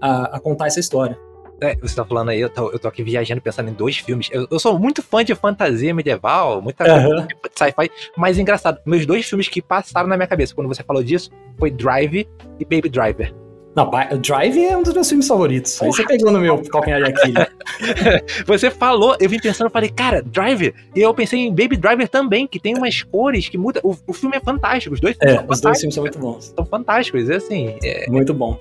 a, 0.00 0.36
a 0.36 0.40
contar 0.40 0.68
essa 0.68 0.78
história. 0.78 1.18
É, 1.60 1.76
você 1.76 1.94
tá 1.94 2.04
falando 2.04 2.30
aí, 2.30 2.40
eu 2.40 2.50
tô, 2.50 2.70
eu 2.70 2.78
tô 2.78 2.88
aqui 2.88 3.02
viajando 3.02 3.40
pensando 3.40 3.70
em 3.70 3.72
dois 3.72 3.96
filmes. 3.98 4.28
Eu, 4.32 4.46
eu 4.50 4.58
sou 4.58 4.78
muito 4.78 5.02
fã 5.02 5.24
de 5.24 5.34
fantasia 5.34 5.94
medieval, 5.94 6.60
muita 6.60 6.84
uhum. 6.84 7.26
sci-fi, 7.54 7.90
mas 8.16 8.38
engraçado, 8.38 8.80
meus 8.84 9.06
dois 9.06 9.24
filmes 9.26 9.48
que 9.48 9.62
passaram 9.62 10.08
na 10.08 10.16
minha 10.16 10.26
cabeça 10.26 10.54
quando 10.54 10.68
você 10.68 10.82
falou 10.82 11.02
disso 11.02 11.30
foi 11.58 11.70
Drive 11.70 12.28
e 12.58 12.64
Baby 12.64 12.88
Driver. 12.88 13.34
Não, 13.74 13.90
Drive 14.20 14.64
é 14.64 14.76
um 14.76 14.82
dos 14.82 14.94
meus 14.94 15.08
filmes 15.08 15.26
favoritos. 15.26 15.82
Aí 15.82 15.88
você 15.88 16.06
pegou 16.06 16.30
no 16.30 16.38
meu 16.38 16.62
calcanhar 16.62 17.02
de 17.02 17.10
Aquiles. 17.10 17.46
você 18.46 18.70
falou, 18.70 19.16
eu 19.18 19.28
vim 19.28 19.40
pensando, 19.40 19.66
eu 19.66 19.70
falei, 19.70 19.90
cara, 19.90 20.22
Drive. 20.22 20.72
E 20.94 21.00
eu 21.00 21.12
pensei 21.12 21.40
em 21.40 21.50
Baby 21.50 21.76
Driver 21.76 22.08
também, 22.08 22.46
que 22.46 22.60
tem 22.60 22.76
umas 22.76 23.02
cores 23.02 23.48
que 23.48 23.58
mudam. 23.58 23.82
O, 23.84 23.96
o 24.06 24.12
filme 24.12 24.36
é 24.36 24.40
fantástico, 24.40 24.94
os 24.94 25.00
dois 25.00 25.16
filmes 25.16 25.40
é, 25.40 25.44
os 25.48 25.60
dois 25.60 25.80
filmes 25.80 25.94
são 25.94 26.04
muito 26.04 26.18
bons. 26.18 26.54
São 26.54 26.64
fantásticos, 26.64 27.28
é 27.28 27.34
assim. 27.34 27.76
É... 27.82 28.08
Muito 28.08 28.32
bom. 28.32 28.58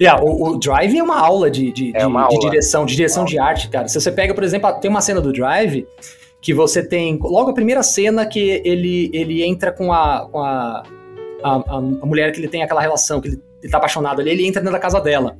Yeah, 0.00 0.22
o, 0.22 0.50
o, 0.50 0.58
Drive 0.58 0.96
é 0.96 1.02
uma 1.02 1.18
aula 1.18 1.50
de, 1.50 1.72
de, 1.72 1.92
é 1.96 2.06
uma 2.06 2.20
de, 2.20 2.26
aula. 2.26 2.38
de 2.38 2.50
direção, 2.50 2.86
de 2.86 2.94
direção 2.94 3.24
de 3.24 3.38
arte, 3.38 3.68
cara. 3.68 3.88
Se 3.88 4.00
você 4.00 4.12
pega, 4.12 4.34
por 4.34 4.44
exemplo, 4.44 4.70
tem 4.74 4.90
uma 4.90 5.00
cena 5.00 5.20
do 5.20 5.32
Drive 5.32 5.86
que 6.40 6.54
você 6.54 6.82
tem. 6.82 7.18
Logo 7.20 7.50
a 7.50 7.54
primeira 7.54 7.82
cena 7.82 8.24
que 8.26 8.62
ele, 8.64 9.10
ele 9.12 9.42
entra 9.42 9.72
com 9.72 9.92
a. 9.92 10.28
Com 10.30 10.38
a, 10.38 10.82
a, 11.42 11.54
a 11.66 12.06
mulher 12.06 12.32
que 12.32 12.38
ele 12.38 12.48
tem 12.48 12.62
aquela 12.62 12.80
relação, 12.80 13.20
que 13.20 13.28
ele, 13.28 13.42
ele 13.62 13.72
tá 13.72 13.78
apaixonado 13.78 14.20
ali, 14.20 14.30
ele 14.30 14.46
entra 14.46 14.60
dentro 14.60 14.74
da 14.74 14.78
casa 14.78 15.00
dela. 15.00 15.38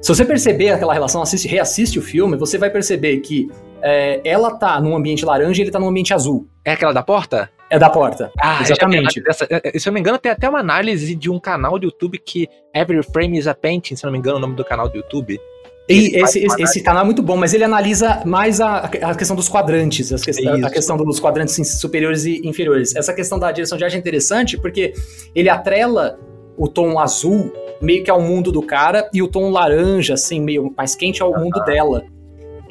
Se 0.00 0.08
você 0.08 0.24
perceber 0.24 0.70
aquela 0.70 0.92
relação, 0.92 1.22
assiste, 1.22 1.46
reassiste 1.46 1.96
o 1.96 2.02
filme, 2.02 2.36
você 2.36 2.58
vai 2.58 2.70
perceber 2.70 3.18
que 3.18 3.48
é, 3.80 4.20
ela 4.24 4.50
tá 4.50 4.80
num 4.80 4.96
ambiente 4.96 5.24
laranja 5.24 5.60
e 5.60 5.64
ele 5.64 5.70
tá 5.70 5.78
num 5.78 5.88
ambiente 5.88 6.12
azul. 6.12 6.48
É 6.64 6.72
aquela 6.72 6.92
da 6.92 7.04
porta? 7.04 7.48
É 7.72 7.78
da 7.78 7.88
porta. 7.88 8.30
Ah, 8.38 8.60
exatamente. 8.60 9.18
Dessa, 9.22 9.46
é, 9.48 9.78
se 9.78 9.88
eu 9.88 9.90
não 9.90 9.94
me 9.94 10.00
engano, 10.00 10.18
tem 10.18 10.30
até 10.30 10.46
uma 10.46 10.58
análise 10.58 11.14
de 11.14 11.30
um 11.30 11.40
canal 11.40 11.78
do 11.78 11.86
YouTube 11.86 12.18
que 12.18 12.46
Every 12.74 13.02
Frame 13.02 13.38
is 13.38 13.46
a 13.46 13.54
Painting, 13.54 13.96
se 13.96 14.04
eu 14.04 14.08
não 14.08 14.12
me 14.12 14.18
engano, 14.18 14.36
é 14.36 14.38
o 14.38 14.42
nome 14.42 14.54
do 14.54 14.62
canal 14.62 14.90
do 14.90 14.96
YouTube. 14.98 15.40
E 15.88 16.20
esse, 16.20 16.44
esse, 16.44 16.62
esse, 16.62 16.82
canal 16.82 17.02
é 17.02 17.06
muito 17.06 17.22
bom, 17.22 17.34
mas 17.34 17.54
ele 17.54 17.64
analisa 17.64 18.22
mais 18.26 18.60
a, 18.60 18.80
a 18.80 19.14
questão 19.14 19.34
dos 19.34 19.48
quadrantes, 19.48 20.10
que, 20.22 20.46
a, 20.46 20.66
a 20.66 20.70
questão 20.70 20.98
dos 20.98 21.18
quadrantes 21.18 21.80
superiores 21.80 22.26
e 22.26 22.46
inferiores. 22.46 22.94
Essa 22.94 23.14
questão 23.14 23.38
da 23.38 23.50
direção 23.50 23.78
de 23.78 23.84
arte 23.84 23.96
é 23.96 23.98
interessante 23.98 24.58
porque 24.58 24.92
ele 25.34 25.48
atrela 25.48 26.20
o 26.58 26.68
tom 26.68 26.98
azul 26.98 27.50
meio 27.80 28.04
que 28.04 28.10
ao 28.10 28.20
mundo 28.20 28.52
do 28.52 28.62
cara 28.62 29.08
e 29.14 29.22
o 29.22 29.28
tom 29.28 29.50
laranja, 29.50 30.12
assim, 30.12 30.42
meio 30.42 30.72
mais 30.76 30.94
quente 30.94 31.22
ao 31.22 31.32
mundo 31.40 31.58
dela. 31.64 32.04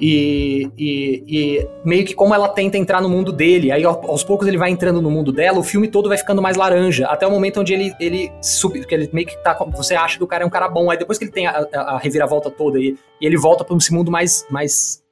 E, 0.02 0.68
e, 0.76 1.24
e, 1.28 1.68
meio 1.86 2.04
que 2.04 2.16
como 2.16 2.34
ela 2.34 2.50
tenta 2.50 2.76
entrar 2.76 3.02
no 3.02 3.08
mundo 3.08 3.32
dele, 3.32 3.72
aí 3.72 3.84
aos 3.84 4.24
poucos 4.24 4.48
ele 4.48 4.58
vai 4.58 4.72
entrando 4.72 5.00
no 5.00 5.12
mundo 5.12 5.32
dela, 5.32 5.60
o 5.60 5.64
filme 5.64 5.88
todo 5.88 6.10
vai 6.10 6.18
ficando 6.18 6.42
mais 6.42 6.58
laranja, 6.58 7.06
até 7.06 7.28
o 7.28 7.30
momento 7.30 7.60
onde 7.60 7.72
ele, 7.72 7.94
ele 8.00 8.32
sube, 8.42 8.84
que 8.84 8.96
ele 8.96 9.08
meio 9.14 9.28
que 9.28 9.38
tá, 9.44 9.54
você 9.76 9.94
acha 9.94 10.18
que 10.18 10.24
o 10.24 10.28
cara 10.28 10.44
é 10.44 10.48
um 10.48 10.50
cara 10.50 10.68
bom, 10.68 10.90
aí 10.90 10.98
depois 10.98 11.20
que 11.20 11.26
ele 11.26 11.32
tem 11.32 11.46
a, 11.46 11.68
a, 11.72 11.80
a 11.80 11.98
reviravolta 12.00 12.50
toda 12.50 12.80
e, 12.80 12.98
e 13.22 13.26
ele 13.28 13.38
volta 13.38 13.64
para 13.64 13.78
esse 13.78 13.94
mundo 13.94 14.10
mais, 14.10 14.44
mais 14.50 15.04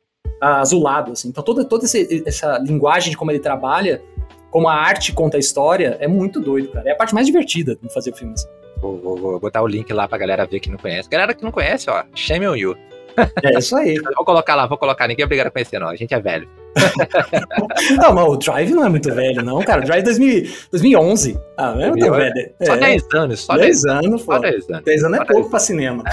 azulado, 0.42 1.12
assim. 1.12 1.30
Então 1.30 1.44
toda, 1.44 1.64
toda 1.64 1.86
esse, 1.86 2.24
essa 2.26 2.58
linguagem 2.58 3.12
de 3.12 3.18
como 3.18 3.30
ele 3.30 3.40
trabalha, 3.40 4.02
como 4.50 4.68
a 4.68 4.74
arte 4.74 5.14
conta 5.14 5.38
a 5.38 5.40
história, 5.40 5.98
é 6.00 6.08
muito 6.08 6.40
doido, 6.40 6.70
cara. 6.70 6.90
É 6.90 6.94
a 6.94 6.96
parte 6.96 7.14
mais 7.14 7.28
divertida 7.28 7.76
de 7.76 7.94
fazer 7.94 8.12
filmes. 8.14 8.44
Vou, 8.82 8.98
vou, 8.98 9.18
vou, 9.18 9.40
botar 9.40 9.62
o 9.62 9.68
link 9.68 9.92
lá 9.94 10.08
pra 10.08 10.18
galera 10.18 10.48
ver 10.48 10.60
que 10.60 10.72
não 10.72 10.78
conhece. 10.78 11.08
Galera 11.10 11.36
que 11.36 11.44
não 11.44 11.52
conhece, 11.52 11.90
ó, 11.90 12.04
shame 12.16 12.48
on 12.48 12.56
you. 12.56 12.76
É 13.44 13.58
isso 13.58 13.76
aí. 13.76 13.96
vou 14.16 14.26
colocar 14.26 14.56
lá, 14.56 14.68
vou 14.68 14.78
colocar. 14.78 15.08
Ninguém 15.08 15.24
é 15.24 15.26
obrigado 15.26 15.48
a 15.48 15.52
conhecer, 15.52 15.80
não. 15.80 15.88
A 15.88 15.96
gente 15.96 16.14
é 16.14 16.20
velho. 16.20 16.48
não, 17.98 18.14
mas 18.14 18.28
o 18.28 18.38
Drive 18.38 18.72
não 18.72 18.86
é 18.86 18.90
muito 18.90 19.14
velho, 19.14 19.44
não, 19.44 19.60
cara. 19.60 19.82
O 19.82 19.86
Drive 19.86 20.04
2000, 20.04 20.50
2011. 20.72 21.40
Ah, 21.58 21.74
não 21.74 21.82
é 21.82 21.90
muito 21.90 22.12
velho. 22.12 22.52
Só 22.64 22.76
é. 22.76 22.78
10 22.78 23.04
anos. 23.14 23.40
Só 23.42 23.56
10, 23.56 23.84
10 23.84 23.86
anos, 23.86 24.24
pô. 24.24 24.34
Só 24.34 24.40
10 24.40 24.70
anos. 24.70 24.84
10 24.84 25.04
anos 25.04 25.20
é 25.20 25.26
pouco 25.26 25.42
10. 25.42 25.50
pra 25.50 25.60
cinema. 25.60 26.04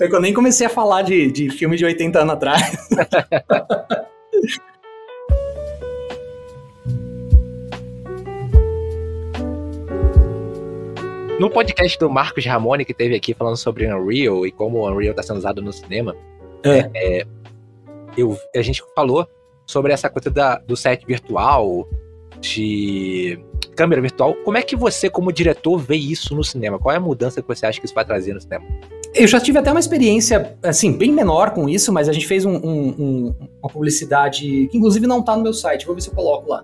É. 0.00 0.04
eu 0.14 0.20
nem 0.20 0.34
comecei 0.34 0.66
a 0.66 0.70
falar 0.70 1.02
de, 1.02 1.30
de 1.30 1.50
filme 1.50 1.76
de 1.76 1.84
80 1.84 2.18
anos 2.18 2.34
atrás. 2.34 2.88
No 11.40 11.48
podcast 11.48 11.98
do 11.98 12.10
Marcos 12.10 12.44
Ramone, 12.44 12.84
que 12.84 12.92
teve 12.92 13.16
aqui 13.16 13.32
falando 13.32 13.56
sobre 13.56 13.90
Unreal 13.90 14.46
e 14.46 14.52
como 14.52 14.76
o 14.76 14.86
Unreal 14.86 15.12
está 15.12 15.22
sendo 15.22 15.38
usado 15.38 15.62
no 15.62 15.72
cinema, 15.72 16.14
é. 16.62 16.90
É, 16.94 17.26
eu, 18.14 18.36
a 18.54 18.60
gente 18.60 18.82
falou 18.94 19.26
sobre 19.66 19.90
essa 19.90 20.10
coisa 20.10 20.28
da, 20.28 20.58
do 20.58 20.76
set 20.76 21.02
virtual, 21.06 21.88
de 22.42 23.42
câmera 23.74 24.02
virtual. 24.02 24.34
Como 24.44 24.58
é 24.58 24.62
que 24.62 24.76
você, 24.76 25.08
como 25.08 25.32
diretor, 25.32 25.78
vê 25.78 25.96
isso 25.96 26.34
no 26.34 26.44
cinema? 26.44 26.78
Qual 26.78 26.92
é 26.92 26.98
a 26.98 27.00
mudança 27.00 27.40
que 27.40 27.48
você 27.48 27.64
acha 27.64 27.80
que 27.80 27.86
isso 27.86 27.94
vai 27.94 28.04
trazer 28.04 28.34
no 28.34 28.40
cinema? 28.42 28.66
Eu 29.14 29.26
já 29.26 29.40
tive 29.40 29.58
até 29.58 29.70
uma 29.70 29.80
experiência, 29.80 30.58
assim, 30.62 30.92
bem 30.92 31.10
menor 31.10 31.52
com 31.52 31.70
isso, 31.70 31.90
mas 31.90 32.06
a 32.06 32.12
gente 32.12 32.26
fez 32.26 32.44
um, 32.44 32.56
um, 32.56 32.88
um, 32.98 33.34
uma 33.62 33.70
publicidade 33.72 34.68
que, 34.70 34.76
inclusive, 34.76 35.06
não 35.06 35.20
está 35.20 35.34
no 35.34 35.42
meu 35.42 35.54
site. 35.54 35.86
Vou 35.86 35.94
ver 35.94 36.02
se 36.02 36.10
eu 36.10 36.14
coloco 36.14 36.50
lá 36.50 36.62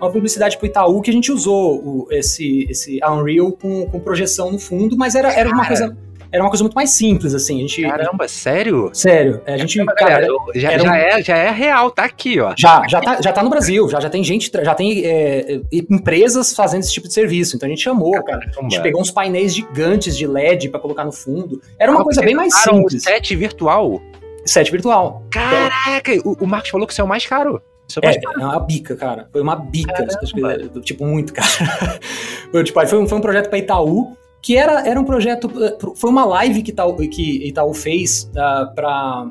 uma 0.00 0.10
publicidade 0.10 0.56
pro 0.56 0.66
Itaú 0.66 1.00
que 1.00 1.10
a 1.10 1.12
gente 1.12 1.32
usou 1.32 1.76
o, 1.76 2.08
esse, 2.10 2.66
esse 2.70 3.00
Unreal 3.04 3.52
com, 3.52 3.86
com 3.86 4.00
projeção 4.00 4.52
no 4.52 4.58
fundo, 4.58 4.96
mas 4.96 5.14
era, 5.14 5.32
era 5.32 5.50
uma 5.50 5.66
coisa 5.66 5.96
era 6.30 6.42
uma 6.42 6.50
coisa 6.50 6.62
muito 6.62 6.74
mais 6.74 6.90
simples, 6.90 7.34
assim. 7.34 7.56
A 7.56 7.60
gente, 7.60 7.82
Caramba, 7.82 8.28
sério? 8.28 8.90
Sério. 8.92 9.40
A 9.46 9.56
gente, 9.56 9.78
Caramba, 9.78 9.94
cara, 9.94 10.26
já, 10.54 10.78
já, 10.78 10.90
um... 10.90 10.94
é, 10.94 11.22
já 11.22 11.36
é 11.36 11.50
real, 11.50 11.90
tá 11.90 12.04
aqui, 12.04 12.38
ó. 12.38 12.52
Já, 12.56 12.82
já 12.86 13.00
tá, 13.00 13.22
já 13.22 13.32
tá 13.32 13.42
no 13.42 13.48
Brasil, 13.48 13.88
já, 13.88 13.98
já 13.98 14.10
tem 14.10 14.22
gente, 14.22 14.50
já 14.62 14.74
tem 14.74 15.04
é, 15.04 15.60
empresas 15.72 16.52
fazendo 16.52 16.80
esse 16.80 16.92
tipo 16.92 17.08
de 17.08 17.14
serviço. 17.14 17.56
Então 17.56 17.66
a 17.66 17.70
gente 17.70 17.82
chamou, 17.82 18.22
cara. 18.22 18.50
A 18.58 18.62
gente 18.62 18.82
pegou 18.82 19.00
uns 19.00 19.10
painéis 19.10 19.54
gigantes 19.54 20.16
de 20.16 20.26
LED 20.26 20.68
para 20.68 20.80
colocar 20.80 21.04
no 21.04 21.12
fundo. 21.12 21.62
Era 21.78 21.90
uma 21.90 22.02
ah, 22.02 22.04
coisa 22.04 22.20
bem 22.20 22.34
mais 22.34 22.54
simples. 22.54 23.02
Um 23.02 23.10
set 23.10 23.34
virtual? 23.34 24.02
Set 24.44 24.70
virtual. 24.70 25.22
Caraca, 25.30 26.12
o, 26.24 26.44
o 26.44 26.46
Marcos 26.46 26.70
falou 26.70 26.86
que 26.86 26.92
isso 26.92 27.00
é 27.00 27.04
o 27.04 27.08
mais 27.08 27.24
caro. 27.24 27.62
É, 28.02 28.14
é 28.16 28.44
uma 28.44 28.60
bica, 28.60 28.94
cara. 28.94 29.28
Foi 29.32 29.40
uma 29.40 29.56
bica. 29.56 30.06
Tipo, 30.82 31.06
muito, 31.06 31.32
cara. 31.32 31.48
foi, 32.52 32.64
tipo, 32.64 32.86
foi, 32.86 32.98
um, 32.98 33.08
foi 33.08 33.18
um 33.18 33.20
projeto 33.20 33.48
para 33.48 33.58
Itaú, 33.58 34.16
que 34.42 34.56
era, 34.56 34.86
era 34.86 35.00
um 35.00 35.04
projeto. 35.04 35.50
Eh, 35.64 35.76
foi 35.96 36.10
uma 36.10 36.24
live 36.24 36.62
que 36.62 36.70
Itaú, 36.70 36.96
que 37.08 37.48
Itaú 37.48 37.72
fez 37.72 38.30
uh, 38.34 38.40
ah, 38.40 38.72
para. 38.74 39.26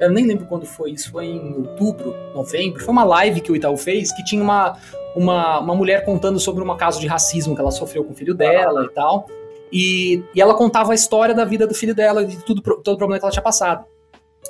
Eu 0.00 0.12
nem 0.12 0.26
lembro 0.26 0.46
quando 0.46 0.64
foi, 0.64 0.92
isso 0.92 1.10
foi 1.10 1.26
em 1.26 1.54
outubro, 1.54 2.14
novembro. 2.34 2.80
Foi 2.80 2.92
uma 2.92 3.04
live 3.04 3.40
que 3.40 3.50
o 3.50 3.56
Itaú 3.56 3.76
fez 3.76 4.12
que 4.12 4.22
tinha 4.22 4.42
uma, 4.42 4.76
uma, 5.16 5.58
uma 5.58 5.74
mulher 5.74 6.04
contando 6.04 6.38
sobre 6.38 6.62
um 6.62 6.76
caso 6.76 7.00
de 7.00 7.06
racismo 7.06 7.54
que 7.54 7.60
ela 7.60 7.72
sofreu 7.72 8.04
com 8.04 8.12
o 8.12 8.14
filho 8.14 8.34
dela 8.34 8.84
e 8.84 8.88
tal. 8.90 9.26
E, 9.72 10.22
e 10.34 10.40
ela 10.40 10.54
contava 10.54 10.92
a 10.92 10.94
história 10.94 11.34
da 11.34 11.44
vida 11.44 11.66
do 11.66 11.74
filho 11.74 11.94
dela 11.94 12.22
e 12.22 12.26
de 12.26 12.36
tudo, 12.44 12.62
todo 12.62 12.94
o 12.94 12.98
problema 12.98 13.18
que 13.18 13.24
ela 13.24 13.32
tinha 13.32 13.42
passado. 13.42 13.84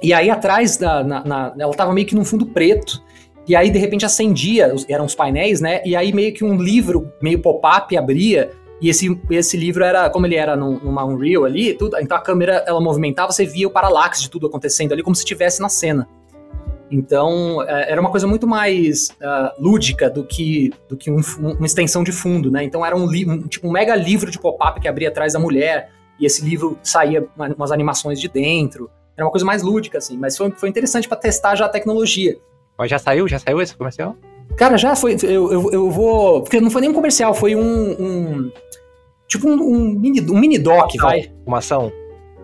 E 0.03 0.12
aí 0.12 0.28
atrás 0.28 0.76
da. 0.76 1.03
Na, 1.03 1.24
na, 1.24 1.55
ela 1.59 1.74
tava 1.74 1.93
meio 1.93 2.07
que 2.07 2.14
num 2.14 2.24
fundo 2.24 2.47
preto. 2.47 3.03
E 3.49 3.57
aí, 3.57 3.70
de 3.70 3.78
repente, 3.78 4.05
acendia, 4.05 4.70
eram 4.88 5.07
os 5.07 5.14
painéis, 5.14 5.61
né? 5.61 5.80
E 5.84 5.96
aí, 5.96 6.12
meio 6.12 6.34
que 6.34 6.44
um 6.44 6.61
livro, 6.61 7.11
meio 7.20 7.40
pop-up, 7.40 7.96
abria. 7.96 8.51
E 8.80 8.88
esse, 8.90 9.18
esse 9.30 9.57
livro 9.57 9.82
era, 9.82 10.11
como 10.11 10.26
ele 10.26 10.36
era 10.36 10.55
num, 10.55 10.78
numa 10.78 11.05
Unreal 11.05 11.44
ali, 11.44 11.74
tudo, 11.74 11.96
então 11.99 12.16
a 12.16 12.20
câmera 12.20 12.62
ela 12.66 12.80
movimentava, 12.80 13.32
você 13.32 13.44
via 13.44 13.66
o 13.66 13.70
paralaxe 13.70 14.22
de 14.22 14.30
tudo 14.30 14.46
acontecendo 14.46 14.92
ali, 14.92 15.03
como 15.03 15.16
se 15.16 15.22
estivesse 15.22 15.61
na 15.61 15.68
cena. 15.68 16.07
Então, 16.90 17.62
é, 17.62 17.90
era 17.90 18.01
uma 18.01 18.11
coisa 18.11 18.26
muito 18.26 18.46
mais 18.46 19.09
uh, 19.20 19.51
lúdica 19.62 20.09
do 20.09 20.24
que, 20.24 20.72
do 20.88 20.96
que 20.96 21.11
um, 21.11 21.20
uma 21.38 21.66
extensão 21.66 22.05
de 22.05 22.12
fundo, 22.12 22.51
né? 22.51 22.62
Então, 22.62 22.84
era 22.84 22.96
um, 22.96 23.05
um, 23.05 23.49
tipo, 23.49 23.66
um 23.66 23.72
mega 23.72 23.96
livro 23.96 24.30
de 24.30 24.38
pop-up 24.38 24.80
que 24.80 24.86
abria 24.86 25.09
atrás 25.09 25.32
da 25.32 25.38
mulher, 25.38 25.90
e 26.20 26.26
esse 26.26 26.44
livro 26.44 26.78
saía 26.82 27.26
umas 27.57 27.72
animações 27.72 28.20
de 28.20 28.28
dentro. 28.28 28.90
Era 29.16 29.26
uma 29.26 29.30
coisa 29.30 29.44
mais 29.44 29.62
lúdica, 29.62 29.99
assim, 29.99 30.16
mas 30.16 30.36
foi, 30.36 30.51
foi 30.53 30.68
interessante 30.68 31.09
para 31.09 31.16
testar 31.16 31.57
já 31.57 31.66
a 31.66 31.68
tecnologia. 31.68 32.38
Mas 32.79 32.91
já 32.91 32.99
saiu? 32.99 33.26
Já 33.26 33.39
saiu 33.39 33.61
esse 33.61 33.76
comercial? 33.76 34.16
Cara, 34.57 34.79
já 34.79 34.95
foi. 34.95 35.16
Eu, 35.22 35.53
eu, 35.53 35.70
eu 35.72 35.91
vou. 35.91 36.43
Porque 36.43 36.61
não 36.61 36.70
foi 36.70 36.81
nem 36.81 36.91
um 36.91 36.95
comercial, 36.95 37.35
foi 37.35 37.57
um. 37.57 37.62
um 37.62 38.53
tipo 39.26 39.49
um, 39.49 39.55
um, 39.55 39.79
mini, 39.99 40.20
um 40.20 40.39
mini 40.39 40.59
doc, 40.59 40.91
vai. 41.01 41.31
Uma 41.45 41.59
ação? 41.59 41.93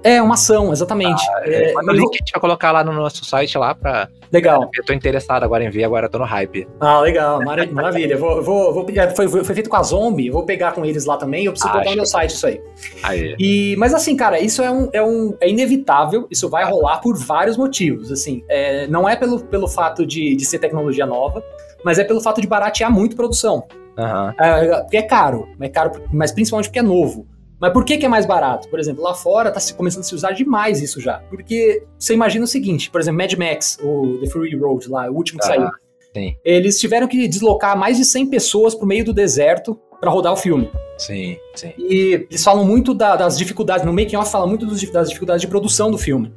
É, 0.05 0.20
uma 0.20 0.34
ação, 0.34 0.70
exatamente. 0.70 1.24
Ah, 1.30 1.40
é, 1.46 1.70
é, 1.70 1.72
manda 1.72 1.90
o 1.90 1.94
link 1.94 2.11
que 2.11 2.16
a 2.16 2.18
gente 2.18 2.32
vai 2.32 2.40
colocar 2.42 2.70
lá 2.70 2.84
no 2.84 2.92
nosso 2.92 3.24
site 3.24 3.57
lá 3.57 3.74
pra. 3.74 4.07
Legal. 4.30 4.70
Eu 4.76 4.84
tô 4.84 4.92
interessado 4.92 5.44
agora 5.44 5.64
em 5.64 5.70
ver, 5.70 5.84
agora 5.84 6.11
tô 6.11 6.18
no 6.18 6.24
hype. 6.24 6.68
Ah, 6.78 7.00
legal, 7.00 7.40
maravilha. 7.42 8.18
vou, 8.18 8.42
vou, 8.42 8.74
vou, 8.74 8.86
foi, 9.16 9.28
foi 9.28 9.55
feito 9.55 9.70
com 9.70 9.76
a 9.76 9.82
Zombie, 9.82 10.28
vou 10.28 10.44
pegar 10.44 10.72
com 10.72 10.84
eles 10.84 11.07
lá 11.07 11.16
também, 11.16 11.46
eu 11.46 11.52
preciso 11.52 11.72
ah, 11.72 11.78
botar 11.78 11.90
no 11.90 11.96
meu 11.96 12.07
site 12.07 12.30
isso 12.30 12.46
aí. 12.46 12.61
aí. 13.02 13.34
E, 13.38 13.76
mas 13.78 13.94
assim, 13.94 14.14
cara, 14.14 14.38
isso 14.38 14.61
é 14.61 14.70
um, 14.70 14.90
é 14.92 15.02
um. 15.02 15.34
É 15.40 15.48
inevitável, 15.48 16.26
isso 16.30 16.50
vai 16.50 16.64
rolar 16.64 16.98
por 16.98 17.16
vários 17.16 17.57
motivos. 17.57 18.12
Assim, 18.12 18.44
é, 18.48 18.86
não 18.88 19.09
é 19.09 19.16
pelo, 19.16 19.40
pelo 19.40 19.66
fato 19.66 20.05
de, 20.05 20.36
de 20.36 20.44
ser 20.44 20.59
tecnologia 20.59 21.07
nova, 21.07 21.42
mas 21.82 21.98
é 21.98 22.05
pelo 22.05 22.20
fato 22.20 22.42
de 22.42 22.46
baratear 22.46 22.92
muito 22.92 23.16
produção. 23.16 23.64
Uhum. 23.96 24.32
É, 24.38 24.80
porque 24.80 24.96
é 24.98 25.02
caro, 25.02 25.48
é 25.61 25.68
caro, 25.68 25.92
mas 26.12 26.30
principalmente 26.30 26.66
porque 26.66 26.80
é 26.80 26.82
novo. 26.82 27.26
Mas 27.64 27.72
por 27.72 27.82
que, 27.82 27.96
que 27.96 28.04
é 28.04 28.08
mais 28.10 28.26
barato? 28.26 28.68
Por 28.68 28.78
exemplo, 28.78 29.02
lá 29.02 29.14
fora 29.14 29.48
está 29.48 29.74
começando 29.74 30.02
a 30.02 30.04
se 30.04 30.14
usar 30.14 30.32
demais 30.32 30.82
isso 30.82 31.00
já. 31.00 31.20
Porque 31.30 31.82
você 31.98 32.12
imagina 32.12 32.44
o 32.44 32.46
seguinte, 32.46 32.90
por 32.90 33.00
exemplo, 33.00 33.16
Mad 33.16 33.32
Max, 33.32 33.78
o 33.82 34.18
The 34.18 34.26
Fury 34.26 34.54
Road 34.54 34.86
lá, 34.90 35.10
o 35.10 35.14
último 35.14 35.40
que 35.40 35.46
ah, 35.46 35.48
saiu. 35.48 35.68
Sim. 36.14 36.36
Eles 36.44 36.78
tiveram 36.78 37.08
que 37.08 37.26
deslocar 37.26 37.74
mais 37.74 37.96
de 37.96 38.04
100 38.04 38.26
pessoas 38.26 38.74
pro 38.74 38.86
meio 38.86 39.02
do 39.02 39.14
deserto 39.14 39.80
para 39.98 40.10
rodar 40.10 40.34
o 40.34 40.36
filme. 40.36 40.70
Sim, 40.98 41.38
sim. 41.54 41.72
E 41.78 42.26
eles 42.30 42.44
falam 42.44 42.66
muito 42.66 42.92
da, 42.92 43.16
das 43.16 43.38
dificuldades, 43.38 43.86
no 43.86 43.94
making 43.94 44.16
off 44.16 44.30
fala 44.30 44.46
muito 44.46 44.66
das 44.66 45.08
dificuldades 45.08 45.40
de 45.40 45.48
produção 45.48 45.90
do 45.90 45.96
filme. 45.96 46.34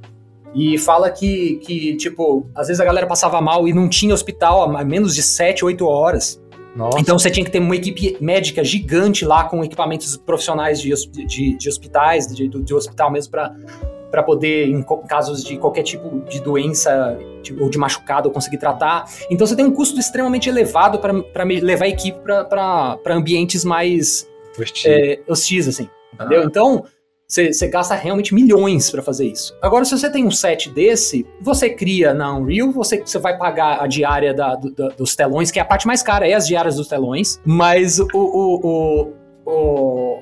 E 0.55 0.77
fala 0.77 1.11
que, 1.11 1.57
que, 1.57 1.97
tipo, 1.97 2.49
às 2.55 2.67
vezes 2.67 2.79
a 2.79 2.85
galera 2.85 3.05
passava 3.05 3.41
mal 3.41 3.67
e 3.67 3.73
não 3.73 3.89
tinha 3.89 4.13
hospital 4.13 4.63
há 4.63 4.85
menos 4.85 5.13
de 5.13 5.21
7, 5.21 5.65
8 5.65 5.85
horas. 5.85 6.41
Nossa. 6.77 6.99
Então 6.99 7.17
você 7.17 7.31
tinha 7.31 7.43
que 7.43 7.49
ter 7.49 7.57
uma 7.57 7.75
equipe 7.75 8.15
médica 8.21 8.63
gigante 8.63 9.25
lá 9.25 9.45
com 9.45 9.63
equipamentos 9.63 10.15
profissionais 10.15 10.79
de, 10.79 10.93
de, 11.25 11.57
de 11.57 11.67
hospitais, 11.69 12.27
de, 12.27 12.47
de 12.47 12.73
hospital 12.73 13.11
mesmo, 13.11 13.31
para 13.31 14.23
poder, 14.23 14.69
em 14.69 14.85
casos 15.07 15.43
de 15.43 15.57
qualquer 15.57 15.81
tipo 15.81 16.23
de 16.29 16.39
doença 16.39 17.17
de, 17.41 17.59
ou 17.59 17.67
de 17.67 17.79
machucado, 17.79 18.29
conseguir 18.29 18.59
tratar. 18.59 19.09
Então 19.31 19.47
você 19.47 19.55
tem 19.55 19.65
um 19.65 19.73
custo 19.73 19.99
extremamente 19.99 20.47
elevado 20.47 20.99
para 20.99 21.43
levar 21.43 21.85
a 21.85 21.89
equipe 21.89 22.19
para 22.19 22.99
ambientes 23.07 23.65
mais 23.65 24.29
hostis, 24.59 24.85
é, 24.85 25.19
hostis 25.27 25.67
assim. 25.67 25.89
Entendeu? 26.13 26.41
Ah. 26.41 26.45
Então 26.45 26.85
você, 27.27 27.67
gasta 27.67 27.93
realmente 27.93 28.33
milhões 28.33 28.89
para 28.89 29.01
fazer 29.01 29.27
isso. 29.27 29.53
Agora, 29.61 29.83
se 29.83 29.91
você 29.91 30.09
tem 30.09 30.25
um 30.25 30.31
set 30.31 30.69
desse, 30.69 31.25
você 31.41 31.69
cria 31.69 32.13
na 32.13 32.33
Unreal, 32.37 32.71
você, 32.71 33.01
você 33.01 33.19
vai 33.19 33.37
pagar 33.37 33.81
a 33.83 33.87
diária 33.87 34.33
da, 34.33 34.55
da, 34.55 34.87
dos 34.89 35.13
telões, 35.13 35.51
que 35.51 35.59
é 35.59 35.61
a 35.61 35.65
parte 35.65 35.85
mais 35.85 36.01
cara, 36.01 36.27
é 36.27 36.33
as 36.33 36.47
diárias 36.47 36.77
dos 36.77 36.87
telões, 36.87 37.41
mas 37.43 37.99
o, 37.99 38.07
o, 38.13 39.11
o, 39.45 40.21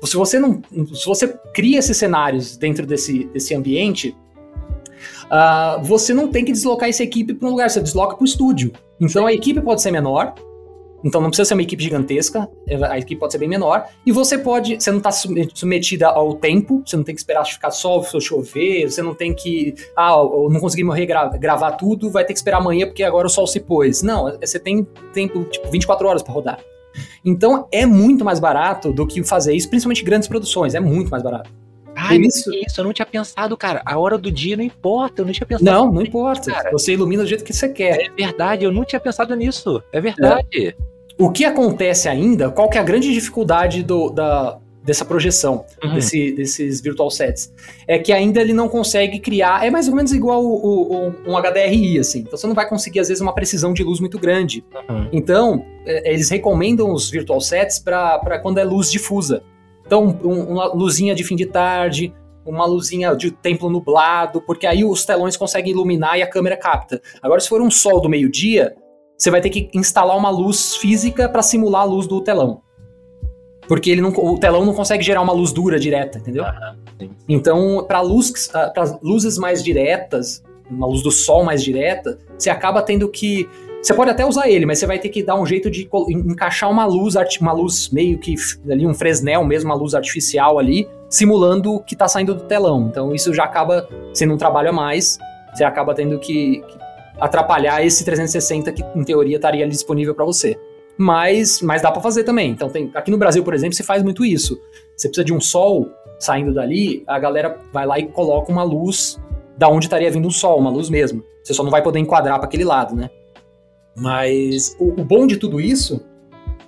o 0.00 0.06
se 0.06 0.16
você 0.16 0.38
não. 0.38 0.60
Se 0.94 1.06
você 1.06 1.28
cria 1.54 1.78
esses 1.78 1.96
cenários 1.96 2.56
dentro 2.56 2.84
desse, 2.84 3.24
desse 3.24 3.54
ambiente, 3.54 4.14
uh, 5.26 5.82
você 5.82 6.12
não 6.12 6.28
tem 6.28 6.44
que 6.44 6.52
deslocar 6.52 6.88
essa 6.88 7.02
equipe 7.02 7.32
para 7.34 7.48
um 7.48 7.52
lugar, 7.52 7.70
você 7.70 7.80
desloca 7.80 8.16
para 8.16 8.22
o 8.22 8.26
estúdio. 8.26 8.72
Então 9.00 9.26
a 9.26 9.32
equipe 9.32 9.60
pode 9.60 9.80
ser 9.80 9.90
menor, 9.90 10.34
Então 11.04 11.20
não 11.20 11.28
precisa 11.28 11.48
ser 11.48 11.54
uma 11.54 11.62
equipe 11.62 11.82
gigantesca, 11.82 12.48
é, 12.66 12.76
a 12.84 12.98
equipe 12.98 13.16
pode 13.16 13.32
ser 13.32 13.38
bem 13.38 13.48
menor. 13.48 13.86
E 14.06 14.12
você 14.12 14.38
pode, 14.38 14.80
você 14.80 14.90
não 14.90 14.98
está 14.98 15.10
submetida 15.10 16.08
ao 16.08 16.34
tempo, 16.34 16.82
você 16.84 16.96
não 16.96 17.04
tem 17.04 17.14
que 17.14 17.20
esperar 17.20 17.44
ficar 17.44 17.70
sol, 17.70 18.04
chover, 18.20 18.90
você 18.90 19.02
não 19.02 19.14
tem 19.14 19.34
que, 19.34 19.74
ah, 19.96 20.12
eu 20.12 20.48
não 20.50 20.60
consegui 20.60 20.84
morrer 20.84 21.06
gravar 21.06 21.72
tudo, 21.72 22.10
vai 22.10 22.24
ter 22.24 22.32
que 22.32 22.38
esperar 22.38 22.58
amanhã 22.58 22.86
porque 22.86 23.02
agora 23.02 23.26
o 23.26 23.30
sol 23.30 23.46
se 23.46 23.60
pôs. 23.60 24.02
Não, 24.02 24.28
é, 24.28 24.46
você 24.46 24.58
tem 24.58 24.86
tempo, 25.12 25.44
tipo, 25.44 25.70
24 25.70 26.06
horas 26.06 26.22
para 26.22 26.32
rodar. 26.32 26.60
Então 27.24 27.66
é 27.72 27.86
muito 27.86 28.24
mais 28.24 28.38
barato 28.38 28.92
do 28.92 29.06
que 29.06 29.24
fazer 29.24 29.54
isso, 29.54 29.68
principalmente 29.68 30.04
grandes 30.04 30.28
produções, 30.28 30.74
é 30.74 30.80
muito 30.80 31.10
mais 31.10 31.22
barato. 31.22 31.50
Ah, 31.94 32.16
isso... 32.16 32.52
isso, 32.54 32.80
eu 32.80 32.84
não 32.84 32.92
tinha 32.92 33.06
pensado, 33.06 33.56
cara. 33.56 33.82
A 33.84 33.98
hora 33.98 34.16
do 34.18 34.30
dia 34.30 34.56
não 34.56 34.64
importa, 34.64 35.22
eu 35.22 35.26
não 35.26 35.32
tinha 35.32 35.46
pensado. 35.46 35.70
Não, 35.70 35.92
não 35.92 36.02
importa. 36.02 36.50
Cara. 36.50 36.70
Você 36.72 36.94
ilumina 36.94 37.22
do 37.22 37.28
jeito 37.28 37.44
que 37.44 37.52
você 37.52 37.68
quer. 37.68 38.06
É 38.06 38.10
verdade, 38.10 38.64
eu 38.64 38.72
não 38.72 38.84
tinha 38.84 38.98
pensado 38.98 39.34
nisso. 39.36 39.82
É 39.92 40.00
verdade. 40.00 40.68
É. 40.68 40.91
O 41.18 41.30
que 41.30 41.44
acontece 41.44 42.08
ainda, 42.08 42.50
qual 42.50 42.68
que 42.68 42.78
é 42.78 42.80
a 42.80 42.84
grande 42.84 43.12
dificuldade 43.12 43.82
do, 43.82 44.10
da, 44.10 44.58
dessa 44.84 45.04
projeção, 45.04 45.64
uhum. 45.82 45.94
desse, 45.94 46.32
desses 46.32 46.80
virtual 46.80 47.10
sets, 47.10 47.52
é 47.86 47.98
que 47.98 48.12
ainda 48.12 48.40
ele 48.40 48.52
não 48.52 48.68
consegue 48.68 49.20
criar, 49.20 49.64
é 49.64 49.70
mais 49.70 49.88
ou 49.88 49.94
menos 49.94 50.12
igual 50.12 50.44
o, 50.44 51.08
o, 51.08 51.14
um 51.26 51.36
HDRI, 51.40 51.98
assim, 51.98 52.20
então 52.20 52.36
você 52.36 52.46
não 52.46 52.54
vai 52.54 52.68
conseguir 52.68 53.00
às 53.00 53.08
vezes 53.08 53.20
uma 53.20 53.34
precisão 53.34 53.72
de 53.72 53.82
luz 53.82 54.00
muito 54.00 54.18
grande. 54.18 54.64
Uhum. 54.88 55.08
Então, 55.12 55.64
é, 55.86 56.12
eles 56.12 56.28
recomendam 56.30 56.92
os 56.92 57.10
virtual 57.10 57.40
sets 57.40 57.78
para 57.78 58.40
quando 58.40 58.58
é 58.58 58.64
luz 58.64 58.90
difusa. 58.90 59.42
Então, 59.86 60.18
um, 60.24 60.52
uma 60.52 60.72
luzinha 60.72 61.14
de 61.14 61.22
fim 61.22 61.36
de 61.36 61.46
tarde, 61.46 62.12
uma 62.44 62.66
luzinha 62.66 63.14
de 63.14 63.30
templo 63.30 63.70
nublado, 63.70 64.40
porque 64.42 64.66
aí 64.66 64.84
os 64.84 65.04
telões 65.04 65.36
conseguem 65.36 65.72
iluminar 65.72 66.18
e 66.18 66.22
a 66.22 66.26
câmera 66.26 66.56
capta. 66.56 67.00
Agora, 67.20 67.40
se 67.40 67.48
for 67.48 67.60
um 67.60 67.70
sol 67.70 68.00
do 68.00 68.08
meio-dia, 68.08 68.74
você 69.22 69.30
vai 69.30 69.40
ter 69.40 69.50
que 69.50 69.70
instalar 69.72 70.16
uma 70.16 70.30
luz 70.30 70.74
física 70.74 71.28
para 71.28 71.42
simular 71.42 71.82
a 71.82 71.84
luz 71.84 72.08
do 72.08 72.20
telão. 72.20 72.60
Porque 73.68 73.88
ele 73.88 74.00
não, 74.00 74.10
o 74.10 74.36
telão 74.36 74.64
não 74.64 74.74
consegue 74.74 75.04
gerar 75.04 75.22
uma 75.22 75.32
luz 75.32 75.52
dura 75.52 75.78
direta, 75.78 76.18
entendeu? 76.18 76.44
então, 77.28 77.84
para 77.86 78.00
luz, 78.00 78.50
ah, 78.52 78.72
luzes 79.00 79.38
mais 79.38 79.62
diretas, 79.62 80.42
uma 80.68 80.88
luz 80.88 81.04
do 81.04 81.12
sol 81.12 81.44
mais 81.44 81.62
direta, 81.62 82.18
você 82.36 82.50
acaba 82.50 82.82
tendo 82.82 83.08
que 83.08 83.48
você 83.80 83.94
pode 83.94 84.10
até 84.10 84.26
usar 84.26 84.48
ele, 84.48 84.66
mas 84.66 84.80
você 84.80 84.88
vai 84.88 84.98
ter 84.98 85.08
que 85.08 85.22
dar 85.22 85.36
um 85.36 85.46
jeito 85.46 85.70
de 85.70 85.88
encaixar 86.08 86.68
uma 86.68 86.84
luz, 86.84 87.14
uma 87.40 87.52
luz 87.52 87.90
meio 87.90 88.18
que 88.18 88.34
ali 88.68 88.84
um 88.84 88.94
fresnel 88.94 89.44
mesmo, 89.44 89.70
uma 89.70 89.76
luz 89.76 89.94
artificial 89.94 90.58
ali, 90.58 90.88
simulando 91.08 91.74
o 91.74 91.80
que 91.80 91.94
está 91.94 92.08
saindo 92.08 92.34
do 92.34 92.42
telão. 92.42 92.88
Então 92.88 93.14
isso 93.14 93.32
já 93.32 93.44
acaba 93.44 93.88
sendo 94.12 94.34
um 94.34 94.36
trabalho 94.36 94.70
a 94.70 94.72
mais. 94.72 95.16
Você 95.54 95.62
acaba 95.62 95.94
tendo 95.94 96.18
que, 96.18 96.60
que 96.66 96.81
atrapalhar 97.20 97.84
esse 97.84 98.04
360 98.04 98.72
que 98.72 98.84
em 98.94 99.04
teoria 99.04 99.36
estaria 99.36 99.64
ali 99.64 99.72
disponível 99.72 100.14
para 100.14 100.24
você. 100.24 100.58
Mas, 100.96 101.62
mas 101.62 101.82
dá 101.82 101.90
para 101.90 102.02
fazer 102.02 102.24
também. 102.24 102.50
Então 102.50 102.68
tem, 102.68 102.90
aqui 102.94 103.10
no 103.10 103.18
Brasil, 103.18 103.42
por 103.42 103.54
exemplo, 103.54 103.74
se 103.74 103.82
faz 103.82 104.02
muito 104.02 104.24
isso. 104.24 104.60
Você 104.96 105.08
precisa 105.08 105.24
de 105.24 105.32
um 105.32 105.40
sol 105.40 105.88
saindo 106.18 106.54
dali, 106.54 107.02
a 107.06 107.18
galera 107.18 107.58
vai 107.72 107.86
lá 107.86 107.98
e 107.98 108.06
coloca 108.06 108.52
uma 108.52 108.62
luz 108.62 109.20
da 109.56 109.68
onde 109.68 109.86
estaria 109.86 110.10
vindo 110.10 110.28
o 110.28 110.30
sol, 110.30 110.58
uma 110.58 110.70
luz 110.70 110.88
mesmo. 110.88 111.24
Você 111.42 111.52
só 111.52 111.62
não 111.62 111.70
vai 111.70 111.82
poder 111.82 111.98
enquadrar 111.98 112.38
para 112.38 112.46
aquele 112.46 112.64
lado, 112.64 112.94
né? 112.94 113.10
Mas 113.96 114.76
o, 114.78 115.00
o, 115.00 115.04
bom 115.04 115.26
de 115.26 115.36
tudo 115.36 115.60
isso, 115.60 116.00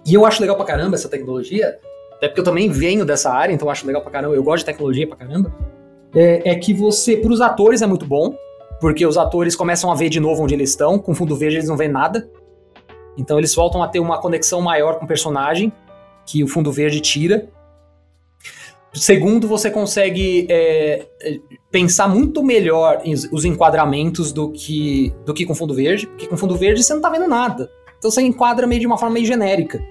e 0.04 0.12
eu 0.12 0.26
acho 0.26 0.40
legal 0.40 0.56
pra 0.56 0.64
caramba 0.64 0.94
essa 0.94 1.08
tecnologia, 1.08 1.78
até 2.12 2.28
porque 2.28 2.40
eu 2.40 2.44
também 2.44 2.68
venho 2.68 3.04
dessa 3.04 3.32
área, 3.32 3.52
então 3.52 3.66
eu 3.66 3.72
acho 3.72 3.86
legal 3.86 4.02
pra 4.02 4.10
caramba, 4.10 4.34
eu 4.34 4.42
gosto 4.42 4.58
de 4.58 4.66
tecnologia 4.66 5.06
pra 5.06 5.16
caramba, 5.16 5.54
é, 6.14 6.50
é 6.50 6.54
que 6.56 6.74
você, 6.74 7.16
pros 7.16 7.40
atores 7.40 7.80
é 7.80 7.86
muito 7.86 8.04
bom, 8.04 8.34
porque 8.84 9.06
os 9.06 9.16
atores 9.16 9.56
começam 9.56 9.90
a 9.90 9.94
ver 9.94 10.10
de 10.10 10.20
novo 10.20 10.42
onde 10.42 10.52
eles 10.52 10.68
estão, 10.68 10.98
com 10.98 11.14
fundo 11.14 11.34
verde 11.34 11.56
eles 11.56 11.70
não 11.70 11.74
veem 11.74 11.90
nada. 11.90 12.28
Então 13.16 13.38
eles 13.38 13.54
voltam 13.54 13.82
a 13.82 13.88
ter 13.88 13.98
uma 13.98 14.20
conexão 14.20 14.60
maior 14.60 14.98
com 14.98 15.06
o 15.06 15.08
personagem, 15.08 15.72
que 16.26 16.44
o 16.44 16.46
fundo 16.46 16.70
verde 16.70 17.00
tira. 17.00 17.48
Segundo, 18.92 19.48
você 19.48 19.70
consegue 19.70 20.46
é, 20.50 21.06
é 21.22 21.38
pensar 21.70 22.08
muito 22.08 22.42
melhor 22.42 23.00
os 23.32 23.46
enquadramentos 23.46 24.34
do 24.34 24.50
que, 24.50 25.14
do 25.24 25.32
que 25.32 25.46
com 25.46 25.54
fundo 25.54 25.72
verde, 25.72 26.06
porque 26.06 26.26
com 26.26 26.36
fundo 26.36 26.54
verde 26.54 26.82
você 26.82 26.92
não 26.92 27.00
tá 27.00 27.08
vendo 27.08 27.26
nada. 27.26 27.70
Então 27.96 28.10
você 28.10 28.20
enquadra 28.20 28.66
meio 28.66 28.82
de 28.82 28.86
uma 28.86 28.98
forma 28.98 29.14
meio 29.14 29.24
genérica. 29.24 29.82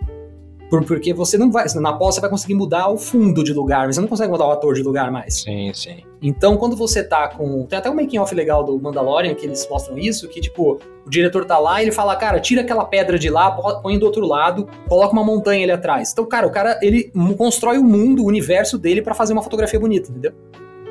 Por, 0.70 0.84
porque 0.86 1.14
você 1.14 1.38
não 1.38 1.51
vai. 1.51 1.66
Na 1.76 1.93
pós 1.93 2.16
você 2.16 2.22
vai 2.22 2.30
conseguir 2.30 2.55
mudar 2.55 2.89
o 2.89 2.97
fundo 2.97 3.43
de 3.43 3.53
lugar, 3.53 3.86
mas 3.86 3.95
você 3.95 4.01
não 4.01 4.07
consegue 4.07 4.32
mudar 4.32 4.47
o 4.47 4.51
ator 4.51 4.74
de 4.74 4.82
lugar 4.82 5.11
mais. 5.11 5.41
Sim, 5.41 5.72
sim. 5.74 5.97
Então, 6.22 6.57
quando 6.57 6.76
você 6.76 7.03
tá 7.03 7.28
com. 7.28 7.66
Tem 7.66 7.78
até 7.78 7.89
um 7.89 7.95
making 7.95 8.18
off 8.18 8.34
legal 8.34 8.64
do 8.64 8.80
Mandalorian 8.80 9.36
que 9.36 9.45
eles 9.45 9.68
mostram 9.70 9.97
isso, 9.97 10.28
que, 10.30 10.41
tipo, 10.41 10.80
o 11.05 11.09
diretor 11.09 11.45
tá 11.45 11.59
lá 11.59 11.82
e 11.82 11.86
ele 11.86 11.91
fala, 11.91 12.16
cara, 12.16 12.39
tira 12.39 12.61
aquela 12.61 12.86
pedra 12.86 13.20
de 13.20 13.30
lá, 13.30 13.51
põe 13.51 13.99
do 13.99 14.05
outro 14.05 14.26
lado, 14.26 14.68
coloca 14.88 15.14
uma 15.14 15.24
montanha 15.24 15.64
ali 15.64 15.72
atrás. 15.72 16.11
Então, 16.11 16.26
cara, 16.26 16.47
o 16.47 16.51
cara, 16.51 16.80
ele 16.82 17.11
constrói 17.38 17.78
o 17.78 17.84
mundo, 17.84 18.24
o 18.24 18.26
universo 18.26 18.78
dele 18.78 19.01
para 19.01 19.14
fazer 19.14 19.34
uma 19.34 19.43
fotografia 19.43 19.80
bonita, 19.80 20.09
entendeu? 20.09 20.32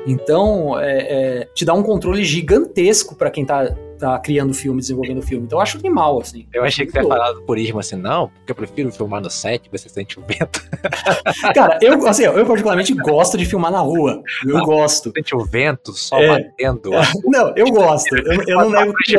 Então, 0.05 0.77
é, 0.79 1.41
é, 1.41 1.47
te 1.53 1.63
dá 1.63 1.73
um 1.73 1.81
controle 1.81 2.23
gigantesco 2.23 3.15
para 3.15 3.31
quem 3.31 3.45
tá 3.45 3.73
tá 4.03 4.19
criando 4.19 4.53
filme, 4.53 4.81
desenvolvendo 4.81 5.21
filme. 5.21 5.45
Então 5.45 5.57
eu 5.57 5.63
acho 5.63 5.77
animal, 5.77 6.19
assim. 6.19 6.45
Eu 6.53 6.63
achei 6.63 6.85
que 6.85 6.91
você 6.91 6.99
ia 6.99 7.07
falar 7.07 7.31
do 7.31 7.41
purismo 7.43 7.79
assim, 7.79 7.95
não, 7.95 8.27
porque 8.27 8.51
eu 8.51 8.55
prefiro 8.55 8.91
filmar 8.91 9.21
no 9.21 9.29
set, 9.29 9.69
você 9.71 9.87
sente 9.87 10.19
o 10.19 10.23
vento. 10.23 10.61
Cara, 11.55 11.77
eu, 11.81 12.05
assim, 12.05 12.23
eu 12.23 12.45
particularmente 12.45 12.93
gosto 12.93 13.37
de 13.37 13.45
filmar 13.45 13.71
na 13.71 13.79
rua. 13.79 14.21
Eu 14.45 14.57
não, 14.57 14.65
gosto. 14.65 15.11
Sente 15.15 15.35
o 15.35 15.45
vento 15.45 15.93
só 15.93 16.19
é. 16.19 16.27
batendo. 16.27 16.91
Não, 17.25 17.53
eu 17.55 17.67
gosto. 17.67 18.15
Eu, 18.15 18.43
eu 18.47 18.57
não 18.59 18.69
nego 18.69 18.93
que... 18.93 19.17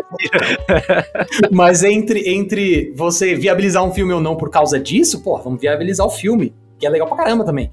Mas 1.50 1.82
entre, 1.82 2.28
entre 2.28 2.92
você 2.94 3.34
viabilizar 3.34 3.82
um 3.82 3.92
filme 3.92 4.12
ou 4.12 4.20
não 4.20 4.36
por 4.36 4.50
causa 4.50 4.78
disso, 4.78 5.22
pô, 5.22 5.38
vamos 5.38 5.60
viabilizar 5.60 6.06
o 6.06 6.10
filme, 6.10 6.54
que 6.78 6.86
é 6.86 6.90
legal 6.90 7.08
pra 7.08 7.16
caramba 7.16 7.44
também. 7.44 7.70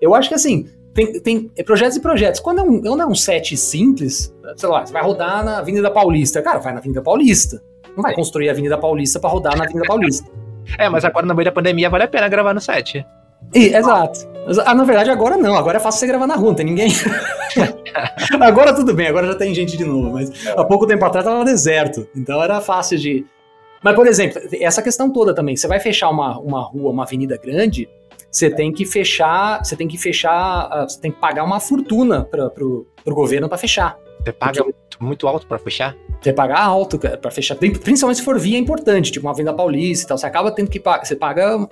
Eu 0.00 0.14
acho 0.14 0.28
que 0.28 0.34
assim, 0.34 0.66
tem, 0.96 1.12
tem 1.20 1.64
projetos 1.64 1.96
e 1.96 2.00
projetos. 2.00 2.40
Quando 2.40 2.60
é, 2.60 2.62
um, 2.62 2.80
quando 2.80 3.02
é 3.02 3.06
um 3.06 3.14
set 3.14 3.54
simples, 3.56 4.34
sei 4.56 4.68
lá, 4.68 4.84
você 4.84 4.92
vai 4.92 5.02
rodar 5.02 5.44
na 5.44 5.58
Avenida 5.58 5.90
Paulista. 5.90 6.40
Cara, 6.40 6.58
vai 6.58 6.72
na 6.72 6.78
Avenida 6.78 7.02
Paulista. 7.02 7.62
Não 7.94 8.02
vai 8.02 8.14
construir 8.14 8.48
a 8.48 8.52
Avenida 8.52 8.78
Paulista 8.78 9.20
para 9.20 9.28
rodar 9.28 9.56
na 9.56 9.64
Avenida 9.64 9.86
Paulista. 9.86 10.28
É, 10.78 10.88
mas 10.88 11.04
agora 11.04 11.24
no 11.24 11.32
meio 11.32 11.44
da 11.44 11.52
pandemia 11.52 11.88
vale 11.88 12.02
a 12.02 12.08
pena 12.08 12.28
gravar 12.28 12.52
no 12.52 12.60
set. 12.60 13.06
E, 13.54 13.66
exato. 13.66 14.28
Ah, 14.64 14.74
na 14.74 14.82
verdade, 14.82 15.10
agora 15.10 15.36
não. 15.36 15.54
Agora 15.54 15.76
é 15.76 15.80
fácil 15.80 16.00
você 16.00 16.08
gravar 16.08 16.26
na 16.26 16.34
rua, 16.34 16.48
não 16.48 16.54
tem 16.56 16.66
ninguém. 16.66 16.88
agora 18.40 18.74
tudo 18.74 18.92
bem, 18.92 19.06
agora 19.06 19.28
já 19.28 19.36
tem 19.36 19.54
gente 19.54 19.76
de 19.76 19.84
novo. 19.84 20.10
Mas 20.10 20.28
há 20.48 20.64
pouco 20.64 20.84
tempo 20.84 21.04
atrás 21.04 21.24
tava 21.24 21.44
deserto. 21.44 22.08
Então 22.16 22.42
era 22.42 22.60
fácil 22.60 22.98
de. 22.98 23.24
Mas, 23.80 23.94
por 23.94 24.08
exemplo, 24.08 24.42
essa 24.60 24.82
questão 24.82 25.08
toda 25.12 25.32
também. 25.32 25.56
Você 25.56 25.68
vai 25.68 25.78
fechar 25.78 26.10
uma, 26.10 26.36
uma 26.38 26.62
rua, 26.62 26.90
uma 26.90 27.04
avenida 27.04 27.36
grande, 27.36 27.88
você 28.30 28.50
tem 28.50 28.72
que 28.72 28.84
fechar, 28.84 29.64
você 29.64 29.76
tem 29.76 29.88
que 29.88 29.96
fechar, 29.98 30.68
ah, 30.70 30.86
você 30.88 31.00
tem 31.00 31.10
que 31.10 31.18
pagar 31.18 31.44
uma 31.44 31.60
fortuna 31.60 32.24
para 32.24 32.50
pro, 32.50 32.86
pro 33.04 33.14
governo 33.14 33.48
para 33.48 33.58
fechar. 33.58 33.98
Você 34.22 34.32
paga 34.32 34.64
Porque, 34.64 34.76
muito 35.00 35.26
alto 35.28 35.46
para 35.46 35.58
fechar? 35.58 35.96
Você 36.20 36.32
paga 36.32 36.58
alto 36.58 36.98
para 36.98 37.30
fechar, 37.30 37.56
principalmente 37.56 38.16
se 38.16 38.22
for 38.24 38.38
via 38.38 38.58
importante, 38.58 39.12
tipo 39.12 39.26
uma 39.26 39.34
venda 39.34 39.54
paulista 39.54 40.04
e 40.04 40.08
tal, 40.08 40.18
você 40.18 40.26
acaba 40.26 40.50
tendo 40.50 40.70
que 40.70 40.80
pagar, 40.80 41.04
você 41.04 41.14
paga, 41.14 41.68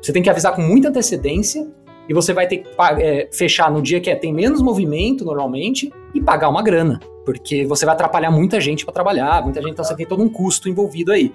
você 0.00 0.12
tem 0.12 0.22
que 0.22 0.30
avisar 0.30 0.54
com 0.54 0.62
muita 0.62 0.88
antecedência 0.88 1.66
e 2.08 2.14
você 2.14 2.32
vai 2.32 2.46
ter 2.46 2.58
que 2.58 2.68
é, 3.00 3.28
fechar 3.30 3.70
no 3.70 3.82
dia 3.82 4.00
que 4.00 4.08
é, 4.08 4.16
tem 4.16 4.32
menos 4.32 4.62
movimento 4.62 5.24
normalmente 5.24 5.92
e 6.14 6.20
pagar 6.20 6.48
uma 6.48 6.62
grana, 6.62 6.98
porque 7.28 7.66
você 7.66 7.84
vai 7.84 7.94
atrapalhar 7.94 8.30
muita 8.30 8.58
gente 8.58 8.86
para 8.86 8.94
trabalhar, 8.94 9.44
muita 9.44 9.60
gente, 9.60 9.72
então 9.72 9.84
você 9.84 9.94
tem 9.94 10.06
todo 10.06 10.22
um 10.22 10.30
custo 10.30 10.66
envolvido 10.66 11.12
aí. 11.12 11.30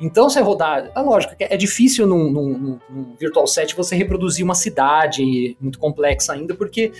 Então, 0.00 0.30
você 0.30 0.40
rodar. 0.40 0.88
É 0.94 1.00
lógico 1.00 1.34
que 1.34 1.42
é 1.42 1.56
difícil 1.56 2.06
num, 2.06 2.30
num, 2.30 2.78
num, 2.88 3.16
Virtual 3.18 3.44
Set 3.48 3.74
você 3.74 3.96
reproduzir 3.96 4.44
uma 4.44 4.54
cidade 4.54 5.56
muito 5.60 5.80
complexa 5.80 6.34
ainda, 6.34 6.54
porque 6.54 6.92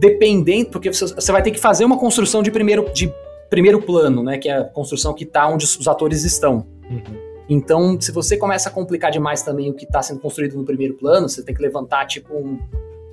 dependendo. 0.00 0.70
Porque 0.70 0.92
você, 0.92 1.06
você 1.06 1.30
vai 1.30 1.44
ter 1.44 1.52
que 1.52 1.60
fazer 1.60 1.84
uma 1.84 1.96
construção 1.96 2.42
de 2.42 2.50
primeiro, 2.50 2.90
de 2.92 3.08
primeiro 3.48 3.80
plano, 3.80 4.20
né? 4.20 4.36
Que 4.36 4.48
é 4.48 4.58
a 4.58 4.64
construção 4.64 5.14
que 5.14 5.22
está 5.22 5.46
onde 5.46 5.64
os 5.64 5.86
atores 5.86 6.24
estão. 6.24 6.66
Uhum. 6.90 7.36
Então, 7.48 8.00
se 8.00 8.10
você 8.10 8.36
começa 8.36 8.68
a 8.68 8.72
complicar 8.72 9.12
demais 9.12 9.42
também 9.42 9.70
o 9.70 9.74
que 9.74 9.84
está 9.84 10.02
sendo 10.02 10.18
construído 10.18 10.56
no 10.56 10.64
primeiro 10.64 10.94
plano, 10.94 11.28
você 11.28 11.40
tem 11.40 11.54
que 11.54 11.62
levantar, 11.62 12.04
tipo, 12.06 12.34
um, 12.34 12.58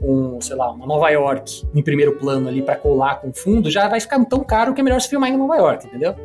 um, 0.04 0.42
sei 0.42 0.56
lá, 0.56 0.72
uma 0.72 0.86
Nova 0.86 1.10
York 1.10 1.64
em 1.74 1.82
primeiro 1.82 2.18
plano 2.18 2.50
ali 2.50 2.62
para 2.62 2.76
colar 2.76 3.22
com 3.22 3.34
fundo, 3.34 3.72
já 3.72 3.88
vai 3.88 4.00
ficar 4.00 4.24
tão 4.26 4.44
caro 4.44 4.74
que 4.74 4.82
é 4.82 4.84
melhor 4.84 5.00
se 5.00 5.10
filmar 5.10 5.30
em 5.30 5.38
Nova 5.38 5.56
York, 5.56 5.88
entendeu? 5.88 6.16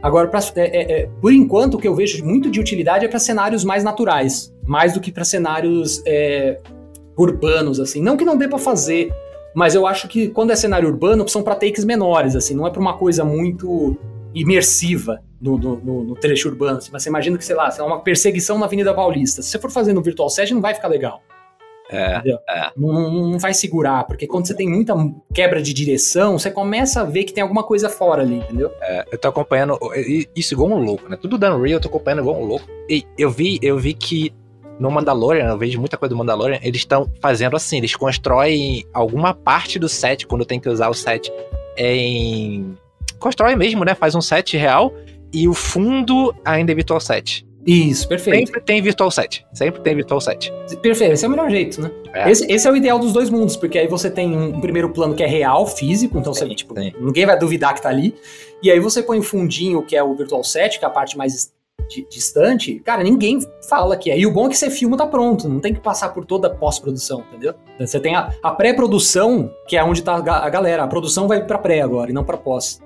Agora, 0.00 0.28
pra, 0.28 0.40
é, 0.56 0.62
é, 0.62 0.92
é, 0.92 1.10
por 1.20 1.32
enquanto, 1.32 1.74
o 1.74 1.78
que 1.78 1.88
eu 1.88 1.94
vejo 1.94 2.24
muito 2.24 2.50
de 2.50 2.60
utilidade 2.60 3.04
é 3.04 3.08
para 3.08 3.18
cenários 3.18 3.64
mais 3.64 3.82
naturais, 3.82 4.54
mais 4.64 4.94
do 4.94 5.00
que 5.00 5.10
para 5.10 5.24
cenários 5.24 6.02
é, 6.06 6.60
urbanos, 7.16 7.80
assim. 7.80 8.00
Não 8.00 8.16
que 8.16 8.24
não 8.24 8.36
dê 8.36 8.46
para 8.46 8.58
fazer, 8.58 9.12
mas 9.54 9.74
eu 9.74 9.86
acho 9.86 10.06
que 10.06 10.28
quando 10.28 10.52
é 10.52 10.56
cenário 10.56 10.88
urbano, 10.88 11.28
são 11.28 11.42
para 11.42 11.56
takes 11.56 11.84
menores, 11.84 12.36
assim, 12.36 12.54
não 12.54 12.66
é 12.66 12.70
para 12.70 12.80
uma 12.80 12.96
coisa 12.96 13.24
muito 13.24 13.96
imersiva 14.32 15.20
no, 15.40 15.58
no, 15.58 15.76
no, 15.76 16.04
no 16.04 16.14
trecho 16.14 16.48
urbano. 16.48 16.78
Assim. 16.78 16.90
Mas 16.92 17.02
você 17.02 17.08
imagina 17.08 17.36
que, 17.36 17.44
sei 17.44 17.56
lá, 17.56 17.74
é 17.76 17.82
uma 17.82 18.00
perseguição 18.00 18.56
na 18.56 18.66
Avenida 18.66 18.94
Paulista. 18.94 19.42
Se 19.42 19.50
você 19.50 19.58
for 19.58 19.70
fazer 19.70 19.92
no 19.92 20.02
Virtual 20.02 20.30
Set, 20.30 20.54
não 20.54 20.60
vai 20.60 20.74
ficar 20.74 20.88
legal. 20.88 21.22
É, 21.90 22.22
é. 22.48 22.70
Não, 22.76 23.10
não, 23.10 23.38
vai 23.38 23.54
segurar, 23.54 24.04
porque 24.04 24.26
quando 24.26 24.46
você 24.46 24.54
tem 24.54 24.68
muita 24.68 24.94
quebra 25.32 25.62
de 25.62 25.72
direção, 25.72 26.38
você 26.38 26.50
começa 26.50 27.00
a 27.00 27.04
ver 27.04 27.24
que 27.24 27.32
tem 27.32 27.42
alguma 27.42 27.62
coisa 27.62 27.88
fora 27.88 28.22
ali, 28.22 28.36
entendeu? 28.36 28.70
É, 28.80 29.06
eu 29.10 29.18
tô 29.18 29.28
acompanhando 29.28 29.78
isso 30.36 30.54
igual 30.54 30.70
um 30.70 30.82
louco, 30.82 31.08
né? 31.08 31.16
Tudo 31.16 31.38
da 31.38 31.54
Unreal 31.54 31.78
eu 31.78 31.80
tô 31.80 31.88
acompanhando 31.88 32.20
igual 32.20 32.40
um 32.40 32.44
louco. 32.44 32.66
E 32.88 33.04
eu 33.16 33.30
vi, 33.30 33.58
eu 33.62 33.78
vi 33.78 33.94
que 33.94 34.32
no 34.78 34.90
Mandalorian, 34.90 35.48
eu 35.48 35.58
vejo 35.58 35.80
muita 35.80 35.96
coisa 35.96 36.14
do 36.14 36.18
Mandalorian, 36.18 36.58
eles 36.62 36.82
estão 36.82 37.10
fazendo 37.20 37.56
assim, 37.56 37.78
eles 37.78 37.96
constroem 37.96 38.84
alguma 38.92 39.34
parte 39.34 39.78
do 39.78 39.88
set, 39.88 40.26
quando 40.26 40.44
tem 40.44 40.60
que 40.60 40.68
usar 40.68 40.88
o 40.88 40.94
set 40.94 41.32
em... 41.76 42.76
Constrói 43.18 43.56
mesmo, 43.56 43.84
né? 43.84 43.94
Faz 43.94 44.14
um 44.14 44.20
set 44.20 44.56
real 44.56 44.92
e 45.32 45.48
o 45.48 45.54
fundo 45.54 46.34
ainda 46.44 46.70
é 46.70 46.74
virtual 46.74 47.00
set. 47.00 47.47
Isso, 47.70 48.08
perfeito. 48.08 48.46
Sempre 48.46 48.60
tem 48.62 48.80
virtual 48.80 49.10
set. 49.10 49.46
Sempre 49.52 49.80
tem 49.82 49.94
virtual 49.94 50.20
set. 50.20 50.50
Perfeito, 50.80 51.12
esse 51.12 51.24
é 51.24 51.28
o 51.28 51.30
melhor 51.30 51.50
jeito, 51.50 51.82
né? 51.82 51.90
É. 52.14 52.30
Esse, 52.30 52.50
esse 52.50 52.66
é 52.66 52.70
o 52.72 52.76
ideal 52.76 52.98
dos 52.98 53.12
dois 53.12 53.28
mundos, 53.28 53.56
porque 53.56 53.78
aí 53.78 53.86
você 53.86 54.10
tem 54.10 54.34
um, 54.36 54.58
primeiro 54.60 54.88
plano 54.88 55.14
que 55.14 55.22
é 55.22 55.26
real, 55.26 55.66
físico, 55.66 56.18
então 56.18 56.32
você, 56.32 56.48
tipo, 56.54 56.74
ninguém 57.00 57.26
vai 57.26 57.38
duvidar 57.38 57.74
que 57.74 57.82
tá 57.82 57.90
ali. 57.90 58.14
E 58.62 58.70
aí 58.70 58.80
você 58.80 59.02
põe 59.02 59.18
o 59.18 59.22
fundinho, 59.22 59.82
que 59.82 59.94
é 59.94 60.02
o 60.02 60.14
virtual 60.14 60.42
set, 60.42 60.78
que 60.78 60.84
é 60.84 60.88
a 60.88 60.90
parte 60.90 61.18
mais 61.18 61.52
di- 61.90 62.06
distante, 62.10 62.80
cara, 62.80 63.02
ninguém 63.04 63.38
fala 63.68 63.96
que 63.98 64.10
é. 64.10 64.18
E 64.18 64.26
o 64.26 64.32
bom 64.32 64.46
é 64.46 64.48
que 64.48 64.56
você 64.56 64.70
filma 64.70 64.96
tá 64.96 65.06
pronto, 65.06 65.46
não 65.48 65.60
tem 65.60 65.74
que 65.74 65.80
passar 65.80 66.08
por 66.14 66.24
toda 66.24 66.48
a 66.48 66.50
pós-produção, 66.50 67.22
entendeu? 67.28 67.52
Você 67.78 68.00
tem 68.00 68.14
a, 68.16 68.32
a 68.42 68.50
pré-produção, 68.50 69.50
que 69.68 69.76
é 69.76 69.84
onde 69.84 70.02
tá 70.02 70.16
a, 70.16 70.20
ga- 70.20 70.38
a 70.44 70.48
galera. 70.48 70.84
A 70.84 70.88
produção 70.88 71.28
vai 71.28 71.44
pra 71.44 71.58
pré 71.58 71.82
agora, 71.82 72.10
e 72.10 72.14
não 72.14 72.24
pra 72.24 72.36
pós. 72.38 72.80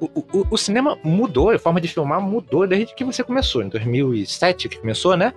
O, 0.00 0.06
o- 0.40 0.46
o 0.50 0.56
cinema 0.56 0.98
mudou, 1.04 1.50
a 1.50 1.58
forma 1.58 1.80
de 1.80 1.88
filmar 1.88 2.20
mudou 2.20 2.66
desde 2.66 2.94
que 2.94 3.04
você 3.04 3.22
começou, 3.22 3.62
em 3.62 3.68
2007 3.68 4.68
que 4.68 4.78
começou, 4.78 5.16
né? 5.16 5.32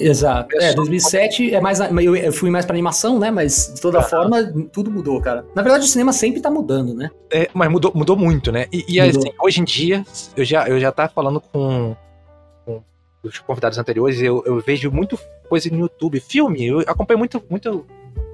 Exato. 0.00 0.54
É, 0.54 0.58
Pessoal- 0.58 0.74
2007 0.76 1.54
é 1.54 1.60
mais. 1.60 1.80
Eu, 1.80 2.14
eu 2.16 2.32
fui 2.32 2.50
mais 2.50 2.64
pra 2.64 2.72
animação, 2.74 3.18
né? 3.18 3.30
Mas 3.32 3.72
de 3.74 3.80
toda 3.80 4.00
forma, 4.00 4.44
tudo 4.72 4.90
mudou, 4.90 5.20
cara. 5.20 5.44
Na 5.54 5.60
verdade, 5.62 5.84
o 5.84 5.88
cinema 5.88 6.12
sempre 6.12 6.40
tá 6.40 6.48
mudando, 6.50 6.94
né? 6.94 7.10
É, 7.32 7.48
mas 7.52 7.68
mudou, 7.70 7.92
mudou 7.94 8.16
muito, 8.16 8.52
né? 8.52 8.66
E, 8.72 8.84
e, 8.88 9.00
assim, 9.00 9.30
hoje 9.42 9.60
em 9.60 9.64
dia, 9.64 10.04
eu 10.36 10.44
já, 10.44 10.68
eu 10.68 10.78
já 10.78 10.92
tava 10.92 11.08
falando 11.12 11.40
com, 11.40 11.96
com 12.64 12.80
os 13.24 13.38
convidados 13.40 13.76
anteriores, 13.76 14.22
eu, 14.22 14.42
eu 14.46 14.60
vejo 14.60 14.88
muito 14.90 15.18
coisa 15.48 15.68
no 15.70 15.80
YouTube, 15.80 16.20
filme, 16.20 16.64
eu 16.64 16.78
acompanho 16.80 17.18
muito, 17.18 17.42
muito 17.50 17.84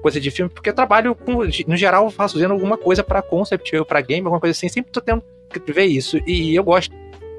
coisa 0.01 0.19
de 0.19 0.29
filme, 0.29 0.51
porque 0.51 0.69
eu 0.69 0.73
trabalho 0.73 1.15
com, 1.15 1.43
no 1.67 1.77
geral, 1.77 2.09
fazendo 2.11 2.51
alguma 2.51 2.77
coisa 2.77 3.03
pra 3.03 3.21
concept, 3.21 3.75
ou 3.75 3.85
pra 3.85 4.01
game, 4.01 4.25
alguma 4.25 4.39
coisa 4.39 4.51
assim, 4.51 4.69
sempre 4.69 4.91
tô 4.91 5.01
tendo 5.01 5.23
que 5.49 5.71
ver 5.71 5.85
isso, 5.85 6.17
e 6.27 6.55
eu 6.55 6.63
gosto. 6.63 6.93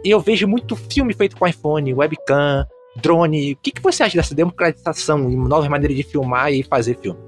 E 0.04 0.10
eu 0.10 0.20
vejo 0.20 0.46
muito 0.46 0.76
filme 0.76 1.14
feito 1.14 1.36
com 1.36 1.46
iPhone, 1.46 1.94
webcam, 1.94 2.66
drone. 2.96 3.52
O 3.52 3.56
que, 3.56 3.72
que 3.72 3.82
você 3.82 4.02
acha 4.02 4.16
dessa 4.16 4.34
democratização 4.34 5.30
e 5.30 5.36
novas 5.36 5.68
maneiras 5.68 5.96
de 5.96 6.02
filmar 6.02 6.52
e 6.52 6.62
fazer 6.62 6.98
filme? 6.98 7.18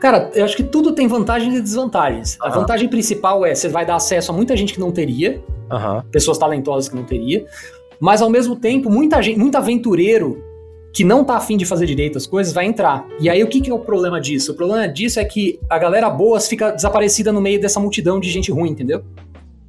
Cara, 0.00 0.30
eu 0.34 0.44
acho 0.44 0.56
que 0.56 0.62
tudo 0.62 0.92
tem 0.92 1.06
vantagens 1.06 1.54
e 1.54 1.60
desvantagens. 1.60 2.38
A 2.40 2.48
Aham. 2.48 2.60
vantagem 2.60 2.88
principal 2.88 3.44
é 3.44 3.54
você 3.54 3.68
vai 3.68 3.84
dar 3.84 3.96
acesso 3.96 4.32
a 4.32 4.34
muita 4.34 4.56
gente 4.56 4.72
que 4.72 4.80
não 4.80 4.90
teria, 4.90 5.42
Aham. 5.70 6.04
pessoas 6.10 6.38
talentosas 6.38 6.88
que 6.88 6.96
não 6.96 7.04
teria, 7.04 7.44
mas 8.00 8.22
ao 8.22 8.30
mesmo 8.30 8.56
tempo, 8.56 8.88
muita 8.88 9.22
gente, 9.22 9.38
muito 9.38 9.56
aventureiro 9.56 10.42
que 10.92 11.04
não 11.04 11.24
tá 11.24 11.36
afim 11.36 11.56
de 11.56 11.64
fazer 11.64 11.86
direito 11.86 12.18
as 12.18 12.26
coisas 12.26 12.52
vai 12.52 12.64
entrar. 12.64 13.06
E 13.20 13.28
aí 13.28 13.42
o 13.42 13.48
que, 13.48 13.60
que 13.60 13.70
é 13.70 13.74
o 13.74 13.78
problema 13.78 14.20
disso? 14.20 14.52
O 14.52 14.54
problema 14.54 14.88
disso 14.88 15.20
é 15.20 15.24
que 15.24 15.60
a 15.68 15.78
galera 15.78 16.10
boa 16.10 16.40
fica 16.40 16.72
desaparecida 16.72 17.32
no 17.32 17.40
meio 17.40 17.60
dessa 17.60 17.78
multidão 17.78 18.18
de 18.18 18.30
gente 18.30 18.50
ruim, 18.50 18.70
entendeu? 18.70 19.04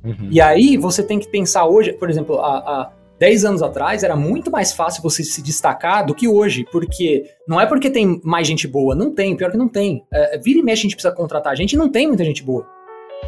Uhum. 0.03 0.30
E 0.32 0.41
aí 0.41 0.78
você 0.78 1.03
tem 1.03 1.19
que 1.19 1.28
pensar 1.28 1.65
hoje, 1.65 1.93
por 1.93 2.09
exemplo, 2.09 2.39
há, 2.39 2.57
há 2.57 2.91
10 3.19 3.45
anos 3.45 3.61
atrás 3.61 4.03
era 4.03 4.15
muito 4.15 4.49
mais 4.49 4.74
fácil 4.74 5.03
você 5.03 5.24
se 5.24 5.43
destacar 5.43 6.03
do 6.03 6.15
que 6.15 6.28
hoje, 6.28 6.65
porque 6.72 7.24
não 7.47 7.61
é 7.61 7.67
porque 7.67 7.88
tem 7.88 8.19
mais 8.24 8.47
gente 8.47 8.67
boa, 8.67 8.95
não 8.95 9.13
tem, 9.13 9.36
pior 9.36 9.51
que 9.51 9.57
não 9.57 9.67
tem. 9.67 10.03
É, 10.11 10.39
vira 10.39 10.57
e 10.57 10.63
mexe 10.63 10.82
a 10.82 10.84
gente 10.84 10.95
precisa 10.95 11.13
contratar 11.13 11.55
gente 11.55 11.74
e 11.74 11.78
não 11.78 11.88
tem 11.88 12.07
muita 12.07 12.26
gente 12.26 12.41
boa. 12.41 12.67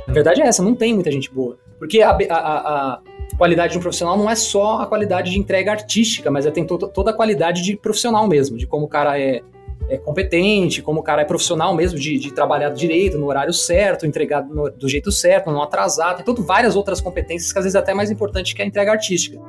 A 0.08 0.12
verdade 0.12 0.42
é 0.42 0.48
essa, 0.48 0.64
não 0.64 0.74
tem 0.74 0.96
muita 0.96 1.12
gente 1.12 1.32
boa. 1.32 1.60
Porque 1.80 2.02
a, 2.02 2.12
a- 2.12 2.16
a- 2.30 3.00
qualidade 3.38 3.74
de 3.74 3.80
um 3.80 3.82
profissional 3.82 4.16
não 4.18 4.30
é 4.30 4.36
só 4.36 4.82
a 4.82 4.86
qualidade 4.86 5.32
de 5.32 5.40
entrega 5.40 5.72
artística, 5.72 6.30
mas 6.30 6.46
é 6.46 6.52
tem 6.52 6.66
to- 6.66 6.78
toda 6.90 7.12
a 7.12 7.14
qualidade 7.14 7.64
de 7.64 7.76
profissional 7.76 8.28
mesmo, 8.28 8.58
de 8.58 8.68
como 8.68 8.86
o 8.86 8.88
cara 8.88 9.20
é, 9.20 9.42
é 9.90 9.98
competente, 9.98 10.82
como 10.84 11.00
o 11.00 11.04
cara 11.04 11.24
é 11.24 11.26
profissional 11.26 11.74
mesmo, 11.76 11.98
de, 11.98 12.18
de 12.20 12.32
trabalhar 12.32 12.70
direito, 12.70 13.18
no 13.18 13.26
horário 13.26 13.52
certo, 13.54 14.06
entregar 14.06 14.46
no- 14.46 14.70
do 14.70 14.88
jeito 14.88 15.12
certo, 15.12 15.50
não 15.52 15.64
atrasar, 15.64 16.16
tem 16.16 16.24
todo, 16.24 16.44
várias 16.44 16.76
outras 16.76 17.02
competências 17.02 17.52
que 17.52 17.58
às 17.58 17.66
vezes 17.66 17.76
é 17.76 17.80
até 17.80 17.94
mais 17.94 18.12
importante 18.12 18.54
que 18.54 18.62
a 18.62 18.66
entrega 18.66 18.92
artística. 18.92 19.40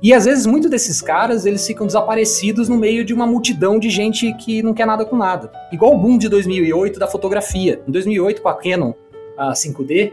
E 0.00 0.14
às 0.14 0.26
vezes 0.26 0.46
muitos 0.46 0.70
desses 0.70 1.02
caras, 1.02 1.44
eles 1.44 1.66
ficam 1.66 1.84
desaparecidos 1.84 2.68
no 2.68 2.76
meio 2.78 3.04
de 3.04 3.12
uma 3.12 3.26
multidão 3.26 3.80
de 3.80 3.90
gente 3.90 4.32
que 4.34 4.62
não 4.62 4.72
quer 4.72 4.86
nada 4.86 5.04
com 5.04 5.16
nada. 5.16 5.50
Igual 5.72 5.92
o 5.92 5.98
boom 5.98 6.16
de 6.18 6.28
2008 6.28 7.00
da 7.00 7.08
fotografia. 7.08 7.82
Em 7.86 7.90
2008 7.90 8.40
com 8.40 8.48
a 8.48 8.54
Canon 8.54 8.92
a 9.36 9.52
5D, 9.54 10.12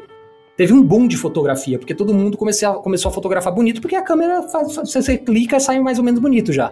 teve 0.57 0.73
um 0.73 0.81
boom 0.83 1.07
de 1.07 1.17
fotografia, 1.17 1.77
porque 1.79 1.93
todo 1.93 2.13
mundo 2.13 2.37
começou 2.37 2.69
a, 2.69 2.73
começou 2.75 3.09
a 3.09 3.13
fotografar 3.13 3.53
bonito, 3.53 3.81
porque 3.81 3.95
a 3.95 4.01
câmera 4.01 4.43
faz, 4.43 4.73
faz- 4.75 4.91
você 4.93 5.17
clica 5.17 5.57
e 5.57 5.59
sai 5.59 5.79
mais 5.79 5.97
ou 5.97 6.03
menos 6.03 6.19
bonito 6.19 6.51
já. 6.53 6.71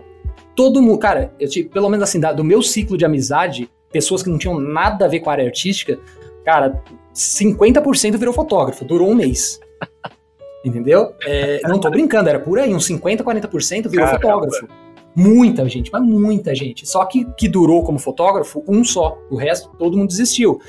Todo 0.55 0.81
mundo, 0.81 0.97
cara, 0.99 1.33
eu 1.39 1.49
tive, 1.49 1.69
pelo 1.69 1.89
menos 1.89 2.03
assim, 2.03 2.19
da- 2.19 2.31
do 2.33 2.43
meu 2.43 2.61
ciclo 2.61 2.97
de 2.97 3.05
amizade, 3.05 3.69
pessoas 3.91 4.23
que 4.23 4.29
não 4.29 4.37
tinham 4.37 4.59
nada 4.59 5.05
a 5.05 5.07
ver 5.07 5.19
com 5.19 5.29
a 5.29 5.33
área 5.33 5.45
artística, 5.45 5.99
cara, 6.45 6.81
50% 7.13 8.17
virou 8.17 8.33
fotógrafo, 8.33 8.85
durou 8.85 9.09
um 9.09 9.15
mês. 9.15 9.59
Entendeu? 10.65 11.13
É, 11.25 11.59
não 11.67 11.79
tô 11.79 11.89
brincando, 11.89 12.29
era 12.29 12.39
por 12.39 12.57
aí, 12.57 12.73
uns 12.73 12.85
50, 12.85 13.23
40% 13.23 13.89
virou 13.89 14.05
Caramba. 14.05 14.21
fotógrafo. 14.21 14.67
Muita 15.15 15.67
gente, 15.69 15.91
mas 15.91 16.01
muita 16.01 16.55
gente. 16.55 16.87
Só 16.87 17.05
que 17.05 17.25
que 17.37 17.47
durou 17.47 17.83
como 17.83 17.99
fotógrafo, 17.99 18.63
um 18.67 18.83
só. 18.83 19.17
O 19.29 19.35
resto, 19.35 19.69
todo 19.77 19.95
mundo 19.95 20.07
desistiu. 20.07 20.59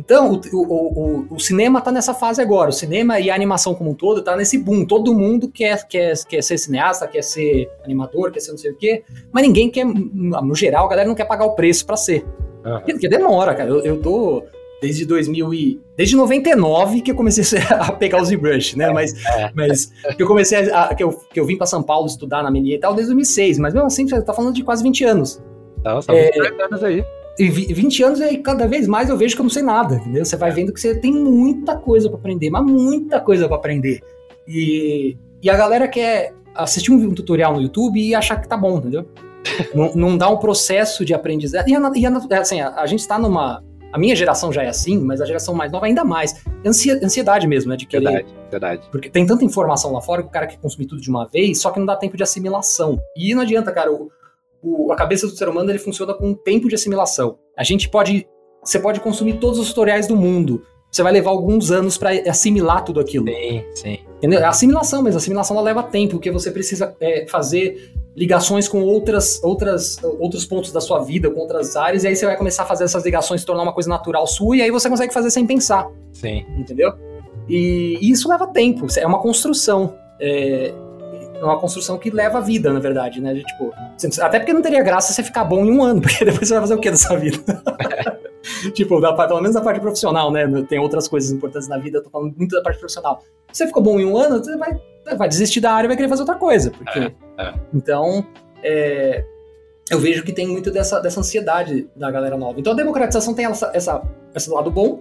Então, 0.00 0.40
o, 0.52 0.56
o, 0.56 1.26
o, 1.30 1.34
o 1.34 1.38
cinema 1.38 1.78
tá 1.82 1.92
nessa 1.92 2.14
fase 2.14 2.40
agora. 2.40 2.70
O 2.70 2.72
cinema 2.72 3.20
e 3.20 3.28
a 3.30 3.34
animação 3.34 3.74
como 3.74 3.90
um 3.90 3.94
todo 3.94 4.22
tá 4.22 4.34
nesse 4.34 4.56
boom. 4.56 4.86
Todo 4.86 5.14
mundo 5.14 5.46
quer, 5.48 5.86
quer, 5.86 6.14
quer 6.26 6.42
ser 6.42 6.56
cineasta, 6.56 7.06
quer 7.06 7.22
ser 7.22 7.70
animador, 7.84 8.32
quer 8.32 8.40
ser 8.40 8.52
não 8.52 8.58
sei 8.58 8.70
o 8.70 8.76
quê. 8.76 9.02
Mas 9.30 9.42
ninguém 9.42 9.68
quer, 9.70 9.84
no 9.84 10.54
geral, 10.54 10.86
a 10.86 10.88
galera 10.88 11.06
não 11.06 11.14
quer 11.14 11.26
pagar 11.26 11.44
o 11.44 11.54
preço 11.54 11.84
pra 11.84 11.98
ser. 11.98 12.24
Aham. 12.64 12.80
Porque 12.80 13.08
demora, 13.10 13.54
cara. 13.54 13.68
Eu, 13.68 13.80
eu 13.84 14.00
tô 14.00 14.42
desde 14.80 15.04
2000 15.04 15.52
e... 15.52 15.80
Desde 15.94 16.16
99 16.16 17.02
que 17.02 17.10
eu 17.10 17.14
comecei 17.14 17.60
a 17.68 17.92
pegar 17.92 18.22
o 18.22 18.24
ZBrush, 18.24 18.76
né? 18.78 18.90
Mas, 18.90 19.12
É. 19.26 19.50
mas 19.54 19.92
que 20.16 20.22
eu 20.22 20.26
comecei 20.26 20.72
a... 20.72 20.94
Que 20.94 21.04
eu, 21.04 21.12
que 21.12 21.38
eu 21.38 21.44
vim 21.44 21.58
pra 21.58 21.66
São 21.66 21.82
Paulo 21.82 22.06
estudar 22.06 22.42
na 22.42 22.50
Menier 22.50 22.76
e 22.76 22.80
tal 22.80 22.94
desde 22.94 23.12
2006. 23.12 23.58
Mas 23.58 23.74
mesmo 23.74 23.86
assim, 23.86 24.08
você 24.08 24.22
tá 24.22 24.32
falando 24.32 24.54
de 24.54 24.64
quase 24.64 24.82
20 24.82 25.04
anos. 25.04 25.42
Então, 25.78 26.00
são 26.00 26.14
22 26.14 26.60
anos 26.60 26.82
aí. 26.84 27.04
E 27.40 27.48
vi- 27.48 27.72
20 27.72 28.02
anos 28.02 28.20
e 28.20 28.36
cada 28.38 28.66
vez 28.68 28.86
mais 28.86 29.08
eu 29.08 29.16
vejo 29.16 29.34
que 29.34 29.40
eu 29.40 29.44
não 29.44 29.50
sei 29.50 29.62
nada, 29.62 29.94
entendeu? 29.94 30.24
Você 30.24 30.36
vai 30.36 30.50
vendo 30.50 30.72
que 30.74 30.80
você 30.80 30.94
tem 30.94 31.10
muita 31.12 31.74
coisa 31.76 32.08
pra 32.10 32.18
aprender, 32.18 32.50
mas 32.50 32.62
muita 32.64 33.18
coisa 33.20 33.48
pra 33.48 33.56
aprender. 33.56 34.00
E, 34.46 35.16
e 35.42 35.48
a 35.48 35.56
galera 35.56 35.88
quer 35.88 36.34
assistir 36.54 36.92
um, 36.92 36.96
um 36.96 37.14
tutorial 37.14 37.54
no 37.54 37.62
YouTube 37.62 37.98
e 38.00 38.14
achar 38.14 38.36
que 38.40 38.46
tá 38.48 38.56
bom, 38.56 38.76
entendeu? 38.78 39.06
não, 39.74 39.94
não 39.94 40.18
dá 40.18 40.28
um 40.28 40.36
processo 40.36 41.02
de 41.04 41.14
aprendizagem. 41.14 41.72
E, 41.72 41.76
a, 41.76 41.92
e 41.96 42.06
a- 42.06 42.40
assim, 42.40 42.60
a, 42.60 42.74
a 42.74 42.86
gente 42.86 43.06
tá 43.08 43.18
numa. 43.18 43.64
A 43.92 43.98
minha 43.98 44.14
geração 44.14 44.52
já 44.52 44.62
é 44.62 44.68
assim, 44.68 44.98
mas 45.00 45.20
a 45.20 45.24
geração 45.24 45.52
mais 45.54 45.72
nova 45.72 45.86
ainda 45.86 46.04
mais. 46.04 46.34
Ansiedade 47.02 47.46
mesmo, 47.48 47.70
né? 47.70 47.76
De 47.76 47.86
querer. 47.86 48.04
Verdade, 48.04 48.34
verdade. 48.50 48.82
Porque 48.92 49.08
tem 49.10 49.26
tanta 49.26 49.44
informação 49.44 49.92
lá 49.92 50.00
fora 50.00 50.22
que 50.22 50.28
o 50.28 50.30
cara 50.30 50.46
quer 50.46 50.58
consumir 50.58 50.86
tudo 50.86 51.00
de 51.00 51.10
uma 51.10 51.26
vez, 51.26 51.60
só 51.60 51.70
que 51.70 51.78
não 51.80 51.86
dá 51.86 51.96
tempo 51.96 52.16
de 52.16 52.22
assimilação. 52.22 53.00
E 53.16 53.34
não 53.34 53.42
adianta, 53.42 53.72
cara. 53.72 53.90
O, 53.92 54.08
o- 54.62 54.92
a 54.92 54.96
cabeça 54.96 55.26
do 55.26 55.34
ser 55.36 55.48
humano 55.48 55.70
ele 55.70 55.78
funciona 55.78 56.14
com 56.14 56.28
um 56.28 56.34
tempo 56.34 56.68
de 56.68 56.74
assimilação. 56.74 57.38
A 57.56 57.64
gente 57.64 57.88
pode. 57.88 58.26
Você 58.62 58.78
pode 58.78 59.00
consumir 59.00 59.38
todos 59.38 59.58
os 59.58 59.68
tutoriais 59.68 60.06
do 60.06 60.14
mundo. 60.14 60.62
Você 60.90 61.02
vai 61.02 61.12
levar 61.12 61.30
alguns 61.30 61.70
anos 61.70 61.96
pra 61.96 62.10
assimilar 62.28 62.84
tudo 62.84 62.98
aquilo. 63.00 63.26
Sim, 63.26 63.64
sim. 63.74 63.98
Entendeu? 64.18 64.40
É 64.40 64.44
assimilação, 64.44 65.02
mas 65.02 65.14
assimilação 65.16 65.56
ela 65.56 65.64
leva 65.64 65.82
tempo, 65.84 66.14
porque 66.14 66.30
você 66.30 66.50
precisa 66.50 66.94
é, 67.00 67.26
fazer 67.28 67.92
ligações 68.16 68.68
com 68.68 68.82
outras, 68.82 69.40
outras, 69.42 70.02
outros 70.18 70.44
pontos 70.44 70.72
da 70.72 70.80
sua 70.80 70.98
vida, 70.98 71.30
com 71.30 71.38
outras 71.40 71.76
áreas, 71.76 72.02
e 72.02 72.08
aí 72.08 72.16
você 72.16 72.26
vai 72.26 72.36
começar 72.36 72.64
a 72.64 72.66
fazer 72.66 72.84
essas 72.84 73.04
ligações, 73.04 73.40
se 73.42 73.46
tornar 73.46 73.62
uma 73.62 73.72
coisa 73.72 73.88
natural 73.88 74.26
sua, 74.26 74.56
e 74.56 74.62
aí 74.62 74.70
você 74.70 74.90
consegue 74.90 75.14
fazer 75.14 75.30
sem 75.30 75.46
pensar 75.46 75.88
Sim. 76.12 76.44
entendeu? 76.58 76.92
E 77.48 77.98
isso 78.02 78.28
leva 78.28 78.48
tempo, 78.48 78.86
é 78.96 79.06
uma 79.06 79.20
construção. 79.20 79.94
É 80.20 80.74
é 81.40 81.44
uma 81.44 81.58
construção 81.58 81.96
que 81.98 82.10
leva 82.10 82.38
a 82.38 82.40
vida, 82.40 82.72
na 82.72 82.78
verdade, 82.78 83.20
né? 83.20 83.32
De, 83.32 83.42
tipo, 83.42 83.72
até 84.20 84.38
porque 84.38 84.52
não 84.52 84.60
teria 84.60 84.82
graça 84.82 85.12
você 85.12 85.22
ficar 85.22 85.44
bom 85.44 85.64
em 85.64 85.70
um 85.70 85.82
ano, 85.82 86.00
porque 86.02 86.24
depois 86.24 86.46
você 86.46 86.54
vai 86.54 86.62
fazer 86.62 86.74
o 86.74 86.78
que 86.78 86.90
dessa 86.90 87.16
vida? 87.16 87.38
tipo, 88.74 89.00
da, 89.00 89.12
parte- 89.14 89.28
pelo 89.28 89.40
menos 89.40 89.54
da 89.54 89.62
parte 89.62 89.80
profissional, 89.80 90.30
né? 90.30 90.46
Tem 90.68 90.78
outras 90.78 91.08
coisas 91.08 91.30
importantes 91.30 91.66
na 91.66 91.78
vida, 91.78 91.98
eu 91.98 92.02
tô 92.02 92.10
falando 92.10 92.36
muito 92.36 92.54
da 92.54 92.62
parte 92.62 92.78
profissional. 92.78 93.22
Se 93.50 93.58
você 93.58 93.66
ficou 93.66 93.82
bom 93.82 93.98
em 93.98 94.04
um 94.04 94.16
ano, 94.16 94.38
você 94.38 94.56
vai, 94.56 94.78
vai 95.16 95.28
desistir 95.28 95.60
da 95.60 95.72
área 95.72 95.86
e 95.86 95.88
vai 95.88 95.96
querer 95.96 96.08
fazer 96.08 96.22
outra 96.22 96.36
coisa. 96.36 96.70
Porque... 96.70 96.98
É, 96.98 97.12
é. 97.38 97.54
Então, 97.72 98.24
é, 98.62 99.24
eu 99.90 99.98
vejo 99.98 100.22
que 100.22 100.32
tem 100.32 100.46
muito 100.46 100.70
dessa, 100.70 101.00
dessa 101.00 101.20
ansiedade 101.20 101.88
da 101.96 102.10
galera 102.10 102.36
nova. 102.36 102.60
Então 102.60 102.72
a 102.72 102.76
democratização 102.76 103.34
tem 103.34 103.46
essa, 103.46 103.70
essa, 103.74 104.02
esse 104.34 104.48
lado 104.48 104.70
bom, 104.70 105.00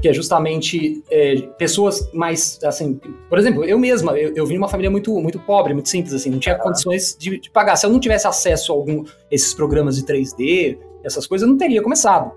que 0.00 0.08
é 0.08 0.12
justamente 0.12 1.02
é, 1.10 1.36
pessoas 1.58 2.10
mais, 2.12 2.58
assim, 2.64 3.00
por 3.28 3.38
exemplo, 3.38 3.64
eu 3.64 3.78
mesma, 3.78 4.18
eu, 4.18 4.34
eu 4.34 4.46
vim 4.46 4.54
de 4.54 4.58
uma 4.58 4.68
família 4.68 4.90
muito, 4.90 5.14
muito 5.20 5.38
pobre, 5.38 5.72
muito 5.72 5.88
simples, 5.88 6.12
assim, 6.12 6.30
não 6.30 6.38
tinha 6.38 6.56
condições 6.56 7.16
de, 7.18 7.38
de 7.38 7.50
pagar. 7.50 7.76
Se 7.76 7.86
eu 7.86 7.90
não 7.90 8.00
tivesse 8.00 8.26
acesso 8.26 8.72
a 8.72 8.74
algum 8.74 9.04
esses 9.30 9.54
programas 9.54 9.96
de 9.96 10.02
3D, 10.02 10.78
essas 11.04 11.26
coisas, 11.26 11.46
eu 11.46 11.52
não 11.52 11.58
teria 11.58 11.82
começado. 11.82 12.32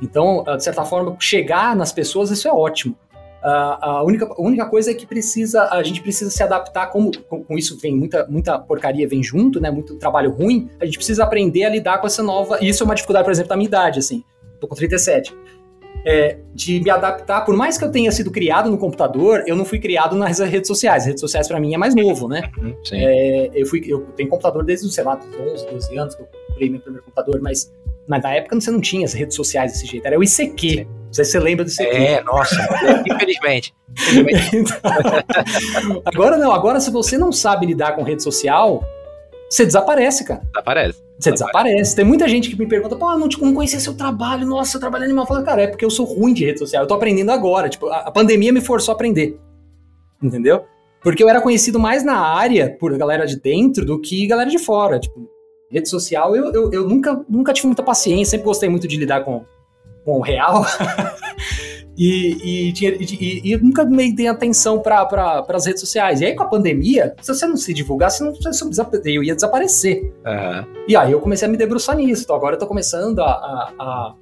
Então, 0.00 0.44
ah, 0.46 0.56
de 0.56 0.64
certa 0.64 0.84
forma, 0.84 1.16
chegar 1.18 1.74
nas 1.74 1.92
pessoas, 1.92 2.30
isso 2.30 2.46
é 2.46 2.52
ótimo. 2.52 2.96
a, 3.42 3.90
a, 3.90 4.02
única, 4.04 4.26
a 4.26 4.40
única 4.40 4.66
coisa 4.66 4.90
é 4.90 4.94
que 4.94 5.06
precisa, 5.06 5.68
a 5.70 5.82
gente 5.82 6.00
precisa 6.00 6.30
se 6.30 6.42
adaptar, 6.42 6.86
como 6.88 7.10
com, 7.22 7.42
com, 7.42 7.58
isso 7.58 7.78
vem 7.78 7.94
muita, 7.96 8.26
muita 8.28 8.58
porcaria 8.58 9.08
vem 9.08 9.22
junto, 9.22 9.60
né? 9.60 9.70
Muito 9.70 9.96
trabalho 9.96 10.30
ruim, 10.30 10.68
a 10.80 10.84
gente 10.84 10.96
precisa 10.96 11.24
aprender 11.24 11.64
a 11.64 11.68
lidar 11.68 11.98
com 11.98 12.06
essa 12.06 12.22
nova. 12.22 12.58
E 12.60 12.68
isso 12.68 12.82
é 12.82 12.86
uma 12.86 12.94
dificuldade, 12.94 13.24
por 13.24 13.32
exemplo, 13.32 13.48
da 13.48 13.56
minha 13.56 13.66
idade, 13.66 13.98
assim. 13.98 14.22
Tô 14.60 14.68
com 14.68 14.74
37. 14.74 15.34
É, 16.06 16.36
de 16.54 16.80
me 16.80 16.90
adaptar, 16.90 17.46
por 17.46 17.56
mais 17.56 17.78
que 17.78 17.84
eu 17.84 17.90
tenha 17.90 18.12
sido 18.12 18.30
criado 18.30 18.70
no 18.70 18.76
computador, 18.76 19.42
eu 19.46 19.56
não 19.56 19.64
fui 19.64 19.78
criado 19.78 20.14
nas 20.14 20.38
redes 20.38 20.68
sociais. 20.68 21.02
As 21.02 21.06
redes 21.06 21.20
sociais 21.20 21.48
para 21.48 21.58
mim 21.58 21.74
é 21.74 21.78
mais 21.78 21.94
novo, 21.94 22.28
né? 22.28 22.42
Uhum, 22.58 22.74
é, 22.92 23.50
eu 23.54 23.66
fui, 23.66 23.82
eu 23.86 24.00
tenho 24.14 24.28
computador 24.28 24.64
desde, 24.64 24.92
sei 24.92 25.02
lá, 25.02 25.18
11, 25.40 25.66
12 25.66 25.98
anos 25.98 26.14
que 26.14 26.22
eu 26.22 26.28
comprei 26.48 26.68
meu 26.68 26.80
primeiro 26.80 27.04
computador, 27.04 27.40
mas 27.40 27.72
na 28.06 28.18
época 28.34 28.60
você 28.60 28.70
não 28.70 28.80
tinha 28.80 29.04
as 29.04 29.14
redes 29.14 29.34
sociais 29.34 29.72
desse 29.72 29.86
jeito, 29.86 30.06
era 30.06 30.18
o 30.18 30.22
ICQ. 30.22 30.68
Sim. 30.68 30.84
Não 30.84 31.12
sei 31.12 31.24
se 31.24 31.30
você 31.30 31.38
lembra 31.38 31.64
do 31.64 31.70
ICQ. 31.70 31.96
É, 31.96 32.22
nossa, 32.22 32.56
infelizmente. 33.10 33.74
então, 34.52 36.02
agora 36.04 36.36
não, 36.36 36.52
agora 36.52 36.80
se 36.80 36.90
você 36.90 37.16
não 37.16 37.32
sabe 37.32 37.66
lidar 37.66 37.92
com 37.92 38.02
rede 38.02 38.22
social, 38.22 38.84
você 39.54 39.64
desaparece, 39.64 40.24
cara. 40.24 40.42
Desaparece. 40.52 41.04
Você 41.16 41.30
desaparece. 41.30 41.94
Tem 41.94 42.04
muita 42.04 42.26
gente 42.26 42.50
que 42.50 42.58
me 42.58 42.66
pergunta, 42.66 42.96
pô, 42.96 43.16
não, 43.16 43.28
tipo, 43.28 43.46
não 43.46 43.54
conhecia 43.54 43.78
seu 43.78 43.94
trabalho, 43.94 44.44
nossa, 44.44 44.72
seu 44.72 44.80
trabalho 44.80 45.02
é 45.02 45.06
animal. 45.06 45.22
Eu 45.22 45.28
falo, 45.28 45.44
cara, 45.44 45.62
é 45.62 45.66
porque 45.68 45.84
eu 45.84 45.90
sou 45.90 46.04
ruim 46.04 46.34
de 46.34 46.44
rede 46.44 46.58
social, 46.58 46.82
eu 46.82 46.88
tô 46.88 46.94
aprendendo 46.94 47.30
agora. 47.30 47.68
Tipo, 47.68 47.86
a, 47.86 47.98
a 47.98 48.10
pandemia 48.10 48.52
me 48.52 48.60
forçou 48.60 48.90
a 48.90 48.96
aprender. 48.96 49.38
Entendeu? 50.20 50.64
Porque 51.00 51.22
eu 51.22 51.28
era 51.28 51.40
conhecido 51.40 51.78
mais 51.78 52.02
na 52.02 52.16
área 52.18 52.76
por 52.80 52.96
galera 52.98 53.26
de 53.26 53.38
dentro 53.38 53.84
do 53.84 54.00
que 54.00 54.26
galera 54.26 54.50
de 54.50 54.58
fora. 54.58 54.98
Tipo, 54.98 55.30
rede 55.70 55.88
social, 55.88 56.34
eu, 56.34 56.52
eu, 56.52 56.72
eu 56.72 56.88
nunca, 56.88 57.24
nunca 57.28 57.52
tive 57.52 57.68
muita 57.68 57.82
paciência, 57.82 58.32
sempre 58.32 58.46
gostei 58.46 58.68
muito 58.68 58.88
de 58.88 58.96
lidar 58.96 59.24
com, 59.24 59.44
com 60.04 60.18
o 60.18 60.20
real. 60.20 60.66
e, 61.96 62.72
e, 62.72 62.74
e, 62.82 63.52
e, 63.52 63.56
nunca 63.58 63.84
me 63.84 64.12
dei 64.12 64.26
atenção 64.26 64.80
para 64.80 65.04
pra, 65.06 65.44
as 65.50 65.66
redes 65.66 65.80
sociais. 65.80 66.20
E 66.20 66.26
aí, 66.26 66.34
com 66.34 66.42
a 66.42 66.46
pandemia, 66.46 67.14
se 67.22 67.32
você 67.32 67.46
não 67.46 67.56
se 67.56 67.72
divulgasse, 67.72 68.22
não, 68.22 68.32
eu 69.04 69.22
ia 69.22 69.34
desaparecer. 69.34 70.02
Uhum. 70.02 70.64
E 70.88 70.96
aí 70.96 71.12
eu 71.12 71.20
comecei 71.20 71.46
a 71.46 71.50
me 71.50 71.56
debruçar 71.56 71.96
nisso. 71.96 72.24
Então 72.24 72.34
agora 72.34 72.56
eu 72.56 72.58
tô 72.58 72.66
começando 72.66 73.20
a, 73.20 73.26
a, 73.26 73.72
a 73.78 74.14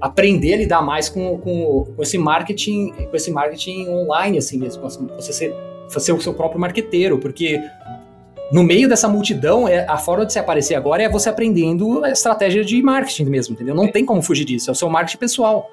aprender 0.00 0.54
a 0.54 0.56
lidar 0.56 0.82
mais 0.82 1.08
com, 1.08 1.38
com, 1.38 1.92
com, 1.94 2.02
esse 2.02 2.16
marketing, 2.16 2.92
com 3.10 3.16
esse 3.16 3.30
marketing 3.30 3.88
online, 3.88 4.38
assim 4.38 4.58
mesmo. 4.58 4.82
Você 4.82 5.32
ser, 5.32 5.54
ser 5.88 6.12
o 6.12 6.20
seu 6.20 6.32
próprio 6.32 6.58
marqueteiro, 6.58 7.18
porque 7.18 7.60
no 8.50 8.64
meio 8.64 8.88
dessa 8.88 9.08
multidão, 9.08 9.68
é, 9.68 9.86
a 9.86 9.98
forma 9.98 10.24
de 10.24 10.32
se 10.32 10.38
aparecer 10.38 10.74
agora 10.74 11.02
é 11.02 11.08
você 11.08 11.28
aprendendo 11.28 12.02
a 12.02 12.10
estratégia 12.10 12.64
de 12.64 12.82
marketing 12.82 13.26
mesmo, 13.26 13.54
entendeu? 13.54 13.74
Não 13.74 13.92
tem 13.92 14.06
como 14.06 14.22
fugir 14.22 14.46
disso, 14.46 14.70
é 14.70 14.72
o 14.72 14.74
seu 14.74 14.88
marketing 14.88 15.18
pessoal. 15.18 15.68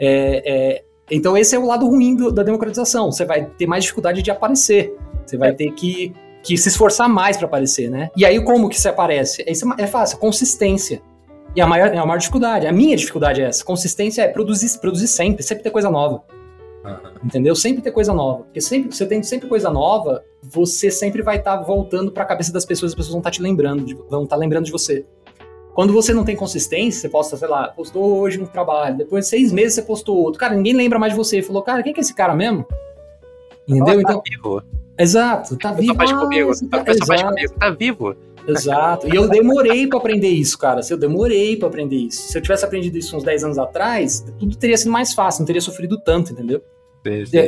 É, 0.00 0.42
é, 0.46 0.84
então 1.10 1.36
esse 1.36 1.54
é 1.54 1.58
o 1.58 1.66
lado 1.66 1.86
ruim 1.86 2.16
do, 2.16 2.32
da 2.32 2.42
democratização, 2.42 3.12
você 3.12 3.26
vai 3.26 3.44
ter 3.44 3.66
mais 3.66 3.84
dificuldade 3.84 4.22
de 4.22 4.30
aparecer, 4.30 4.96
você 5.26 5.36
vai 5.36 5.52
ter 5.52 5.70
que, 5.72 6.14
que 6.42 6.56
se 6.56 6.68
esforçar 6.68 7.08
mais 7.08 7.36
para 7.36 7.46
aparecer, 7.46 7.90
né? 7.90 8.10
E 8.16 8.24
aí 8.24 8.42
como 8.42 8.70
que 8.70 8.80
se 8.80 8.88
aparece? 8.88 9.42
É, 9.42 9.52
é 9.82 9.86
fácil, 9.86 10.18
consistência. 10.18 11.02
E 11.54 11.60
a 11.60 11.66
maior, 11.66 11.88
é 11.88 11.98
a 11.98 12.06
maior 12.06 12.18
dificuldade, 12.18 12.66
a 12.66 12.72
minha 12.72 12.96
dificuldade 12.96 13.42
é 13.42 13.44
essa, 13.44 13.62
consistência 13.64 14.22
é 14.22 14.28
produzir, 14.28 14.78
produzir 14.80 15.08
sempre, 15.08 15.42
sempre 15.42 15.62
ter 15.62 15.70
coisa 15.70 15.90
nova. 15.90 16.22
Uhum. 16.84 17.10
Entendeu? 17.24 17.54
Sempre 17.54 17.82
ter 17.82 17.90
coisa 17.90 18.14
nova. 18.14 18.44
Porque 18.44 18.60
sempre, 18.60 18.94
você 18.94 19.04
tem 19.04 19.22
sempre 19.22 19.48
coisa 19.48 19.70
nova, 19.70 20.24
você 20.42 20.90
sempre 20.90 21.22
vai 21.22 21.36
estar 21.36 21.58
tá 21.58 21.62
voltando 21.62 22.10
para 22.10 22.22
a 22.22 22.26
cabeça 22.26 22.52
das 22.52 22.64
pessoas, 22.64 22.92
as 22.92 22.96
pessoas 22.96 23.12
vão 23.12 23.20
estar 23.20 23.30
tá 23.30 23.34
te 23.34 23.42
lembrando, 23.42 23.84
de, 23.84 23.94
vão 23.94 24.24
estar 24.24 24.36
tá 24.36 24.40
lembrando 24.40 24.64
de 24.64 24.72
você. 24.72 25.04
Quando 25.74 25.92
você 25.92 26.12
não 26.12 26.24
tem 26.24 26.36
consistência, 26.36 27.00
você 27.00 27.08
posta, 27.08 27.36
sei 27.36 27.48
lá, 27.48 27.68
postou 27.68 28.18
hoje 28.18 28.40
um 28.40 28.46
trabalho, 28.46 28.96
depois 28.96 29.24
de 29.24 29.30
seis 29.30 29.52
meses 29.52 29.74
você 29.74 29.82
postou 29.82 30.16
outro. 30.16 30.40
Cara, 30.40 30.54
ninguém 30.54 30.74
lembra 30.74 30.98
mais 30.98 31.12
de 31.12 31.16
você. 31.16 31.42
Falou, 31.42 31.62
cara, 31.62 31.82
quem 31.82 31.92
que 31.92 32.00
é 32.00 32.02
esse 32.02 32.14
cara 32.14 32.34
mesmo? 32.34 32.66
Entendeu? 33.66 33.94
Tá 33.94 34.00
então. 34.00 34.22
Vivo. 34.28 34.62
Exato, 34.98 35.56
tá 35.56 35.72
vivo. 35.72 35.94
Faz 35.94 36.12
comigo, 36.12 36.52
tá, 36.68 36.84
faz 36.84 36.98
comigo, 36.98 37.54
tá 37.58 37.70
vivo. 37.70 38.16
Exato. 38.46 39.08
E 39.08 39.16
eu 39.16 39.28
demorei 39.28 39.86
para 39.86 39.98
aprender 39.98 40.28
isso, 40.28 40.58
cara. 40.58 40.80
Eu 40.88 40.96
demorei 40.96 41.56
para 41.56 41.68
aprender 41.68 41.96
isso. 41.96 42.30
Se 42.30 42.36
eu 42.36 42.42
tivesse 42.42 42.64
aprendido 42.64 42.98
isso 42.98 43.16
uns 43.16 43.22
10 43.22 43.44
anos 43.44 43.58
atrás, 43.58 44.24
tudo 44.38 44.56
teria 44.56 44.76
sido 44.76 44.90
mais 44.90 45.14
fácil, 45.14 45.40
não 45.40 45.46
teria 45.46 45.60
sofrido 45.60 45.98
tanto, 46.00 46.32
entendeu? 46.32 46.62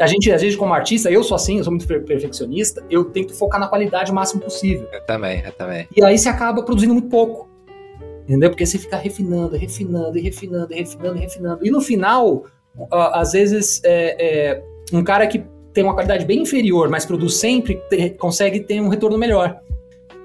A 0.00 0.06
gente, 0.06 0.32
a 0.32 0.38
gente, 0.38 0.56
como 0.56 0.72
artista, 0.72 1.10
eu 1.10 1.22
sou 1.22 1.34
assim, 1.34 1.58
eu 1.58 1.64
sou 1.64 1.72
muito 1.72 1.86
perfeccionista, 1.86 2.82
eu 2.88 3.04
tento 3.04 3.34
focar 3.34 3.60
na 3.60 3.68
qualidade 3.68 4.10
o 4.10 4.14
máximo 4.14 4.40
possível. 4.40 4.88
Eu 4.90 5.04
também, 5.04 5.42
eu 5.44 5.52
também. 5.52 5.86
E 5.94 6.02
aí 6.02 6.16
você 6.16 6.30
acaba 6.30 6.62
produzindo 6.62 6.94
muito 6.94 7.08
pouco. 7.08 7.51
Entendeu? 8.32 8.48
Porque 8.48 8.64
você 8.64 8.78
fica 8.78 8.96
refinando, 8.96 9.54
refinando, 9.58 10.18
refinando, 10.18 10.72
refinando, 10.72 11.18
refinando. 11.18 11.66
E 11.66 11.70
no 11.70 11.82
final, 11.82 12.46
às 12.90 13.32
vezes, 13.32 13.78
é, 13.84 14.16
é, 14.18 14.62
um 14.90 15.04
cara 15.04 15.26
que 15.26 15.44
tem 15.74 15.84
uma 15.84 15.92
qualidade 15.92 16.24
bem 16.24 16.40
inferior, 16.40 16.88
mas 16.88 17.04
produz 17.04 17.34
sempre, 17.34 17.82
consegue 18.18 18.60
ter 18.60 18.80
um 18.80 18.88
retorno 18.88 19.18
melhor. 19.18 19.60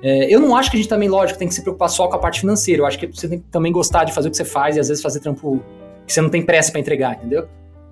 É, 0.01 0.33
eu 0.33 0.39
não 0.39 0.55
acho 0.55 0.71
que 0.71 0.77
a 0.77 0.79
gente 0.79 0.87
também, 0.87 1.09
lógico, 1.09 1.37
tem 1.37 1.49
que 1.49 1.53
se 1.53 1.61
preocupar 1.61 1.89
só 1.89 2.07
com 2.07 2.15
a 2.15 2.19
parte 2.19 2.39
financeira. 2.39 2.81
Eu 2.81 2.85
acho 2.85 2.97
que 2.97 3.07
você 3.07 3.27
tem 3.27 3.39
que 3.39 3.45
também 3.51 3.73
gostar 3.73 4.05
de 4.05 4.13
fazer 4.13 4.29
o 4.29 4.31
que 4.31 4.37
você 4.37 4.45
faz 4.45 4.77
e 4.77 4.79
às 4.79 4.87
vezes 4.87 5.03
fazer 5.03 5.19
trampo 5.19 5.61
que 6.05 6.13
você 6.13 6.21
não 6.21 6.29
tem 6.29 6.41
pressa 6.41 6.71
para 6.71 6.79
entregar, 6.79 7.17
entendeu? 7.17 7.45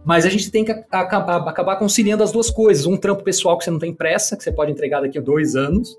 Mas 0.06 0.26
a 0.26 0.30
gente 0.30 0.50
tem 0.50 0.64
que 0.64 0.72
acabar, 0.72 1.46
acabar 1.46 1.76
conciliando 1.76 2.24
as 2.24 2.32
duas 2.32 2.50
coisas. 2.50 2.86
Um 2.86 2.96
trampo 2.96 3.22
pessoal 3.22 3.58
que 3.58 3.66
você 3.66 3.72
não 3.72 3.80
tem 3.80 3.94
pressa, 3.94 4.38
que 4.38 4.44
você 4.46 4.52
pode 4.54 4.72
entregar 4.72 5.02
daqui 5.02 5.18
a 5.18 5.22
dois 5.22 5.58
anos, 5.58 5.94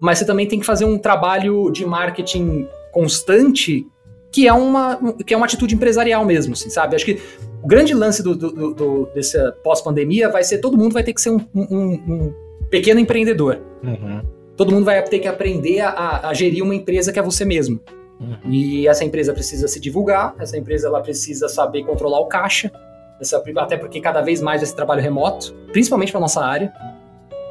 mas 0.00 0.18
você 0.18 0.24
também 0.24 0.46
tem 0.46 0.60
que 0.60 0.66
fazer 0.66 0.84
um 0.84 0.98
trabalho 0.98 1.68
de 1.72 1.84
marketing 1.84 2.68
constante, 2.96 3.86
que 4.32 4.48
é 4.48 4.52
uma, 4.54 4.98
que 5.26 5.34
é 5.34 5.36
uma 5.36 5.44
atitude 5.44 5.74
empresarial 5.74 6.24
mesmo, 6.24 6.54
assim, 6.54 6.70
sabe? 6.70 6.96
Acho 6.96 7.04
que 7.04 7.20
o 7.62 7.68
grande 7.68 7.92
lance 7.92 8.22
do, 8.22 8.34
do, 8.34 8.72
do 8.72 9.06
dessa 9.14 9.54
pós-pandemia 9.62 10.30
vai 10.30 10.42
ser 10.42 10.58
todo 10.58 10.78
mundo 10.78 10.94
vai 10.94 11.04
ter 11.04 11.12
que 11.12 11.20
ser 11.20 11.28
um, 11.28 11.40
um, 11.54 11.92
um 12.08 12.34
pequeno 12.70 12.98
empreendedor. 12.98 13.60
Uhum. 13.84 14.22
Todo 14.56 14.72
mundo 14.72 14.86
vai 14.86 15.02
ter 15.02 15.18
que 15.18 15.28
aprender 15.28 15.80
a, 15.80 16.28
a, 16.28 16.32
gerir 16.32 16.64
uma 16.64 16.74
empresa 16.74 17.12
que 17.12 17.18
é 17.18 17.22
você 17.22 17.44
mesmo. 17.44 17.78
Uhum. 18.18 18.50
E 18.50 18.88
essa 18.88 19.04
empresa 19.04 19.34
precisa 19.34 19.68
se 19.68 19.78
divulgar, 19.78 20.34
essa 20.38 20.56
empresa 20.56 20.88
ela 20.88 21.02
precisa 21.02 21.50
saber 21.50 21.84
controlar 21.84 22.20
o 22.20 22.26
caixa, 22.26 22.72
essa, 23.20 23.42
até 23.58 23.76
porque 23.76 24.00
cada 24.00 24.22
vez 24.22 24.40
mais 24.40 24.62
esse 24.62 24.74
trabalho 24.74 25.02
remoto, 25.02 25.54
principalmente 25.70 26.12
para 26.12 26.20
nossa 26.20 26.42
área, 26.42 26.72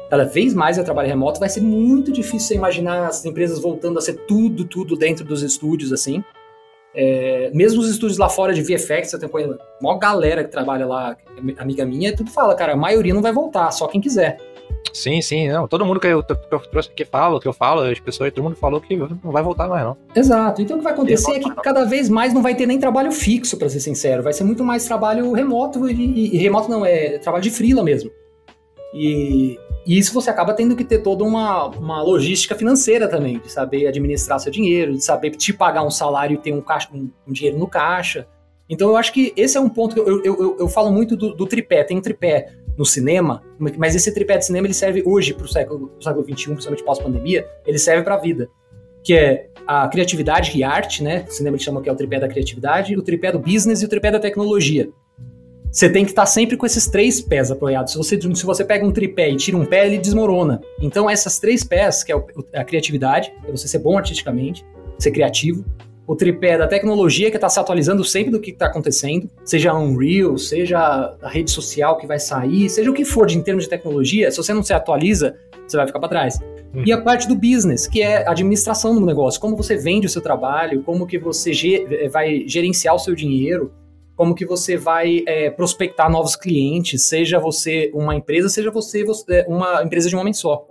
cada 0.08 0.24
vez 0.24 0.54
mais 0.54 0.78
é 0.78 0.82
trabalho 0.82 1.08
remoto, 1.08 1.40
vai 1.40 1.48
ser 1.48 1.60
muito 1.60 2.12
difícil 2.12 2.48
você 2.48 2.54
imaginar 2.54 3.06
as 3.06 3.24
empresas 3.24 3.60
voltando 3.60 3.98
a 3.98 4.02
ser 4.02 4.14
tudo, 4.26 4.64
tudo 4.64 4.96
dentro 4.96 5.24
dos 5.24 5.42
estúdios, 5.42 5.92
assim. 5.92 6.22
É, 6.94 7.50
mesmo 7.52 7.80
os 7.80 7.90
estúdios 7.90 8.16
lá 8.16 8.28
fora 8.28 8.54
de 8.54 8.62
VFX, 8.62 9.12
eu 9.12 9.18
tenho 9.18 9.58
uma 9.80 9.98
galera 9.98 10.42
que 10.42 10.50
trabalha 10.50 10.86
lá, 10.86 11.16
amiga 11.58 11.84
minha, 11.84 12.16
tudo 12.16 12.30
fala, 12.30 12.54
cara, 12.54 12.72
a 12.72 12.76
maioria 12.76 13.12
não 13.12 13.20
vai 13.20 13.32
voltar, 13.32 13.70
só 13.70 13.86
quem 13.86 14.00
quiser. 14.00 14.38
Sim, 14.96 15.20
sim, 15.20 15.48
não. 15.48 15.68
Todo 15.68 15.84
mundo 15.84 16.00
que 16.00 16.06
eu, 16.06 16.22
que 16.22 16.32
eu 16.32 16.58
trouxe 16.58 16.88
aqui 16.90 17.04
fala, 17.04 17.38
que 17.38 17.46
eu 17.46 17.52
falo, 17.52 17.82
as 17.82 18.00
pessoas, 18.00 18.32
todo 18.32 18.42
mundo 18.42 18.56
falou 18.56 18.80
que 18.80 18.96
não 18.96 19.30
vai 19.30 19.42
voltar 19.42 19.68
mais, 19.68 19.84
não. 19.84 19.94
Exato. 20.14 20.62
Então 20.62 20.76
o 20.76 20.78
que 20.78 20.84
vai 20.84 20.94
acontecer 20.94 21.32
é 21.32 21.38
que 21.38 21.54
cada 21.56 21.84
vez 21.84 22.08
mais 22.08 22.32
não 22.32 22.40
vai 22.40 22.54
ter 22.54 22.64
nem 22.64 22.78
trabalho 22.78 23.12
fixo, 23.12 23.58
para 23.58 23.68
ser 23.68 23.80
sincero. 23.80 24.22
Vai 24.22 24.32
ser 24.32 24.44
muito 24.44 24.64
mais 24.64 24.86
trabalho 24.86 25.30
remoto 25.32 25.86
e, 25.90 26.34
e 26.34 26.38
remoto 26.38 26.70
não, 26.70 26.84
é 26.86 27.18
trabalho 27.18 27.42
de 27.42 27.50
freela 27.50 27.84
mesmo. 27.84 28.10
E, 28.94 29.58
e, 29.86 29.98
isso 29.98 30.12
você 30.12 30.28
acaba 30.30 30.52
tendo 30.52 30.74
que 30.74 30.84
ter 30.84 30.98
toda 30.98 31.22
uma, 31.24 31.66
uma 31.68 32.02
logística 32.02 32.54
financeira 32.54 33.08
também, 33.08 33.38
de 33.38 33.50
saber 33.50 33.86
administrar 33.86 34.40
seu 34.40 34.50
dinheiro, 34.50 34.92
de 34.92 35.04
saber 35.04 35.30
te 35.30 35.52
pagar 35.52 35.82
um 35.82 35.90
salário 35.90 36.34
e 36.34 36.38
ter 36.38 36.52
um, 36.52 36.60
caixa, 36.60 36.88
um, 36.92 37.10
um 37.26 37.32
dinheiro 37.32 37.58
no 37.58 37.68
caixa. 37.68 38.26
Então 38.68 38.88
eu 38.88 38.96
acho 38.96 39.12
que 39.12 39.32
esse 39.36 39.56
é 39.56 39.60
um 39.60 39.68
ponto 39.68 39.94
que 39.94 40.00
eu, 40.00 40.24
eu, 40.24 40.36
eu, 40.42 40.56
eu 40.60 40.68
falo 40.68 40.90
muito 40.90 41.16
do, 41.16 41.34
do 41.34 41.46
tripé. 41.46 41.84
Tem 41.84 41.96
um 41.96 42.02
tripé 42.02 42.52
no 42.76 42.84
cinema, 42.84 43.42
mas 43.58 43.94
esse 43.94 44.12
tripé 44.12 44.36
de 44.36 44.44
cinema 44.44 44.66
ele 44.66 44.74
serve 44.74 45.02
hoje 45.06 45.32
para 45.32 45.46
o 45.46 45.48
século, 45.48 45.92
século 46.00 46.24
XXI, 46.24 46.46
principalmente 46.52 46.84
pós-pandemia, 46.84 47.48
ele 47.66 47.78
serve 47.78 48.02
para 48.02 48.16
a 48.16 48.18
vida, 48.18 48.50
que 49.02 49.14
é 49.14 49.48
a 49.66 49.88
criatividade 49.88 50.56
e 50.56 50.62
arte, 50.62 51.02
né? 51.02 51.24
O 51.26 51.32
cinema 51.32 51.58
chama 51.58 51.80
que 51.80 51.88
é 51.88 51.92
o 51.92 51.96
tripé 51.96 52.20
da 52.20 52.28
criatividade, 52.28 52.96
o 52.96 53.02
tripé 53.02 53.32
do 53.32 53.38
business 53.38 53.80
e 53.80 53.86
o 53.86 53.88
tripé 53.88 54.10
da 54.10 54.18
tecnologia. 54.18 54.90
Você 55.70 55.90
tem 55.90 56.04
que 56.04 56.12
estar 56.12 56.22
tá 56.22 56.26
sempre 56.26 56.56
com 56.56 56.64
esses 56.64 56.86
três 56.86 57.20
pés 57.20 57.50
apoiados. 57.50 57.92
Se 57.92 57.98
você, 57.98 58.18
se 58.20 58.46
você 58.46 58.64
pega 58.64 58.86
um 58.86 58.92
tripé 58.92 59.30
e 59.30 59.36
tira 59.36 59.56
um 59.56 59.64
pé, 59.64 59.86
ele 59.86 59.98
desmorona. 59.98 60.60
Então, 60.80 61.08
essas 61.08 61.38
três 61.38 61.62
pés, 61.62 62.02
que 62.02 62.12
é 62.12 62.16
a 62.54 62.64
criatividade, 62.64 63.32
é 63.46 63.50
você 63.50 63.68
ser 63.68 63.78
bom 63.78 63.98
artisticamente, 63.98 64.64
ser 64.98 65.10
criativo, 65.10 65.64
o 66.06 66.14
tripé 66.14 66.56
da 66.56 66.68
tecnologia 66.68 67.30
que 67.30 67.36
está 67.36 67.48
se 67.48 67.58
atualizando 67.58 68.04
sempre 68.04 68.30
do 68.30 68.40
que 68.40 68.50
está 68.50 68.66
acontecendo, 68.66 69.28
seja 69.44 69.72
a 69.72 69.78
Unreal, 69.78 70.38
seja 70.38 70.78
a 71.20 71.28
rede 71.28 71.50
social 71.50 71.98
que 71.98 72.06
vai 72.06 72.18
sair, 72.18 72.70
seja 72.70 72.90
o 72.90 72.94
que 72.94 73.04
for 73.04 73.26
de, 73.26 73.36
em 73.36 73.42
termos 73.42 73.64
de 73.64 73.70
tecnologia, 73.70 74.30
se 74.30 74.36
você 74.36 74.54
não 74.54 74.62
se 74.62 74.72
atualiza, 74.72 75.36
você 75.66 75.76
vai 75.76 75.86
ficar 75.86 75.98
para 75.98 76.08
trás. 76.08 76.38
Uhum. 76.72 76.84
E 76.86 76.92
a 76.92 77.00
parte 77.00 77.26
do 77.26 77.34
business, 77.34 77.88
que 77.88 78.02
é 78.02 78.26
a 78.26 78.30
administração 78.30 78.94
do 78.94 79.04
negócio, 79.04 79.40
como 79.40 79.56
você 79.56 79.76
vende 79.76 80.06
o 80.06 80.10
seu 80.10 80.22
trabalho, 80.22 80.82
como 80.84 81.06
que 81.06 81.18
você 81.18 81.50
eh, 81.90 82.08
vai 82.08 82.44
gerenciar 82.46 82.94
o 82.94 82.98
seu 82.98 83.14
dinheiro, 83.14 83.72
como 84.16 84.34
que 84.34 84.46
você 84.46 84.76
vai 84.76 85.22
é, 85.26 85.50
prospectar 85.50 86.10
novos 86.10 86.34
clientes, 86.34 87.06
seja 87.06 87.38
você 87.38 87.90
uma 87.94 88.14
empresa, 88.14 88.48
seja 88.48 88.70
você, 88.70 89.04
você 89.04 89.40
eh, 89.40 89.46
uma 89.46 89.82
empresa 89.84 90.08
de 90.08 90.16
um 90.16 90.20
homem 90.20 90.32
só. 90.32 90.66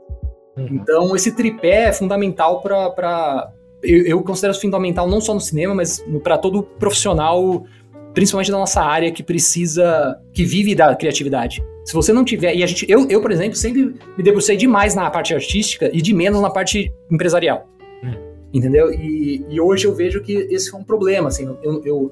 Uhum. 0.58 0.68
Então, 0.72 1.16
esse 1.16 1.36
tripé 1.36 1.90
é 1.90 1.94
fundamental 1.94 2.62
para 2.62 3.54
eu, 3.86 4.06
eu 4.06 4.24
considero 4.24 4.54
fundamental 4.56 5.08
não 5.08 5.22
só 5.22 5.34
no 5.34 5.40
cinema, 5.40 5.76
mas 5.76 6.04
para 6.24 6.38
todo 6.38 6.64
profissional, 6.64 7.66
principalmente 8.14 8.52
da 8.52 8.58
nossa 8.58 8.82
área, 8.82 9.12
que 9.12 9.24
precisa, 9.24 10.20
que 10.34 10.44
vive 10.44 10.74
da 10.76 10.96
criatividade. 10.96 11.64
Se 11.84 11.94
você 11.94 12.12
não 12.12 12.26
tiver. 12.26 12.56
E 12.56 12.64
a 12.64 12.68
gente, 12.68 12.86
eu, 12.90 13.08
eu, 13.10 13.22
por 13.22 13.32
exemplo, 13.32 13.56
sempre 13.56 13.94
me 14.18 14.24
debrucei 14.24 14.58
demais 14.58 14.96
na 14.96 15.10
parte 15.10 15.34
artística 15.34 15.90
e 15.94 16.02
de 16.02 16.14
menos 16.14 16.42
na 16.42 16.50
parte 16.50 16.92
empresarial. 17.12 17.70
Hum. 18.04 18.14
Entendeu? 18.52 18.92
E, 18.92 19.46
e, 19.50 19.62
hoje 19.62 19.86
eu 19.86 19.94
vejo 19.94 20.22
que 20.22 20.34
esse 20.50 20.72
foi 20.72 20.80
um 20.80 20.84
problema. 20.84 21.28
Assim, 21.28 21.46
eu, 21.62 21.84
eu, 21.86 22.10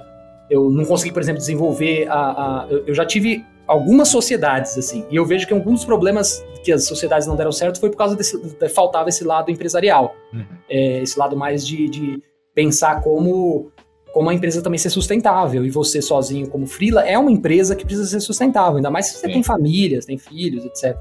eu 0.49 0.69
não 0.69 0.85
consegui, 0.85 1.11
por 1.11 1.21
exemplo, 1.21 1.39
desenvolver 1.39 2.07
a. 2.09 2.15
a 2.63 2.67
eu, 2.69 2.93
já 2.93 3.05
tive 3.05 3.45
algumas 3.65 4.09
sociedades, 4.09 4.77
assim, 4.77 5.05
e 5.09 5.15
eu 5.15 5.25
vejo 5.25 5.47
que 5.47 5.53
alguns 5.53 5.79
dos 5.79 5.85
problemas 5.85 6.43
que 6.63 6.71
as 6.71 6.85
sociedades 6.85 7.27
não 7.27 7.35
deram 7.35 7.51
certo 7.51 7.79
foi 7.79 7.89
por 7.89 7.97
causa 7.97 8.15
desse. 8.15 8.37
faltava 8.69 9.09
esse 9.09 9.23
lado 9.23 9.51
empresarial. 9.51 10.15
Uhum. 10.33 10.45
É, 10.69 11.01
esse 11.01 11.17
lado 11.17 11.35
mais 11.35 11.65
de, 11.65 11.87
de 11.87 12.23
pensar 12.53 13.01
como 13.01 13.71
como 14.13 14.29
a 14.29 14.33
empresa 14.33 14.61
também 14.61 14.77
ser 14.77 14.91
sustentável. 14.91 15.65
E 15.65 15.71
você 15.71 15.99
sozinho 15.99 16.47
como 16.47 16.67
freela 16.67 17.01
é 17.01 17.17
uma 17.17 17.31
empresa 17.31 17.75
que 17.75 17.83
precisa 17.83 18.07
ser 18.07 18.19
sustentável, 18.19 18.75
ainda 18.75 18.91
mais 18.91 19.07
se 19.07 19.13
você 19.13 19.25
Sim. 19.25 19.33
tem 19.33 19.43
famílias, 19.43 20.05
tem 20.05 20.19
filhos, 20.19 20.63
etc. 20.63 20.95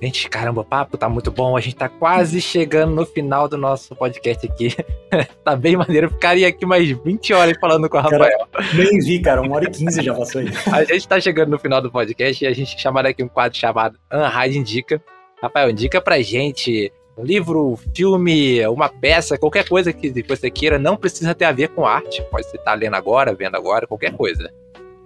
Gente, 0.00 0.28
caramba, 0.28 0.60
o 0.60 0.64
papo 0.64 0.98
tá 0.98 1.08
muito 1.08 1.30
bom. 1.30 1.56
A 1.56 1.60
gente 1.60 1.76
tá 1.76 1.88
quase 1.88 2.40
chegando 2.40 2.94
no 2.94 3.06
final 3.06 3.48
do 3.48 3.56
nosso 3.56 3.96
podcast 3.96 4.46
aqui. 4.46 4.76
tá 5.42 5.56
bem 5.56 5.74
maneiro. 5.74 6.10
Ficaria 6.10 6.48
aqui 6.48 6.66
mais 6.66 6.90
20 6.90 7.32
horas 7.32 7.56
falando 7.58 7.88
com 7.88 7.96
o 7.96 8.00
Rafael. 8.00 8.46
Cara, 8.52 8.74
nem 8.74 8.98
vi, 8.98 9.20
cara. 9.20 9.40
Uma 9.40 9.56
hora 9.56 9.64
e 9.64 9.70
15 9.70 10.02
já 10.02 10.14
passou 10.14 10.42
aí. 10.42 10.48
a 10.70 10.84
gente 10.84 11.08
tá 11.08 11.18
chegando 11.18 11.50
no 11.50 11.58
final 11.58 11.80
do 11.80 11.90
podcast 11.90 12.44
e 12.44 12.46
a 12.46 12.52
gente 12.52 12.78
chamará 12.78 13.08
aqui 13.08 13.22
um 13.22 13.28
quadro 13.28 13.58
chamado 13.58 13.98
Unhide 14.12 14.58
Indica. 14.58 15.02
Rafael, 15.42 15.70
indica 15.70 16.00
pra 16.00 16.20
gente 16.20 16.92
um 17.16 17.24
livro, 17.24 17.78
filme, 17.94 18.66
uma 18.66 18.90
peça, 18.90 19.38
qualquer 19.38 19.66
coisa 19.66 19.92
que 19.92 20.22
você 20.22 20.50
queira. 20.50 20.78
Não 20.78 20.96
precisa 20.96 21.34
ter 21.34 21.46
a 21.46 21.52
ver 21.52 21.68
com 21.68 21.86
arte. 21.86 22.22
Pode 22.30 22.44
estar 22.44 22.58
tá 22.58 22.74
lendo 22.74 22.94
agora, 22.94 23.34
vendo 23.34 23.56
agora, 23.56 23.86
qualquer 23.86 24.12
coisa. 24.12 24.52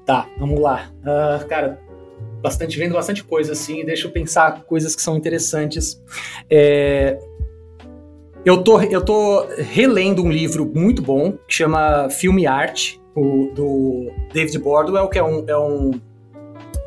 Tá, 0.05 0.27
vamos 0.37 0.61
lá. 0.61 0.91
Uh, 1.03 1.47
cara, 1.47 1.79
bastante, 2.41 2.79
vendo 2.79 2.95
bastante 2.95 3.23
coisa, 3.23 3.53
assim, 3.53 3.85
deixa 3.85 4.07
eu 4.07 4.11
pensar 4.11 4.63
coisas 4.65 4.97
que 4.97 5.03
são 5.03 5.17
interessantes. 5.17 6.01
É, 6.49 7.19
eu, 8.45 8.63
tô, 8.63 8.81
eu 8.81 9.05
tô 9.05 9.47
relendo 9.59 10.23
um 10.23 10.31
livro 10.31 10.71
muito 10.75 11.03
bom, 11.03 11.33
que 11.47 11.55
chama 11.55 12.09
Filme 12.11 12.47
Arte, 12.47 13.01
o, 13.15 13.51
do 13.55 14.11
David 14.33 14.59
Bordwell, 14.59 15.09
que 15.09 15.19
é 15.19 15.25
um, 15.25 15.45
é 15.47 15.57
um, 15.57 15.91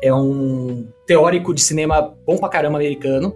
é 0.02 0.14
um 0.14 0.86
teórico 1.06 1.54
de 1.54 1.60
cinema 1.60 2.14
bom 2.26 2.36
pra 2.36 2.48
caramba 2.48 2.78
americano. 2.78 3.34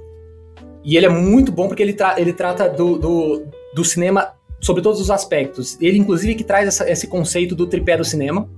E 0.85 0.97
ele 0.97 1.07
é 1.07 1.09
muito 1.09 1.53
bom 1.53 1.69
porque 1.69 1.83
ele, 1.83 1.93
tra 1.93 2.19
ele 2.19 2.33
trata 2.33 2.69
do, 2.69 2.99
do, 2.99 3.47
do 3.75 3.85
cinema 3.85 4.35
sobre 4.61 4.83
todos 4.83 5.01
os 5.01 5.11
aspectos. 5.11 5.77
Ele, 5.81 5.99
inclusive, 5.99 6.35
que 6.35 6.45
traz 6.45 6.67
essa, 6.67 6.91
esse 6.91 7.07
conceito 7.07 7.55
do 7.55 7.67
tripé 7.67 7.97
do 7.97 8.05
cinema, 8.05 8.49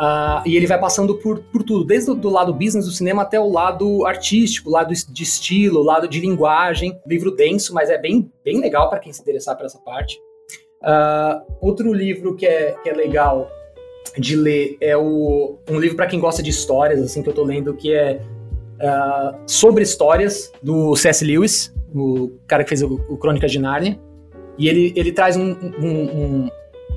Uh, 0.00 0.44
e 0.44 0.56
ele 0.56 0.66
vai 0.66 0.78
passando 0.78 1.14
por, 1.16 1.38
por 1.44 1.62
tudo, 1.62 1.82
desde 1.82 2.10
o 2.10 2.14
do 2.14 2.28
lado 2.28 2.52
business 2.52 2.84
do 2.84 2.90
cinema 2.90 3.22
até 3.22 3.40
o 3.40 3.50
lado 3.50 4.04
artístico, 4.04 4.68
lado 4.68 4.92
de 4.92 5.22
estilo, 5.22 5.82
lado 5.82 6.06
de 6.06 6.20
linguagem. 6.20 6.98
Livro 7.06 7.30
denso, 7.30 7.72
mas 7.72 7.88
é 7.88 7.96
bem, 7.96 8.30
bem 8.44 8.60
legal 8.60 8.90
para 8.90 8.98
quem 8.98 9.12
se 9.12 9.22
interessar 9.22 9.56
por 9.56 9.64
essa 9.64 9.78
parte. 9.78 10.20
Uh, 10.82 11.40
outro 11.60 11.92
livro 11.92 12.36
que 12.36 12.46
é, 12.46 12.76
que 12.82 12.90
é 12.90 12.92
legal 12.92 13.50
de 14.18 14.36
ler 14.36 14.76
é 14.80 14.96
o, 14.96 15.58
um 15.68 15.78
livro 15.78 15.96
para 15.96 16.06
quem 16.06 16.20
gosta 16.20 16.42
de 16.42 16.50
histórias, 16.50 17.00
assim, 17.00 17.22
que 17.22 17.28
eu 17.30 17.34
tô 17.34 17.42
lendo, 17.42 17.74
que 17.74 17.94
é 17.94 18.20
uh, 18.76 19.36
Sobre 19.46 19.82
Histórias, 19.82 20.52
do 20.62 20.94
C.S. 20.94 21.24
Lewis, 21.24 21.74
o 21.94 22.32
cara 22.46 22.62
que 22.62 22.68
fez 22.68 22.82
o, 22.82 23.00
o 23.08 23.16
Crônica 23.16 23.48
de 23.48 23.58
Nárnia. 23.58 23.98
E 24.58 24.68
ele, 24.68 24.92
ele 24.94 25.12
traz 25.12 25.36
um, 25.36 25.52
um, 25.52 26.44
um 26.44 26.50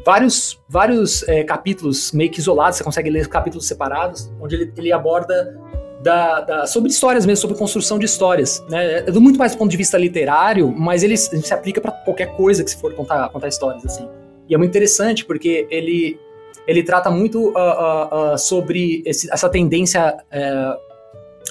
vários, 0.05 0.59
vários 0.67 1.27
é, 1.27 1.43
capítulos 1.43 2.11
meio 2.11 2.29
que 2.29 2.39
isolados, 2.39 2.77
você 2.77 2.83
consegue 2.83 3.09
ler 3.09 3.27
capítulos 3.27 3.67
separados, 3.67 4.31
onde 4.39 4.55
ele, 4.55 4.73
ele 4.77 4.91
aborda 4.91 5.57
da, 6.01 6.41
da, 6.41 6.67
sobre 6.67 6.89
histórias 6.89 7.25
mesmo, 7.25 7.41
sobre 7.41 7.57
construção 7.57 7.99
de 7.99 8.05
histórias. 8.05 8.63
Né? 8.69 9.03
É 9.07 9.11
muito 9.11 9.37
mais 9.37 9.51
do 9.51 9.57
ponto 9.57 9.69
de 9.69 9.77
vista 9.77 9.97
literário, 9.97 10.73
mas 10.75 11.03
ele 11.03 11.17
se 11.17 11.53
aplica 11.53 11.81
para 11.81 11.91
qualquer 11.91 12.35
coisa 12.35 12.63
que 12.63 12.71
se 12.71 12.77
for 12.77 12.93
contar, 12.93 13.29
contar 13.29 13.47
histórias. 13.47 13.85
assim. 13.85 14.07
E 14.47 14.55
é 14.55 14.57
muito 14.57 14.71
interessante 14.71 15.25
porque 15.25 15.67
ele, 15.69 16.19
ele 16.65 16.83
trata 16.83 17.11
muito 17.11 17.49
uh, 17.49 17.51
uh, 17.51 18.33
uh, 18.33 18.37
sobre 18.37 19.03
esse, 19.05 19.31
essa 19.31 19.49
tendência 19.49 20.17
é, 20.31 20.77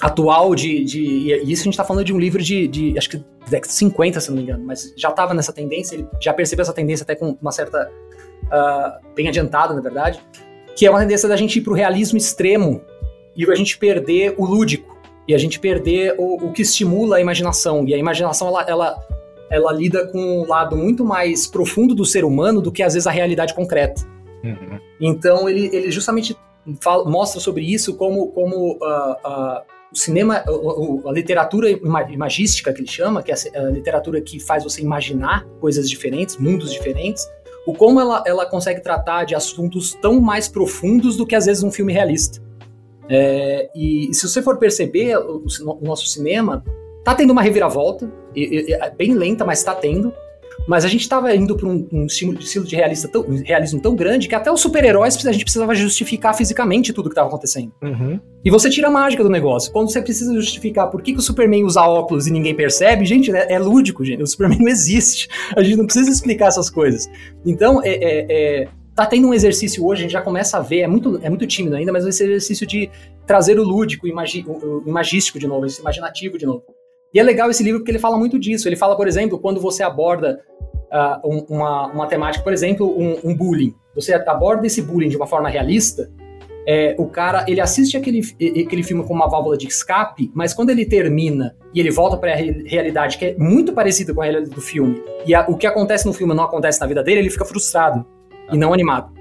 atual 0.01 0.55
de, 0.55 0.83
de. 0.83 1.33
E 1.43 1.51
isso 1.51 1.61
a 1.61 1.65
gente 1.65 1.73
está 1.73 1.83
falando 1.83 2.05
de 2.05 2.13
um 2.13 2.19
livro 2.19 2.41
de, 2.41 2.67
de 2.67 2.97
acho 2.97 3.09
que 3.09 3.23
década 3.49 3.71
50, 3.71 4.19
se 4.19 4.29
não 4.29 4.37
me 4.37 4.43
engano, 4.43 4.63
mas 4.65 4.93
já 4.95 5.09
estava 5.09 5.33
nessa 5.33 5.51
tendência, 5.51 5.95
ele 5.95 6.07
já 6.21 6.33
percebeu 6.33 6.63
essa 6.63 6.73
tendência 6.73 7.03
até 7.03 7.15
com 7.15 7.37
uma 7.41 7.51
certa 7.51 7.89
uh, 8.45 9.13
bem 9.15 9.27
adiantado, 9.27 9.73
na 9.73 9.81
verdade, 9.81 10.19
que 10.75 10.85
é 10.85 10.89
uma 10.89 10.99
tendência 10.99 11.27
da 11.27 11.35
gente 11.35 11.59
ir 11.59 11.61
para 11.61 11.73
o 11.73 11.75
realismo 11.75 12.17
extremo 12.17 12.81
e 13.35 13.49
a 13.49 13.55
gente 13.55 13.77
perder 13.77 14.35
o 14.37 14.45
lúdico, 14.45 14.97
e 15.27 15.35
a 15.35 15.37
gente 15.37 15.59
perder 15.59 16.15
o, 16.17 16.47
o 16.47 16.51
que 16.51 16.63
estimula 16.63 17.17
a 17.17 17.21
imaginação. 17.21 17.85
E 17.87 17.93
a 17.93 17.97
imaginação, 17.97 18.47
ela, 18.47 18.63
ela, 18.63 19.07
ela 19.49 19.71
lida 19.71 20.07
com 20.07 20.41
um 20.41 20.47
lado 20.47 20.75
muito 20.75 21.05
mais 21.05 21.45
profundo 21.45 21.93
do 21.93 22.03
ser 22.03 22.25
humano 22.25 22.61
do 22.61 22.71
que, 22.71 22.81
às 22.81 22.95
vezes, 22.95 23.05
a 23.05 23.11
realidade 23.11 23.53
concreta. 23.53 24.01
Uhum. 24.43 24.79
Então, 24.99 25.47
ele, 25.47 25.69
ele 25.71 25.91
justamente 25.91 26.35
fala, 26.81 27.07
mostra 27.09 27.39
sobre 27.39 27.63
isso 27.63 27.95
como, 27.95 28.27
como 28.31 28.73
uh, 28.73 28.79
uh, 28.79 29.61
o 29.91 29.97
cinema, 29.97 30.43
a 31.05 31.11
literatura 31.11 31.69
imagística 31.69 32.71
que 32.73 32.81
ele 32.81 32.89
chama, 32.89 33.23
que 33.23 33.31
é 33.31 33.35
a 33.55 33.69
literatura 33.69 34.21
que 34.21 34.39
faz 34.39 34.63
você 34.63 34.81
imaginar 34.81 35.45
coisas 35.59 35.89
diferentes, 35.89 36.37
mundos 36.37 36.71
diferentes, 36.71 37.27
o 37.65 37.73
como 37.73 37.99
ela, 37.99 38.23
ela 38.25 38.45
consegue 38.45 38.81
tratar 38.81 39.25
de 39.25 39.35
assuntos 39.35 39.93
tão 39.93 40.19
mais 40.19 40.47
profundos 40.47 41.15
do 41.15 41.25
que 41.25 41.35
às 41.35 41.45
vezes 41.45 41.63
um 41.63 41.71
filme 41.71 41.93
realista. 41.93 42.41
É, 43.09 43.69
e 43.75 44.13
se 44.13 44.27
você 44.27 44.41
for 44.41 44.57
perceber, 44.57 45.17
o, 45.17 45.43
o, 45.65 45.83
nosso 45.83 46.05
cinema 46.07 46.63
tá 47.03 47.15
tendo 47.15 47.31
uma 47.31 47.41
reviravolta, 47.41 48.11
e, 48.35 48.69
e, 48.69 48.73
é 48.73 48.89
bem 48.91 49.15
lenta, 49.15 49.43
mas 49.43 49.59
está 49.59 49.73
tendo. 49.73 50.13
Mas 50.67 50.85
a 50.85 50.87
gente 50.87 51.01
estava 51.01 51.33
indo 51.35 51.55
para 51.55 51.67
um, 51.67 51.87
um, 51.91 52.05
estilo 52.05 52.33
de 52.33 53.07
tão, 53.11 53.25
realismo 53.43 53.81
tão 53.81 53.95
grande 53.95 54.27
que 54.27 54.35
até 54.35 54.51
os 54.51 54.61
super-heróis 54.61 55.25
a 55.25 55.31
gente 55.31 55.43
precisava 55.43 55.73
justificar 55.73 56.35
fisicamente 56.35 56.93
tudo 56.93 57.09
que 57.09 57.13
estava 57.13 57.27
acontecendo. 57.27 57.71
Uhum. 57.81 58.19
E 58.43 58.51
você 58.51 58.69
tira 58.69 58.87
a 58.87 58.91
mágica 58.91 59.23
do 59.23 59.29
negócio. 59.29 59.71
Quando 59.71 59.91
você 59.91 60.01
precisa 60.01 60.33
justificar 60.33 60.89
por 60.89 61.01
que, 61.01 61.13
que 61.13 61.19
o 61.19 61.21
Superman 61.21 61.63
usa 61.63 61.81
óculos 61.81 62.27
e 62.27 62.31
ninguém 62.31 62.55
percebe, 62.55 63.05
gente, 63.05 63.31
é, 63.31 63.53
é 63.53 63.59
lúdico, 63.59 64.05
gente. 64.05 64.21
O 64.21 64.27
Superman 64.27 64.59
não 64.61 64.69
existe. 64.69 65.27
A 65.55 65.63
gente 65.63 65.77
não 65.77 65.85
precisa 65.85 66.09
explicar 66.09 66.47
essas 66.47 66.69
coisas. 66.69 67.09
Então, 67.45 67.81
é, 67.83 67.89
é, 67.89 68.25
é 68.29 68.67
tá 68.99 69.05
tendo 69.05 69.29
um 69.29 69.33
exercício 69.33 69.85
hoje, 69.85 70.01
a 70.01 70.03
gente 70.03 70.11
já 70.11 70.21
começa 70.21 70.57
a 70.57 70.61
ver, 70.61 70.81
é 70.81 70.87
muito, 70.87 71.21
é 71.23 71.29
muito 71.29 71.47
tímido 71.47 71.77
ainda, 71.77 71.89
mas 71.89 72.05
esse 72.05 72.21
exercício 72.21 72.67
de 72.67 72.89
trazer 73.25 73.57
o 73.57 73.63
lúdico, 73.63 74.05
o, 74.05 74.09
imagi, 74.09 74.43
o, 74.45 74.83
o 74.85 74.89
imagístico 74.89 75.39
de 75.39 75.47
novo, 75.47 75.65
esse 75.65 75.79
imaginativo 75.79 76.37
de 76.37 76.45
novo. 76.45 76.63
E 77.13 77.19
é 77.19 77.23
legal 77.23 77.49
esse 77.49 77.63
livro 77.63 77.79
porque 77.79 77.91
ele 77.91 77.99
fala 77.99 78.17
muito 78.17 78.37
disso. 78.37 78.67
Ele 78.67 78.75
fala, 78.75 78.95
por 78.95 79.07
exemplo, 79.07 79.39
quando 79.39 79.59
você 79.59 79.83
aborda 79.83 80.39
uh, 80.91 81.27
um, 81.27 81.45
uma, 81.49 81.87
uma 81.87 82.07
temática, 82.07 82.43
por 82.43 82.53
exemplo, 82.53 82.87
um, 82.97 83.19
um, 83.23 83.35
bullying. 83.35 83.73
Você 83.95 84.13
aborda 84.13 84.65
esse 84.67 84.81
bullying 84.81 85.09
de 85.09 85.17
uma 85.17 85.27
forma 85.27 85.49
realista. 85.49 86.11
É, 86.67 86.93
o 86.99 87.07
cara 87.07 87.45
ele 87.47 87.59
assiste 87.59 87.97
aquele, 87.97 88.21
aquele 88.63 88.83
filme 88.83 89.03
com 89.03 89.13
uma 89.13 89.27
válvula 89.27 89.57
de 89.57 89.65
escape, 89.65 90.29
mas 90.35 90.53
quando 90.53 90.69
ele 90.69 90.85
termina 90.85 91.55
e 91.73 91.79
ele 91.79 91.89
volta 91.89 92.15
para 92.15 92.33
a 92.33 92.35
realidade 92.35 93.17
que 93.17 93.25
é 93.25 93.35
muito 93.37 93.73
parecida 93.73 94.13
com 94.13 94.21
a 94.21 94.25
realidade 94.25 94.53
do 94.53 94.61
filme, 94.61 95.01
e 95.25 95.33
a, 95.33 95.45
o 95.47 95.57
que 95.57 95.65
acontece 95.65 96.05
no 96.05 96.13
filme 96.13 96.33
não 96.35 96.43
acontece 96.43 96.79
na 96.79 96.85
vida 96.85 97.01
dele, 97.01 97.21
ele 97.21 97.29
fica 97.31 97.45
frustrado 97.45 98.05
e 98.51 98.57
não 98.57 98.71
animado. 98.71 99.18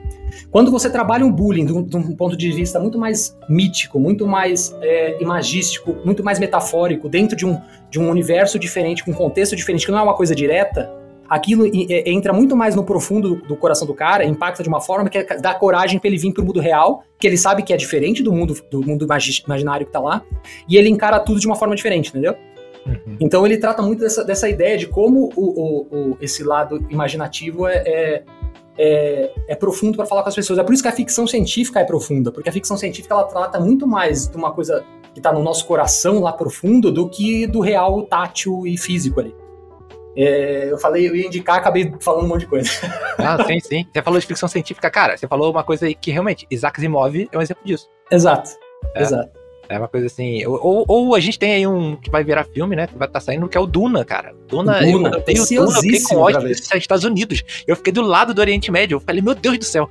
Quando 0.50 0.70
você 0.70 0.90
trabalha 0.90 1.24
um 1.24 1.32
bullying 1.32 1.66
de 1.66 1.72
um, 1.72 1.82
de 1.82 1.96
um, 1.96 2.16
ponto 2.16 2.36
de 2.36 2.50
vista 2.50 2.78
muito 2.80 2.98
mais 2.98 3.36
mítico, 3.48 3.98
muito 3.98 4.26
mais 4.26 4.74
é, 4.80 5.20
imagístico, 5.22 5.96
muito 6.04 6.24
mais 6.24 6.38
metafórico, 6.38 7.08
dentro 7.08 7.36
de 7.36 7.46
um, 7.46 7.60
de 7.90 7.98
um 7.98 8.08
universo 8.10 8.58
diferente, 8.58 9.04
com 9.04 9.10
um 9.10 9.14
contexto 9.14 9.54
diferente, 9.54 9.86
que 9.86 9.92
não 9.92 9.98
é 9.98 10.02
uma 10.02 10.14
coisa 10.14 10.34
direta, 10.34 10.90
aquilo 11.28 11.66
é, 11.66 12.10
entra 12.10 12.32
muito 12.32 12.56
mais 12.56 12.74
no 12.74 12.82
profundo 12.82 13.36
do, 13.36 13.56
coração 13.56 13.86
do 13.86 13.94
cara, 13.94 14.24
impacta 14.24 14.62
de 14.62 14.68
uma 14.68 14.80
forma 14.80 15.08
que 15.08 15.22
dá 15.40 15.54
coragem 15.54 15.98
para 15.98 16.08
ele 16.08 16.16
vir 16.16 16.32
pro 16.32 16.44
mundo 16.44 16.60
real, 16.60 17.04
que 17.18 17.26
ele 17.26 17.36
sabe 17.36 17.62
que 17.62 17.72
é 17.72 17.76
diferente 17.76 18.22
do 18.22 18.32
mundo 18.32 18.56
do 18.70 18.80
mundo 18.80 19.06
imaginário 19.44 19.86
que 19.86 19.92
tá 19.92 20.00
lá, 20.00 20.22
e 20.68 20.76
ele 20.76 20.88
encara 20.88 21.20
tudo 21.20 21.38
de 21.38 21.46
uma 21.46 21.56
forma 21.56 21.76
diferente, 21.76 22.08
entendeu? 22.10 22.34
Uhum. 22.86 23.16
Então 23.20 23.44
ele 23.44 23.58
trata 23.58 23.82
muito 23.82 24.00
dessa, 24.00 24.24
dessa 24.24 24.48
ideia 24.48 24.78
de 24.78 24.86
como 24.86 25.30
o, 25.36 25.42
o, 25.42 26.12
o 26.12 26.18
esse 26.20 26.42
lado 26.42 26.86
imaginativo 26.88 27.66
é, 27.66 27.76
é, 27.86 28.22
é, 28.78 29.32
é 29.48 29.54
profundo 29.56 29.96
para 29.96 30.06
falar 30.06 30.22
com 30.22 30.28
as 30.28 30.34
pessoas. 30.34 30.58
É 30.58 30.62
por 30.62 30.72
isso 30.72 30.82
que 30.82 30.88
a 30.88 30.92
ficção 30.92 31.26
científica 31.26 31.80
é 31.80 31.84
profunda, 31.84 32.30
porque 32.30 32.48
a 32.48 32.52
ficção 32.52 32.76
científica 32.76 33.14
ela 33.14 33.24
trata 33.24 33.58
muito 33.58 33.86
mais 33.86 34.28
de 34.28 34.36
uma 34.36 34.52
coisa 34.52 34.84
que 35.12 35.18
está 35.18 35.32
no 35.32 35.42
nosso 35.42 35.66
coração 35.66 36.20
lá 36.20 36.32
profundo 36.32 36.92
do 36.92 37.08
que 37.08 37.46
do 37.46 37.60
real 37.60 38.02
tátil 38.02 38.66
e 38.66 38.78
físico 38.78 39.20
ali. 39.20 39.34
É, 40.16 40.70
eu 40.70 40.78
falei, 40.78 41.08
eu 41.08 41.14
ia 41.14 41.26
indicar, 41.26 41.56
acabei 41.56 41.92
falando 42.00 42.24
um 42.24 42.28
monte 42.28 42.40
de 42.40 42.46
coisa. 42.46 42.70
Ah, 43.20 43.36
sim, 43.44 43.58
sim. 43.58 43.86
Você 43.92 44.00
falou 44.00 44.20
de 44.20 44.26
ficção 44.26 44.48
científica, 44.48 44.88
cara. 44.88 45.16
Você 45.16 45.26
falou 45.26 45.50
uma 45.50 45.64
coisa 45.64 45.86
aí 45.86 45.94
que 45.94 46.12
realmente, 46.12 46.46
Isaac 46.48 46.78
Asimov 46.78 47.28
é 47.32 47.36
um 47.36 47.42
exemplo 47.42 47.64
disso. 47.64 47.88
Exato, 48.12 48.50
é. 48.94 49.02
exato. 49.02 49.37
É 49.68 49.78
uma 49.78 49.88
coisa 49.88 50.06
assim. 50.06 50.44
Ou, 50.46 50.84
ou 50.88 51.14
a 51.14 51.20
gente 51.20 51.38
tem 51.38 51.52
aí 51.52 51.66
um 51.66 51.94
que 51.96 52.10
vai 52.10 52.24
virar 52.24 52.44
filme, 52.44 52.74
né? 52.74 52.86
Que 52.86 52.96
vai 52.96 53.06
estar 53.06 53.20
tá 53.20 53.24
saindo, 53.24 53.48
que 53.48 53.56
é 53.56 53.60
o 53.60 53.66
Duna, 53.66 54.04
cara. 54.04 54.34
Duna, 54.48 54.80
Duna 54.80 55.10
eu, 55.10 55.20
tenho 55.20 55.44
Duna, 55.44 55.76
eu 55.76 55.82
fiquei 55.82 56.02
com 56.02 56.16
ódio 56.16 56.40
dos 56.40 56.72
Estados 56.74 57.04
Unidos. 57.04 57.44
Eu 57.66 57.76
fiquei 57.76 57.92
do 57.92 58.00
lado 58.00 58.32
do 58.32 58.40
Oriente 58.40 58.70
Médio. 58.70 58.96
Eu 58.96 59.00
falei, 59.00 59.20
meu 59.20 59.34
Deus 59.34 59.58
do 59.58 59.64
céu. 59.64 59.90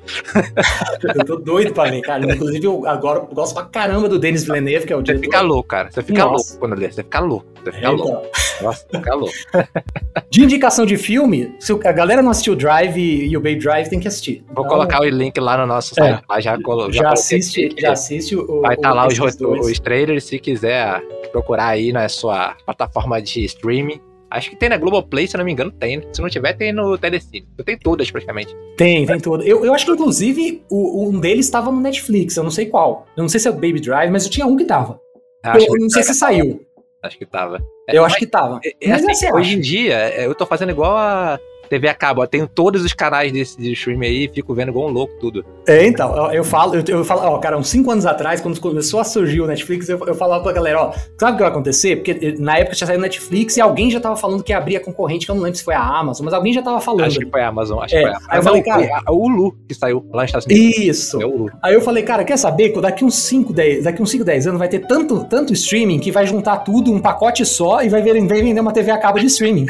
eu 1.15 1.25
tô 1.25 1.35
doido 1.35 1.73
pra 1.73 1.91
ver, 1.91 2.01
cara. 2.01 2.33
Inclusive, 2.33 2.65
eu 2.65 2.87
agora 2.87 3.19
gosto 3.19 3.53
pra 3.53 3.65
caramba 3.65 4.09
do 4.09 4.17
Denis 4.17 4.43
Villeneuve, 4.43 4.87
que 4.87 4.93
é 4.93 4.95
o 4.95 5.01
diretor. 5.01 5.23
Você 5.23 5.27
fica 5.27 5.41
louco, 5.41 5.69
cara. 5.69 5.91
Você 5.91 6.01
fica 6.01 6.25
Nossa. 6.25 6.53
louco 6.53 6.59
quando 6.59 6.79
lê. 6.79 6.91
Você 6.91 7.03
fica 7.03 7.19
louco. 7.19 7.45
Você 7.63 7.71
fica 7.71 7.87
é, 7.87 7.89
louco. 7.89 8.09
Então. 8.09 8.46
Nossa, 8.61 8.85
fica 8.89 9.13
louco. 9.13 9.33
De 10.29 10.43
indicação 10.43 10.85
de 10.85 10.97
filme, 10.97 11.55
se 11.59 11.71
a 11.71 11.91
galera 11.91 12.21
não 12.21 12.31
assistiu 12.31 12.55
Drive 12.55 12.97
e 12.97 13.35
o 13.37 13.39
Bay 13.39 13.55
Drive, 13.55 13.89
tem 13.89 13.99
que 13.99 14.07
assistir. 14.07 14.43
Vou 14.47 14.65
então, 14.65 14.77
colocar 14.77 14.99
o 14.99 15.05
link 15.05 15.39
lá 15.39 15.57
no 15.57 15.65
nosso 15.65 15.95
site. 15.95 16.23
É. 16.29 16.41
Já, 16.41 16.57
já, 16.57 16.91
já, 16.91 17.11
assiste, 17.11 17.75
já 17.77 17.91
assiste 17.93 18.35
o. 18.35 18.61
Vai 18.61 18.75
estar 18.75 18.89
tá 18.89 18.93
lá 18.93 19.07
os, 19.07 19.17
os 19.17 19.79
trailers 19.79 20.25
se 20.25 20.37
quiser 20.39 21.01
procurar 21.31 21.67
aí 21.67 21.93
na 21.93 22.09
sua 22.09 22.55
plataforma 22.65 23.21
de 23.21 23.45
streaming. 23.45 24.01
Acho 24.29 24.49
que 24.49 24.57
tem 24.57 24.67
na 24.67 24.77
Globoplay, 24.77 25.25
se 25.25 25.37
não 25.37 25.45
me 25.45 25.53
engano, 25.53 25.71
tem. 25.71 26.03
Se 26.11 26.21
não 26.21 26.29
tiver, 26.29 26.53
tem 26.53 26.73
no 26.73 26.97
Telecine. 26.97 27.47
Tem 27.65 27.77
todas, 27.77 28.11
praticamente. 28.11 28.53
Tem, 28.75 29.05
tem 29.05 29.19
todas. 29.19 29.47
Eu, 29.47 29.63
eu 29.63 29.73
acho 29.73 29.85
que, 29.85 29.91
inclusive, 29.91 30.61
o, 30.69 31.09
um 31.09 31.19
deles 31.19 31.45
estava 31.45 31.71
no 31.71 31.79
Netflix. 31.79 32.35
Eu 32.35 32.43
não 32.43 32.51
sei 32.51 32.65
qual. 32.65 33.05
Eu 33.15 33.21
não 33.21 33.29
sei 33.29 33.39
se 33.39 33.47
é 33.47 33.51
o 33.51 33.53
Baby 33.53 33.79
Drive, 33.79 34.11
mas 34.11 34.25
eu 34.25 34.31
tinha 34.31 34.45
um 34.45 34.57
que 34.57 34.65
tava. 34.65 34.99
Eu, 35.45 35.65
que 35.65 35.79
não 35.79 35.89
sei 35.89 36.03
se 36.03 36.13
saiu. 36.13 36.66
Acho 37.01 37.17
que 37.17 37.25
tava. 37.25 37.63
Eu 37.87 38.03
é, 38.03 38.05
acho 38.05 38.17
que 38.17 38.27
tava. 38.27 38.59
É, 38.63 38.89
é 38.89 38.91
assim, 38.91 39.31
hoje 39.31 39.55
em 39.55 39.61
dia, 39.61 40.09
eu 40.21 40.33
tô 40.35 40.45
fazendo 40.45 40.71
igual 40.71 40.97
a 40.97 41.39
TV 41.67 41.87
a 41.87 41.93
cabo. 41.93 42.23
Eu 42.23 42.27
tenho 42.27 42.47
todos 42.47 42.83
os 42.83 42.93
canais 42.93 43.31
desse 43.31 43.57
de 43.57 43.71
streaming 43.73 44.07
aí 44.07 44.31
fico 44.33 44.53
vendo 44.53 44.69
igual 44.69 44.87
um 44.87 44.91
louco 44.91 45.13
tudo. 45.19 45.45
É, 45.67 45.85
então, 45.85 46.15
eu, 46.15 46.31
eu 46.31 46.43
falo, 46.43 46.75
eu, 46.75 46.83
eu, 46.87 47.03
falo, 47.03 47.21
ó, 47.21 47.37
cara, 47.39 47.57
uns 47.57 47.67
5 47.69 47.91
anos 47.91 48.05
atrás, 48.05 48.39
quando 48.39 48.59
começou 48.59 48.99
a 48.99 49.03
surgir 49.03 49.41
o 49.41 49.47
Netflix, 49.47 49.89
eu, 49.89 49.99
eu 50.07 50.15
falava 50.15 50.43
pra 50.43 50.53
galera, 50.53 50.81
ó, 50.81 50.93
sabe 51.19 51.33
o 51.33 51.35
que 51.35 51.43
vai 51.43 51.51
acontecer? 51.51 51.97
Porque 51.97 52.11
eh, 52.11 52.35
na 52.39 52.57
época 52.57 52.75
tinha 52.75 52.87
saído 52.87 52.99
o 52.99 53.03
Netflix 53.03 53.57
e 53.57 53.61
alguém 53.61 53.91
já 53.91 53.99
tava 53.99 54.15
falando 54.15 54.43
que 54.43 54.51
ia 54.51 54.57
abrir 54.57 54.77
a 54.77 54.79
concorrente, 54.79 55.25
que 55.25 55.31
eu 55.31 55.35
não 55.35 55.43
lembro 55.43 55.57
se 55.57 55.63
foi 55.63 55.73
a 55.73 55.81
Amazon, 55.81 56.25
mas 56.25 56.33
alguém 56.33 56.53
já 56.53 56.61
tava 56.61 56.79
falando. 56.79 57.05
Acho 57.05 57.19
que 57.19 57.29
foi 57.29 57.41
a 57.41 57.47
Amazon, 57.47 57.79
acho 57.83 57.95
é, 57.95 57.99
que 57.99 58.05
foi 58.05 58.13
a 58.13 58.17
Amazon. 58.17 58.29
Aí 58.29 58.39
eu 58.39 58.43
falei, 58.43 58.63
cara. 58.63 59.11
O 59.11 59.25
Hulu 59.25 59.57
que 59.67 59.73
saiu 59.73 60.05
lá 60.11 60.21
nos 60.21 60.29
Estados 60.29 60.45
Unidos. 60.45 60.77
Isso. 60.77 61.21
É 61.21 61.25
Hulu. 61.25 61.51
Aí 61.61 61.73
eu 61.73 61.81
falei, 61.81 62.03
cara, 62.03 62.23
quer 62.23 62.37
saber? 62.37 62.73
Daqui 62.79 63.03
uns 63.03 63.15
5, 63.15 63.51
10, 63.53 63.83
daqui 63.83 64.01
uns 64.01 64.11
5, 64.11 64.23
10 64.23 64.47
anos 64.47 64.59
vai 64.59 64.69
ter 64.69 64.79
tanto, 64.79 65.25
tanto 65.25 65.53
streaming 65.53 65.99
que 65.99 66.11
vai 66.11 66.25
juntar 66.25 66.57
tudo, 66.57 66.91
um 66.91 66.99
pacote 66.99 67.45
só, 67.45 67.81
e 67.81 67.89
vai, 67.89 68.01
ver, 68.01 68.25
vai 68.25 68.41
vender 68.41 68.59
uma 68.59 68.71
TV 68.71 68.91
a 68.91 68.97
cabo 68.97 69.19
de 69.19 69.25
streaming. 69.25 69.65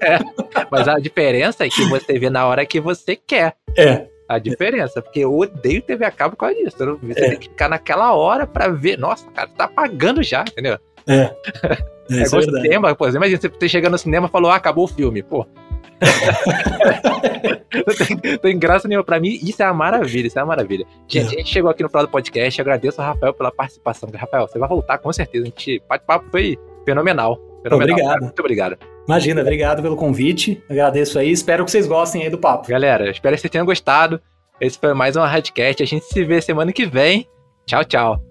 É. 0.00 0.14
é. 0.14 0.18
Mas 0.70 0.88
a 0.88 0.98
diferença 0.98 1.17
é 1.18 1.68
que 1.68 1.84
você 1.84 2.18
vê 2.18 2.30
na 2.30 2.46
hora 2.46 2.66
que 2.66 2.80
você 2.80 3.16
quer. 3.16 3.54
É. 3.76 4.06
A 4.28 4.38
diferença, 4.38 5.00
porque 5.00 5.20
eu 5.20 5.34
odeio 5.34 5.80
TV 5.80 6.04
a 6.04 6.10
cabo 6.10 6.36
por 6.36 6.40
causa 6.40 6.54
disso. 6.54 6.76
Você 7.02 7.24
é. 7.24 7.30
tem 7.30 7.38
que 7.38 7.48
ficar 7.48 7.68
naquela 7.68 8.12
hora 8.12 8.46
pra 8.46 8.68
ver. 8.68 8.98
Nossa, 8.98 9.26
cara, 9.30 9.48
tá 9.48 9.66
pagando 9.66 10.22
já, 10.22 10.42
entendeu? 10.42 10.78
É. 11.06 11.34
É, 12.10 12.20
é 12.20 12.22
igual 12.22 12.42
cinema, 12.42 12.94
pô. 12.94 13.06
Imagina 13.06 13.38
você 13.38 13.68
chega 13.68 13.90
no 13.90 13.98
cinema 13.98 14.28
e 14.28 14.30
falou, 14.30 14.50
ah, 14.50 14.56
acabou 14.56 14.84
o 14.84 14.88
filme. 14.88 15.22
Pô, 15.22 15.46
tem, 17.98 18.38
tem, 18.38 18.58
graça 18.58 18.88
nenhuma. 18.88 19.04
Pra 19.04 19.20
mim, 19.20 19.38
isso 19.42 19.62
é 19.62 19.66
uma 19.66 19.74
maravilha, 19.74 20.26
isso 20.26 20.38
é 20.38 20.42
uma 20.42 20.48
maravilha. 20.48 20.86
Gente, 21.06 21.34
a 21.34 21.38
gente 21.38 21.50
chegou 21.50 21.70
aqui 21.70 21.82
no 21.82 21.88
final 21.88 22.06
do 22.06 22.10
podcast. 22.10 22.60
Agradeço 22.60 23.00
ao 23.00 23.08
Rafael 23.08 23.34
pela 23.34 23.50
participação. 23.50 24.08
Rafael, 24.14 24.46
você 24.46 24.58
vai 24.58 24.68
voltar 24.68 24.98
com 24.98 25.12
certeza. 25.12 25.44
A 25.44 25.48
gente 25.48 25.82
bate-papo 25.88 26.26
foi 26.30 26.58
fenomenal. 26.84 27.38
fenomenal. 27.62 27.96
Obrigado. 27.96 28.22
Muito 28.22 28.40
obrigado. 28.40 28.78
Imagina, 29.08 29.40
obrigado 29.40 29.80
pelo 29.80 29.96
convite. 29.96 30.62
Agradeço 30.68 31.18
aí. 31.18 31.32
Espero 31.32 31.64
que 31.64 31.70
vocês 31.70 31.86
gostem 31.86 32.24
aí 32.24 32.30
do 32.30 32.36
papo. 32.36 32.68
Galera, 32.68 33.10
espero 33.10 33.34
que 33.34 33.40
vocês 33.40 33.50
tenham 33.50 33.64
gostado. 33.64 34.20
Esse 34.60 34.78
foi 34.78 34.92
mais 34.92 35.16
um 35.16 35.22
Radcast. 35.22 35.82
A 35.82 35.86
gente 35.86 36.04
se 36.04 36.24
vê 36.24 36.42
semana 36.42 36.74
que 36.74 36.84
vem. 36.84 37.26
Tchau, 37.64 37.82
tchau. 37.84 38.27